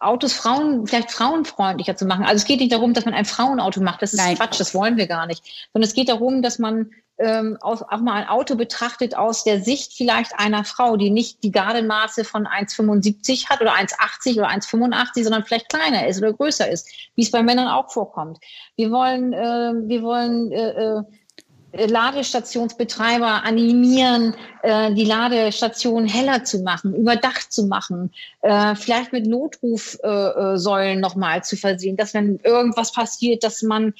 Autos 0.00 0.32
Frauen, 0.32 0.86
vielleicht 0.86 1.10
frauenfreundlicher 1.10 1.96
zu 1.96 2.06
machen. 2.06 2.24
Also 2.24 2.36
es 2.36 2.44
geht 2.44 2.60
nicht 2.60 2.72
darum, 2.72 2.94
dass 2.94 3.04
man 3.04 3.14
ein 3.14 3.24
Frauenauto 3.24 3.80
macht. 3.80 4.02
Das 4.02 4.12
ist 4.12 4.20
Nein. 4.20 4.36
Quatsch, 4.36 4.60
das 4.60 4.74
wollen 4.74 4.96
wir 4.96 5.06
gar 5.06 5.26
nicht. 5.26 5.42
Sondern 5.72 5.88
es 5.88 5.94
geht 5.94 6.08
darum, 6.08 6.42
dass 6.42 6.58
man 6.58 6.90
ähm, 7.18 7.56
auch, 7.60 7.82
auch 7.82 8.00
mal 8.00 8.14
ein 8.14 8.28
Auto 8.28 8.56
betrachtet 8.56 9.16
aus 9.16 9.44
der 9.44 9.60
Sicht 9.60 9.94
vielleicht 9.94 10.38
einer 10.38 10.64
Frau, 10.64 10.96
die 10.96 11.10
nicht 11.10 11.42
die 11.42 11.50
Gardenmaße 11.50 12.24
von 12.24 12.46
1,75 12.46 13.48
hat 13.48 13.60
oder 13.60 13.74
1,80 13.74 14.36
oder 14.36 14.48
1,85, 14.48 15.24
sondern 15.24 15.44
vielleicht 15.44 15.68
kleiner 15.68 16.06
ist 16.06 16.18
oder 16.18 16.32
größer 16.32 16.70
ist, 16.70 16.88
wie 17.14 17.22
es 17.22 17.30
bei 17.30 17.42
Männern 17.42 17.68
auch 17.68 17.90
vorkommt. 17.90 18.38
Wir 18.76 18.90
wollen, 18.90 19.32
äh, 19.32 19.72
wir 19.88 20.02
wollen 20.02 20.52
äh, 20.52 20.70
äh 20.70 21.02
Ladestationsbetreiber 21.76 23.44
animieren, 23.44 24.34
äh, 24.62 24.92
die 24.94 25.04
Ladestation 25.04 26.06
heller 26.06 26.44
zu 26.44 26.60
machen, 26.60 26.94
überdacht 26.94 27.52
zu 27.52 27.66
machen, 27.66 28.12
äh, 28.42 28.74
vielleicht 28.74 29.12
mit 29.12 29.26
Notrufsäulen 29.26 30.98
äh, 30.98 31.00
nochmal 31.00 31.44
zu 31.44 31.56
versehen, 31.56 31.96
dass 31.96 32.14
wenn 32.14 32.38
irgendwas 32.42 32.92
passiert, 32.92 33.44
dass 33.44 33.62
man 33.62 33.94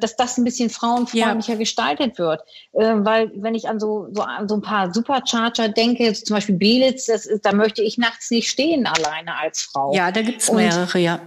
dass 0.00 0.16
das 0.16 0.38
ein 0.38 0.44
bisschen 0.44 0.70
frauenfreundlicher 0.70 1.52
ja. 1.52 1.58
gestaltet 1.58 2.18
wird. 2.18 2.40
weil 2.72 3.30
wenn 3.36 3.54
ich 3.54 3.68
an 3.68 3.78
so, 3.78 4.08
so, 4.12 4.22
an 4.22 4.48
so 4.48 4.56
ein 4.56 4.62
paar 4.62 4.92
Supercharger 4.92 5.68
denke, 5.68 6.12
zum 6.14 6.34
Beispiel 6.34 6.56
Belitz, 6.56 7.06
das 7.06 7.26
ist, 7.26 7.44
da 7.44 7.52
möchte 7.52 7.82
ich 7.82 7.96
nachts 7.96 8.30
nicht 8.32 8.48
stehen 8.48 8.86
alleine 8.86 9.36
als 9.36 9.60
Frau. 9.60 9.94
Ja, 9.94 10.10
da 10.10 10.22
gibt 10.22 10.40
es 10.40 10.50
mehrere, 10.50 10.98
ja. 10.98 11.20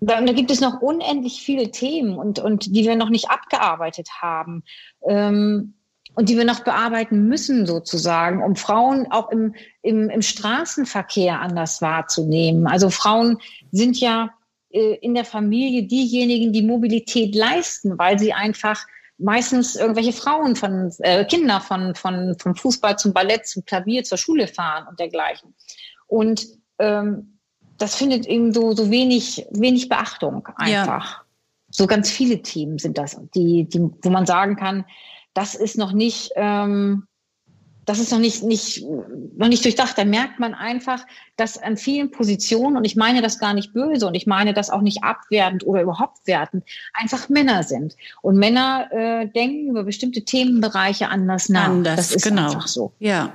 Da, 0.00 0.20
da, 0.20 0.32
gibt 0.32 0.50
es 0.50 0.60
noch 0.60 0.80
unendlich 0.80 1.42
viele 1.42 1.70
Themen 1.70 2.16
und, 2.16 2.38
und 2.38 2.74
die 2.74 2.84
wir 2.84 2.96
noch 2.96 3.10
nicht 3.10 3.30
abgearbeitet 3.30 4.08
haben 4.20 4.64
ähm, 5.06 5.74
und 6.14 6.28
die 6.28 6.36
wir 6.36 6.44
noch 6.44 6.60
bearbeiten 6.60 7.28
müssen 7.28 7.66
sozusagen, 7.66 8.42
um 8.42 8.56
Frauen 8.56 9.10
auch 9.12 9.30
im, 9.30 9.54
im, 9.82 10.08
im 10.08 10.22
Straßenverkehr 10.22 11.40
anders 11.40 11.82
wahrzunehmen. 11.82 12.66
Also 12.66 12.88
Frauen 12.90 13.38
sind 13.70 14.00
ja 14.00 14.30
äh, 14.70 14.94
in 15.02 15.14
der 15.14 15.24
Familie 15.24 15.82
diejenigen, 15.82 16.52
die 16.52 16.62
Mobilität 16.62 17.34
leisten, 17.34 17.98
weil 17.98 18.18
sie 18.18 18.32
einfach 18.32 18.86
meistens 19.18 19.76
irgendwelche 19.76 20.12
Frauen 20.12 20.56
von 20.56 20.92
äh, 21.00 21.24
Kinder 21.26 21.60
von, 21.60 21.94
von, 21.94 22.36
vom 22.38 22.56
Fußball 22.56 22.98
zum 22.98 23.12
Ballett, 23.12 23.46
zum 23.46 23.64
Klavier, 23.64 24.02
zur 24.02 24.18
Schule 24.18 24.48
fahren 24.48 24.86
und 24.88 24.98
dergleichen. 24.98 25.54
Und 26.06 26.46
ähm, 26.78 27.38
das 27.80 27.94
findet 27.94 28.26
eben 28.26 28.52
so, 28.52 28.72
so 28.72 28.90
wenig, 28.90 29.46
wenig 29.50 29.88
Beachtung 29.88 30.46
einfach. 30.56 31.10
Ja. 31.10 31.24
So 31.70 31.86
ganz 31.86 32.10
viele 32.10 32.42
Themen 32.42 32.78
sind 32.78 32.98
das, 32.98 33.18
die, 33.34 33.64
die, 33.64 33.90
wo 34.02 34.10
man 34.10 34.26
sagen 34.26 34.56
kann, 34.56 34.84
das 35.34 35.54
ist 35.54 35.78
noch 35.78 35.92
nicht, 35.92 36.32
ähm, 36.36 37.06
das 37.86 37.98
ist 37.98 38.12
noch 38.12 38.18
nicht, 38.18 38.42
nicht, 38.42 38.84
noch 39.36 39.48
nicht 39.48 39.64
durchdacht. 39.64 39.96
Da 39.96 40.04
merkt 40.04 40.38
man 40.38 40.52
einfach, 40.52 41.06
dass 41.36 41.56
an 41.56 41.76
vielen 41.76 42.10
Positionen, 42.10 42.76
und 42.76 42.84
ich 42.84 42.96
meine 42.96 43.22
das 43.22 43.38
gar 43.38 43.54
nicht 43.54 43.72
böse 43.72 44.06
und 44.06 44.14
ich 44.14 44.26
meine 44.26 44.52
das 44.52 44.68
auch 44.68 44.82
nicht 44.82 45.02
abwertend 45.02 45.66
oder 45.66 45.80
überhaupt 45.80 46.26
wertend, 46.26 46.64
einfach 46.92 47.28
Männer 47.30 47.62
sind. 47.62 47.96
Und 48.20 48.36
Männer 48.36 48.88
äh, 48.92 49.28
denken 49.28 49.70
über 49.70 49.84
bestimmte 49.84 50.22
Themenbereiche 50.22 51.08
anders 51.08 51.48
nach. 51.48 51.68
Anders, 51.68 51.96
das 51.96 52.16
ist 52.16 52.24
genau. 52.24 52.46
einfach 52.46 52.68
so. 52.68 52.92
Ja, 52.98 53.32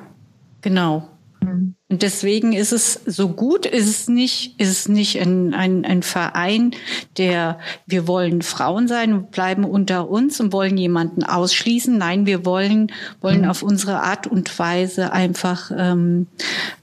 genau. 0.61 1.14
Mhm. 1.41 1.75
Und 1.87 2.01
deswegen 2.01 2.53
ist 2.53 2.71
es 2.71 2.99
so 3.05 3.29
gut, 3.29 3.65
ist 3.65 3.87
es 3.87 4.07
nicht, 4.07 4.59
ist 4.59 4.69
es 4.69 4.87
nicht 4.87 5.19
ein, 5.21 5.53
ein, 5.53 5.85
ein 5.85 6.03
Verein, 6.03 6.71
der, 7.17 7.59
wir 7.85 8.07
wollen 8.07 8.41
Frauen 8.41 8.87
sein 8.87 9.13
und 9.13 9.31
bleiben 9.31 9.63
unter 9.63 10.09
uns 10.09 10.39
und 10.39 10.51
wollen 10.51 10.77
jemanden 10.77 11.23
ausschließen. 11.23 11.97
Nein, 11.97 12.25
wir 12.25 12.45
wollen, 12.45 12.91
wollen 13.21 13.41
mhm. 13.41 13.49
auf 13.49 13.61
unsere 13.63 14.01
Art 14.01 14.27
und 14.27 14.57
Weise 14.57 15.11
einfach 15.11 15.71
ähm, 15.75 16.27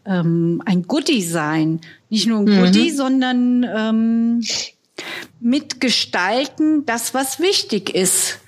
ähm, 0.05 0.63
ein 0.65 0.83
Goodie 0.85 1.23
sein. 1.23 1.81
Nicht 2.09 2.27
nur 2.27 2.41
ein 2.41 2.45
mhm. 2.45 2.61
Goodie, 2.61 2.91
sondern 2.91 3.65
ähm, 3.65 4.43
mitgestalten 5.41 6.87
das, 6.87 7.15
was 7.15 7.41
wichtig 7.41 7.95
ist. 7.95 8.39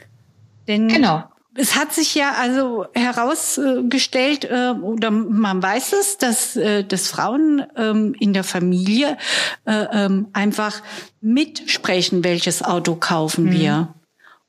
Denn 0.69 0.89
genau 0.89 1.25
es 1.57 1.77
hat 1.77 1.93
sich 1.93 2.15
ja 2.15 2.35
also 2.39 2.87
herausgestellt, 2.95 4.45
äh, 4.45 4.71
oder 4.81 5.11
man 5.11 5.63
weiß 5.63 5.93
es, 5.93 6.19
dass, 6.19 6.57
äh, 6.57 6.85
dass 6.85 7.09
Frauen 7.09 7.65
ähm, 7.77 8.15
in 8.19 8.33
der 8.33 8.45
Familie 8.45 9.17
äh, 9.65 9.87
ähm, 9.93 10.29
einfach 10.33 10.83
mitsprechen, 11.21 12.25
welches 12.25 12.63
Auto 12.63 12.97
kaufen 12.97 13.53
wir. 13.53 13.95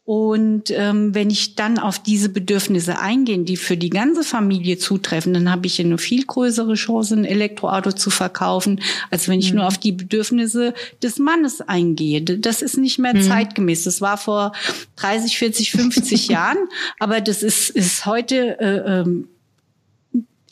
Und 0.06 0.70
ähm, 0.70 1.16
wenn 1.16 1.32
ich 1.32 1.56
dann 1.56 1.80
auf 1.80 1.98
diese 1.98 2.30
Bedürfnisse 2.30 3.00
eingehe, 3.00 3.40
die 3.40 3.58
für 3.58 3.76
die 3.76 3.90
ganze 3.90 4.24
Familie 4.24 4.78
zutreffen, 4.78 5.34
dann 5.34 5.50
habe 5.52 5.66
ich 5.66 5.82
eine 5.82 5.98
viel 5.98 6.24
größere 6.24 6.76
Chance, 6.76 7.16
ein 7.16 7.26
Elektroauto 7.26 7.92
zu 7.92 8.12
verkaufen, 8.12 8.82
als 9.10 9.28
wenn 9.28 9.40
ich 9.40 9.50
mhm. 9.50 9.58
nur 9.58 9.68
auf 9.68 9.80
die 9.80 9.92
Bedürfnisse 9.92 10.76
des 11.02 11.18
Mannes 11.18 11.62
eingehe. 11.62 12.22
Das 12.22 12.62
ist 12.62 12.78
nicht 12.78 13.00
mehr 13.00 13.16
mhm. 13.16 13.24
zeitgemäß. 13.24 13.86
Das 13.86 14.00
war 14.00 14.18
vor 14.18 14.52
30, 14.98 15.40
40, 15.40 15.72
50 15.72 16.28
Jahren, 16.28 16.60
aber 17.00 17.20
das 17.20 17.42
ist, 17.42 17.72
ist 17.72 18.06
heute 18.06 18.60
äh, 18.60 19.00
ähm, 19.00 19.28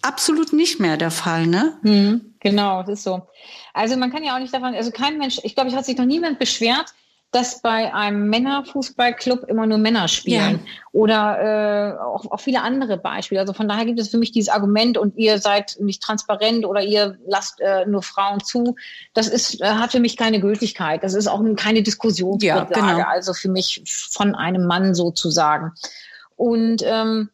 absolut 0.01 0.51
nicht 0.51 0.80
mehr 0.80 0.97
der 0.97 1.12
Fall, 1.12 1.45
ne? 1.45 1.78
Mhm. 1.84 2.22
Genau, 2.39 2.82
das 2.82 2.99
ist 2.99 3.04
so. 3.04 3.22
Also 3.74 3.97
man 3.97 4.12
kann 4.12 4.24
ja 4.24 4.36
auch 4.36 4.39
nicht 4.39 4.54
davon, 4.54 4.74
also 4.74 4.89
kein 4.89 5.20
Mensch, 5.20 5.39
ich 5.43 5.54
glaube, 5.54 5.70
ich 5.70 5.76
hat 5.76 5.86
sich 5.86 5.97
noch 5.97 6.06
niemand 6.06 6.39
beschwert, 6.39 6.93
dass 7.34 7.61
bei 7.61 7.91
einem 7.93 8.29
Männerfußballclub 8.29 9.45
immer 9.45 9.65
nur 9.65 9.79
Männer 9.79 10.07
spielen. 10.07 10.59
Ja. 10.63 10.71
Oder 10.91 11.97
äh, 11.97 11.99
auch, 11.99 12.31
auch 12.31 12.39
viele 12.39 12.61
andere 12.61 12.97
Beispiele. 12.97 13.41
Also 13.41 13.53
von 13.53 13.67
daher 13.67 13.86
gibt 13.86 13.99
es 13.99 14.09
für 14.09 14.19
mich 14.19 14.31
dieses 14.31 14.49
Argument 14.49 14.99
und 14.99 15.17
ihr 15.17 15.39
seid 15.39 15.77
nicht 15.79 16.03
transparent 16.03 16.63
oder 16.63 16.84
ihr 16.84 17.17
lasst 17.25 17.59
äh, 17.59 17.88
nur 17.88 18.03
Frauen 18.03 18.43
zu. 18.43 18.75
Das 19.15 19.27
ist, 19.27 19.59
äh, 19.61 19.65
hat 19.65 19.93
für 19.93 19.99
mich 19.99 20.15
keine 20.15 20.39
Gültigkeit. 20.39 21.03
Das 21.03 21.15
ist 21.15 21.25
auch 21.27 21.43
keine 21.55 21.81
Diskussionsgrundlage. 21.81 22.73
Ja, 22.75 22.93
genau. 22.93 23.09
Also 23.09 23.34
für 23.34 23.49
mich 23.49 23.81
von 24.11 24.36
einem 24.36 24.67
Mann 24.67 24.93
sozusagen. 24.93 25.71
Und 26.36 26.84
ähm, 26.86 27.29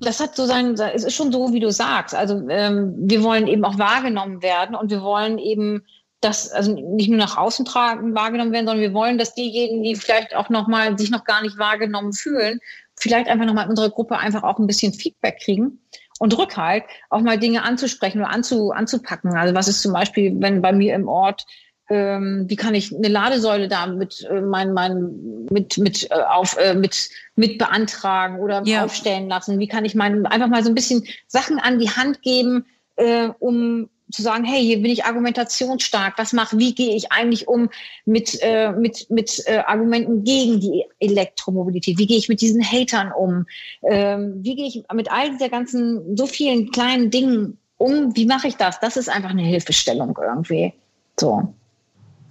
das 0.00 0.20
hat 0.20 0.34
so 0.36 0.46
sein, 0.46 0.74
es 0.74 1.04
ist 1.04 1.14
schon 1.14 1.32
so, 1.32 1.52
wie 1.52 1.60
du 1.60 1.70
sagst. 1.70 2.14
Also 2.14 2.48
ähm, 2.48 2.94
wir 2.96 3.22
wollen 3.22 3.46
eben 3.46 3.64
auch 3.66 3.78
wahrgenommen 3.78 4.42
werden 4.42 4.74
und 4.74 4.90
wir 4.90 5.02
wollen 5.02 5.36
eben 5.38 5.84
das 6.24 6.50
also 6.50 6.72
nicht 6.72 7.08
nur 7.08 7.18
nach 7.18 7.36
außen 7.36 7.64
tragen, 7.64 8.14
wahrgenommen 8.14 8.52
werden, 8.52 8.66
sondern 8.66 8.82
wir 8.82 8.94
wollen, 8.94 9.18
dass 9.18 9.34
diejenigen, 9.34 9.82
die 9.82 9.96
vielleicht 9.96 10.34
auch 10.34 10.48
noch 10.48 10.68
sich 10.96 11.10
noch 11.10 11.24
gar 11.24 11.42
nicht 11.42 11.58
wahrgenommen 11.58 12.12
fühlen, 12.12 12.60
vielleicht 12.96 13.28
einfach 13.28 13.44
nochmal 13.44 13.64
in 13.64 13.70
unserer 13.70 13.90
Gruppe 13.90 14.18
einfach 14.18 14.42
auch 14.42 14.58
ein 14.58 14.66
bisschen 14.66 14.92
Feedback 14.92 15.40
kriegen 15.42 15.80
und 16.18 16.36
Rückhalt, 16.38 16.84
auch 17.10 17.20
mal 17.20 17.38
Dinge 17.38 17.62
anzusprechen 17.62 18.20
oder 18.20 18.30
anzu, 18.30 18.70
anzupacken. 18.70 19.34
Also 19.34 19.54
was 19.54 19.68
ist 19.68 19.82
zum 19.82 19.92
Beispiel, 19.92 20.32
wenn 20.38 20.62
bei 20.62 20.72
mir 20.72 20.94
im 20.94 21.08
Ort 21.08 21.44
ähm, 21.90 22.44
wie 22.48 22.56
kann 22.56 22.74
ich 22.74 22.94
eine 22.94 23.08
Ladesäule 23.08 23.68
da 23.68 23.86
mit 23.86 24.26
äh, 24.30 24.40
mein, 24.40 24.72
mein, 24.72 25.46
mit 25.50 25.76
mit 25.78 26.10
äh, 26.10 26.14
auf 26.14 26.56
äh, 26.56 26.74
mit 26.74 27.10
mit 27.34 27.58
beantragen 27.58 28.38
oder 28.38 28.62
ja. 28.64 28.84
aufstellen 28.84 29.28
lassen? 29.28 29.58
Wie 29.58 29.68
kann 29.68 29.84
ich 29.84 29.94
mein, 29.94 30.24
einfach 30.26 30.48
mal 30.48 30.62
so 30.62 30.70
ein 30.70 30.74
bisschen 30.74 31.04
Sachen 31.26 31.58
an 31.58 31.78
die 31.78 31.90
Hand 31.90 32.22
geben, 32.22 32.66
äh, 32.96 33.28
um 33.38 33.90
zu 34.12 34.22
sagen, 34.22 34.44
hey, 34.44 34.62
hier 34.62 34.80
bin 34.80 34.90
ich 34.90 35.04
argumentationsstark. 35.04 36.14
Was 36.18 36.32
mache, 36.32 36.58
wie 36.58 36.74
gehe 36.74 36.94
ich 36.94 37.10
eigentlich 37.10 37.48
um 37.48 37.70
mit 38.04 38.38
äh, 38.42 38.72
mit 38.72 39.10
mit 39.10 39.42
äh, 39.46 39.58
Argumenten 39.58 40.24
gegen 40.24 40.60
die 40.60 40.84
Elektromobilität? 41.00 41.98
Wie 41.98 42.06
gehe 42.06 42.18
ich 42.18 42.28
mit 42.28 42.40
diesen 42.40 42.62
Hatern 42.62 43.12
um? 43.12 43.46
Ähm, 43.82 44.40
wie 44.42 44.54
gehe 44.54 44.66
ich 44.66 44.82
mit 44.94 45.10
all 45.10 45.30
dieser 45.30 45.48
ganzen 45.48 46.16
so 46.16 46.26
vielen 46.26 46.70
kleinen 46.70 47.10
Dingen 47.10 47.58
um? 47.78 48.14
Wie 48.16 48.26
mache 48.26 48.48
ich 48.48 48.56
das? 48.56 48.80
Das 48.80 48.96
ist 48.96 49.08
einfach 49.08 49.30
eine 49.30 49.42
Hilfestellung 49.42 50.18
irgendwie. 50.20 50.72
So 51.18 51.54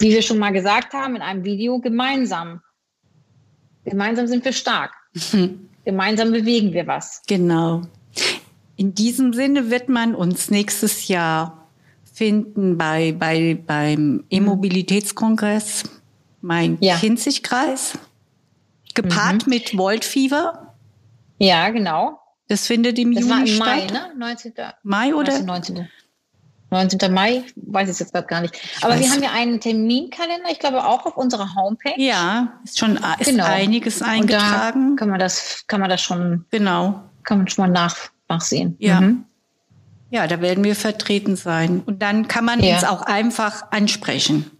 wie 0.01 0.11
wir 0.11 0.21
schon 0.21 0.39
mal 0.39 0.51
gesagt 0.51 0.93
haben 0.93 1.15
in 1.15 1.21
einem 1.21 1.45
Video, 1.45 1.79
gemeinsam. 1.79 2.61
Gemeinsam 3.86 4.27
sind 4.27 4.43
wir 4.43 4.51
stark. 4.51 4.91
gemeinsam 5.86 6.32
bewegen 6.32 6.73
wir 6.73 6.88
was. 6.88 7.21
Genau. 7.27 7.84
In 8.75 8.95
diesem 8.95 9.32
Sinne 9.32 9.69
wird 9.69 9.89
man 9.89 10.15
uns 10.15 10.49
nächstes 10.49 11.07
Jahr 11.07 11.61
finden 12.22 12.78
bei, 12.78 13.15
bei, 13.17 13.57
beim 13.65 14.26
E-Mobilitätskongress, 14.30 15.86
mein 16.41 16.78
ja. 16.80 16.95
Kinzigkreis, 16.97 17.97
gepaart 18.93 19.47
mhm. 19.47 19.49
mit 19.49 19.76
Voltfieber. 19.76 20.76
Ja, 21.39 21.72
genau. 21.72 22.19
Das 22.47 22.67
findet 22.67 22.99
im 22.99 23.15
das 23.15 23.24
Juni 23.24 23.34
war 23.34 23.47
im 23.47 23.57
Mai, 23.57 23.86
ne? 23.88 24.11
19. 24.15 24.53
Mai 24.84 25.15
oder? 25.15 25.41
19. 25.41 25.88
19. 26.69 27.11
Mai, 27.11 27.43
weiß 27.55 27.89
ich 27.89 27.99
jetzt 27.99 28.13
gerade 28.13 28.28
gar 28.28 28.41
nicht. 28.41 28.55
Aber 28.84 28.99
wir 28.99 29.09
haben 29.09 29.24
ja 29.24 29.32
einen 29.32 29.59
Terminkalender, 29.59 30.51
ich 30.51 30.59
glaube 30.59 30.86
auch 30.86 31.07
auf 31.07 31.17
unserer 31.17 31.55
Homepage. 31.55 31.95
Ja, 31.97 32.59
ist 32.63 32.78
schon 32.78 32.99
ist 33.17 33.32
genau. 33.32 33.45
einiges 33.45 34.03
eingetragen. 34.03 34.95
kann 34.95 35.09
man 35.09 35.19
das, 35.19 35.65
kann 35.65 35.82
man 35.82 35.89
das 35.89 36.03
schon, 36.03 36.45
genau, 36.51 37.01
kann 37.24 37.39
man 37.39 37.47
schon 37.47 37.65
mal 37.65 37.72
nach, 37.72 37.97
nachsehen. 38.30 38.76
Ja. 38.78 39.01
Mhm. 39.01 39.26
Ja, 40.12 40.28
da 40.28 40.41
werden 40.41 40.64
wir 40.64 40.76
vertreten 40.76 41.38
sein. 41.38 41.82
Und 41.86 42.01
dann 42.01 42.28
kann 42.28 42.43
man 42.43 42.62
ja. 42.62 42.76
uns 42.76 42.84
auch 42.84 43.01
einfach 43.01 43.72
ansprechen. 43.72 44.51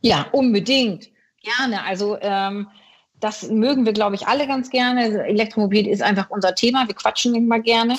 Ja, 0.00 0.26
unbedingt. 0.30 1.08
Gerne. 1.42 1.82
Also 1.84 2.16
ähm, 2.20 2.68
das 3.18 3.48
mögen 3.50 3.84
wir, 3.84 3.92
glaube 3.92 4.14
ich, 4.14 4.28
alle 4.28 4.46
ganz 4.46 4.70
gerne. 4.70 5.26
Elektromobilität 5.26 5.92
ist 5.92 6.02
einfach 6.02 6.30
unser 6.30 6.54
Thema. 6.54 6.86
Wir 6.86 6.94
quatschen 6.94 7.34
immer 7.34 7.58
gerne. 7.58 7.96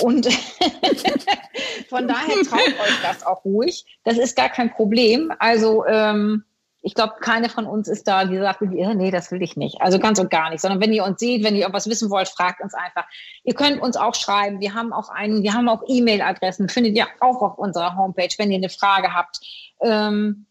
Und 0.00 0.26
von 1.90 2.08
daher 2.08 2.36
traut 2.48 2.68
euch 2.68 3.02
das 3.02 3.26
auch 3.26 3.44
ruhig. 3.44 3.84
Das 4.04 4.16
ist 4.16 4.34
gar 4.34 4.48
kein 4.48 4.72
Problem. 4.72 5.30
Also 5.38 5.84
ähm, 5.86 6.44
ich 6.82 6.94
glaube, 6.94 7.14
keine 7.20 7.48
von 7.50 7.66
uns 7.66 7.88
ist 7.88 8.08
da, 8.08 8.24
die 8.24 8.38
sagt, 8.38 8.62
nee, 8.62 9.10
das 9.10 9.30
will 9.30 9.42
ich 9.42 9.56
nicht. 9.56 9.80
Also 9.80 9.98
ganz 9.98 10.18
und 10.18 10.30
gar 10.30 10.48
nicht. 10.50 10.62
Sondern 10.62 10.80
wenn 10.80 10.92
ihr 10.92 11.04
uns 11.04 11.20
seht, 11.20 11.44
wenn 11.44 11.54
ihr 11.54 11.68
was 11.72 11.88
wissen 11.88 12.10
wollt, 12.10 12.28
fragt 12.28 12.62
uns 12.62 12.72
einfach. 12.72 13.04
Ihr 13.44 13.54
könnt 13.54 13.82
uns 13.82 13.96
auch 13.96 14.14
schreiben. 14.14 14.60
Wir 14.60 14.74
haben 14.74 14.92
auch 14.92 15.10
einen, 15.10 15.42
wir 15.42 15.52
haben 15.52 15.68
auch 15.68 15.82
E-Mail-Adressen. 15.86 16.68
Findet 16.70 16.96
ihr 16.96 17.06
auch 17.20 17.42
auf 17.42 17.58
unserer 17.58 17.96
Homepage, 17.96 18.30
wenn 18.38 18.50
ihr 18.50 18.56
eine 18.56 18.70
Frage 18.70 19.14
habt. 19.14 19.40
Ähm, 19.82 20.46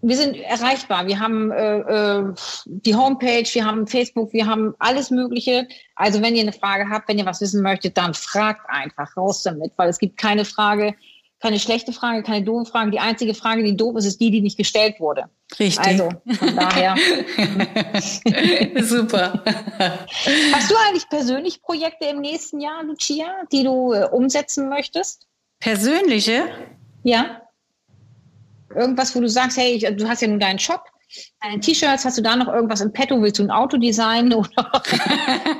wir 0.00 0.16
sind 0.16 0.36
erreichbar. 0.36 1.06
Wir 1.06 1.20
haben 1.20 1.50
äh, 1.52 1.78
äh, 1.78 2.34
die 2.66 2.94
Homepage, 2.94 3.48
wir 3.52 3.64
haben 3.64 3.86
Facebook, 3.86 4.32
wir 4.32 4.46
haben 4.46 4.74
alles 4.80 5.10
Mögliche. 5.10 5.68
Also 5.94 6.22
wenn 6.22 6.34
ihr 6.34 6.42
eine 6.42 6.52
Frage 6.52 6.88
habt, 6.88 7.08
wenn 7.08 7.18
ihr 7.18 7.26
was 7.26 7.40
wissen 7.40 7.62
möchtet, 7.62 7.96
dann 7.96 8.14
fragt 8.14 8.68
einfach 8.68 9.16
raus 9.16 9.42
damit, 9.42 9.72
weil 9.76 9.88
es 9.88 9.98
gibt 9.98 10.16
keine 10.16 10.44
Frage, 10.44 10.94
keine 11.40 11.60
schlechte 11.60 11.92
Frage, 11.92 12.22
keine 12.22 12.44
doofe 12.44 12.70
Frage. 12.70 12.90
Die 12.90 12.98
einzige 12.98 13.34
Frage, 13.34 13.62
die 13.62 13.76
doof 13.76 13.96
ist, 13.96 14.06
ist 14.06 14.20
die, 14.20 14.30
die 14.30 14.40
nicht 14.40 14.56
gestellt 14.56 14.98
wurde. 14.98 15.26
Richtig. 15.58 15.86
Also 15.86 16.10
von 16.32 16.56
daher. 16.56 16.96
Super. 18.82 19.42
Hast 20.52 20.70
du 20.70 20.74
eigentlich 20.86 21.08
persönlich 21.08 21.62
Projekte 21.62 22.06
im 22.06 22.20
nächsten 22.20 22.60
Jahr, 22.60 22.82
Lucia, 22.82 23.26
die 23.52 23.62
du 23.62 23.92
äh, 23.92 24.08
umsetzen 24.10 24.68
möchtest? 24.68 25.26
Persönliche? 25.60 26.48
Ja. 27.04 27.42
Irgendwas, 28.74 29.14
wo 29.14 29.20
du 29.20 29.28
sagst, 29.28 29.56
hey, 29.56 29.78
du 29.78 30.08
hast 30.08 30.20
ja 30.22 30.28
nun 30.28 30.40
deinen 30.40 30.58
Shop, 30.58 30.82
deine 31.40 31.60
T-Shirts, 31.60 32.04
hast 32.04 32.18
du 32.18 32.22
da 32.22 32.36
noch 32.36 32.48
irgendwas 32.48 32.80
im 32.80 32.92
Petto? 32.92 33.20
Willst 33.22 33.38
du 33.38 33.44
ein 33.44 33.50
Auto 33.50 33.76
designen 33.76 34.32
oder, 34.34 34.82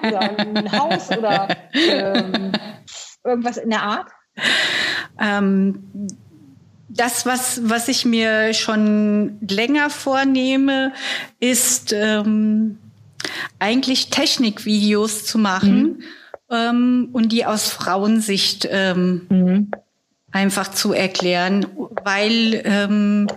oder 0.02 0.38
ein 0.38 0.72
Haus 0.72 1.08
oder 1.10 1.48
ähm, 1.72 2.52
irgendwas 3.24 3.56
in 3.56 3.70
der 3.70 3.82
Art? 3.82 4.08
Ähm, 5.20 5.84
das, 6.88 7.26
was, 7.26 7.60
was 7.64 7.88
ich 7.88 8.04
mir 8.04 8.54
schon 8.54 9.38
länger 9.46 9.90
vornehme, 9.90 10.92
ist 11.38 11.92
ähm, 11.92 12.78
eigentlich 13.58 14.10
Technikvideos 14.10 15.24
zu 15.24 15.38
machen 15.38 15.82
mhm. 15.82 16.02
ähm, 16.50 17.08
und 17.12 17.30
die 17.30 17.44
aus 17.44 17.68
Frauensicht 17.70 18.66
ähm, 18.70 19.26
mhm 19.28 19.70
einfach 20.30 20.68
zu 20.68 20.92
erklären, 20.92 21.66
weil 22.04 22.62
ähm, 22.64 23.28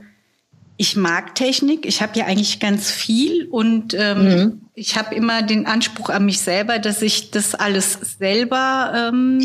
ich 0.77 0.95
mag 0.95 1.35
Technik. 1.35 1.85
Ich 1.85 2.01
habe 2.01 2.17
ja 2.17 2.25
eigentlich 2.25 2.59
ganz 2.59 2.91
viel 2.91 3.47
und 3.47 3.93
ähm, 3.93 4.23
mhm. 4.23 4.61
ich 4.73 4.97
habe 4.97 5.15
immer 5.15 5.41
den 5.41 5.65
Anspruch 5.65 6.09
an 6.09 6.25
mich 6.25 6.41
selber, 6.41 6.79
dass 6.79 7.01
ich 7.01 7.31
das 7.31 7.55
alles 7.55 7.93
selber 8.19 9.11
ähm, 9.13 9.39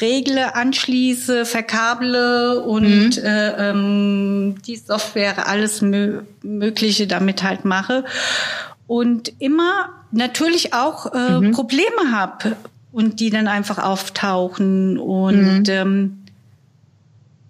regle, 0.00 0.54
anschließe, 0.54 1.46
verkable 1.46 2.62
und 2.62 3.16
mhm. 3.16 3.24
äh, 3.24 3.70
ähm, 3.70 4.54
die 4.66 4.76
Software 4.76 5.48
alles 5.48 5.82
Mö 5.82 6.22
Mögliche 6.42 7.06
damit 7.06 7.42
halt 7.42 7.64
mache 7.64 8.04
und 8.86 9.32
immer 9.40 9.90
natürlich 10.12 10.74
auch 10.74 11.12
äh, 11.12 11.40
mhm. 11.40 11.52
Probleme 11.52 12.12
habe 12.12 12.56
und 12.92 13.20
die 13.20 13.30
dann 13.30 13.48
einfach 13.48 13.78
auftauchen 13.78 14.98
und 14.98 15.64
mhm. 15.64 15.64
ähm, 15.68 16.18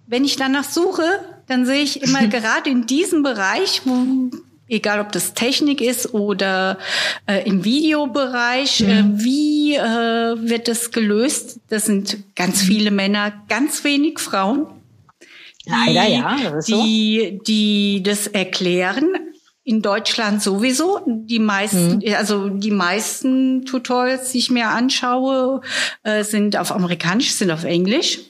wenn 0.07 0.25
ich 0.25 0.37
danach 0.37 0.65
suche, 0.65 1.05
dann 1.47 1.67
sehe 1.67 1.83
ich 1.83 2.03
immer 2.03 2.27
gerade 2.29 2.71
in 2.71 2.87
diesem 2.87 3.23
Bereich, 3.23 3.83
wo 3.85 4.31
egal 4.69 5.01
ob 5.01 5.13
das 5.13 5.35
Technik 5.35 5.81
ist 5.81 6.15
oder 6.15 6.79
äh, 7.27 7.47
im 7.47 7.65
Videobereich, 7.65 8.81
äh, 8.81 9.03
mhm. 9.03 9.17
äh, 9.17 9.25
wie 9.25 9.75
äh, 9.75 10.49
wird 10.49 10.69
das 10.69 10.91
gelöst? 10.91 11.61
Das 11.69 11.87
sind 11.87 12.19
ganz 12.35 12.63
mhm. 12.63 12.67
viele 12.67 12.91
Männer, 12.91 13.33
ganz 13.49 13.85
wenig 13.85 14.19
Frauen. 14.19 14.67
Leider, 15.67 16.09
ja. 16.09 16.37
Das 16.51 16.67
die, 16.67 17.37
so. 17.39 17.45
die 17.45 18.03
das 18.03 18.27
erklären. 18.27 19.09
In 19.65 19.83
Deutschland 19.83 20.41
sowieso. 20.41 21.01
Die 21.07 21.41
meisten, 21.41 21.97
mhm. 21.97 22.15
also 22.17 22.49
die 22.49 22.71
meisten 22.71 23.65
Tutorials, 23.65 24.31
die 24.31 24.39
ich 24.39 24.51
mir 24.51 24.69
anschaue, 24.69 25.61
äh, 26.05 26.23
sind 26.23 26.57
auf 26.57 26.71
Amerikanisch, 26.71 27.33
sind 27.33 27.51
auf 27.51 27.65
Englisch. 27.65 28.21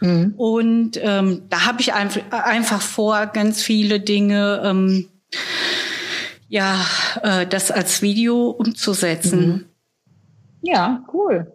Mhm. 0.00 0.34
Und 0.36 0.98
ähm, 1.00 1.42
da 1.48 1.66
habe 1.66 1.80
ich 1.80 1.94
einfach, 1.94 2.20
einfach 2.32 2.82
vor, 2.82 3.26
ganz 3.26 3.62
viele 3.62 4.00
Dinge, 4.00 4.60
ähm, 4.64 5.08
ja, 6.48 6.84
äh, 7.22 7.46
das 7.46 7.70
als 7.70 8.02
Video 8.02 8.50
umzusetzen. 8.50 9.46
Mhm. 9.46 9.64
Ja, 10.62 11.04
cool. 11.12 11.52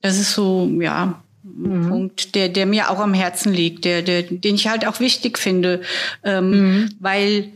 Das 0.00 0.18
ist 0.18 0.34
so, 0.34 0.68
ja, 0.80 1.22
ein 1.44 1.84
mhm. 1.84 1.88
Punkt, 1.88 2.34
der, 2.34 2.48
der 2.48 2.66
mir 2.66 2.90
auch 2.90 2.98
am 2.98 3.14
Herzen 3.14 3.52
liegt, 3.52 3.84
der, 3.84 4.02
der, 4.02 4.22
den 4.22 4.54
ich 4.54 4.68
halt 4.68 4.86
auch 4.86 5.00
wichtig 5.00 5.38
finde, 5.38 5.82
ähm, 6.22 6.50
mhm. 6.50 6.90
weil 7.00 7.52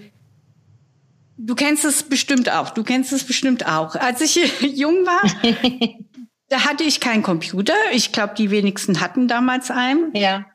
du 1.37 1.55
kennst 1.55 1.85
es 1.85 2.03
bestimmt 2.03 2.51
auch. 2.51 2.71
Du 2.71 2.83
kennst 2.83 3.13
es 3.13 3.25
bestimmt 3.25 3.67
auch. 3.67 3.95
Als 3.97 4.21
ich 4.21 4.37
jung 4.61 5.05
war, 5.05 5.23
Da 6.49 6.65
hatte 6.65 6.85
ich 6.85 7.01
keinen 7.01 7.23
Computer. 7.23 7.75
Ich 7.93 8.13
glaube, 8.13 8.35
die 8.37 8.51
wenigsten 8.51 9.01
hatten 9.01 9.27
damals 9.27 9.71
einen. 9.71 10.15
Ja. 10.15 10.47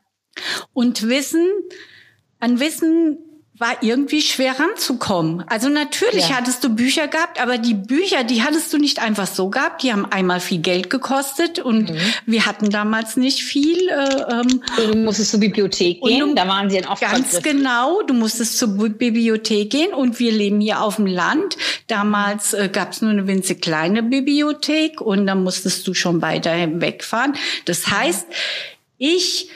Und 0.72 1.06
Wissen, 1.08 1.46
an 2.38 2.60
Wissen 2.60 3.18
war 3.62 3.76
irgendwie 3.80 4.20
schwer 4.22 4.58
ranzukommen. 4.58 5.44
Also 5.46 5.68
natürlich 5.68 6.30
ja. 6.30 6.36
hattest 6.36 6.64
du 6.64 6.74
Bücher 6.74 7.06
gehabt, 7.06 7.40
aber 7.40 7.58
die 7.58 7.74
Bücher, 7.74 8.24
die 8.24 8.42
hattest 8.42 8.72
du 8.72 8.78
nicht 8.78 9.00
einfach 9.00 9.28
so 9.28 9.50
gehabt. 9.50 9.84
Die 9.84 9.92
haben 9.92 10.04
einmal 10.04 10.40
viel 10.40 10.58
Geld 10.58 10.90
gekostet 10.90 11.60
und 11.60 11.90
mhm. 11.90 11.96
wir 12.26 12.44
hatten 12.44 12.70
damals 12.70 13.16
nicht 13.16 13.40
viel. 13.44 13.88
Äh, 13.88 14.32
ähm, 14.32 14.62
du 14.76 14.98
musstest 14.98 15.30
zur 15.30 15.38
Bibliothek 15.38 16.02
gehen, 16.02 16.30
du, 16.30 16.34
da 16.34 16.48
waren 16.48 16.70
sie 16.70 16.80
dann 16.80 16.86
auch 16.86 16.98
Ganz 16.98 17.40
genau, 17.40 18.02
du 18.02 18.14
musstest 18.14 18.58
zur 18.58 18.68
Bibliothek 18.70 19.70
gehen 19.70 19.94
und 19.94 20.18
wir 20.18 20.32
leben 20.32 20.60
hier 20.60 20.82
auf 20.82 20.96
dem 20.96 21.06
Land. 21.06 21.56
Damals 21.86 22.54
äh, 22.54 22.68
gab 22.70 22.92
es 22.92 23.00
nur 23.00 23.12
eine 23.12 23.28
winzig 23.28 23.62
kleine 23.62 24.02
Bibliothek 24.02 25.00
und 25.00 25.24
dann 25.28 25.44
musstest 25.44 25.86
du 25.86 25.94
schon 25.94 26.20
weiter 26.20 26.52
wegfahren. 26.80 27.34
Das 27.66 27.86
heißt, 27.86 28.26
ich 28.98 29.50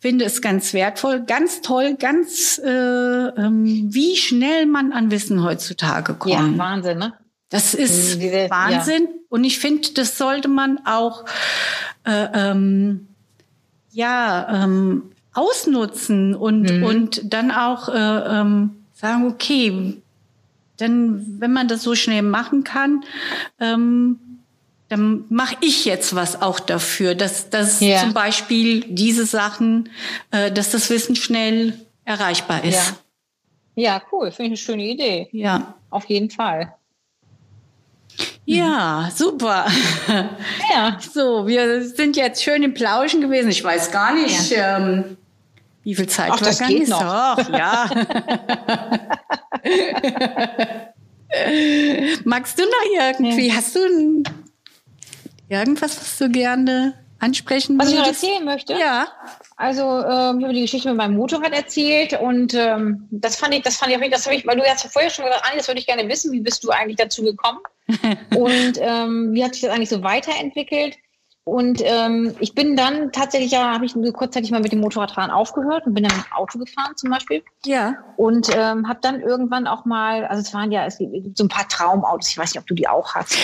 finde 0.00 0.24
es 0.24 0.42
ganz 0.42 0.74
wertvoll, 0.74 1.24
ganz 1.24 1.60
toll, 1.60 1.96
ganz 1.98 2.58
äh, 2.64 2.68
ähm, 2.68 3.64
wie 3.92 4.16
schnell 4.16 4.66
man 4.66 4.92
an 4.92 5.10
Wissen 5.10 5.42
heutzutage 5.42 6.14
kommt. 6.14 6.34
Ja, 6.34 6.58
Wahnsinn, 6.58 6.98
ne? 6.98 7.14
Das 7.50 7.74
ist 7.74 8.20
Diese, 8.20 8.50
Wahnsinn. 8.50 9.02
Ja. 9.04 9.12
Und 9.30 9.44
ich 9.44 9.58
finde, 9.58 9.88
das 9.94 10.18
sollte 10.18 10.48
man 10.48 10.80
auch 10.84 11.24
äh, 12.04 12.26
ähm, 12.34 13.08
ja 13.90 14.64
ähm, 14.64 15.10
ausnutzen 15.32 16.34
und 16.34 16.70
mhm. 16.70 16.82
und 16.84 17.32
dann 17.32 17.50
auch 17.50 17.88
äh, 17.88 17.94
ähm, 17.94 18.84
sagen, 18.92 19.26
okay, 19.26 20.02
dann 20.76 21.40
wenn 21.40 21.52
man 21.52 21.68
das 21.68 21.82
so 21.82 21.94
schnell 21.94 22.22
machen 22.22 22.64
kann, 22.64 23.04
ähm, 23.60 24.18
dann 24.88 25.24
mache 25.28 25.56
ich 25.60 25.84
jetzt 25.84 26.14
was 26.14 26.40
auch 26.40 26.60
dafür, 26.60 27.14
dass, 27.14 27.50
dass 27.50 27.80
ja. 27.80 28.00
zum 28.00 28.14
Beispiel 28.14 28.84
diese 28.88 29.26
Sachen, 29.26 29.90
äh, 30.30 30.50
dass 30.50 30.70
das 30.70 30.88
Wissen 30.88 31.14
schnell 31.14 31.74
erreichbar 32.04 32.64
ist. 32.64 32.94
Ja, 33.74 33.94
ja 33.94 34.02
cool, 34.12 34.30
finde 34.30 34.44
ich 34.44 34.50
eine 34.50 34.56
schöne 34.56 34.84
Idee. 34.84 35.28
Ja. 35.32 35.74
Auf 35.90 36.06
jeden 36.06 36.30
Fall. 36.30 36.74
Ja, 38.46 39.10
super. 39.14 39.66
Ja. 40.72 40.98
So, 41.12 41.46
wir 41.46 41.84
sind 41.84 42.16
jetzt 42.16 42.42
schön 42.42 42.62
im 42.62 42.72
Plauschen 42.72 43.20
gewesen. 43.20 43.50
Ich 43.50 43.62
weiß 43.62 43.90
gar 43.90 44.14
nicht, 44.14 44.50
ja. 44.50 44.78
ähm, 44.78 45.18
wie 45.82 45.94
viel 45.94 46.08
Zeit 46.08 46.30
Ach, 46.32 46.38
das 46.38 46.60
geht 46.60 46.88
noch. 46.88 47.36
Doch, 47.36 47.50
ja. 47.50 47.90
Magst 52.24 52.58
du 52.58 52.62
noch 52.62 53.00
irgendwie? 53.00 53.52
Hast 53.52 53.74
du 53.74 53.80
ein 53.80 54.22
Irgendwas, 55.48 56.00
was 56.00 56.18
du 56.18 56.30
gerne 56.30 56.94
ansprechen 57.18 57.78
was 57.78 57.88
würdest? 57.88 58.08
Was 58.08 58.22
ich 58.22 58.22
noch 58.22 58.28
erzählen 58.28 58.44
möchte? 58.44 58.72
Ja. 58.74 59.08
Also 59.56 59.82
ähm, 59.82 60.38
ich 60.38 60.44
habe 60.44 60.54
die 60.54 60.62
Geschichte 60.62 60.88
mit 60.88 60.98
meinem 60.98 61.16
Motorrad 61.16 61.52
erzählt 61.52 62.18
und 62.20 62.54
ähm, 62.54 63.08
das 63.10 63.36
fand 63.36 63.54
ich, 63.54 63.62
das 63.62 63.76
fand 63.76 63.92
ich, 63.92 64.10
das 64.10 64.24
habe 64.26 64.36
ich, 64.36 64.46
weil 64.46 64.56
du 64.56 64.62
hast 64.62 64.84
ja 64.84 64.90
vorher 64.90 65.10
schon 65.10 65.24
gesagt, 65.24 65.44
das 65.56 65.68
würde 65.68 65.80
ich 65.80 65.86
gerne 65.86 66.08
wissen, 66.08 66.32
wie 66.32 66.40
bist 66.40 66.62
du 66.62 66.70
eigentlich 66.70 66.96
dazu 66.96 67.22
gekommen 67.22 67.58
und 68.36 68.74
ähm, 68.78 69.32
wie 69.32 69.42
hat 69.42 69.54
sich 69.54 69.62
das 69.62 69.72
eigentlich 69.72 69.88
so 69.88 70.02
weiterentwickelt? 70.02 70.96
Und 71.48 71.80
ähm, 71.82 72.34
ich 72.40 72.54
bin 72.54 72.76
dann 72.76 73.10
tatsächlich, 73.10 73.52
ja, 73.52 73.72
habe 73.72 73.86
ich 73.86 73.94
kurzzeitig 74.12 74.50
mal 74.50 74.60
mit 74.60 74.70
dem 74.70 74.80
Motorradfahren 74.80 75.30
aufgehört 75.30 75.86
und 75.86 75.94
bin 75.94 76.04
dann 76.04 76.14
mit 76.14 76.26
dem 76.26 76.32
Auto 76.34 76.58
gefahren 76.58 76.94
zum 76.94 77.08
Beispiel. 77.08 77.42
Ja. 77.64 77.94
Und 78.18 78.50
ähm, 78.54 78.86
habe 78.86 78.98
dann 79.00 79.22
irgendwann 79.22 79.66
auch 79.66 79.86
mal, 79.86 80.26
also 80.26 80.42
es 80.42 80.52
waren 80.52 80.70
ja, 80.70 80.84
es 80.84 80.98
gibt 80.98 81.38
so 81.38 81.44
ein 81.44 81.48
paar 81.48 81.66
Traumautos, 81.66 82.28
ich 82.28 82.36
weiß 82.36 82.52
nicht, 82.52 82.60
ob 82.60 82.66
du 82.66 82.74
die 82.74 82.86
auch 82.86 83.14
hast. 83.14 83.34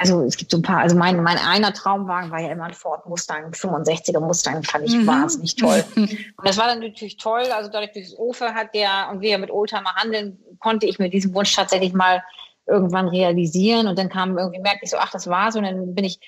Also 0.00 0.22
es 0.22 0.36
gibt 0.36 0.50
so 0.50 0.58
ein 0.58 0.62
paar, 0.62 0.80
also 0.80 0.96
mein, 0.96 1.22
mein 1.22 1.38
einer 1.38 1.72
Traumwagen 1.72 2.32
war 2.32 2.40
ja 2.40 2.50
immer 2.50 2.64
ein 2.64 2.74
Ford 2.74 3.06
Mustang, 3.06 3.52
65er 3.52 4.18
Mustang, 4.18 4.64
fand 4.64 4.86
ich 4.86 4.96
mhm. 4.96 5.06
wahnsinnig 5.06 5.54
toll. 5.54 5.84
und 5.96 6.10
das 6.42 6.58
war 6.58 6.66
dann 6.66 6.80
natürlich 6.80 7.18
toll, 7.18 7.44
also 7.54 7.70
dadurch, 7.70 7.92
durch 7.92 8.06
das 8.10 8.18
Ofe 8.18 8.52
hat 8.52 8.74
der 8.74 9.10
und 9.12 9.20
wir 9.20 9.38
mit 9.38 9.52
Oldtimer 9.52 9.94
handeln, 9.94 10.38
konnte 10.58 10.86
ich 10.86 10.98
mir 10.98 11.08
diesen 11.08 11.32
Wunsch 11.34 11.54
tatsächlich 11.54 11.92
mal 11.92 12.20
irgendwann 12.66 13.06
realisieren 13.06 13.86
und 13.86 13.96
dann 13.96 14.08
kam 14.08 14.36
irgendwie, 14.36 14.60
merkte 14.60 14.80
ich 14.82 14.90
so, 14.90 14.96
ach, 14.98 15.12
das 15.12 15.28
war's 15.28 15.54
und 15.54 15.62
dann 15.62 15.94
bin 15.94 16.04
ich 16.04 16.18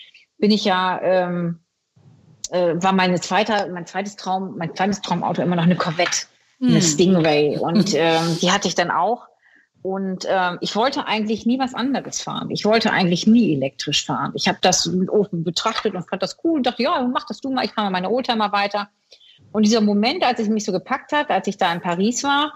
bin 0.40 0.50
ich 0.50 0.64
ja, 0.64 1.00
ähm, 1.02 1.60
äh, 2.50 2.74
war 2.76 2.92
meine 2.92 3.20
zweite, 3.20 3.70
mein 3.72 3.86
zweites 3.86 4.16
Traum, 4.16 4.56
mein 4.56 4.74
zweites 4.74 5.00
Traumauto 5.00 5.42
immer 5.42 5.56
noch 5.56 5.64
eine 5.64 5.76
Corvette, 5.76 6.26
eine 6.60 6.74
hm. 6.74 6.82
Stingray. 6.82 7.58
Und 7.58 7.94
ähm, 7.96 8.38
die 8.40 8.50
hatte 8.50 8.68
ich 8.68 8.74
dann 8.74 8.90
auch. 8.90 9.28
Und 9.82 10.26
ähm, 10.28 10.58
ich 10.60 10.76
wollte 10.76 11.06
eigentlich 11.06 11.46
nie 11.46 11.58
was 11.58 11.74
anderes 11.74 12.20
fahren. 12.20 12.50
Ich 12.50 12.66
wollte 12.66 12.92
eigentlich 12.92 13.26
nie 13.26 13.54
elektrisch 13.54 14.04
fahren. 14.04 14.32
Ich 14.34 14.46
habe 14.46 14.58
das 14.60 14.86
oben 14.86 15.42
betrachtet 15.42 15.94
und 15.94 16.06
fand 16.08 16.22
das 16.22 16.36
cool 16.44 16.58
und 16.58 16.66
dachte, 16.66 16.82
ja, 16.82 17.02
mach 17.10 17.26
das 17.26 17.40
du 17.40 17.50
mal, 17.50 17.64
ich 17.64 17.72
fahre 17.72 17.86
mal 17.86 18.00
meine 18.00 18.10
Oldtimer 18.10 18.52
weiter. 18.52 18.90
Und 19.52 19.64
dieser 19.64 19.80
Moment, 19.80 20.22
als 20.22 20.38
ich 20.38 20.50
mich 20.50 20.64
so 20.64 20.72
gepackt 20.72 21.12
hat, 21.12 21.30
als 21.30 21.46
ich 21.46 21.56
da 21.56 21.72
in 21.72 21.80
Paris 21.80 22.22
war, 22.24 22.52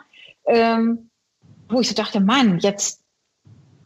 ähm, 0.46 1.08
wo 1.68 1.80
ich 1.80 1.88
so 1.88 1.94
dachte, 1.94 2.20
Mann, 2.20 2.58
jetzt 2.58 3.03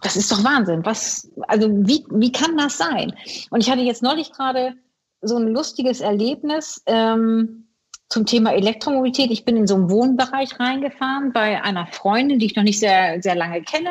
das 0.03 0.17
ist 0.17 0.31
doch 0.31 0.45
Wahnsinn. 0.45 0.85
Was, 0.85 1.31
also 1.49 1.69
wie, 1.71 2.05
wie 2.11 2.33
kann 2.33 2.57
das 2.57 2.79
sein? 2.79 3.15
Und 3.51 3.61
ich 3.61 3.71
hatte 3.71 3.83
jetzt 3.83 4.03
neulich 4.03 4.33
gerade 4.33 4.75
so 5.21 5.37
ein 5.37 5.49
lustiges 5.49 6.01
Erlebnis 6.01 6.83
ähm, 6.87 7.69
zum 8.09 8.25
Thema 8.25 8.53
Elektromobilität. 8.53 9.31
Ich 9.31 9.45
bin 9.45 9.57
in 9.57 9.67
so 9.67 9.75
einen 9.75 9.91
Wohnbereich 9.91 10.59
reingefahren 10.59 11.33
bei 11.33 11.63
einer 11.63 11.87
Freundin, 11.89 12.39
die 12.39 12.47
ich 12.47 12.57
noch 12.57 12.63
nicht 12.63 12.79
sehr, 12.79 13.21
sehr 13.23 13.35
lange 13.35 13.63
kenne, 13.63 13.91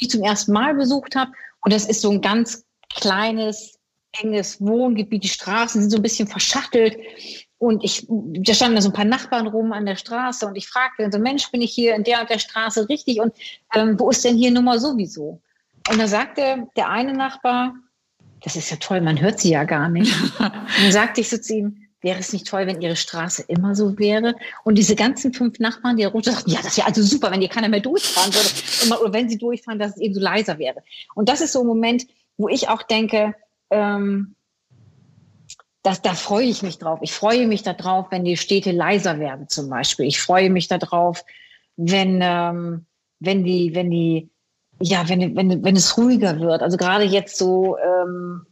die 0.00 0.04
ich 0.04 0.10
zum 0.10 0.22
ersten 0.22 0.52
Mal 0.52 0.74
besucht 0.74 1.16
habe. 1.16 1.32
Und 1.62 1.72
das 1.72 1.86
ist 1.86 2.00
so 2.00 2.10
ein 2.10 2.20
ganz 2.20 2.64
kleines, 2.94 3.78
enges 4.20 4.60
Wohngebiet. 4.60 5.24
Die 5.24 5.28
Straßen 5.28 5.80
sind 5.80 5.90
so 5.90 5.96
ein 5.96 6.02
bisschen 6.02 6.28
verschachtelt. 6.28 6.96
Und 7.58 7.82
ich, 7.82 8.06
da 8.08 8.54
standen 8.54 8.76
da 8.76 8.82
so 8.82 8.90
ein 8.90 8.94
paar 8.94 9.04
Nachbarn 9.04 9.48
rum 9.48 9.72
an 9.72 9.84
der 9.84 9.96
Straße 9.96 10.46
und 10.46 10.54
ich 10.54 10.68
fragte 10.68 11.10
so, 11.10 11.18
Mensch, 11.18 11.50
bin 11.50 11.60
ich 11.60 11.72
hier 11.72 11.96
in 11.96 12.04
der 12.04 12.20
und 12.20 12.30
der 12.30 12.38
Straße 12.38 12.88
richtig? 12.88 13.20
Und 13.20 13.34
ähm, 13.74 13.98
wo 13.98 14.10
ist 14.10 14.24
denn 14.24 14.36
hier 14.36 14.52
Nummer 14.52 14.78
sowieso? 14.78 15.42
Und 15.88 15.98
da 15.98 16.06
sagte 16.06 16.68
der 16.76 16.88
eine 16.88 17.14
Nachbar, 17.14 17.74
das 18.42 18.56
ist 18.56 18.70
ja 18.70 18.76
toll, 18.76 19.00
man 19.00 19.20
hört 19.20 19.40
sie 19.40 19.50
ja 19.50 19.64
gar 19.64 19.88
nicht. 19.88 20.14
Und 20.22 20.32
dann 20.82 20.92
sagte 20.92 21.20
ich 21.20 21.30
so 21.30 21.38
zu 21.38 21.54
ihm, 21.54 21.88
wäre 22.00 22.20
es 22.20 22.32
nicht 22.32 22.46
toll, 22.46 22.66
wenn 22.66 22.80
Ihre 22.80 22.96
Straße 22.96 23.42
immer 23.48 23.74
so 23.74 23.98
wäre? 23.98 24.36
Und 24.64 24.76
diese 24.76 24.94
ganzen 24.94 25.32
fünf 25.32 25.58
Nachbarn, 25.58 25.96
die 25.96 26.04
da 26.04 26.10
runter 26.10 26.32
sagten, 26.32 26.50
ja, 26.50 26.60
das 26.62 26.76
wäre 26.76 26.86
also 26.86 27.02
super, 27.02 27.30
wenn 27.30 27.40
hier 27.40 27.48
keiner 27.48 27.68
mehr 27.68 27.80
durchfahren 27.80 28.32
würde. 28.32 29.02
Oder 29.02 29.12
wenn 29.12 29.28
sie 29.28 29.38
durchfahren, 29.38 29.78
dass 29.78 29.92
es 29.92 30.00
eben 30.00 30.14
so 30.14 30.20
leiser 30.20 30.58
wäre. 30.58 30.82
Und 31.14 31.28
das 31.28 31.40
ist 31.40 31.52
so 31.52 31.60
ein 31.60 31.66
Moment, 31.66 32.06
wo 32.36 32.48
ich 32.48 32.68
auch 32.68 32.82
denke, 32.82 33.34
ähm, 33.70 34.36
das, 35.82 36.02
da 36.02 36.14
freue 36.14 36.46
ich 36.46 36.62
mich 36.62 36.78
drauf. 36.78 37.00
Ich 37.02 37.12
freue 37.12 37.46
mich 37.46 37.62
darauf, 37.62 38.06
wenn 38.10 38.24
die 38.24 38.36
Städte 38.36 38.72
leiser 38.72 39.18
werden 39.18 39.48
zum 39.48 39.68
Beispiel. 39.68 40.06
Ich 40.06 40.20
freue 40.20 40.50
mich 40.50 40.68
darauf, 40.68 41.24
wenn, 41.76 42.20
ähm, 42.22 42.86
wenn 43.20 43.42
die, 43.42 43.74
wenn 43.74 43.90
die 43.90 44.30
ja, 44.80 45.08
wenn, 45.08 45.34
wenn, 45.36 45.64
wenn 45.64 45.76
es 45.76 45.96
ruhiger 45.96 46.38
wird. 46.40 46.62
Also 46.62 46.76
gerade 46.76 47.04
jetzt 47.04 47.36
so 47.36 47.76
ähm, 47.78 48.46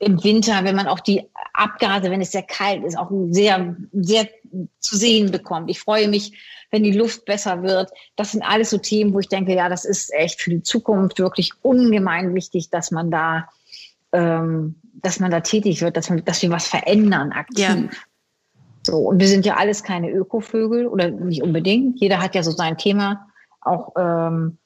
im 0.00 0.22
Winter, 0.22 0.64
wenn 0.64 0.76
man 0.76 0.86
auch 0.86 1.00
die 1.00 1.28
Abgase, 1.52 2.10
wenn 2.10 2.20
es 2.20 2.32
sehr 2.32 2.42
kalt 2.42 2.84
ist, 2.84 2.96
auch 2.96 3.10
sehr, 3.30 3.76
sehr 3.92 4.28
zu 4.80 4.96
sehen 4.96 5.30
bekommt. 5.30 5.70
Ich 5.70 5.80
freue 5.80 6.08
mich, 6.08 6.32
wenn 6.70 6.82
die 6.82 6.92
Luft 6.92 7.24
besser 7.24 7.62
wird. 7.62 7.90
Das 8.16 8.32
sind 8.32 8.42
alles 8.42 8.70
so 8.70 8.78
Themen, 8.78 9.12
wo 9.12 9.20
ich 9.20 9.28
denke, 9.28 9.54
ja, 9.54 9.68
das 9.68 9.84
ist 9.84 10.12
echt 10.12 10.40
für 10.40 10.50
die 10.50 10.62
Zukunft 10.62 11.18
wirklich 11.18 11.52
ungemein 11.62 12.34
wichtig, 12.34 12.70
dass 12.70 12.90
man 12.90 13.10
da, 13.10 13.48
ähm, 14.12 14.76
dass 14.94 15.20
man 15.20 15.30
da 15.30 15.40
tätig 15.40 15.80
wird, 15.80 15.96
dass, 15.96 16.10
man, 16.10 16.24
dass 16.24 16.42
wir 16.42 16.50
was 16.50 16.66
verändern 16.66 17.32
aktiv. 17.32 17.58
Ja. 17.58 17.76
So, 18.82 18.98
und 18.98 19.20
wir 19.20 19.28
sind 19.28 19.44
ja 19.44 19.56
alles 19.56 19.82
keine 19.82 20.10
Ökovögel 20.10 20.86
oder 20.86 21.10
nicht 21.10 21.42
unbedingt. 21.42 22.00
Jeder 22.00 22.22
hat 22.22 22.34
ja 22.34 22.42
so 22.42 22.50
sein 22.50 22.78
Thema. 22.78 23.28
Auch 23.60 23.92
ähm, 23.98 24.58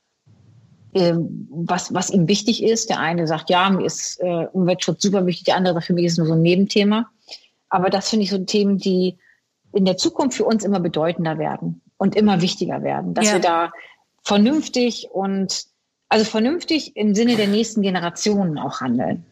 was, 0.94 1.94
was 1.94 2.10
ihm 2.10 2.28
wichtig 2.28 2.62
ist. 2.62 2.90
Der 2.90 2.98
eine 2.98 3.27
sagt, 3.27 3.51
ja, 3.51 3.70
mir 3.70 3.85
ist 3.85 4.20
äh, 4.20 4.47
Umweltschutz 4.52 5.02
super 5.02 5.24
wichtig, 5.27 5.44
der 5.44 5.56
andere 5.56 5.74
sagt, 5.74 5.86
für 5.86 5.94
mich 5.94 6.06
ist 6.06 6.19
nur 6.19 6.27
so 6.27 6.35
ein 6.35 6.43
Nebenthema. 6.43 7.09
Aber 7.69 7.89
das 7.89 8.10
finde 8.10 8.24
ich 8.24 8.31
so 8.31 8.39
Themen, 8.39 8.78
die 8.78 9.19
in 9.73 9.85
der 9.85 9.97
Zukunft 9.97 10.36
für 10.36 10.44
uns 10.44 10.64
immer 10.64 10.81
bedeutender 10.81 11.39
werden 11.39 11.81
und 11.97 12.14
immer 12.14 12.43
wichtiger 12.43 12.82
werden, 12.82 13.14
dass 13.14 13.28
ja. 13.28 13.32
wir 13.35 13.40
da 13.40 13.73
vernünftig 14.23 15.09
und 15.10 15.64
also 16.09 16.27
vernünftig 16.27 16.94
im 16.97 17.14
Sinne 17.14 17.36
der 17.36 17.48
nächsten 17.48 17.81
Generationen 17.81 18.59
auch 18.59 18.81
handeln. 18.82 19.24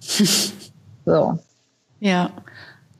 so. 1.04 1.38
Ja. 2.00 2.30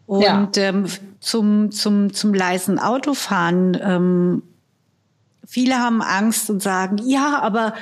Und 0.06 0.22
ja. 0.22 0.48
Ähm, 0.56 0.86
zum, 1.18 1.72
zum, 1.72 2.12
zum 2.12 2.32
leisen 2.32 2.78
Autofahren 2.78 3.76
ähm, 3.82 4.42
Viele 5.46 5.78
haben 5.78 6.02
Angst 6.02 6.50
und 6.50 6.62
sagen, 6.62 6.98
ja, 7.04 7.40
aber 7.40 7.74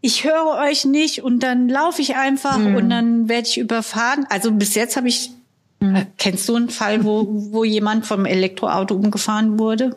ich 0.00 0.24
höre 0.24 0.58
euch 0.68 0.84
nicht 0.84 1.22
und 1.22 1.40
dann 1.40 1.68
laufe 1.68 2.02
ich 2.02 2.16
einfach 2.16 2.58
mhm. 2.58 2.76
und 2.76 2.90
dann 2.90 3.28
werde 3.28 3.48
ich 3.48 3.58
überfahren. 3.58 4.26
Also 4.28 4.52
bis 4.52 4.74
jetzt 4.74 4.96
habe 4.96 5.08
ich, 5.08 5.30
mhm. 5.80 6.06
kennst 6.18 6.48
du 6.48 6.56
einen 6.56 6.70
Fall, 6.70 7.04
wo, 7.04 7.26
wo 7.52 7.64
jemand 7.64 8.06
vom 8.06 8.26
Elektroauto 8.26 8.94
umgefahren 8.94 9.58
wurde? 9.58 9.96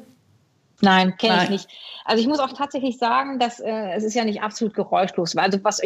Nein, 0.81 1.17
kenne 1.17 1.43
ich 1.43 1.49
nicht. 1.49 1.69
Also 2.05 2.21
ich 2.21 2.27
muss 2.27 2.39
auch 2.39 2.53
tatsächlich 2.53 2.97
sagen, 2.97 3.37
dass 3.37 3.59
äh, 3.59 3.91
es 3.95 4.03
ist 4.03 4.15
ja 4.15 4.25
nicht 4.25 4.41
absolut 4.41 4.73
geräuschlos. 4.73 5.35
Also 5.35 5.63
was 5.63 5.81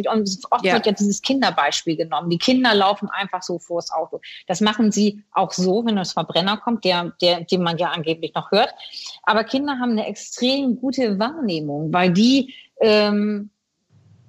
oft 0.52 0.64
ja. 0.64 0.74
wird 0.74 0.86
ja 0.86 0.92
dieses 0.92 1.22
Kinderbeispiel 1.22 1.98
genommen. 1.98 2.30
Die 2.30 2.38
Kinder 2.38 2.74
laufen 2.74 3.10
einfach 3.10 3.44
so 3.44 3.60
vors 3.60 3.92
Auto. 3.92 4.22
Das 4.48 4.62
machen 4.62 4.92
sie 4.92 5.24
auch 5.34 5.52
so, 5.52 5.86
wenn 5.86 5.96
das 5.96 6.14
Verbrenner 6.14 6.58
kommt, 6.58 6.86
der, 6.86 7.12
der, 7.22 7.42
den 7.42 7.62
man 7.64 7.78
ja 7.78 7.90
angeblich 7.90 8.34
noch 8.36 8.52
hört. 8.52 8.74
Aber 9.24 9.44
Kinder 9.44 9.80
haben 9.80 9.92
eine 9.92 10.08
extrem 10.08 10.78
gute 10.80 11.20
Wahrnehmung, 11.20 11.92
weil 11.92 12.12
die 12.12 12.54
ähm, 12.80 13.50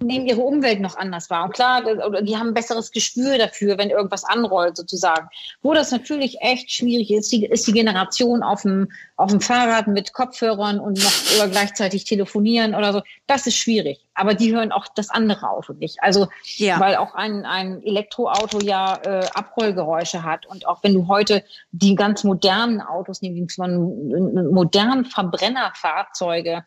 nehmen 0.01 0.27
ihre 0.27 0.41
Umwelt 0.41 0.81
noch 0.81 0.97
anders 0.97 1.31
wahr. 1.31 1.45
Und 1.45 1.55
klar, 1.55 1.83
die 2.23 2.37
haben 2.37 2.49
ein 2.49 2.55
besseres 2.55 2.91
Gespür 2.91 3.39
dafür, 3.39 3.79
wenn 3.79 3.91
irgendwas 3.91 4.25
anrollt 4.25 4.77
sozusagen. 4.77 5.29
Wo 5.63 5.75
das 5.75 5.91
natürlich 5.91 6.39
echt 6.41 6.71
schwierig 6.71 7.11
ist, 7.11 7.33
die, 7.33 7.47
ist 7.47 7.67
die 7.67 7.73
Generation 7.73 8.43
auf 8.43 8.63
dem, 8.63 8.91
auf 9.17 9.31
dem 9.31 9.41
Fahrrad 9.41 9.87
mit 9.87 10.13
Kopfhörern 10.13 10.79
und 10.81 11.03
noch 11.03 11.37
oder 11.37 11.49
gleichzeitig 11.49 12.05
telefonieren 12.05 12.75
oder 12.75 12.93
so. 12.93 13.03
Das 13.27 13.47
ist 13.47 13.57
schwierig. 13.57 14.05
Aber 14.15 14.35
die 14.35 14.55
hören 14.55 14.73
auch 14.73 14.87
das 14.95 15.11
andere 15.11 15.49
Auto 15.49 15.73
nicht. 15.73 15.97
Also, 16.01 16.29
ja. 16.57 16.79
weil 16.79 16.97
auch 16.97 17.15
ein, 17.15 17.45
ein 17.45 17.83
Elektroauto 17.83 18.61
ja 18.61 18.97
äh, 19.05 19.27
Abrollgeräusche 19.35 20.23
hat. 20.23 20.47
Und 20.47 20.67
auch 20.67 20.83
wenn 20.83 20.95
du 20.95 21.09
heute 21.09 21.45
die 21.73 21.95
ganz 21.95 22.25
modernen 22.25 22.81
Autos 22.81 23.23
nimmst, 23.23 23.59
modernen 23.59 25.05
Verbrennerfahrzeuge, 25.05 26.65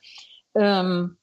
ähm, 0.55 1.17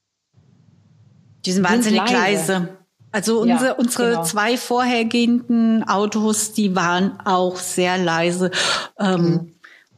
die 1.45 1.51
sind 1.51 1.63
wahnsinnig 1.63 2.01
sind 2.07 2.11
leise. 2.11 2.69
Also 3.11 3.39
unsere, 3.39 3.67
ja, 3.67 3.71
unsere 3.73 4.09
genau. 4.09 4.23
zwei 4.23 4.57
vorhergehenden 4.57 5.87
Autos, 5.87 6.51
die 6.51 6.75
waren 6.75 7.17
auch 7.23 7.55
sehr 7.55 7.97
leise. 7.97 8.51
Ähm, 8.99 9.21
mhm. 9.21 9.51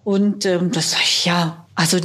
Und 0.03 0.45
ähm, 0.45 0.71
das 0.71 0.95
ja, 1.25 1.65
also 1.73 1.97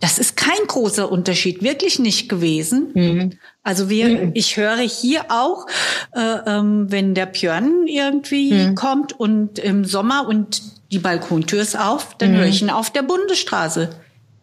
das 0.00 0.18
ist 0.18 0.36
kein 0.36 0.66
großer 0.66 1.10
Unterschied, 1.10 1.62
wirklich 1.62 1.98
nicht 1.98 2.28
gewesen. 2.28 2.90
Mhm. 2.94 3.32
Also 3.62 3.88
wir, 3.88 4.08
mhm. 4.08 4.30
ich 4.34 4.56
höre 4.56 4.78
hier 4.78 5.26
auch, 5.28 5.66
äh, 6.14 6.20
ähm, 6.46 6.90
wenn 6.90 7.14
der 7.14 7.26
Björn 7.26 7.86
irgendwie 7.86 8.52
mhm. 8.52 8.74
kommt 8.74 9.18
und 9.18 9.58
im 9.58 9.84
Sommer 9.84 10.26
und 10.28 10.62
die 10.92 10.98
Balkontür 10.98 11.60
ist 11.60 11.78
auf, 11.78 12.16
dann 12.18 12.34
höre 12.34 12.46
ich 12.46 12.62
mhm. 12.62 12.68
ihn 12.68 12.72
auf 12.72 12.90
der 12.90 13.02
Bundesstraße. 13.02 13.90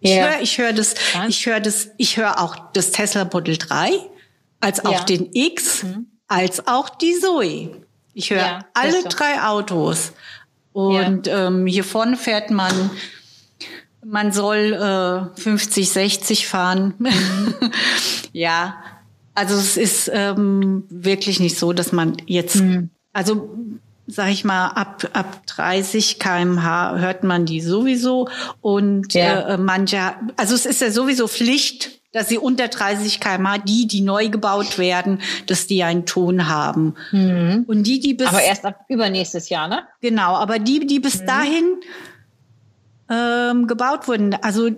Ich 0.02 0.11
ja. 0.11 0.28
höre, 0.28 0.41
ich 0.41 0.57
höre 0.57 0.74
das, 0.74 0.95
ich 1.28 1.45
höre 1.45 1.60
das, 1.60 1.90
ich 1.98 2.18
höre 2.18 2.41
auch 2.41 2.56
das 2.74 2.91
Tesla 2.91 3.28
Model 3.32 3.57
3, 3.57 3.91
als 4.64 4.85
auch 4.85 4.99
ja. 4.99 5.03
den 5.03 5.30
X, 5.34 5.84
mhm. 5.84 6.07
als 6.27 6.68
auch 6.68 6.90
die 6.90 7.14
Zoe. 7.19 7.81
Ich 8.14 8.30
höre 8.30 8.38
ja, 8.38 8.65
alle 8.73 9.03
drei 9.03 9.41
Autos. 9.44 10.14
Und 10.72 11.27
ähm, 11.27 11.68
hier 11.68 11.84
vorne 11.84 12.18
fährt 12.18 12.49
man 12.49 12.91
man 14.06 14.31
soll 14.31 14.73
äh, 14.73 15.40
50, 15.40 15.90
60 15.90 16.48
fahren. 16.48 16.94
ja, 18.34 18.76
also 19.35 19.56
es 19.56 19.77
ist 19.77 20.11
ähm, 20.14 20.84
wirklich 20.90 21.40
nicht 21.40 21.57
so, 21.57 21.73
dass 21.73 21.91
man 21.91 22.18
jetzt, 22.26 22.57
mhm. 22.57 22.90
also 23.14 23.49
sag 24.06 24.30
ich 24.30 24.44
mal, 24.44 24.68
ab, 24.68 25.10
ab 25.14 25.48
30 25.48 26.19
kmh 26.19 26.99
hört 26.99 27.23
man 27.23 27.45
die 27.45 27.61
sowieso 27.61 28.27
und 28.61 29.14
ja. 29.14 29.53
äh, 29.53 29.57
manche, 29.57 29.99
also 30.35 30.53
es 30.56 30.65
ist 30.65 30.81
ja 30.81 30.91
sowieso 30.91 31.27
Pflicht, 31.27 32.02
dass 32.14 32.30
sie 32.30 32.38
unter 32.38 32.69
30 32.69 33.19
kmh, 33.19 33.57
die, 33.57 33.88
die 33.88 34.02
neu 34.02 34.30
gebaut 34.30 34.77
werden, 34.77 35.19
dass 35.48 35.68
die 35.68 35.84
einen 35.84 36.06
Ton 36.06 36.48
haben. 36.48 36.95
Mhm. 37.11 37.65
Und 37.68 37.84
die, 37.84 37.99
die 37.99 38.14
bis... 38.14 38.27
Aber 38.27 38.41
erst 38.41 38.65
ab 38.65 38.85
übernächstes 38.88 39.49
Jahr, 39.49 39.68
ne? 39.68 39.84
Genau, 39.99 40.35
aber 40.35 40.60
die, 40.60 40.85
die 40.85 40.99
bis 40.99 41.22
mhm. 41.22 41.26
dahin 41.26 41.65
ähm, 43.10 43.68
gebaut 43.68 44.07
wurden. 44.07 44.35
Also 44.35 44.69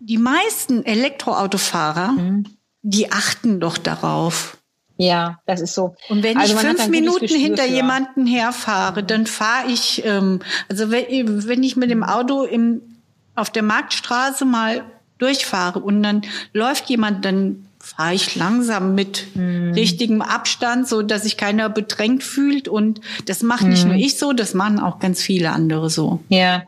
die 0.00 0.18
meisten 0.18 0.84
Elektroautofahrer, 0.84 2.12
mhm. 2.12 2.44
die 2.82 3.10
achten 3.10 3.60
doch 3.60 3.78
darauf. 3.78 4.58
Ja, 4.96 5.40
das 5.46 5.60
ist 5.60 5.74
so. 5.74 5.94
Und 6.08 6.22
wenn 6.22 6.36
also 6.36 6.54
ich 6.54 6.60
fünf 6.60 6.88
Minuten 6.88 7.26
hinter 7.26 7.64
ja. 7.64 7.76
jemanden 7.76 8.26
herfahre, 8.26 9.02
dann 9.02 9.26
fahre 9.26 9.68
ich, 9.68 10.04
ähm, 10.04 10.40
also 10.68 10.90
wenn, 10.90 11.48
wenn 11.48 11.62
ich 11.62 11.76
mit 11.76 11.90
dem 11.90 12.04
Auto 12.04 12.44
im, 12.44 12.80
auf 13.34 13.50
der 13.50 13.62
Marktstraße 13.62 14.44
mal 14.44 14.84
durchfahre 15.18 15.80
und 15.80 16.02
dann 16.02 16.22
läuft 16.52 16.88
jemand, 16.90 17.24
dann 17.24 17.66
fahre 17.84 18.14
ich 18.14 18.34
langsam 18.34 18.94
mit 18.94 19.26
hm. 19.34 19.72
richtigem 19.74 20.22
Abstand, 20.22 20.88
so 20.88 21.02
dass 21.02 21.24
sich 21.24 21.36
keiner 21.36 21.68
bedrängt 21.68 22.24
fühlt. 22.24 22.66
Und 22.66 23.02
das 23.26 23.42
macht 23.42 23.60
hm. 23.60 23.68
nicht 23.70 23.84
nur 23.84 23.94
ich 23.94 24.18
so, 24.18 24.32
das 24.32 24.54
machen 24.54 24.80
auch 24.80 24.98
ganz 24.98 25.20
viele 25.22 25.50
andere 25.50 25.90
so. 25.90 26.20
Ja, 26.28 26.64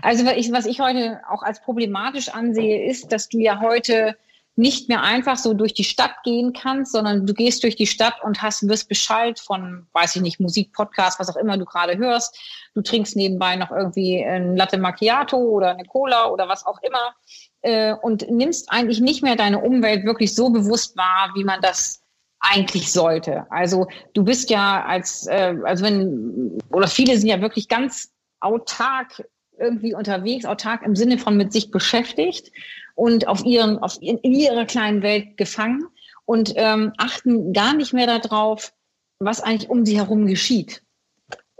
also 0.00 0.24
was 0.24 0.36
ich, 0.36 0.52
was 0.52 0.66
ich 0.66 0.80
heute 0.80 1.20
auch 1.28 1.42
als 1.42 1.60
problematisch 1.60 2.28
ansehe, 2.28 2.88
ist, 2.88 3.10
dass 3.10 3.28
du 3.28 3.38
ja 3.38 3.60
heute 3.60 4.16
nicht 4.56 4.88
mehr 4.88 5.02
einfach 5.02 5.38
so 5.38 5.54
durch 5.54 5.74
die 5.74 5.84
Stadt 5.84 6.22
gehen 6.22 6.52
kannst, 6.52 6.92
sondern 6.92 7.26
du 7.26 7.34
gehst 7.34 7.62
durch 7.62 7.76
die 7.76 7.86
Stadt 7.86 8.22
und 8.22 8.42
hast, 8.42 8.68
wirst 8.68 8.88
Bescheid 8.88 9.40
von, 9.40 9.86
weiß 9.92 10.16
ich 10.16 10.22
nicht, 10.22 10.38
Musik, 10.38 10.72
Podcast, 10.72 11.18
was 11.18 11.30
auch 11.30 11.36
immer 11.36 11.56
du 11.56 11.64
gerade 11.64 11.96
hörst. 11.96 12.38
Du 12.74 12.82
trinkst 12.82 13.16
nebenbei 13.16 13.56
noch 13.56 13.70
irgendwie 13.70 14.22
ein 14.22 14.56
Latte 14.56 14.76
Macchiato 14.78 15.36
oder 15.36 15.70
eine 15.70 15.84
Cola 15.84 16.26
oder 16.26 16.48
was 16.48 16.66
auch 16.66 16.80
immer 16.82 17.14
äh, 17.62 17.94
und 17.94 18.30
nimmst 18.30 18.70
eigentlich 18.70 19.00
nicht 19.00 19.22
mehr 19.22 19.36
deine 19.36 19.60
Umwelt 19.60 20.04
wirklich 20.04 20.34
so 20.34 20.50
bewusst 20.50 20.96
wahr, 20.96 21.30
wie 21.34 21.44
man 21.44 21.60
das 21.60 22.02
eigentlich 22.40 22.90
sollte. 22.90 23.46
Also 23.50 23.86
du 24.14 24.24
bist 24.24 24.50
ja 24.50 24.84
als, 24.84 25.26
äh, 25.26 25.54
also 25.64 25.84
wenn, 25.84 26.58
oder 26.70 26.88
viele 26.88 27.16
sind 27.18 27.28
ja 27.28 27.40
wirklich 27.40 27.68
ganz 27.68 28.10
autark 28.40 29.24
irgendwie 29.58 29.94
unterwegs, 29.94 30.46
autark 30.46 30.82
im 30.82 30.96
Sinne 30.96 31.18
von 31.18 31.36
mit 31.36 31.52
sich 31.52 31.70
beschäftigt 31.70 32.50
und 32.94 33.28
auf 33.28 33.44
ihren, 33.44 33.78
auf 33.78 33.98
in, 34.00 34.18
in 34.18 34.32
ihrer 34.32 34.64
kleinen 34.64 35.02
Welt 35.02 35.36
gefangen 35.36 35.84
und 36.24 36.54
ähm, 36.56 36.92
achten 36.96 37.52
gar 37.52 37.74
nicht 37.74 37.92
mehr 37.92 38.06
darauf, 38.06 38.72
was 39.18 39.42
eigentlich 39.42 39.68
um 39.68 39.84
sie 39.84 39.98
herum 39.98 40.26
geschieht. 40.26 40.82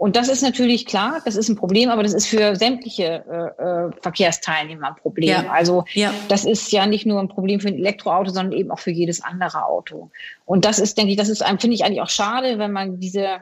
Und 0.01 0.15
das 0.15 0.29
ist 0.29 0.41
natürlich 0.41 0.87
klar, 0.87 1.21
das 1.25 1.35
ist 1.35 1.47
ein 1.47 1.55
Problem, 1.55 1.91
aber 1.91 2.01
das 2.01 2.15
ist 2.15 2.25
für 2.25 2.55
sämtliche 2.55 3.23
äh, 3.29 3.63
äh, 3.63 3.91
Verkehrsteilnehmer 4.01 4.87
ein 4.87 4.95
Problem. 4.95 5.29
Ja. 5.29 5.51
Also 5.51 5.85
ja. 5.93 6.11
das 6.27 6.43
ist 6.43 6.71
ja 6.71 6.87
nicht 6.87 7.05
nur 7.05 7.19
ein 7.19 7.27
Problem 7.27 7.59
für 7.59 7.67
ein 7.67 7.77
Elektroauto, 7.77 8.31
sondern 8.31 8.57
eben 8.57 8.71
auch 8.71 8.79
für 8.79 8.89
jedes 8.89 9.23
andere 9.23 9.63
Auto. 9.63 10.09
Und 10.43 10.65
das 10.65 10.79
ist, 10.79 10.97
denke 10.97 11.11
ich, 11.11 11.17
das 11.17 11.29
ist, 11.29 11.43
finde 11.43 11.75
ich 11.75 11.85
eigentlich 11.85 12.01
auch 12.01 12.09
schade, 12.09 12.57
wenn 12.57 12.71
man 12.71 12.99
diese, 12.99 13.41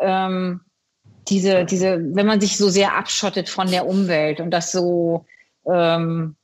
ähm, 0.00 0.62
diese, 1.28 1.66
diese, 1.66 1.98
wenn 2.14 2.26
man 2.26 2.40
sich 2.40 2.56
so 2.56 2.70
sehr 2.70 2.96
abschottet 2.96 3.50
von 3.50 3.70
der 3.70 3.86
Umwelt 3.86 4.40
und 4.40 4.50
das 4.50 4.72
so, 4.72 5.26
ähm, 5.70 6.36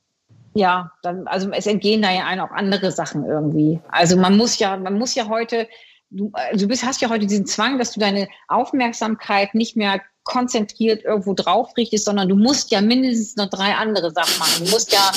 ja, 0.53 0.91
dann, 1.01 1.25
also 1.25 1.49
es 1.49 1.65
entgehen 1.65 2.03
da 2.03 2.11
ja 2.11 2.45
auch 2.45 2.51
andere 2.51 2.91
Sachen 2.91 3.25
irgendwie. 3.25 3.79
Also 3.87 4.15
man 4.15 4.37
muss 4.37 4.59
ja, 4.59 4.77
man 4.77 4.99
muss 4.99 5.15
ja 5.15 5.27
heute 5.27 5.67
du, 6.09 6.31
äh, 6.35 6.57
du 6.57 6.67
bist, 6.67 6.85
hast 6.85 7.01
ja 7.01 7.09
heute 7.09 7.25
diesen 7.25 7.45
Zwang, 7.45 7.77
dass 7.77 7.91
du 7.91 7.99
deine 7.99 8.27
Aufmerksamkeit 8.47 9.55
nicht 9.55 9.75
mehr 9.75 10.01
konzentriert 10.23 11.03
irgendwo 11.05 11.35
drauf 11.35 11.77
richtest, 11.77 12.05
sondern 12.05 12.27
du 12.27 12.35
musst 12.35 12.71
ja 12.71 12.81
mindestens 12.81 13.35
noch 13.35 13.49
drei 13.49 13.75
andere 13.75 14.11
Sachen 14.11 14.39
machen. 14.39 14.65
Du 14.65 14.71
musst 14.71 14.91
ja, 14.91 15.11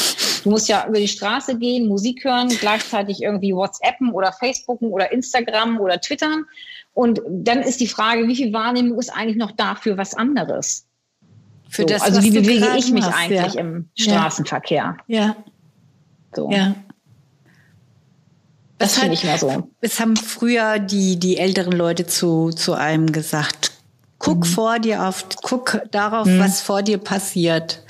du 0.44 0.50
musst 0.50 0.68
ja 0.68 0.86
über 0.86 0.98
die 0.98 1.08
Straße 1.08 1.58
gehen, 1.58 1.88
Musik 1.88 2.24
hören, 2.24 2.48
gleichzeitig 2.48 3.22
irgendwie 3.22 3.54
WhatsAppen 3.54 4.12
oder 4.12 4.32
Facebooken 4.32 4.90
oder 4.90 5.10
Instagram 5.10 5.80
oder 5.80 5.98
Twittern. 6.00 6.44
Und 6.92 7.22
dann 7.26 7.60
ist 7.60 7.80
die 7.80 7.86
Frage, 7.86 8.28
wie 8.28 8.36
viel 8.36 8.52
Wahrnehmung 8.52 8.98
ist 8.98 9.08
eigentlich 9.08 9.36
noch 9.36 9.52
da 9.52 9.76
für 9.76 9.96
was 9.96 10.14
anderes? 10.14 10.86
Für 11.70 11.82
so, 11.82 11.88
das, 11.88 12.02
also 12.02 12.22
wie 12.22 12.30
bewege 12.30 12.76
ich 12.76 12.92
mich 12.92 13.04
hast, 13.04 13.16
eigentlich 13.16 13.54
ja. 13.54 13.60
im 13.60 13.88
Straßenverkehr? 13.94 14.96
Ja. 15.06 15.36
So. 16.34 16.50
Ja. 16.50 16.74
Das, 18.78 18.94
das 18.94 18.98
finde 19.00 19.14
ich 19.14 19.24
mal 19.24 19.38
so. 19.38 19.70
Es 19.80 19.98
haben 19.98 20.16
früher 20.16 20.78
die, 20.78 21.18
die 21.18 21.36
älteren 21.36 21.72
Leute 21.72 22.06
zu, 22.06 22.50
zu 22.50 22.74
einem 22.74 23.10
gesagt, 23.10 23.72
guck 24.18 24.38
mhm. 24.38 24.44
vor 24.44 24.78
dir 24.78 25.04
auf, 25.06 25.26
guck 25.42 25.82
darauf, 25.90 26.26
mhm. 26.26 26.38
was 26.38 26.60
vor 26.60 26.82
dir 26.82 26.98
passiert, 26.98 27.82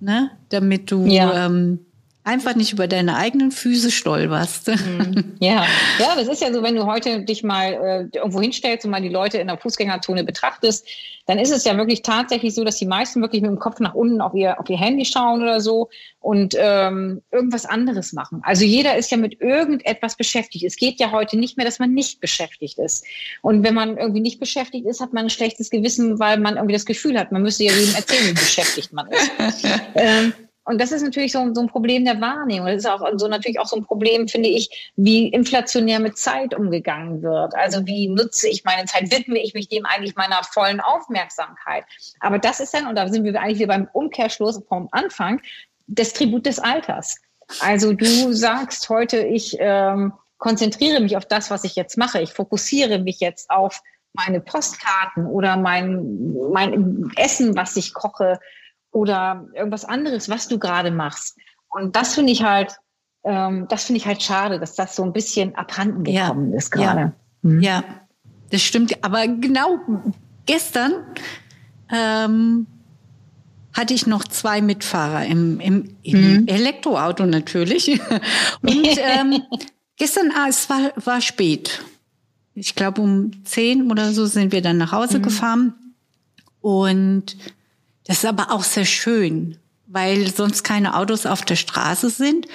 ne? 0.00 0.30
damit 0.50 0.90
du 0.90 1.06
ja. 1.06 1.46
ähm, 1.46 1.80
einfach 2.24 2.54
nicht 2.56 2.72
über 2.72 2.88
deine 2.88 3.16
eigenen 3.16 3.52
Füße 3.52 3.90
stolperst. 3.90 4.68
Mhm. 4.68 5.34
Ja, 5.40 5.66
ja, 5.98 6.14
das 6.16 6.28
ist 6.28 6.40
ja 6.40 6.52
so, 6.52 6.62
wenn 6.62 6.74
du 6.74 6.86
heute 6.86 7.22
dich 7.22 7.42
mal 7.42 7.72
äh, 8.12 8.16
irgendwo 8.16 8.40
hinstellst 8.40 8.84
und 8.86 8.90
mal 8.92 9.02
die 9.02 9.10
Leute 9.10 9.38
in 9.38 9.48
der 9.48 9.58
Fußgängerzone 9.58 10.24
betrachtest, 10.24 10.86
dann 11.26 11.38
ist 11.38 11.50
es 11.50 11.64
ja 11.64 11.76
wirklich 11.76 12.02
tatsächlich 12.02 12.54
so, 12.54 12.64
dass 12.64 12.76
die 12.76 12.86
meisten 12.86 13.20
wirklich 13.20 13.42
mit 13.42 13.50
dem 13.50 13.58
Kopf 13.58 13.78
nach 13.80 13.94
unten 13.94 14.22
auf 14.22 14.32
ihr, 14.34 14.58
auf 14.58 14.70
ihr 14.70 14.78
Handy 14.78 15.04
schauen 15.04 15.42
oder 15.42 15.60
so 15.60 15.90
und 16.20 16.54
ähm, 16.58 17.20
irgendwas 17.30 17.66
anderes 17.66 18.12
machen. 18.14 18.40
Also 18.42 18.64
jeder 18.64 18.96
ist 18.96 19.10
ja 19.10 19.18
mit 19.18 19.40
irgendetwas 19.40 20.16
beschäftigt. 20.16 20.64
Es 20.64 20.76
geht 20.76 20.98
ja 20.98 21.12
heute 21.12 21.36
nicht 21.36 21.58
mehr, 21.58 21.66
dass 21.66 21.78
man 21.78 21.92
nicht 21.92 22.20
beschäftigt 22.20 22.78
ist. 22.78 23.04
Und 23.42 23.64
wenn 23.64 23.74
man 23.74 23.98
irgendwie 23.98 24.20
nicht 24.20 24.40
beschäftigt 24.40 24.86
ist, 24.86 25.00
hat 25.00 25.12
man 25.12 25.24
ein 25.24 25.30
schlechtes 25.30 25.68
Gewissen, 25.68 26.18
weil 26.18 26.38
man 26.38 26.56
irgendwie 26.56 26.74
das 26.74 26.86
Gefühl 26.86 27.18
hat, 27.18 27.32
man 27.32 27.42
müsste 27.42 27.64
ja 27.64 27.72
jedem 27.72 27.94
erzählen, 27.94 28.28
wie 28.28 28.32
beschäftigt 28.32 28.92
man 28.92 29.08
ist. 29.08 29.30
ähm, 29.94 30.32
und 30.64 30.80
das 30.80 30.92
ist 30.92 31.02
natürlich 31.02 31.32
so, 31.32 31.52
so 31.52 31.60
ein 31.60 31.68
Problem 31.68 32.04
der 32.04 32.20
Wahrnehmung. 32.20 32.68
Das 32.68 32.76
ist 32.76 32.86
auch 32.86 33.06
so 33.16 33.28
natürlich 33.28 33.60
auch 33.60 33.66
so 33.66 33.76
ein 33.76 33.84
Problem, 33.84 34.28
finde 34.28 34.48
ich, 34.48 34.92
wie 34.96 35.28
inflationär 35.28 36.00
mit 36.00 36.16
Zeit 36.16 36.54
umgegangen 36.54 37.22
wird. 37.22 37.54
Also 37.54 37.86
wie 37.86 38.08
nutze 38.08 38.48
ich 38.48 38.64
meine 38.64 38.86
Zeit? 38.86 39.10
Widme 39.10 39.38
ich 39.38 39.52
mich 39.52 39.68
dem 39.68 39.84
eigentlich 39.84 40.16
meiner 40.16 40.42
vollen 40.42 40.80
Aufmerksamkeit? 40.80 41.84
Aber 42.20 42.38
das 42.38 42.60
ist 42.60 42.72
dann, 42.72 42.86
und 42.86 42.96
da 42.96 43.08
sind 43.08 43.24
wir 43.24 43.38
eigentlich 43.38 43.58
wieder 43.58 43.68
beim 43.68 43.88
Umkehrschluss 43.92 44.62
vom 44.66 44.88
Anfang, 44.90 45.42
das 45.86 46.14
Tribut 46.14 46.46
des 46.46 46.58
Alters. 46.58 47.16
Also 47.60 47.92
du 47.92 48.32
sagst 48.32 48.88
heute, 48.88 49.18
ich 49.18 49.56
ähm, 49.60 50.14
konzentriere 50.38 51.00
mich 51.00 51.18
auf 51.18 51.26
das, 51.26 51.50
was 51.50 51.64
ich 51.64 51.76
jetzt 51.76 51.98
mache. 51.98 52.22
Ich 52.22 52.32
fokussiere 52.32 52.98
mich 52.98 53.20
jetzt 53.20 53.50
auf 53.50 53.82
meine 54.14 54.40
Postkarten 54.40 55.26
oder 55.26 55.58
mein, 55.58 56.32
mein 56.52 57.10
Essen, 57.16 57.54
was 57.54 57.76
ich 57.76 57.92
koche 57.92 58.38
oder 58.94 59.48
irgendwas 59.54 59.84
anderes, 59.84 60.28
was 60.28 60.46
du 60.46 60.58
gerade 60.58 60.92
machst. 60.92 61.36
Und 61.68 61.96
das 61.96 62.14
finde 62.14 62.30
ich 62.30 62.44
halt, 62.44 62.76
ähm, 63.24 63.66
das 63.68 63.84
finde 63.84 63.98
ich 63.98 64.06
halt 64.06 64.22
schade, 64.22 64.60
dass 64.60 64.76
das 64.76 64.94
so 64.94 65.02
ein 65.02 65.12
bisschen 65.12 65.54
abhanden 65.56 66.04
gekommen 66.04 66.52
ja. 66.52 66.56
ist 66.56 66.70
gerade. 66.70 67.00
Ja. 67.00 67.12
Mhm. 67.42 67.60
ja. 67.60 67.84
das 68.50 68.62
stimmt. 68.62 69.04
Aber 69.04 69.26
genau 69.26 69.80
gestern 70.46 70.92
ähm, 71.92 72.68
hatte 73.72 73.94
ich 73.94 74.06
noch 74.06 74.22
zwei 74.28 74.62
Mitfahrer 74.62 75.26
im, 75.26 75.58
im, 75.58 75.96
im 76.04 76.42
mhm. 76.42 76.46
Elektroauto 76.46 77.26
natürlich. 77.26 77.88
Und 78.62 78.86
ähm, 78.98 79.42
gestern, 79.96 80.30
ah, 80.36 80.46
es 80.48 80.70
war, 80.70 80.92
war 81.04 81.20
spät. 81.20 81.82
Ich 82.54 82.76
glaube, 82.76 83.02
um 83.02 83.44
zehn 83.44 83.90
oder 83.90 84.12
so 84.12 84.26
sind 84.26 84.52
wir 84.52 84.62
dann 84.62 84.76
nach 84.76 84.92
Hause 84.92 85.18
mhm. 85.18 85.22
gefahren. 85.22 85.74
Und 86.60 87.36
das 88.04 88.18
ist 88.18 88.26
aber 88.26 88.50
auch 88.50 88.64
sehr 88.64 88.84
schön, 88.84 89.58
weil 89.86 90.32
sonst 90.32 90.62
keine 90.62 90.96
Autos 90.96 91.26
auf 91.26 91.42
der 91.42 91.56
Straße 91.56 92.10
sind. 92.10 92.46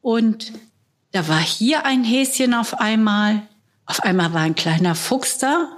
Und 0.00 0.52
da 1.12 1.28
war 1.28 1.40
hier 1.40 1.84
ein 1.84 2.04
Häschen 2.04 2.54
auf 2.54 2.78
einmal 2.80 3.42
Auf 3.86 4.00
einmal 4.00 4.32
war 4.32 4.40
ein 4.40 4.56
kleiner 4.56 4.94
Fuchs 4.94 5.38
da. 5.38 5.68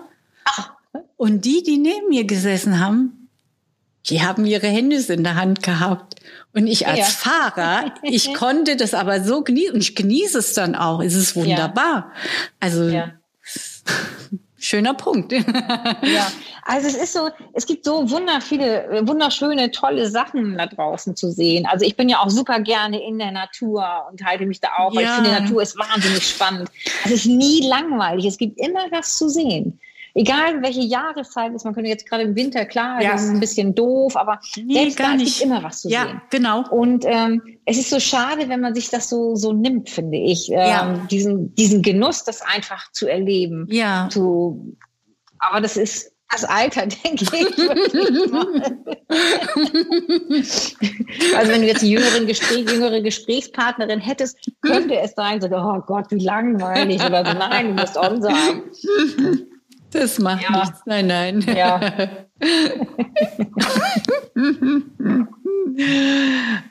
Und 1.16 1.44
die, 1.44 1.62
die 1.62 1.78
neben 1.78 2.08
mir 2.08 2.24
gesessen 2.24 2.80
haben, 2.80 3.28
die 4.06 4.22
haben 4.22 4.46
ihre 4.46 4.68
Hände 4.68 4.96
in 4.96 5.24
der 5.24 5.34
Hand 5.34 5.62
gehabt. 5.62 6.14
Und 6.54 6.66
ich 6.66 6.86
als 6.86 6.98
ja. 6.98 7.04
Fahrer, 7.04 7.94
ich 8.02 8.32
konnte 8.34 8.76
das 8.76 8.94
aber 8.94 9.22
so 9.22 9.42
genießen. 9.42 9.74
Und 9.74 9.80
ich 9.80 9.94
genieße 9.94 10.38
es 10.38 10.54
dann 10.54 10.74
auch. 10.74 11.02
Es 11.02 11.14
ist 11.14 11.36
wunderbar. 11.36 11.94
Ja. 11.94 12.12
Also, 12.60 12.88
ja. 12.88 13.12
schöner 14.58 14.94
Punkt. 14.94 15.32
ja, 15.32 16.30
also 16.64 16.88
es 16.88 16.94
ist 16.94 17.12
so, 17.12 17.30
es 17.54 17.66
gibt 17.66 17.84
so 17.84 18.10
wunder 18.10 18.40
viele, 18.40 19.02
wunderschöne, 19.06 19.70
tolle 19.70 20.10
Sachen 20.10 20.58
da 20.58 20.66
draußen 20.66 21.16
zu 21.16 21.30
sehen. 21.30 21.66
Also 21.66 21.84
ich 21.84 21.96
bin 21.96 22.08
ja 22.08 22.18
auch 22.18 22.30
super 22.30 22.60
gerne 22.60 23.02
in 23.02 23.18
der 23.18 23.30
Natur 23.30 23.86
und 24.10 24.24
halte 24.24 24.46
mich 24.46 24.60
da 24.60 24.68
auch, 24.78 24.94
weil 24.94 25.04
ich 25.04 25.10
finde, 25.10 25.30
die 25.30 25.40
Natur 25.40 25.62
ist 25.62 25.78
wahnsinnig 25.78 26.28
spannend. 26.28 26.68
Es 27.04 27.12
ist 27.12 27.26
nie 27.26 27.66
langweilig. 27.68 28.26
Es 28.26 28.38
gibt 28.38 28.60
immer 28.60 28.86
was 28.90 29.16
zu 29.16 29.28
sehen 29.28 29.80
egal 30.18 30.62
welche 30.62 30.80
Jahreszeit 30.80 31.54
ist, 31.54 31.64
man 31.64 31.74
könnte 31.74 31.88
jetzt 31.88 32.06
gerade 32.06 32.24
im 32.24 32.34
Winter, 32.34 32.64
klar, 32.64 33.00
ja. 33.00 33.12
das 33.12 33.24
ist 33.24 33.30
ein 33.30 33.40
bisschen 33.40 33.74
doof, 33.74 34.16
aber 34.16 34.40
nee, 34.56 34.74
selbst 34.74 34.98
da 34.98 35.14
gibt 35.14 35.40
immer 35.40 35.62
was 35.62 35.82
zu 35.82 35.88
ja, 35.88 36.06
sehen. 36.06 36.20
genau. 36.30 36.68
Und 36.68 37.04
ähm, 37.06 37.40
es 37.64 37.78
ist 37.78 37.90
so 37.90 38.00
schade, 38.00 38.48
wenn 38.48 38.60
man 38.60 38.74
sich 38.74 38.90
das 38.90 39.08
so, 39.08 39.36
so 39.36 39.52
nimmt, 39.52 39.88
finde 39.88 40.18
ich, 40.18 40.50
ähm, 40.50 40.56
ja. 40.56 41.06
diesen, 41.10 41.54
diesen 41.54 41.82
Genuss, 41.82 42.24
das 42.24 42.42
einfach 42.42 42.90
zu 42.92 43.06
erleben. 43.06 43.68
Ja. 43.70 44.08
Zu, 44.10 44.76
aber 45.38 45.60
das 45.60 45.76
ist 45.76 46.12
das 46.30 46.44
Alter, 46.44 46.86
denke 47.04 47.24
ich. 47.24 47.32
also 51.36 51.52
wenn 51.52 51.62
du 51.62 51.66
jetzt 51.68 51.82
eine 51.82 51.90
jüngere, 51.90 52.24
Gespräch, 52.26 52.68
jüngere 52.68 53.00
Gesprächspartnerin 53.00 54.00
hättest, 54.00 54.36
könnte 54.62 54.98
es 54.98 55.12
sein, 55.12 55.40
so, 55.40 55.46
oh 55.46 55.80
Gott, 55.86 56.06
wie 56.10 56.18
langweilig 56.18 57.00
oder 57.04 57.24
so, 57.24 57.32
nein, 57.34 57.68
du 57.68 57.80
musst 57.80 57.96
on 57.96 58.20
sein. 58.20 58.62
Das 59.90 60.18
macht 60.18 60.42
ja. 60.42 60.60
nichts. 60.60 60.80
Nein, 60.86 61.06
nein. 61.06 61.40
Ja. 61.40 61.80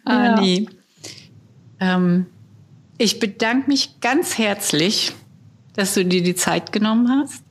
Ani, 0.05 0.67
ja. 1.79 1.95
ähm, 1.95 2.27
ich 2.97 3.19
bedanke 3.19 3.69
mich 3.69 3.99
ganz 3.99 4.37
herzlich, 4.37 5.13
dass 5.73 5.93
du 5.93 6.05
dir 6.05 6.23
die 6.23 6.35
Zeit 6.35 6.71
genommen 6.71 7.09
hast. 7.09 7.43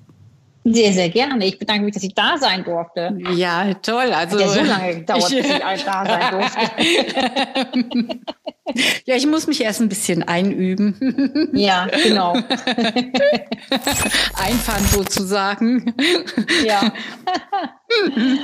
Sehr, 0.68 0.92
sehr 0.92 1.08
gerne. 1.10 1.46
Ich 1.46 1.60
bedanke 1.60 1.84
mich, 1.84 1.94
dass 1.94 2.02
ich 2.02 2.14
da 2.14 2.38
sein 2.38 2.64
durfte. 2.64 3.16
Ja, 3.36 3.72
toll. 3.74 4.12
Also 4.12 4.36
Hat 4.36 4.40
ja 4.40 4.48
so 4.48 4.62
lange 4.62 4.96
gedauert, 4.96 5.30
ich, 5.30 5.42
bis 5.42 5.52
ich 5.52 5.84
da 5.84 6.04
sein 6.04 6.30
durfte. 7.84 8.18
ja, 9.04 9.14
ich 9.14 9.26
muss 9.28 9.46
mich 9.46 9.62
erst 9.62 9.80
ein 9.80 9.88
bisschen 9.88 10.24
einüben. 10.24 10.96
Ja, 11.52 11.86
genau. 11.86 12.34
Einfahren 14.34 14.84
sozusagen. 14.90 15.94
Ja. 16.66 16.92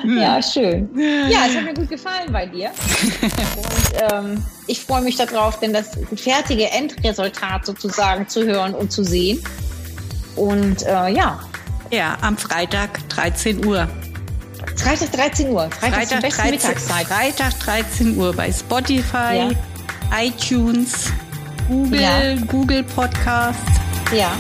ja, 0.05 0.43
schön. 0.43 0.89
Ja, 1.29 1.47
es 1.47 1.57
hat 1.57 1.65
mir 1.65 1.75
gut 1.75 1.91
gefallen 1.91 2.33
bei 2.33 2.47
dir. 2.47 2.71
Und 2.71 4.13
ähm, 4.13 4.45
ich 4.67 4.81
freue 4.81 5.03
mich 5.03 5.17
darauf, 5.17 5.59
denn 5.61 5.73
das 5.73 5.99
fertige 6.15 6.71
Endresultat 6.71 7.67
sozusagen 7.67 8.29
zu 8.29 8.45
hören 8.45 8.75
und 8.75 8.93
zu 8.93 9.05
sehen. 9.05 9.43
Und 10.37 10.83
äh, 10.87 11.09
ja, 11.11 11.41
ja, 11.93 12.17
am 12.23 12.37
Freitag 12.37 13.09
13 13.11 13.65
Uhr. 13.65 13.89
Freitag 14.77 15.13
13 15.13 15.51
Uhr. 15.51 15.71
Freitag, 15.71 16.09
Freitag 16.09 16.21
13, 16.21 16.51
Mittagszeit. 16.51 17.07
Freitag 17.07 17.61
13 17.61 18.17
Uhr 18.17 18.33
bei 18.33 18.51
Spotify, 18.51 19.37
ja. 19.37 19.51
iTunes, 20.21 21.13
Google, 21.69 22.01
ja. 22.01 22.35
Google 22.47 22.83
Podcast. 22.83 23.59
Ja. 24.17 24.33